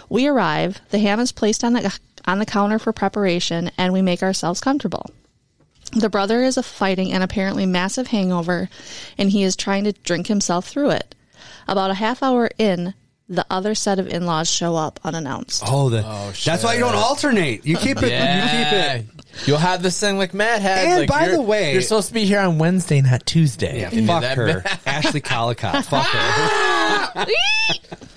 We 0.09 0.27
arrive, 0.27 0.81
the 0.89 0.99
ham 0.99 1.19
is 1.19 1.31
placed 1.31 1.63
on 1.63 1.73
the 1.73 1.99
on 2.27 2.39
the 2.39 2.45
counter 2.45 2.79
for 2.79 2.91
preparation, 2.91 3.71
and 3.77 3.93
we 3.93 4.01
make 4.01 4.23
ourselves 4.23 4.59
comfortable. 4.59 5.09
The 5.91 6.09
brother 6.09 6.43
is 6.43 6.57
a 6.57 6.63
fighting 6.63 7.13
an 7.13 7.21
apparently 7.21 7.65
massive 7.65 8.07
hangover, 8.07 8.69
and 9.17 9.29
he 9.29 9.43
is 9.43 9.55
trying 9.55 9.83
to 9.85 9.93
drink 9.93 10.27
himself 10.27 10.67
through 10.67 10.89
it. 10.91 11.15
About 11.67 11.91
a 11.91 11.95
half 11.95 12.21
hour 12.23 12.49
in, 12.57 12.93
the 13.27 13.45
other 13.49 13.73
set 13.75 13.97
of 13.99 14.07
in-laws 14.07 14.49
show 14.49 14.75
up 14.75 14.99
unannounced. 15.03 15.63
Oh, 15.65 15.89
the, 15.89 16.03
oh, 16.05 16.31
that's 16.45 16.63
why 16.63 16.73
you 16.75 16.79
don't 16.81 16.95
alternate. 16.95 17.65
You 17.65 17.75
keep 17.77 17.97
it. 17.97 18.03
You 18.03 18.09
keep 18.09 18.73
it. 18.73 19.05
You'll 19.47 19.57
have 19.57 19.81
this 19.83 19.99
thing 19.99 20.17
like 20.17 20.33
Matt 20.33 20.61
had. 20.61 20.87
And 20.87 20.99
like, 21.01 21.09
by 21.09 21.23
you're- 21.25 21.35
the 21.35 21.41
way- 21.41 21.73
you're 21.73 21.81
supposed 21.81 22.07
to 22.09 22.13
be 22.13 22.25
here 22.25 22.39
on 22.39 22.57
Wednesday, 22.57 23.01
not 23.01 23.25
Tuesday. 23.25 23.81
Yeah, 23.81 23.89
And 23.91 24.07
fuck 24.07 24.21
that- 24.21 24.37
her, 24.37 24.63
Ashley 24.85 25.21
Collicott. 25.21 25.83
Fuck 25.85 26.05
her. 26.05 27.25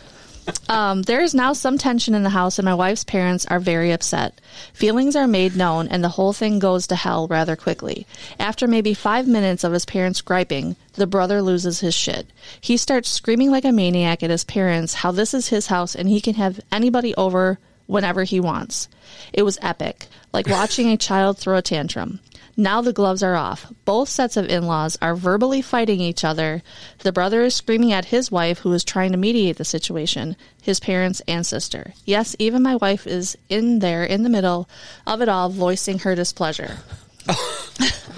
Um, 0.69 1.03
there 1.03 1.23
is 1.23 1.35
now 1.35 1.53
some 1.53 1.79
tension 1.79 2.15
in 2.15 2.23
the 2.23 2.31
house, 2.31 2.59
and 2.59 2.65
my 2.65 2.75
wife's 2.75 3.05
parents 3.05 3.47
are 3.47 3.59
very 3.59 3.91
upset. 3.91 4.41
Feelings 4.73 5.17
are 5.17 5.27
made 5.27 5.57
known, 5.57 5.89
and 5.89 6.05
the 6.05 6.11
whole 6.11 6.33
thing 6.33 6.59
goes 6.59 6.87
to 6.89 6.97
hell 6.97 7.27
rather 7.29 7.57
quickly. 7.57 8.07
After 8.39 8.67
maybe 8.67 8.95
five 8.95 9.27
minutes 9.27 9.65
of 9.65 9.73
his 9.73 9.85
parents 9.85 10.21
griping, 10.21 10.77
the 10.95 11.07
brother 11.07 11.41
loses 11.41 11.81
his 11.81 11.95
shit. 11.95 12.27
He 12.61 12.77
starts 12.77 13.09
screaming 13.09 13.51
like 13.51 13.65
a 13.65 13.73
maniac 13.73 14.23
at 14.23 14.31
his 14.31 14.45
parents 14.45 14.95
how 14.95 15.13
this 15.13 15.33
is 15.33 15.49
his 15.49 15.69
house 15.69 15.95
and 15.95 16.09
he 16.09 16.21
can 16.21 16.35
have 16.35 16.61
anybody 16.71 17.15
over 17.15 17.59
whenever 17.87 18.25
he 18.25 18.41
wants. 18.41 18.89
It 19.33 19.43
was 19.43 19.59
epic, 19.63 20.07
like 20.33 20.49
watching 20.49 20.89
a 20.89 20.97
child 20.97 21.39
throw 21.39 21.57
a 21.57 21.63
tantrum. 21.63 22.21
Now 22.61 22.81
the 22.81 22.93
gloves 22.93 23.23
are 23.23 23.37
off. 23.37 23.73
Both 23.85 24.09
sets 24.09 24.37
of 24.37 24.49
in 24.49 24.65
laws 24.65 24.99
are 25.01 25.15
verbally 25.15 25.63
fighting 25.63 26.01
each 26.01 26.25
other. 26.25 26.65
The 26.99 27.13
brother 27.13 27.43
is 27.43 27.55
screaming 27.55 27.93
at 27.93 28.07
his 28.07 28.33
wife, 28.33 28.59
who 28.59 28.73
is 28.73 28.83
trying 28.83 29.13
to 29.13 29.17
mediate 29.17 29.59
the 29.59 29.65
situation, 29.65 30.35
his 30.61 30.81
parents, 30.81 31.23
and 31.29 31.47
sister. 31.47 31.95
Yes, 32.05 32.35
even 32.41 32.65
my 32.65 32.75
wife 32.75 33.07
is 33.07 33.39
in 33.49 33.79
there 33.79 34.03
in 34.03 34.25
the 34.25 34.29
middle 34.29 34.69
of 35.07 35.23
it 35.23 35.29
all, 35.29 35.51
voicing 35.51 36.01
her 36.01 36.17
displeasure. 36.17 36.79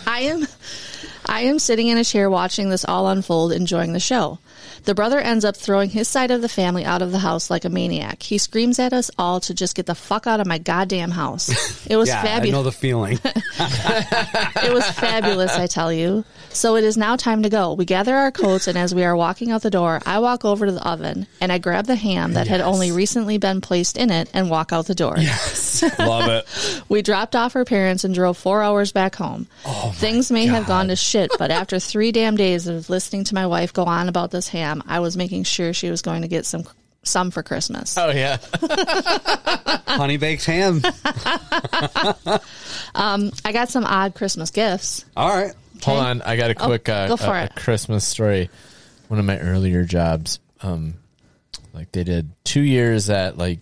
I 0.07 0.21
am. 0.21 0.47
I 1.27 1.43
am 1.43 1.59
sitting 1.59 1.89
in 1.89 1.99
a 1.99 2.05
chair 2.05 2.31
watching 2.31 2.71
this 2.71 2.87
all 2.87 3.09
unfold, 3.09 3.53
enjoying 3.53 3.93
the 3.93 4.01
show. 4.01 4.39
The 4.85 4.95
brother 4.95 5.19
ends 5.19 5.45
up 5.45 5.57
throwing 5.57 5.91
his 5.91 6.09
side 6.09 6.31
of 6.31 6.43
the 6.43 6.49
family 6.49 6.85
out 6.85 7.03
of 7.03 7.13
the 7.13 7.19
house 7.19 7.51
like 7.51 7.65
a 7.65 7.69
maniac. 7.69 8.23
He 8.23 8.39
screams 8.39 8.79
at 8.79 8.93
us 8.93 9.11
all 9.19 9.41
to 9.41 9.55
just 9.55 9.75
get 9.77 9.87
the 9.87 9.95
fuck 9.95 10.27
out 10.27 10.41
of 10.41 10.47
my 10.47 10.59
goddamn 10.59 11.11
house. 11.11 11.49
It 11.87 11.97
was 11.97 12.09
Yeah, 12.11 12.21
I 12.21 12.23
know 12.23 12.29
fabulous. 12.29 12.65
the 12.65 12.73
feeling. 12.73 13.19
It 14.63 14.73
was 14.75 14.87
fabulous, 14.91 15.53
I 15.53 15.67
tell 15.67 15.93
you. 15.93 16.25
So 16.51 16.77
it 16.77 16.85
is 16.85 16.97
now 16.97 17.17
time 17.17 17.43
to 17.45 17.49
go. 17.49 17.75
We 17.75 17.85
gather 17.85 18.15
our 18.15 18.31
coats, 18.31 18.67
and 18.67 18.77
as 18.77 18.95
we 18.95 19.05
are 19.05 19.17
walking 19.17 19.51
out 19.51 19.63
the 19.63 19.71
door, 19.71 20.01
I 20.05 20.19
walk 20.19 20.45
over 20.45 20.67
to 20.67 20.73
the 20.73 20.87
oven 20.87 21.27
and 21.41 21.51
I 21.53 21.59
grab 21.59 21.87
the 21.87 21.97
ham 21.97 22.35
that 22.35 22.49
had 22.49 22.61
only 22.61 22.93
recently 22.93 23.39
been 23.39 23.61
placed 23.61 23.97
in 23.97 24.11
it 24.11 24.29
and 24.35 24.51
walk 24.51 24.73
out 24.73 24.87
the 24.87 24.95
door. 24.95 25.17
Love 25.99 26.29
it. 26.29 26.83
We 26.89 27.03
dropped 27.03 27.37
off 27.37 27.53
her 27.55 27.65
parents 27.65 28.05
and 28.05 28.15
drove 28.15 28.37
four 28.37 28.63
hours 28.63 28.93
back 28.93 29.15
home. 29.17 29.47
Oh 29.65 29.93
Things 29.95 30.31
may 30.31 30.47
have 30.47 30.67
gone 30.67 30.89
to 30.89 30.97
shit, 30.97 31.31
but 31.39 31.51
after 31.51 31.79
three 31.79 32.13
damn 32.13 32.37
days 32.37 32.67
of 32.67 32.91
listening 32.91 33.25
to 33.25 33.35
my 33.35 33.47
wife 33.47 33.73
go 33.73 33.85
on 33.85 34.09
about 34.09 34.31
this 34.31 34.49
ham, 34.49 34.70
I 34.87 35.01
was 35.01 35.17
making 35.17 35.45
sure 35.45 35.73
she 35.73 35.91
was 35.91 36.03
going 36.03 36.23
to 36.23 36.29
get 36.29 36.47
some 36.47 36.65
some 37.03 37.31
for 37.31 37.43
Christmas. 37.43 37.97
Oh 37.97 38.11
yeah. 38.11 38.39
Honey 39.87 40.17
baked 40.19 40.45
ham. 40.45 40.83
I 42.95 43.53
got 43.53 43.69
some 43.71 43.85
odd 43.85 44.15
Christmas 44.15 44.51
gifts. 44.51 45.05
All 45.17 45.29
right. 45.29 45.55
Hold 45.83 45.99
on, 45.99 46.23
I 46.23 46.37
got 46.37 46.51
a 46.51 46.55
quick 46.55 46.89
uh, 46.89 47.09
go 47.09 47.17
for 47.17 47.35
a- 47.35 47.41
a 47.41 47.45
it. 47.45 47.55
Christmas 47.57 48.07
story. 48.07 48.51
One 49.09 49.19
of 49.19 49.25
my 49.25 49.39
earlier 49.39 49.85
jobs, 49.85 50.39
um, 50.63 50.95
like 51.73 51.91
they 51.93 52.05
did 52.05 52.31
two 52.45 52.61
years 52.61 53.09
at 53.11 53.39
like 53.39 53.61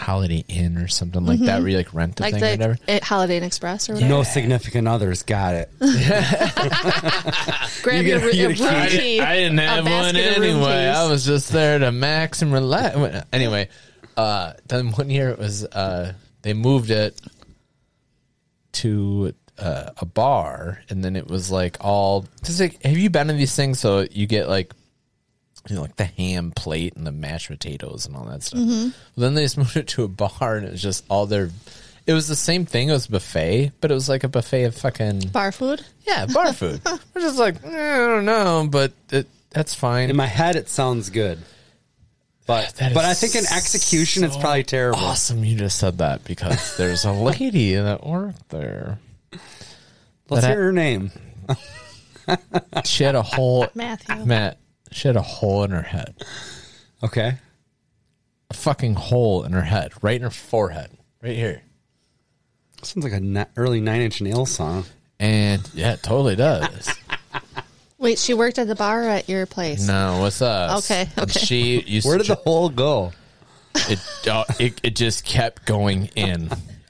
Holiday 0.00 0.44
Inn 0.48 0.76
or 0.78 0.88
something 0.88 1.24
like 1.24 1.40
that, 1.40 1.60
where 1.60 1.68
you 1.68 1.76
like 1.76 1.92
rent 1.94 2.16
the 2.16 2.24
Mm-hmm. 2.24 2.32
Like 2.34 2.40
thing 2.42 2.62
or 2.62 2.68
whatever. 2.68 2.78
the 2.86 2.92
eh, 2.92 3.00
Holiday 3.02 3.36
Inn 3.36 3.42
Express 3.44 3.88
or 3.88 3.94
whatever. 3.94 4.08
No 4.10 4.22
significant 4.22 4.88
others. 4.88 5.22
Got 5.22 5.54
it. 5.54 5.70
Grab 7.82 8.02
You 8.02 8.08
your, 8.10 8.20
get- 8.20 8.34
you 8.34 8.42
your 8.48 8.52
get 8.54 8.60
a 8.60 8.76
room 8.80 8.86
key. 8.88 8.98
tea, 8.98 9.20
I 9.20 9.34
didn't 9.36 9.58
a 9.58 9.62
have 9.62 9.84
one 9.84 10.14
basket 10.14 10.30
of 10.36 10.42
room 10.42 10.50
anyway. 10.56 10.86
I 10.86 11.06
was 11.08 11.24
just 11.24 11.50
there 11.52 11.78
to 11.78 11.92
max 11.92 12.42
and 12.42 12.52
relax. 12.52 12.96
Anyway, 13.32 13.68
uh, 14.16 14.52
then 14.68 14.90
one 14.92 15.10
year 15.10 15.30
it 15.30 15.38
was 15.38 15.64
uh, 15.64 16.12
they 16.42 16.52
moved 16.54 16.90
it 16.90 17.20
to 18.72 19.34
uh, 19.58 19.90
a 19.98 20.06
bar, 20.06 20.80
and 20.88 21.04
then 21.04 21.16
it 21.16 21.26
was 21.26 21.50
like 21.50 21.76
all. 21.80 22.24
Cause 22.44 22.60
like, 22.60 22.82
have 22.82 22.96
you 22.96 23.10
been 23.10 23.26
to 23.28 23.32
these 23.34 23.54
things? 23.54 23.78
So 23.80 24.06
you 24.10 24.26
get 24.26 24.48
like. 24.48 24.72
You 25.68 25.76
know, 25.76 25.82
like 25.82 25.96
the 25.96 26.04
ham 26.06 26.52
plate 26.52 26.94
and 26.96 27.06
the 27.06 27.12
mashed 27.12 27.48
potatoes 27.48 28.06
and 28.06 28.16
all 28.16 28.24
that 28.24 28.42
stuff. 28.42 28.60
Mm-hmm. 28.60 29.20
Then 29.20 29.34
they 29.34 29.42
just 29.44 29.58
moved 29.58 29.76
it 29.76 29.88
to 29.88 30.04
a 30.04 30.08
bar, 30.08 30.56
and 30.56 30.66
it 30.66 30.72
was 30.72 30.82
just 30.82 31.04
all 31.08 31.26
their. 31.26 31.50
It 32.06 32.14
was 32.14 32.26
the 32.28 32.34
same 32.36 32.64
thing. 32.64 32.88
It 32.88 32.92
was 32.92 33.06
buffet, 33.06 33.72
but 33.80 33.90
it 33.90 33.94
was 33.94 34.08
like 34.08 34.24
a 34.24 34.28
buffet 34.28 34.64
of 34.64 34.74
fucking 34.74 35.28
bar 35.32 35.52
food. 35.52 35.84
yeah 36.06 36.26
bar 36.26 36.52
food. 36.54 36.80
We're 37.14 37.20
just 37.20 37.38
like 37.38 37.62
eh, 37.62 37.68
I 37.94 38.06
don't 38.06 38.24
know, 38.24 38.66
but 38.70 38.92
it, 39.10 39.28
that's 39.50 39.74
fine. 39.74 40.08
In 40.10 40.16
my 40.16 40.26
head, 40.26 40.56
it 40.56 40.68
sounds 40.70 41.10
good, 41.10 41.38
but 42.46 42.74
That 42.76 42.94
but 42.94 43.04
I 43.04 43.10
is 43.10 43.20
think 43.20 43.34
in 43.36 43.44
execution, 43.52 44.24
it's 44.24 44.34
so 44.34 44.40
probably 44.40 44.64
terrible. 44.64 44.98
Awesome, 45.00 45.44
you 45.44 45.56
just 45.56 45.78
said 45.78 45.98
that 45.98 46.24
because 46.24 46.76
there's 46.78 47.04
a 47.04 47.12
lady 47.12 47.74
that 47.76 48.04
worked 48.04 48.48
there. 48.48 48.98
Let's 49.30 49.42
But 50.26 50.44
I- 50.44 50.48
hear 50.48 50.62
her 50.64 50.72
name. 50.72 51.10
She 52.84 53.04
had 53.04 53.14
a 53.14 53.22
whole 53.22 53.66
Matthew. 53.74 54.24
Matt. 54.24 54.56
She 54.92 55.08
had 55.08 55.16
a 55.16 55.22
hole 55.22 55.62
in 55.64 55.70
her 55.70 55.82
head, 55.82 56.14
Okay. 57.02 57.34
a 58.50 58.54
fucking 58.54 58.94
hole 58.94 59.44
in 59.44 59.52
her 59.52 59.62
head, 59.62 59.92
right 60.02 60.16
in 60.16 60.22
her 60.22 60.30
forehead, 60.30 60.90
right 61.22 61.36
here. 61.36 61.62
Sounds 62.82 63.04
like 63.04 63.12
an 63.12 63.46
early 63.56 63.80
Nine 63.80 64.00
Inch 64.00 64.20
Nails 64.20 64.50
song. 64.50 64.84
And 65.18 65.68
yeah, 65.74 65.92
it 65.92 66.02
totally 66.02 66.34
does. 66.36 66.90
Wait, 67.98 68.18
she 68.18 68.32
worked 68.32 68.58
at 68.58 68.66
the 68.66 68.74
bar 68.74 69.02
at 69.02 69.28
your 69.28 69.44
place. 69.46 69.86
no, 69.86 70.20
what's 70.20 70.40
up? 70.40 70.78
Okay, 70.78 71.06
okay. 71.18 71.38
She 71.40 71.80
used 71.82 72.06
Where 72.06 72.16
to 72.16 72.24
did 72.24 72.30
the 72.30 72.36
hole 72.36 72.70
go? 72.70 73.12
it, 73.74 74.00
uh, 74.26 74.44
it 74.58 74.80
it 74.82 74.96
just 74.96 75.24
kept 75.24 75.66
going 75.66 76.06
in. 76.16 76.48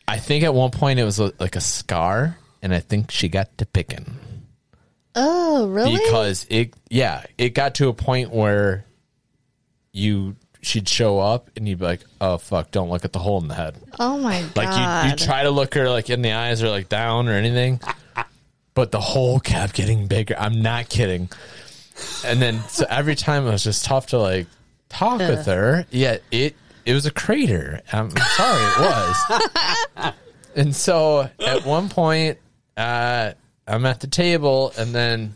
I 0.08 0.18
think 0.18 0.44
at 0.44 0.54
one 0.54 0.70
point 0.70 0.98
it 1.00 1.04
was 1.04 1.18
a, 1.18 1.32
like 1.40 1.56
a 1.56 1.60
scar, 1.60 2.38
and 2.62 2.72
I 2.72 2.78
think 2.78 3.10
she 3.10 3.28
got 3.28 3.58
to 3.58 3.66
picking. 3.66 4.16
Oh, 5.14 5.68
really? 5.68 5.96
because 5.96 6.46
it 6.48 6.74
yeah 6.88 7.24
it 7.36 7.50
got 7.50 7.74
to 7.76 7.88
a 7.88 7.92
point 7.92 8.30
where 8.30 8.84
you 9.92 10.36
she'd 10.62 10.88
show 10.88 11.18
up 11.18 11.50
and 11.56 11.66
you'd 11.68 11.78
be 11.78 11.84
like 11.84 12.02
oh 12.20 12.36
fuck 12.38 12.70
don't 12.70 12.90
look 12.90 13.04
at 13.04 13.12
the 13.12 13.18
hole 13.18 13.40
in 13.40 13.48
the 13.48 13.54
head. 13.54 13.76
Oh 13.98 14.18
my 14.18 14.42
god! 14.42 14.56
like 14.56 15.04
you 15.06 15.10
you 15.10 15.16
try 15.16 15.42
to 15.42 15.50
look 15.50 15.74
her 15.74 15.88
like 15.90 16.10
in 16.10 16.22
the 16.22 16.32
eyes 16.32 16.62
or 16.62 16.68
like 16.68 16.88
down 16.88 17.28
or 17.28 17.32
anything 17.32 17.80
but 18.74 18.92
the 18.92 19.00
hole 19.00 19.40
kept 19.40 19.74
getting 19.74 20.06
bigger. 20.06 20.36
I'm 20.38 20.62
not 20.62 20.88
kidding. 20.88 21.28
And 22.24 22.40
then 22.40 22.60
so 22.68 22.86
every 22.88 23.14
time 23.16 23.46
it 23.46 23.50
was 23.50 23.64
just 23.64 23.84
tough 23.84 24.06
to 24.08 24.18
like 24.18 24.46
talk 24.88 25.18
with 25.18 25.46
her 25.46 25.86
yeah 25.90 26.18
it 26.30 26.54
it 26.86 26.94
was 26.94 27.04
a 27.06 27.10
crater. 27.10 27.80
I'm 27.92 28.10
sorry 28.10 28.62
it 28.62 28.80
was. 28.80 30.12
And 30.56 30.74
so 30.74 31.30
at 31.38 31.64
one 31.64 31.88
point 31.88 32.38
uh 32.76 33.32
i'm 33.70 33.86
at 33.86 34.00
the 34.00 34.06
table 34.06 34.72
and 34.76 34.94
then 34.94 35.34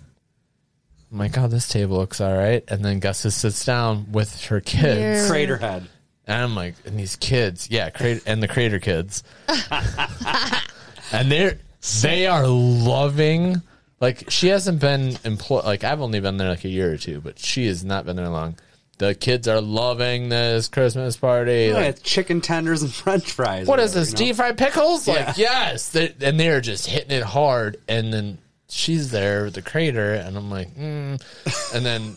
I'm 1.14 1.20
like, 1.20 1.38
oh, 1.38 1.46
this 1.46 1.68
table 1.68 1.98
looks 1.98 2.20
all 2.20 2.36
right. 2.36 2.64
And 2.66 2.84
then 2.84 2.98
Gus's 2.98 3.36
sits 3.36 3.64
down 3.64 4.10
with 4.10 4.46
her 4.46 4.60
kids. 4.60 4.98
Weird. 4.98 5.30
Crater 5.30 5.56
head. 5.56 5.88
And 6.26 6.42
I'm 6.42 6.56
like, 6.56 6.74
and 6.84 6.98
these 6.98 7.14
kids, 7.14 7.70
yeah, 7.70 7.90
crater, 7.90 8.20
and 8.26 8.42
the 8.42 8.48
crater 8.48 8.80
kids, 8.80 9.22
and 11.12 11.30
they're 11.30 11.58
they 12.02 12.26
are 12.26 12.46
loving. 12.46 13.62
Like 14.00 14.30
she 14.30 14.48
hasn't 14.48 14.80
been 14.80 15.18
employed. 15.24 15.64
Like 15.64 15.84
I've 15.84 16.00
only 16.00 16.18
been 16.18 16.36
there 16.38 16.48
like 16.48 16.64
a 16.64 16.68
year 16.68 16.92
or 16.92 16.96
two, 16.96 17.20
but 17.20 17.38
she 17.38 17.66
has 17.66 17.84
not 17.84 18.06
been 18.06 18.16
there 18.16 18.28
long. 18.28 18.56
The 18.98 19.14
kids 19.14 19.48
are 19.48 19.60
loving 19.60 20.28
this 20.28 20.68
Christmas 20.68 21.16
party. 21.16 21.66
Yeah, 21.68 21.74
Like, 21.74 21.86
it's 21.86 22.02
chicken 22.02 22.40
tenders 22.40 22.82
and 22.82 22.92
French 22.92 23.30
fries. 23.30 23.66
What 23.66 23.80
is 23.80 23.92
this? 23.92 24.10
you 24.10 24.14
know? 24.14 24.18
Deep 24.18 24.36
fried 24.36 24.58
pickles? 24.58 25.08
Yeah. 25.08 25.26
Like 25.26 25.38
yes, 25.38 25.88
They- 25.90 26.14
and 26.20 26.38
they're 26.38 26.60
just 26.60 26.86
hitting 26.86 27.10
it 27.10 27.22
hard. 27.24 27.78
And 27.88 28.12
then 28.12 28.38
she's 28.68 29.10
there 29.10 29.44
with 29.44 29.54
the 29.54 29.62
crater, 29.62 30.14
and 30.14 30.36
I'm 30.36 30.50
like, 30.50 30.74
mm. 30.74 31.20
and 31.74 31.86
then 31.86 32.16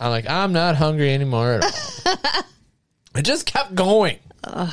I'm 0.00 0.10
like, 0.10 0.28
I'm 0.28 0.52
not 0.52 0.76
hungry 0.76 1.14
anymore 1.14 1.60
at 1.60 1.64
all. 1.64 2.14
it 3.16 3.22
just 3.22 3.46
kept 3.46 3.74
going. 3.74 4.18
I 4.44 4.72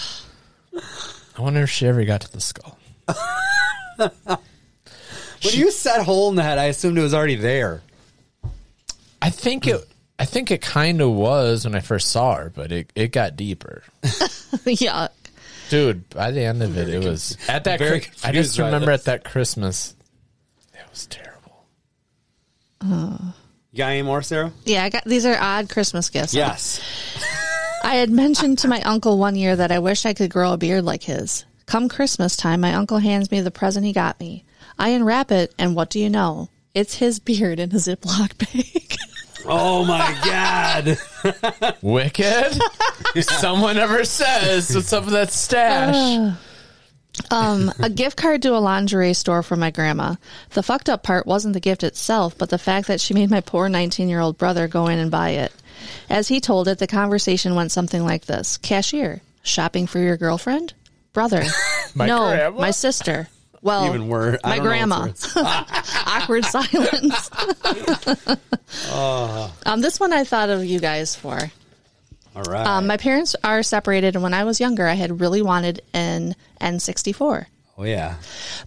wonder 1.38 1.62
if 1.62 1.70
she 1.70 1.88
ever 1.88 2.04
got 2.06 2.22
to 2.22 2.32
the 2.32 2.42
skull. 2.42 2.78
When 5.42 5.54
you 5.54 5.72
said 5.72 6.04
hole 6.04 6.30
in 6.30 6.36
the 6.36 6.44
head, 6.44 6.58
I 6.58 6.66
assumed 6.66 6.98
it 6.98 7.02
was 7.02 7.14
already 7.14 7.36
there. 7.36 7.82
I 9.22 9.30
think 9.30 9.68
it. 9.68 9.88
I 10.20 10.26
think 10.26 10.52
it 10.52 10.62
kind 10.62 11.02
of 11.02 11.12
was 11.12 11.64
when 11.64 11.76
I 11.76 11.80
first 11.80 12.10
saw 12.10 12.36
her, 12.36 12.52
but 12.54 12.74
it, 12.74 12.92
it 12.94 13.14
got 13.14 13.38
deeper. 13.38 13.84
yeah. 14.66 15.08
Dude, 15.70 16.10
by 16.10 16.32
the 16.32 16.42
end 16.42 16.62
of 16.62 16.78
it, 16.78 16.90
it 16.90 17.04
was 17.04 17.38
at 17.48 17.64
that. 17.64 17.80
very 17.80 18.02
Chri- 18.02 18.28
I 18.28 18.34
just 18.34 18.60
remember 18.60 18.92
at 18.92 19.06
that 19.06 19.24
Christmas, 19.24 19.96
it 20.74 20.84
was 20.90 21.06
terrible. 21.08 21.64
Uh. 22.82 23.32
You 23.72 23.78
got 23.78 23.90
any 23.92 24.02
more, 24.02 24.22
Sarah? 24.22 24.52
Yeah, 24.66 24.84
I 24.84 24.90
got 24.90 25.06
these 25.06 25.26
are 25.26 25.38
odd 25.40 25.70
Christmas 25.70 26.10
gifts. 26.10 26.34
Yes. 26.34 26.82
I 27.84 27.96
had 27.96 28.10
mentioned 28.10 28.60
to 28.60 28.68
my 28.68 28.82
uncle 28.82 29.18
one 29.18 29.36
year 29.36 29.56
that 29.56 29.72
I 29.72 29.80
wish 29.80 30.06
I 30.06 30.14
could 30.14 30.32
grow 30.32 30.54
a 30.54 30.58
beard 30.58 30.84
like 30.84 31.04
his. 31.04 31.46
Come 31.66 31.88
Christmas 31.88 32.36
time, 32.36 32.62
my 32.62 32.74
uncle 32.74 32.98
hands 32.98 33.32
me 33.32 33.42
the 33.42 33.52
present 33.52 33.86
he 33.86 33.94
got 33.94 34.20
me. 34.20 34.44
I 34.78 34.90
unwrap 34.90 35.32
it, 35.32 35.54
and 35.58 35.76
what 35.76 35.92
do 35.92 36.00
you 36.00 36.10
know? 36.10 36.50
It's 36.74 36.96
his 36.96 37.20
beard 37.20 37.60
in 37.60 37.72
a 37.72 37.76
Ziploc 37.76 38.38
bag. 38.38 38.98
Oh 39.46 39.86
my 39.86 40.18
god. 40.24 41.78
Wicked. 41.82 42.60
Someone 43.22 43.78
ever 43.78 44.04
says 44.04 44.74
what's 44.74 44.94
up 44.94 45.06
with 45.06 45.14
that 45.14 45.32
stash? 45.32 46.36
um, 47.32 47.72
a 47.80 47.90
gift 47.90 48.18
card 48.18 48.42
to 48.44 48.56
a 48.56 48.60
lingerie 48.60 49.14
store 49.14 49.44
for 49.44 49.56
my 49.56 49.72
grandma. 49.72 50.16
The 50.52 50.64
fucked 50.64 50.90
up 50.90 51.04
part 51.04 51.26
wasn't 51.26 51.54
the 51.54 51.60
gift 51.60 51.84
itself, 51.84 52.38
but 52.38 52.50
the 52.50 52.58
fact 52.58 52.88
that 52.88 53.02
she 53.02 53.14
made 53.14 53.30
my 53.30 53.42
poor 53.42 53.70
19 53.70 54.10
year 54.10 54.20
old 54.20 54.38
brother 54.38 54.68
go 54.68 54.88
in 54.88 55.00
and 55.00 55.12
buy 55.12 55.32
it. 55.32 55.54
As 56.10 56.28
he 56.28 56.40
told 56.40 56.68
it, 56.68 56.80
the 56.80 56.88
conversation 56.88 57.56
went 57.56 57.72
something 57.72 58.04
like 58.04 58.26
this 58.26 58.58
Cashier, 58.58 59.22
shopping 59.44 59.88
for 59.88 60.00
your 60.00 60.18
girlfriend? 60.18 60.74
Brother. 61.14 61.44
My 61.96 62.06
no, 62.06 62.28
grandma? 62.30 62.60
my 62.62 62.72
sister. 62.72 63.30
Well, 63.62 63.88
Even 63.88 64.08
worse. 64.08 64.40
My 64.44 64.60
grandma. 64.60 65.10
Awkward 66.06 66.46
silence. 66.46 67.30
Uh. 68.92 69.50
um, 69.66 69.82
this 69.82 70.00
one 70.00 70.14
I 70.14 70.24
thought 70.24 70.50
of 70.50 70.64
you 70.64 70.80
guys 70.80 71.16
for. 71.16 71.38
All 72.36 72.44
right. 72.44 72.66
Um, 72.66 72.88
my 72.88 72.98
parents 72.98 73.36
are 73.44 73.64
separated, 73.64 74.16
and 74.16 74.24
when 74.24 74.34
I 74.34 74.44
was 74.44 74.60
younger, 74.60 74.88
I 74.88 74.94
had 74.94 75.20
really 75.20 75.42
wanted 75.42 75.82
an 75.94 76.36
N64. 76.62 77.46
oh 77.78 77.84
yeah. 77.84 78.16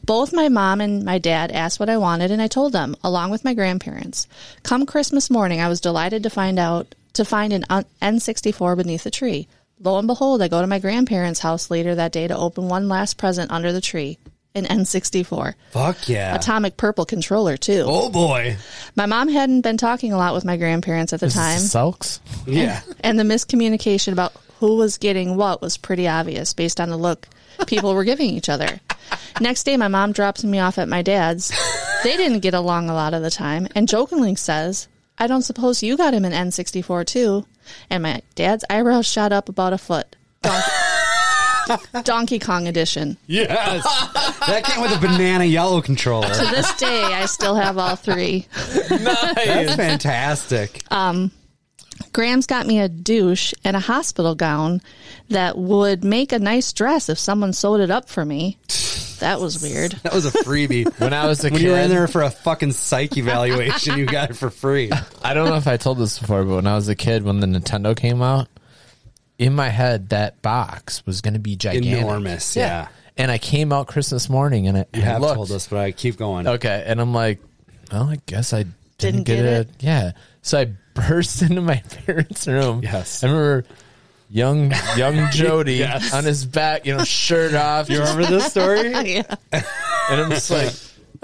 Both 0.05 0.32
my 0.32 0.49
mom 0.49 0.80
and 0.80 1.05
my 1.05 1.18
dad 1.18 1.53
asked 1.53 1.78
what 1.80 1.88
I 1.88 1.97
wanted, 1.97 2.30
and 2.30 2.43
I 2.43 2.49
told 2.49 2.72
them, 2.72 2.97
along 3.05 3.30
with 3.30 3.45
my 3.45 3.55
grandparents. 3.55 4.26
Come 4.62 4.84
Christmas 4.84 5.30
morning, 5.30 5.61
I 5.61 5.68
was 5.68 5.80
delighted 5.80 6.22
to 6.24 6.30
find 6.30 6.59
out 6.59 6.95
to 7.14 7.24
find 7.24 7.53
an 7.53 7.64
N64 8.03 8.76
beneath 8.76 9.05
the 9.05 9.11
tree. 9.11 9.47
Lo 9.78 9.99
and 9.99 10.07
behold, 10.07 10.40
I 10.43 10.49
go 10.49 10.61
to 10.61 10.66
my 10.66 10.78
grandparents' 10.78 11.40
house 11.40 11.70
later 11.70 11.95
that 11.95 12.12
day 12.12 12.26
to 12.26 12.36
open 12.36 12.68
one 12.68 12.88
last 12.88 13.18
present 13.18 13.51
under 13.51 13.72
the 13.72 13.80
tree, 13.80 14.18
an 14.55 14.64
N64, 14.66 15.55
Fuck 15.70 16.09
yeah. 16.09 16.34
atomic 16.34 16.76
purple 16.76 17.05
controller 17.07 17.57
too. 17.57 17.84
oh 17.86 18.11
boy. 18.11 18.57
My 18.96 19.07
mom 19.07 19.28
hadn't 19.28 19.62
been 19.62 19.76
talking 19.76 20.12
a 20.12 20.18
lot 20.18 20.34
with 20.34 20.44
my 20.44 20.57
grandparents 20.57 21.12
at 21.12 21.20
the 21.20 21.30
time, 21.30 21.59
Sulks. 21.59 22.20
Yeah. 22.46 22.80
and 23.00 23.18
the 23.18 23.24
miscommunication 23.24 24.12
about 24.12 24.32
who 24.59 24.76
was 24.76 24.98
getting 24.98 25.36
what 25.36 25.61
was 25.61 25.76
pretty 25.76 26.07
obvious 26.07 26.53
based 26.53 26.80
on 26.80 26.88
the 26.90 26.96
look 26.96 27.26
people 27.66 27.94
were 27.94 28.05
giving 28.05 28.30
each 28.30 28.48
other. 28.48 28.80
Next 29.40 29.64
day, 29.64 29.76
my 29.76 29.88
mom 29.88 30.12
drops 30.12 30.44
me 30.44 30.59
off 30.59 30.78
at 30.78 30.88
my 30.88 31.03
dad's. 31.03 31.53
They 32.03 32.16
didn't 32.16 32.40
get 32.40 32.55
along 32.55 32.88
a 32.88 32.94
lot 32.94 33.14
of 33.14 33.22
the 33.22 33.30
time, 33.30 33.68
and 33.74 33.88
jokingly 33.88 34.34
says, 34.34 34.88
I 35.18 35.26
don't 35.26 35.42
suppose 35.42 35.82
you 35.82 35.96
got 35.96 36.14
him 36.14 36.24
an 36.24 36.32
N64 36.32 37.07
too. 37.07 37.46
And 37.88 38.03
my 38.03 38.22
dad's 38.34 38.64
eyebrows 38.68 39.07
shot 39.07 39.32
up 39.32 39.48
about 39.48 39.72
a 39.72 39.78
foot. 39.78 40.16
Donkey, 40.42 40.70
Donkey 42.04 42.38
Kong 42.38 42.68
edition. 42.68 43.16
Yes. 43.26 43.82
that 44.46 44.64
came 44.64 44.82
with 44.82 44.92
a 44.96 45.00
banana 45.00 45.44
yellow 45.44 45.80
controller. 45.80 46.28
To 46.28 46.40
this 46.50 46.72
day, 46.76 47.02
I 47.02 47.26
still 47.26 47.54
have 47.54 47.78
all 47.78 47.96
three. 47.96 48.46
That's 48.88 49.74
fantastic. 49.74 50.84
Um, 50.90 51.30
Graham's 52.12 52.46
got 52.46 52.66
me 52.66 52.80
a 52.80 52.88
douche 52.88 53.54
and 53.64 53.76
a 53.76 53.80
hospital 53.80 54.34
gown 54.34 54.82
that 55.28 55.56
would 55.56 56.04
make 56.04 56.32
a 56.32 56.38
nice 56.38 56.72
dress 56.72 57.08
if 57.08 57.18
someone 57.18 57.52
sewed 57.52 57.80
it 57.80 57.90
up 57.90 58.08
for 58.08 58.24
me. 58.24 58.58
That 59.20 59.40
was 59.40 59.62
weird. 59.62 59.92
that 60.02 60.12
was 60.12 60.26
a 60.26 60.30
freebie. 60.30 60.92
When 60.98 61.12
I 61.12 61.26
was 61.26 61.44
a 61.44 61.48
when 61.48 61.60
kid, 61.60 61.62
you 61.62 61.70
were 61.70 61.78
in 61.78 61.90
there 61.90 62.08
for 62.08 62.22
a 62.22 62.30
fucking 62.30 62.72
psych 62.72 63.16
evaluation, 63.16 63.96
you 63.96 64.04
got 64.04 64.30
it 64.30 64.34
for 64.34 64.50
free. 64.50 64.90
I 65.22 65.32
don't 65.32 65.48
know 65.48 65.54
if 65.56 65.68
I 65.68 65.76
told 65.76 65.98
this 65.98 66.18
before, 66.18 66.42
but 66.44 66.56
when 66.56 66.66
I 66.66 66.74
was 66.74 66.88
a 66.88 66.96
kid, 66.96 67.22
when 67.22 67.38
the 67.38 67.46
Nintendo 67.46 67.96
came 67.96 68.20
out, 68.20 68.48
in 69.43 69.55
my 69.55 69.68
head 69.68 70.11
that 70.11 70.40
box 70.43 71.05
was 71.07 71.20
going 71.20 71.34
to 71.34 71.40
be 71.40 71.57
gigantic, 71.57 71.93
Enormous, 72.01 72.57
yeah. 72.57 72.88
And 73.16 73.30
I 73.30 73.38
came 73.38 73.72
out 73.72 73.88
Christmas 73.88 74.28
morning, 74.30 74.68
and, 74.68 74.78
it, 74.78 74.88
You 74.95 75.01
and 75.03 75.09
I 75.11 75.12
have 75.12 75.20
looked. 75.22 75.34
told 75.34 75.51
us, 75.51 75.66
but 75.68 75.78
I 75.80 75.93
keep 75.93 76.16
going. 76.16 76.47
Okay, 76.47 76.82
and 76.86 77.01
I'm 77.01 77.12
like, 77.12 77.40
well, 77.93 78.05
I 78.09 78.18
guess 78.26 78.53
I 78.53 78.62
didn't, 78.62 78.74
Didn't 78.99 79.24
get, 79.24 79.36
get 79.36 79.45
it. 79.45 79.68
it? 79.68 79.68
Yeah, 79.80 80.12
so 80.43 80.61
I 80.61 80.72
burst 80.95 81.43
into 81.49 81.61
my 81.61 81.82
parents' 82.07 82.47
room. 82.47 82.80
Yes. 82.82 83.22
I 83.22 83.26
remember 83.28 83.64
young 84.30 84.72
young 84.97 85.30
Jody 85.32 85.74
Yes. 85.74 86.14
on 86.14 86.24
his 86.24 86.47
back, 86.47 86.86
you 86.86 86.97
know, 86.97 87.05
shirt 87.05 87.52
off, 87.55 87.90
You 87.90 87.98
remember 87.98 88.24
this 88.27 88.47
story? 88.51 88.90
yeah. 89.12 89.23
and 89.52 90.20
I'm 90.20 90.31
just 90.31 90.51
like, 90.51 90.73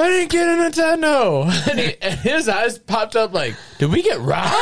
I 0.00 0.08
didn't 0.08 0.30
get 0.30 0.46
a 0.46 0.52
Nintendo. 0.62 1.48
And, 1.70 1.78
he, 1.80 1.96
and 2.00 2.18
his 2.20 2.48
eyes 2.48 2.78
popped 2.78 3.16
up 3.16 3.32
like, 3.34 3.56
did 3.78 3.90
we 3.90 4.00
get 4.02 4.20
robbed? 4.20 4.54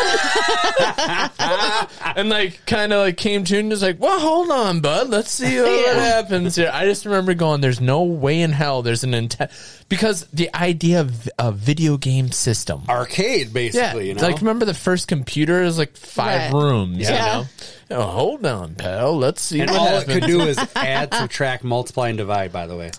and 2.16 2.28
like, 2.28 2.64
kind 2.66 2.92
of 2.92 3.00
like 3.00 3.16
came 3.16 3.44
to 3.44 3.58
and 3.58 3.68
was 3.70 3.82
like, 3.82 4.00
well, 4.00 4.18
hold 4.18 4.50
on, 4.50 4.80
bud. 4.80 5.08
Let's 5.10 5.30
see 5.30 5.60
what 5.60 5.70
Yeah. 5.70 5.94
happens 6.00 6.56
here. 6.56 6.70
I 6.72 6.84
just 6.86 7.04
remember 7.04 7.34
going, 7.34 7.60
there's 7.60 7.80
no 7.80 8.02
way 8.04 8.40
in 8.40 8.52
hell 8.52 8.82
there's 8.82 9.04
a 9.04 9.06
Nintendo. 9.06 9.50
Because 9.88 10.26
the 10.32 10.52
idea 10.54 11.00
of 11.02 11.28
a 11.38 11.52
video 11.52 11.96
game 11.96 12.32
system. 12.32 12.82
Arcade, 12.88 13.48
Yeah, 13.48 13.52
basically. 13.52 14.08
you 14.08 14.14
know? 14.14 14.22
like 14.22 14.38
remember 14.38 14.64
the 14.64 14.74
first 14.74 15.06
computer 15.06 15.62
is 15.62 15.78
like 15.78 15.96
five 15.96 16.52
Right. 16.52 16.60
rooms. 16.60 16.98
Yeah. 16.98 17.10
You 17.10 17.42
know? 17.90 17.98
Oh, 17.98 18.02
hold 18.02 18.46
on, 18.46 18.74
pal. 18.74 19.16
Let's 19.16 19.42
see 19.42 19.60
and 19.60 19.70
what 19.70 19.78
all 19.80 19.86
happens. 19.86 20.16
it 20.16 20.20
could 20.20 20.26
do 20.28 20.40
is 20.42 20.58
add, 20.76 21.12
subtract, 21.14 21.62
multiply, 21.62 22.08
and 22.08 22.18
divide. 22.18 22.52
By 22.52 22.66
the 22.66 22.76
way, 22.76 22.90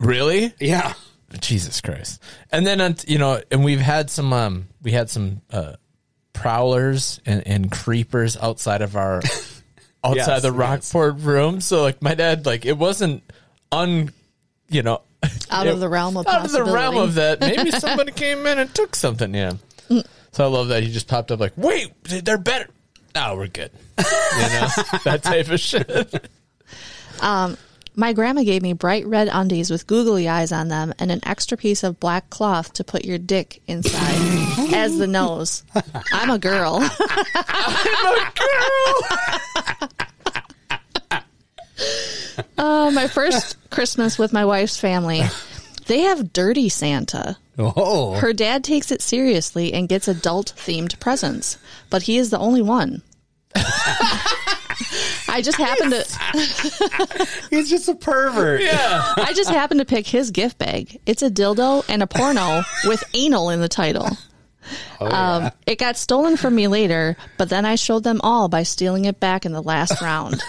really? 0.00 0.54
yeah. 0.60 0.94
Jesus 1.40 1.80
Christ. 1.80 2.22
And 2.52 2.66
then, 2.66 2.96
you 3.06 3.18
know, 3.18 3.40
and 3.50 3.64
we've 3.64 3.80
had 3.80 4.10
some, 4.10 4.32
um, 4.32 4.68
we 4.82 4.92
had 4.92 5.10
some, 5.10 5.40
uh, 5.50 5.74
prowlers 6.32 7.20
and, 7.26 7.46
and 7.46 7.70
creepers 7.70 8.36
outside 8.36 8.82
of 8.82 8.96
our, 8.96 9.16
outside 10.04 10.16
Yes, 10.16 10.42
the 10.42 10.48
yes. 10.48 10.56
Rockport 10.56 11.18
room. 11.20 11.60
So 11.60 11.82
like 11.82 12.02
my 12.02 12.14
dad, 12.14 12.46
like 12.46 12.66
it 12.66 12.76
wasn't 12.76 13.22
un, 13.72 14.12
you 14.68 14.82
know, 14.82 15.02
Out 15.50 15.66
of 15.66 15.80
the 15.80 15.88
realm 15.88 16.16
of 16.16 16.26
out 16.26 16.44
of 16.44 16.52
the 16.52 16.64
realm 16.64 16.96
of 16.96 17.14
that. 17.14 17.40
Maybe 17.40 17.70
somebody 17.78 18.12
came 18.12 18.46
in 18.46 18.58
and 18.58 18.74
took 18.74 18.94
something. 18.94 19.34
Yeah. 19.34 19.52
So 20.32 20.44
I 20.44 20.48
love 20.48 20.68
that 20.68 20.82
he 20.82 20.90
just 20.92 21.06
popped 21.08 21.30
up 21.30 21.40
like, 21.40 21.52
wait, 21.56 21.92
they're 22.02 22.38
better. 22.38 22.68
Oh, 23.14 23.36
we're 23.36 23.46
good. 23.46 23.70
You 23.96 24.04
know, 24.04 24.68
that 25.04 25.20
type 25.22 25.48
of 25.48 25.60
shit. 25.60 26.28
My 27.96 28.12
grandma 28.12 28.42
gave 28.42 28.60
me 28.62 28.72
bright 28.72 29.06
red 29.06 29.28
undies 29.30 29.70
with 29.70 29.86
googly 29.86 30.28
eyes 30.28 30.50
on 30.50 30.66
them 30.68 30.92
and 30.98 31.12
an 31.12 31.20
extra 31.22 31.56
piece 31.56 31.84
of 31.84 32.00
black 32.00 32.28
cloth 32.28 32.72
to 32.74 32.82
put 32.84 33.04
your 33.04 33.18
dick 33.18 33.62
inside 33.68 34.72
as 34.74 34.98
the 34.98 35.06
nose. 35.06 35.62
I'm 36.12 36.30
a 36.30 36.38
girl. 36.38 36.78
I'm 37.34 38.16
a 38.16 38.32
Oh, 42.58 42.90
my 42.90 43.06
first 43.06 43.56
Christmas 43.70 44.18
with 44.18 44.32
my 44.32 44.44
wife's 44.44 44.78
family. 44.78 45.22
They 45.86 46.00
have 46.00 46.32
dirty 46.32 46.68
Santa. 46.68 47.36
Oh, 47.58 48.14
Her 48.14 48.32
dad 48.32 48.64
takes 48.64 48.90
it 48.90 49.02
seriously 49.02 49.72
and 49.72 49.88
gets 49.88 50.08
adult 50.08 50.54
themed 50.56 50.98
presents, 50.98 51.58
but 51.90 52.02
he 52.04 52.16
is 52.16 52.30
the 52.30 52.38
only 52.38 52.62
one. 52.62 53.02
I 55.34 55.42
just 55.42 55.58
happened 55.58 55.90
to 55.90 57.26
he's 57.50 57.68
just 57.68 57.88
a 57.88 57.96
pervert. 57.96 58.62
Yeah. 58.62 59.14
I 59.16 59.32
just 59.34 59.50
happened 59.50 59.80
to 59.80 59.84
pick 59.84 60.06
his 60.06 60.30
gift 60.30 60.58
bag. 60.58 61.00
It's 61.06 61.22
a 61.22 61.30
dildo 61.30 61.84
and 61.88 62.04
a 62.04 62.06
porno 62.06 62.62
with 62.84 63.02
anal 63.14 63.50
in 63.50 63.60
the 63.60 63.68
title. 63.68 64.08
um, 65.00 65.50
it 65.66 65.80
got 65.80 65.96
stolen 65.96 66.36
from 66.36 66.54
me 66.54 66.68
later, 66.68 67.16
but 67.36 67.48
then 67.48 67.64
I 67.64 67.74
showed 67.74 68.04
them 68.04 68.20
all 68.22 68.48
by 68.48 68.62
stealing 68.62 69.06
it 69.06 69.18
back 69.18 69.44
in 69.44 69.50
the 69.50 69.60
last 69.60 70.00
round. 70.00 70.40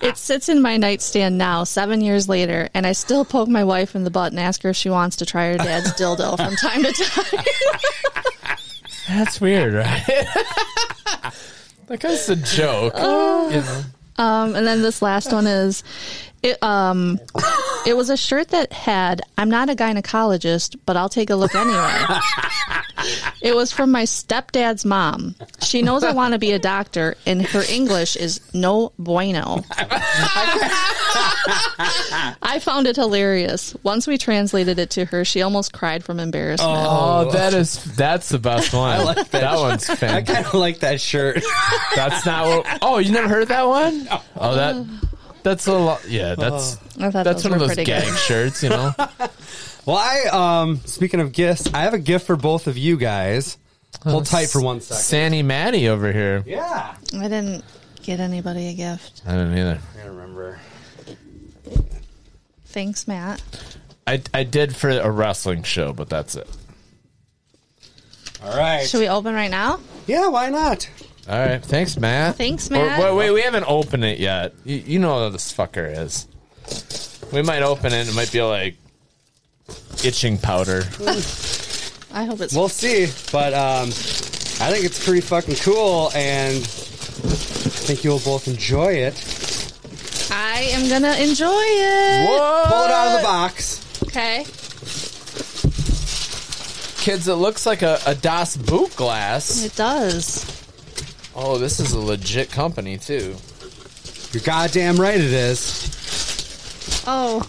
it 0.00 0.16
sits 0.16 0.48
in 0.48 0.62
my 0.62 0.78
nightstand 0.78 1.36
now, 1.36 1.64
seven 1.64 2.00
years 2.00 2.30
later, 2.30 2.70
and 2.72 2.86
I 2.86 2.92
still 2.92 3.26
poke 3.26 3.50
my 3.50 3.64
wife 3.64 3.94
in 3.94 4.04
the 4.04 4.10
butt 4.10 4.32
and 4.32 4.40
ask 4.40 4.62
her 4.62 4.70
if 4.70 4.76
she 4.76 4.88
wants 4.88 5.16
to 5.16 5.26
try 5.26 5.52
her 5.52 5.58
dad's 5.58 5.92
dildo 5.92 6.34
from 6.38 6.56
time 6.56 6.82
to 6.82 6.92
time. 6.92 7.44
That's 9.08 9.38
weird, 9.38 9.74
right? 9.74 10.26
like 11.88 12.00
guy's 12.00 12.28
a 12.28 12.36
joke. 12.36 12.94
you 12.96 13.60
know? 13.60 13.82
Um, 14.18 14.54
and 14.54 14.66
then 14.66 14.82
this 14.82 15.02
last 15.02 15.32
one 15.32 15.46
is 15.46 15.84
it 16.42 16.62
um 16.62 17.18
it 17.86 17.96
was 17.96 18.10
a 18.10 18.16
shirt 18.16 18.48
that 18.48 18.72
had 18.72 19.22
I'm 19.36 19.50
not 19.50 19.68
a 19.68 19.74
gynecologist, 19.74 20.76
but 20.86 20.96
I'll 20.96 21.08
take 21.08 21.30
a 21.30 21.36
look 21.36 21.54
anyway. 21.54 22.04
it 23.42 23.54
was 23.54 23.72
from 23.72 23.90
my 23.90 24.04
stepdad's 24.04 24.84
mom. 24.84 25.34
She 25.66 25.82
knows 25.82 26.02
I 26.04 26.12
want 26.12 26.32
to 26.32 26.38
be 26.38 26.52
a 26.52 26.58
doctor 26.58 27.16
and 27.26 27.42
her 27.42 27.62
English 27.68 28.16
is 28.16 28.40
no 28.54 28.92
bueno. 28.98 29.62
I 32.42 32.60
found 32.62 32.86
it 32.86 32.96
hilarious. 32.96 33.74
Once 33.82 34.06
we 34.06 34.18
translated 34.18 34.78
it 34.78 34.90
to 34.90 35.04
her, 35.06 35.24
she 35.24 35.42
almost 35.42 35.72
cried 35.72 36.04
from 36.04 36.20
embarrassment. 36.20 36.72
Oh, 36.76 37.30
that 37.32 37.52
is 37.54 37.82
that's 37.96 38.28
the 38.28 38.38
best 38.38 38.72
one. 38.72 38.92
I 39.00 39.02
like 39.02 39.30
that. 39.30 39.56
one's 39.56 39.88
I 39.88 39.96
fantastic. 39.96 40.34
kind 40.34 40.46
of 40.46 40.54
like 40.54 40.78
that 40.80 41.00
shirt. 41.00 41.42
That's 41.94 42.24
not 42.26 42.46
what. 42.46 42.78
Oh, 42.82 42.98
you 42.98 43.12
never 43.12 43.28
heard 43.28 43.48
that 43.48 43.66
one? 43.66 44.08
Oh, 44.36 44.54
that 44.54 44.86
that's 45.42 45.66
a 45.66 45.72
lot. 45.74 46.08
Yeah, 46.08 46.34
that's 46.34 46.76
I 46.98 47.10
thought 47.10 47.24
that's 47.24 47.42
those 47.42 47.50
one 47.50 47.52
of 47.54 47.60
were 47.60 47.66
those 47.68 47.76
pretty 47.76 47.90
gang 47.90 48.04
good. 48.08 48.18
shirts, 48.18 48.62
you 48.62 48.68
know. 48.70 48.92
Well, 49.86 49.98
I 49.98 50.24
um 50.64 50.78
speaking 50.84 51.20
of 51.20 51.30
gifts, 51.30 51.72
I 51.72 51.82
have 51.82 51.94
a 51.94 52.00
gift 52.00 52.26
for 52.26 52.34
both 52.34 52.66
of 52.66 52.76
you 52.76 52.96
guys. 52.96 53.56
Hold 54.04 54.26
tight 54.26 54.48
for 54.50 54.60
one 54.60 54.80
second. 54.80 55.02
Sandy 55.02 55.42
Matty 55.42 55.88
over 55.88 56.12
here. 56.12 56.42
Yeah, 56.46 56.94
I 57.14 57.22
didn't 57.28 57.64
get 58.02 58.20
anybody 58.20 58.68
a 58.68 58.74
gift. 58.74 59.22
I 59.26 59.32
don't 59.32 59.56
either. 59.56 59.80
I 59.94 59.96
can't 59.98 60.10
remember. 60.10 60.58
Thanks, 62.66 63.08
Matt. 63.08 63.42
I 64.06 64.22
I 64.32 64.44
did 64.44 64.76
for 64.76 64.90
a 64.90 65.10
wrestling 65.10 65.62
show, 65.62 65.92
but 65.92 66.08
that's 66.08 66.36
it. 66.36 66.48
All 68.42 68.56
right. 68.56 68.86
Should 68.86 69.00
we 69.00 69.08
open 69.08 69.34
right 69.34 69.50
now? 69.50 69.80
Yeah, 70.06 70.28
why 70.28 70.50
not? 70.50 70.88
All 71.28 71.38
right, 71.40 71.60
thanks, 71.64 71.96
Matt. 71.96 72.36
Thanks, 72.36 72.70
Or- 72.70 72.74
Matt. 72.74 73.00
wait, 73.00 73.12
wait, 73.14 73.30
we 73.32 73.42
haven't 73.42 73.64
opened 73.66 74.04
it 74.04 74.20
yet. 74.20 74.54
You, 74.64 74.76
you 74.76 74.98
know 75.00 75.18
how 75.18 75.28
this 75.30 75.52
fucker 75.52 75.90
is. 76.04 76.28
We 77.32 77.42
might 77.42 77.62
open 77.62 77.92
it. 77.92 78.06
It 78.08 78.14
might 78.14 78.30
be 78.30 78.42
like 78.42 78.76
itching 80.04 80.38
powder. 80.38 80.82
I 82.16 82.24
hope 82.24 82.40
it's 82.40 82.54
We'll 82.54 82.70
see, 82.70 83.08
but 83.30 83.52
um, 83.52 83.88
I 83.88 84.72
think 84.72 84.86
it's 84.86 85.04
pretty 85.04 85.20
fucking 85.20 85.56
cool, 85.56 86.10
and 86.14 86.56
I 86.56 86.60
think 87.84 88.04
you'll 88.04 88.20
both 88.20 88.48
enjoy 88.48 88.92
it. 88.94 89.14
I 90.32 90.62
am 90.72 90.88
gonna 90.88 91.14
enjoy 91.16 91.60
it. 91.62 92.26
Whoa! 92.26 92.62
Pull 92.68 92.84
it 92.84 92.90
out 92.90 93.06
of 93.08 93.20
the 93.20 93.22
box. 93.22 94.02
Okay. 94.04 94.44
Kids, 97.04 97.28
it 97.28 97.34
looks 97.34 97.66
like 97.66 97.82
a, 97.82 98.00
a 98.06 98.14
Das 98.14 98.56
Boot 98.56 98.96
glass. 98.96 99.62
It 99.62 99.76
does. 99.76 100.46
Oh, 101.34 101.58
this 101.58 101.80
is 101.80 101.92
a 101.92 102.00
legit 102.00 102.50
company 102.50 102.96
too. 102.96 103.36
You're 104.32 104.42
goddamn 104.42 104.96
right 104.96 105.20
it 105.20 105.34
is. 105.34 107.04
Oh. 107.06 107.44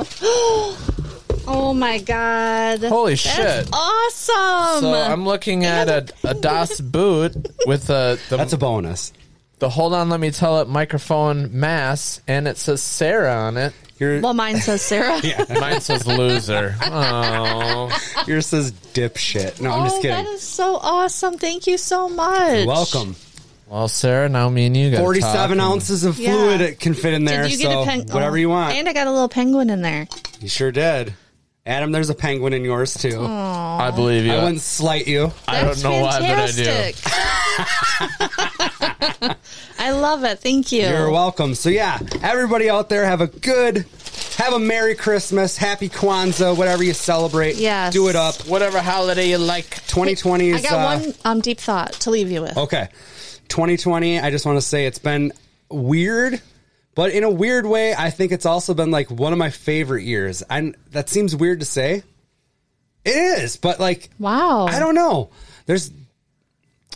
oh 1.47 1.73
my 1.73 1.99
god. 1.99 2.83
Holy 2.83 3.15
That's 3.15 3.21
shit! 3.21 3.69
awesome. 3.73 4.81
So 4.81 4.93
I'm 4.93 5.25
looking 5.25 5.65
at 5.65 5.87
a, 5.89 6.07
a 6.23 6.33
Das 6.33 6.79
Boot 6.81 7.35
with 7.65 7.89
a 7.89 8.19
the, 8.29 8.37
That's 8.37 8.53
a 8.53 8.57
bonus. 8.57 9.13
the 9.59 9.69
hold 9.69 9.93
on, 9.93 10.09
let 10.09 10.19
me 10.19 10.31
tell 10.31 10.59
it 10.61 10.67
microphone 10.67 11.57
mass, 11.59 12.21
and 12.27 12.47
it 12.47 12.57
says 12.57 12.81
Sarah 12.81 13.33
on 13.35 13.57
it. 13.57 13.73
Your 13.99 14.21
well, 14.21 14.35
mine 14.35 14.57
says 14.57 14.83
Sarah. 14.83 15.19
Yeah, 15.23 15.43
mine 15.59 15.81
says 15.81 16.05
loser. 16.05 16.75
Oh, 16.83 17.89
yours 18.27 18.45
says 18.45 18.71
dipshit. 18.71 19.59
No, 19.59 19.71
I'm 19.71 19.81
oh, 19.81 19.83
just 19.85 20.01
kidding. 20.03 20.23
that 20.23 20.27
is 20.27 20.43
so 20.43 20.75
awesome. 20.75 21.37
Thank 21.39 21.65
you 21.65 21.79
so 21.79 22.07
much. 22.07 22.57
You're 22.59 22.67
welcome. 22.67 23.15
well, 23.67 23.87
Sarah, 23.87 24.29
now 24.29 24.49
me 24.49 24.67
and 24.67 24.77
you 24.77 24.91
got 24.91 24.99
47 24.99 25.59
ounces 25.59 26.03
of 26.03 26.19
Yeah. 26.19 26.31
fluid 26.31 26.61
it 26.61 26.79
can 26.79 26.93
fit 26.93 27.15
in 27.15 27.25
there, 27.25 27.41
Did 27.43 27.53
you 27.53 27.57
get 27.57 27.71
a 27.71 27.83
pen? 27.85 28.01
whatever 28.11 28.35
oh, 28.35 28.39
you 28.39 28.49
want. 28.49 28.75
And 28.75 28.87
I 28.87 28.93
got 28.93 29.07
a 29.07 29.11
little 29.11 29.29
penguin 29.29 29.71
in 29.71 29.81
there. 29.81 30.07
you 30.41 30.47
sure 30.47 30.71
did. 30.71 31.15
Adam, 31.68 31.91
there's 31.91 32.10
a 32.10 32.15
penguin 32.15 32.53
in 32.53 32.64
yours 32.64 32.94
too. 32.94 33.22
I 33.22 33.91
believe 33.91 34.26
you. 34.26 34.31
I 34.31 34.41
wouldn't 34.41 34.61
slight 34.61 35.06
you. 35.06 35.34
I 35.48 35.61
don't 35.61 35.68
That's 35.68 35.84
know 35.84 36.02
why, 36.02 36.19
but 36.19 36.39
I 36.39 36.52
do. 39.31 39.35
I 39.80 39.91
love 39.91 40.23
it. 40.23 40.39
Thank 40.39 40.72
you. 40.72 40.84
You're 40.84 41.11
welcome. 41.11 41.56
So 41.56 41.68
yeah, 41.69 41.99
everybody 42.23 42.69
out 42.69 42.88
there 42.88 43.03
have 43.03 43.19
a 43.19 43.27
good, 43.27 43.85
have 44.38 44.53
a 44.53 44.60
Merry 44.60 44.95
Christmas, 44.95 45.57
Happy 45.57 45.89
Kwanzaa, 45.89 46.57
whatever 46.57 46.84
you 46.84 46.94
celebrate. 46.94 47.57
Yes. 47.57 47.91
Do 47.91 48.07
it 48.07 48.15
up. 48.15 48.35
Whatever 48.48 48.80
holiday 48.81 49.30
you 49.30 49.38
like. 49.38 49.69
2020 49.88 50.49
is. 50.49 50.65
I 50.65 50.69
got 50.69 50.80
uh, 50.80 50.99
one 50.99 51.14
um, 51.26 51.41
deep 51.41 51.60
thought 51.60 51.91
to 51.94 52.11
leave 52.11 52.31
you 52.31 52.44
with. 52.44 52.57
Okay. 52.57 52.88
2020, 53.49 54.22
I 54.22 54.31
just 54.31 54.45
want 54.45 54.57
to 54.57 54.61
say 54.61 54.85
it's 54.85 54.99
been 54.99 55.34
weird, 55.69 56.41
but 56.97 57.11
in 57.11 57.23
a 57.23 57.29
weird 57.29 57.67
way, 57.67 57.93
I 57.93 58.09
think 58.09 58.31
it's 58.31 58.47
also 58.47 58.73
been 58.73 58.89
like 58.89 59.11
one 59.11 59.31
of 59.31 59.37
my 59.37 59.51
favorite 59.51 60.01
years. 60.01 60.41
And 60.41 60.75
that 60.93 61.09
seems 61.09 61.35
weird 61.35 61.59
to 61.59 61.65
say. 61.67 62.01
It 63.05 63.11
is, 63.11 63.55
but 63.55 63.79
like, 63.79 64.09
Wow. 64.17 64.65
I 64.65 64.79
don't 64.79 64.95
know. 64.95 65.29
There's 65.67 65.91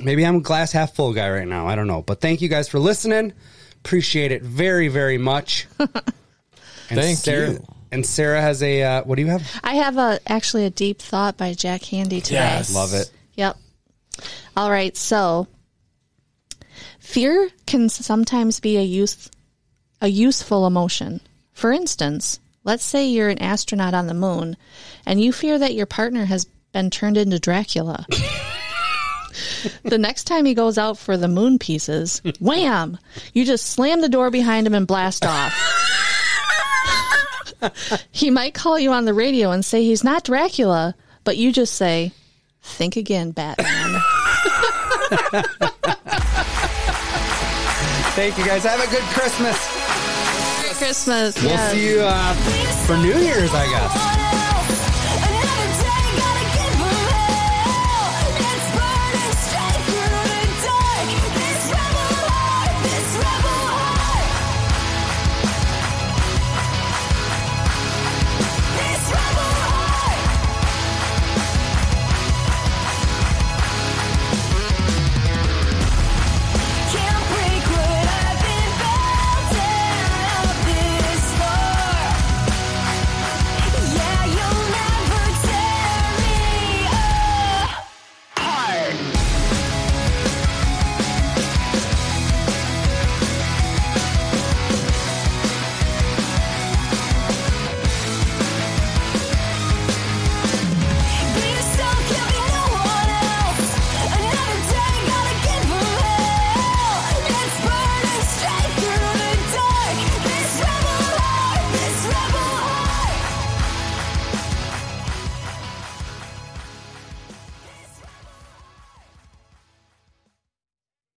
maybe 0.02 0.26
I'm 0.26 0.38
a 0.38 0.42
glass 0.42 0.72
half 0.72 0.96
full 0.96 1.14
guy 1.14 1.30
right 1.30 1.48
now. 1.48 1.68
I 1.68 1.76
don't 1.76 1.86
know. 1.86 2.02
But 2.02 2.20
thank 2.20 2.42
you 2.42 2.50
guys 2.50 2.68
for 2.68 2.80
listening. 2.80 3.34
Appreciate 3.86 4.32
it 4.32 4.42
very, 4.42 4.88
very 4.88 5.20
much. 5.20 5.68
And 6.90 7.00
Thank 7.00 7.20
Sarah, 7.20 7.52
you. 7.52 7.68
And 7.94 8.06
Sarah 8.06 8.42
has 8.42 8.62
a, 8.62 8.84
uh, 8.84 9.04
what 9.04 9.16
do 9.16 9.22
you 9.22 9.30
have? 9.30 9.50
I 9.64 9.76
have 9.76 9.98
a 9.98 10.20
actually 10.28 10.66
a 10.66 10.70
deep 10.70 11.00
thought 11.02 11.38
by 11.38 11.54
Jack 11.54 11.84
Handey 11.84 12.22
today. 12.22 12.34
Yes. 12.34 12.76
Love 12.76 12.94
it. 12.94 13.10
Yep. 13.36 13.56
All 14.58 14.70
right. 14.70 14.98
So, 14.98 15.48
fear 17.00 17.50
can 17.66 17.88
sometimes 17.88 18.60
be 18.60 18.76
a 18.76 18.82
use 18.82 19.32
a 20.02 20.08
useful 20.08 20.66
emotion. 20.66 21.22
For 21.54 21.72
instance, 21.72 22.40
let's 22.64 22.84
say 22.84 23.08
you're 23.08 23.30
an 23.30 23.42
astronaut 23.42 23.94
on 23.94 24.08
the 24.08 24.14
moon, 24.14 24.58
and 25.06 25.22
you 25.22 25.32
fear 25.32 25.60
that 25.60 25.76
your 25.76 25.86
partner 25.86 26.26
has 26.26 26.46
been 26.74 26.90
turned 26.90 27.18
into 27.18 27.40
Dracula. 27.40 28.06
the 29.84 29.98
next 29.98 30.26
time 30.26 30.46
he 30.46 30.54
goes 30.54 30.78
out 30.78 30.98
for 30.98 31.18
the 31.18 31.28
moon 31.28 31.60
pieces, 31.60 32.22
wham! 32.40 32.98
You 33.34 33.46
just 33.46 33.68
slam 33.68 34.02
the 34.02 34.10
door 34.10 34.32
behind 34.32 34.68
him 34.68 34.74
and 34.74 34.88
blast 34.88 35.26
off. 35.26 35.54
he 38.12 38.32
might 38.32 38.54
call 38.54 38.80
you 38.80 38.92
on 38.92 39.06
the 39.06 39.14
radio 39.14 39.52
and 39.52 39.64
say 39.64 39.84
he's 39.84 40.04
not 40.04 40.24
Dracula, 40.24 40.96
but 41.24 41.38
you 41.38 41.52
just 41.52 41.76
say, 41.76 42.12
Think 42.64 42.96
again, 42.96 43.32
Batman. 43.32 44.02
Thank 48.14 48.38
you 48.38 48.46
guys. 48.46 48.64
Have 48.64 48.82
a 48.82 48.92
good 48.92 49.04
Christmas. 49.14 49.58
Merry 50.62 50.76
Christmas. 50.76 51.36
We'll 51.36 51.52
yes. 51.52 51.72
see 51.72 51.90
you 51.90 52.02
uh, 52.02 52.34
for 52.86 52.98
New 52.98 53.18
Year's, 53.18 53.54
I 53.54 53.66
guess. 53.70 54.21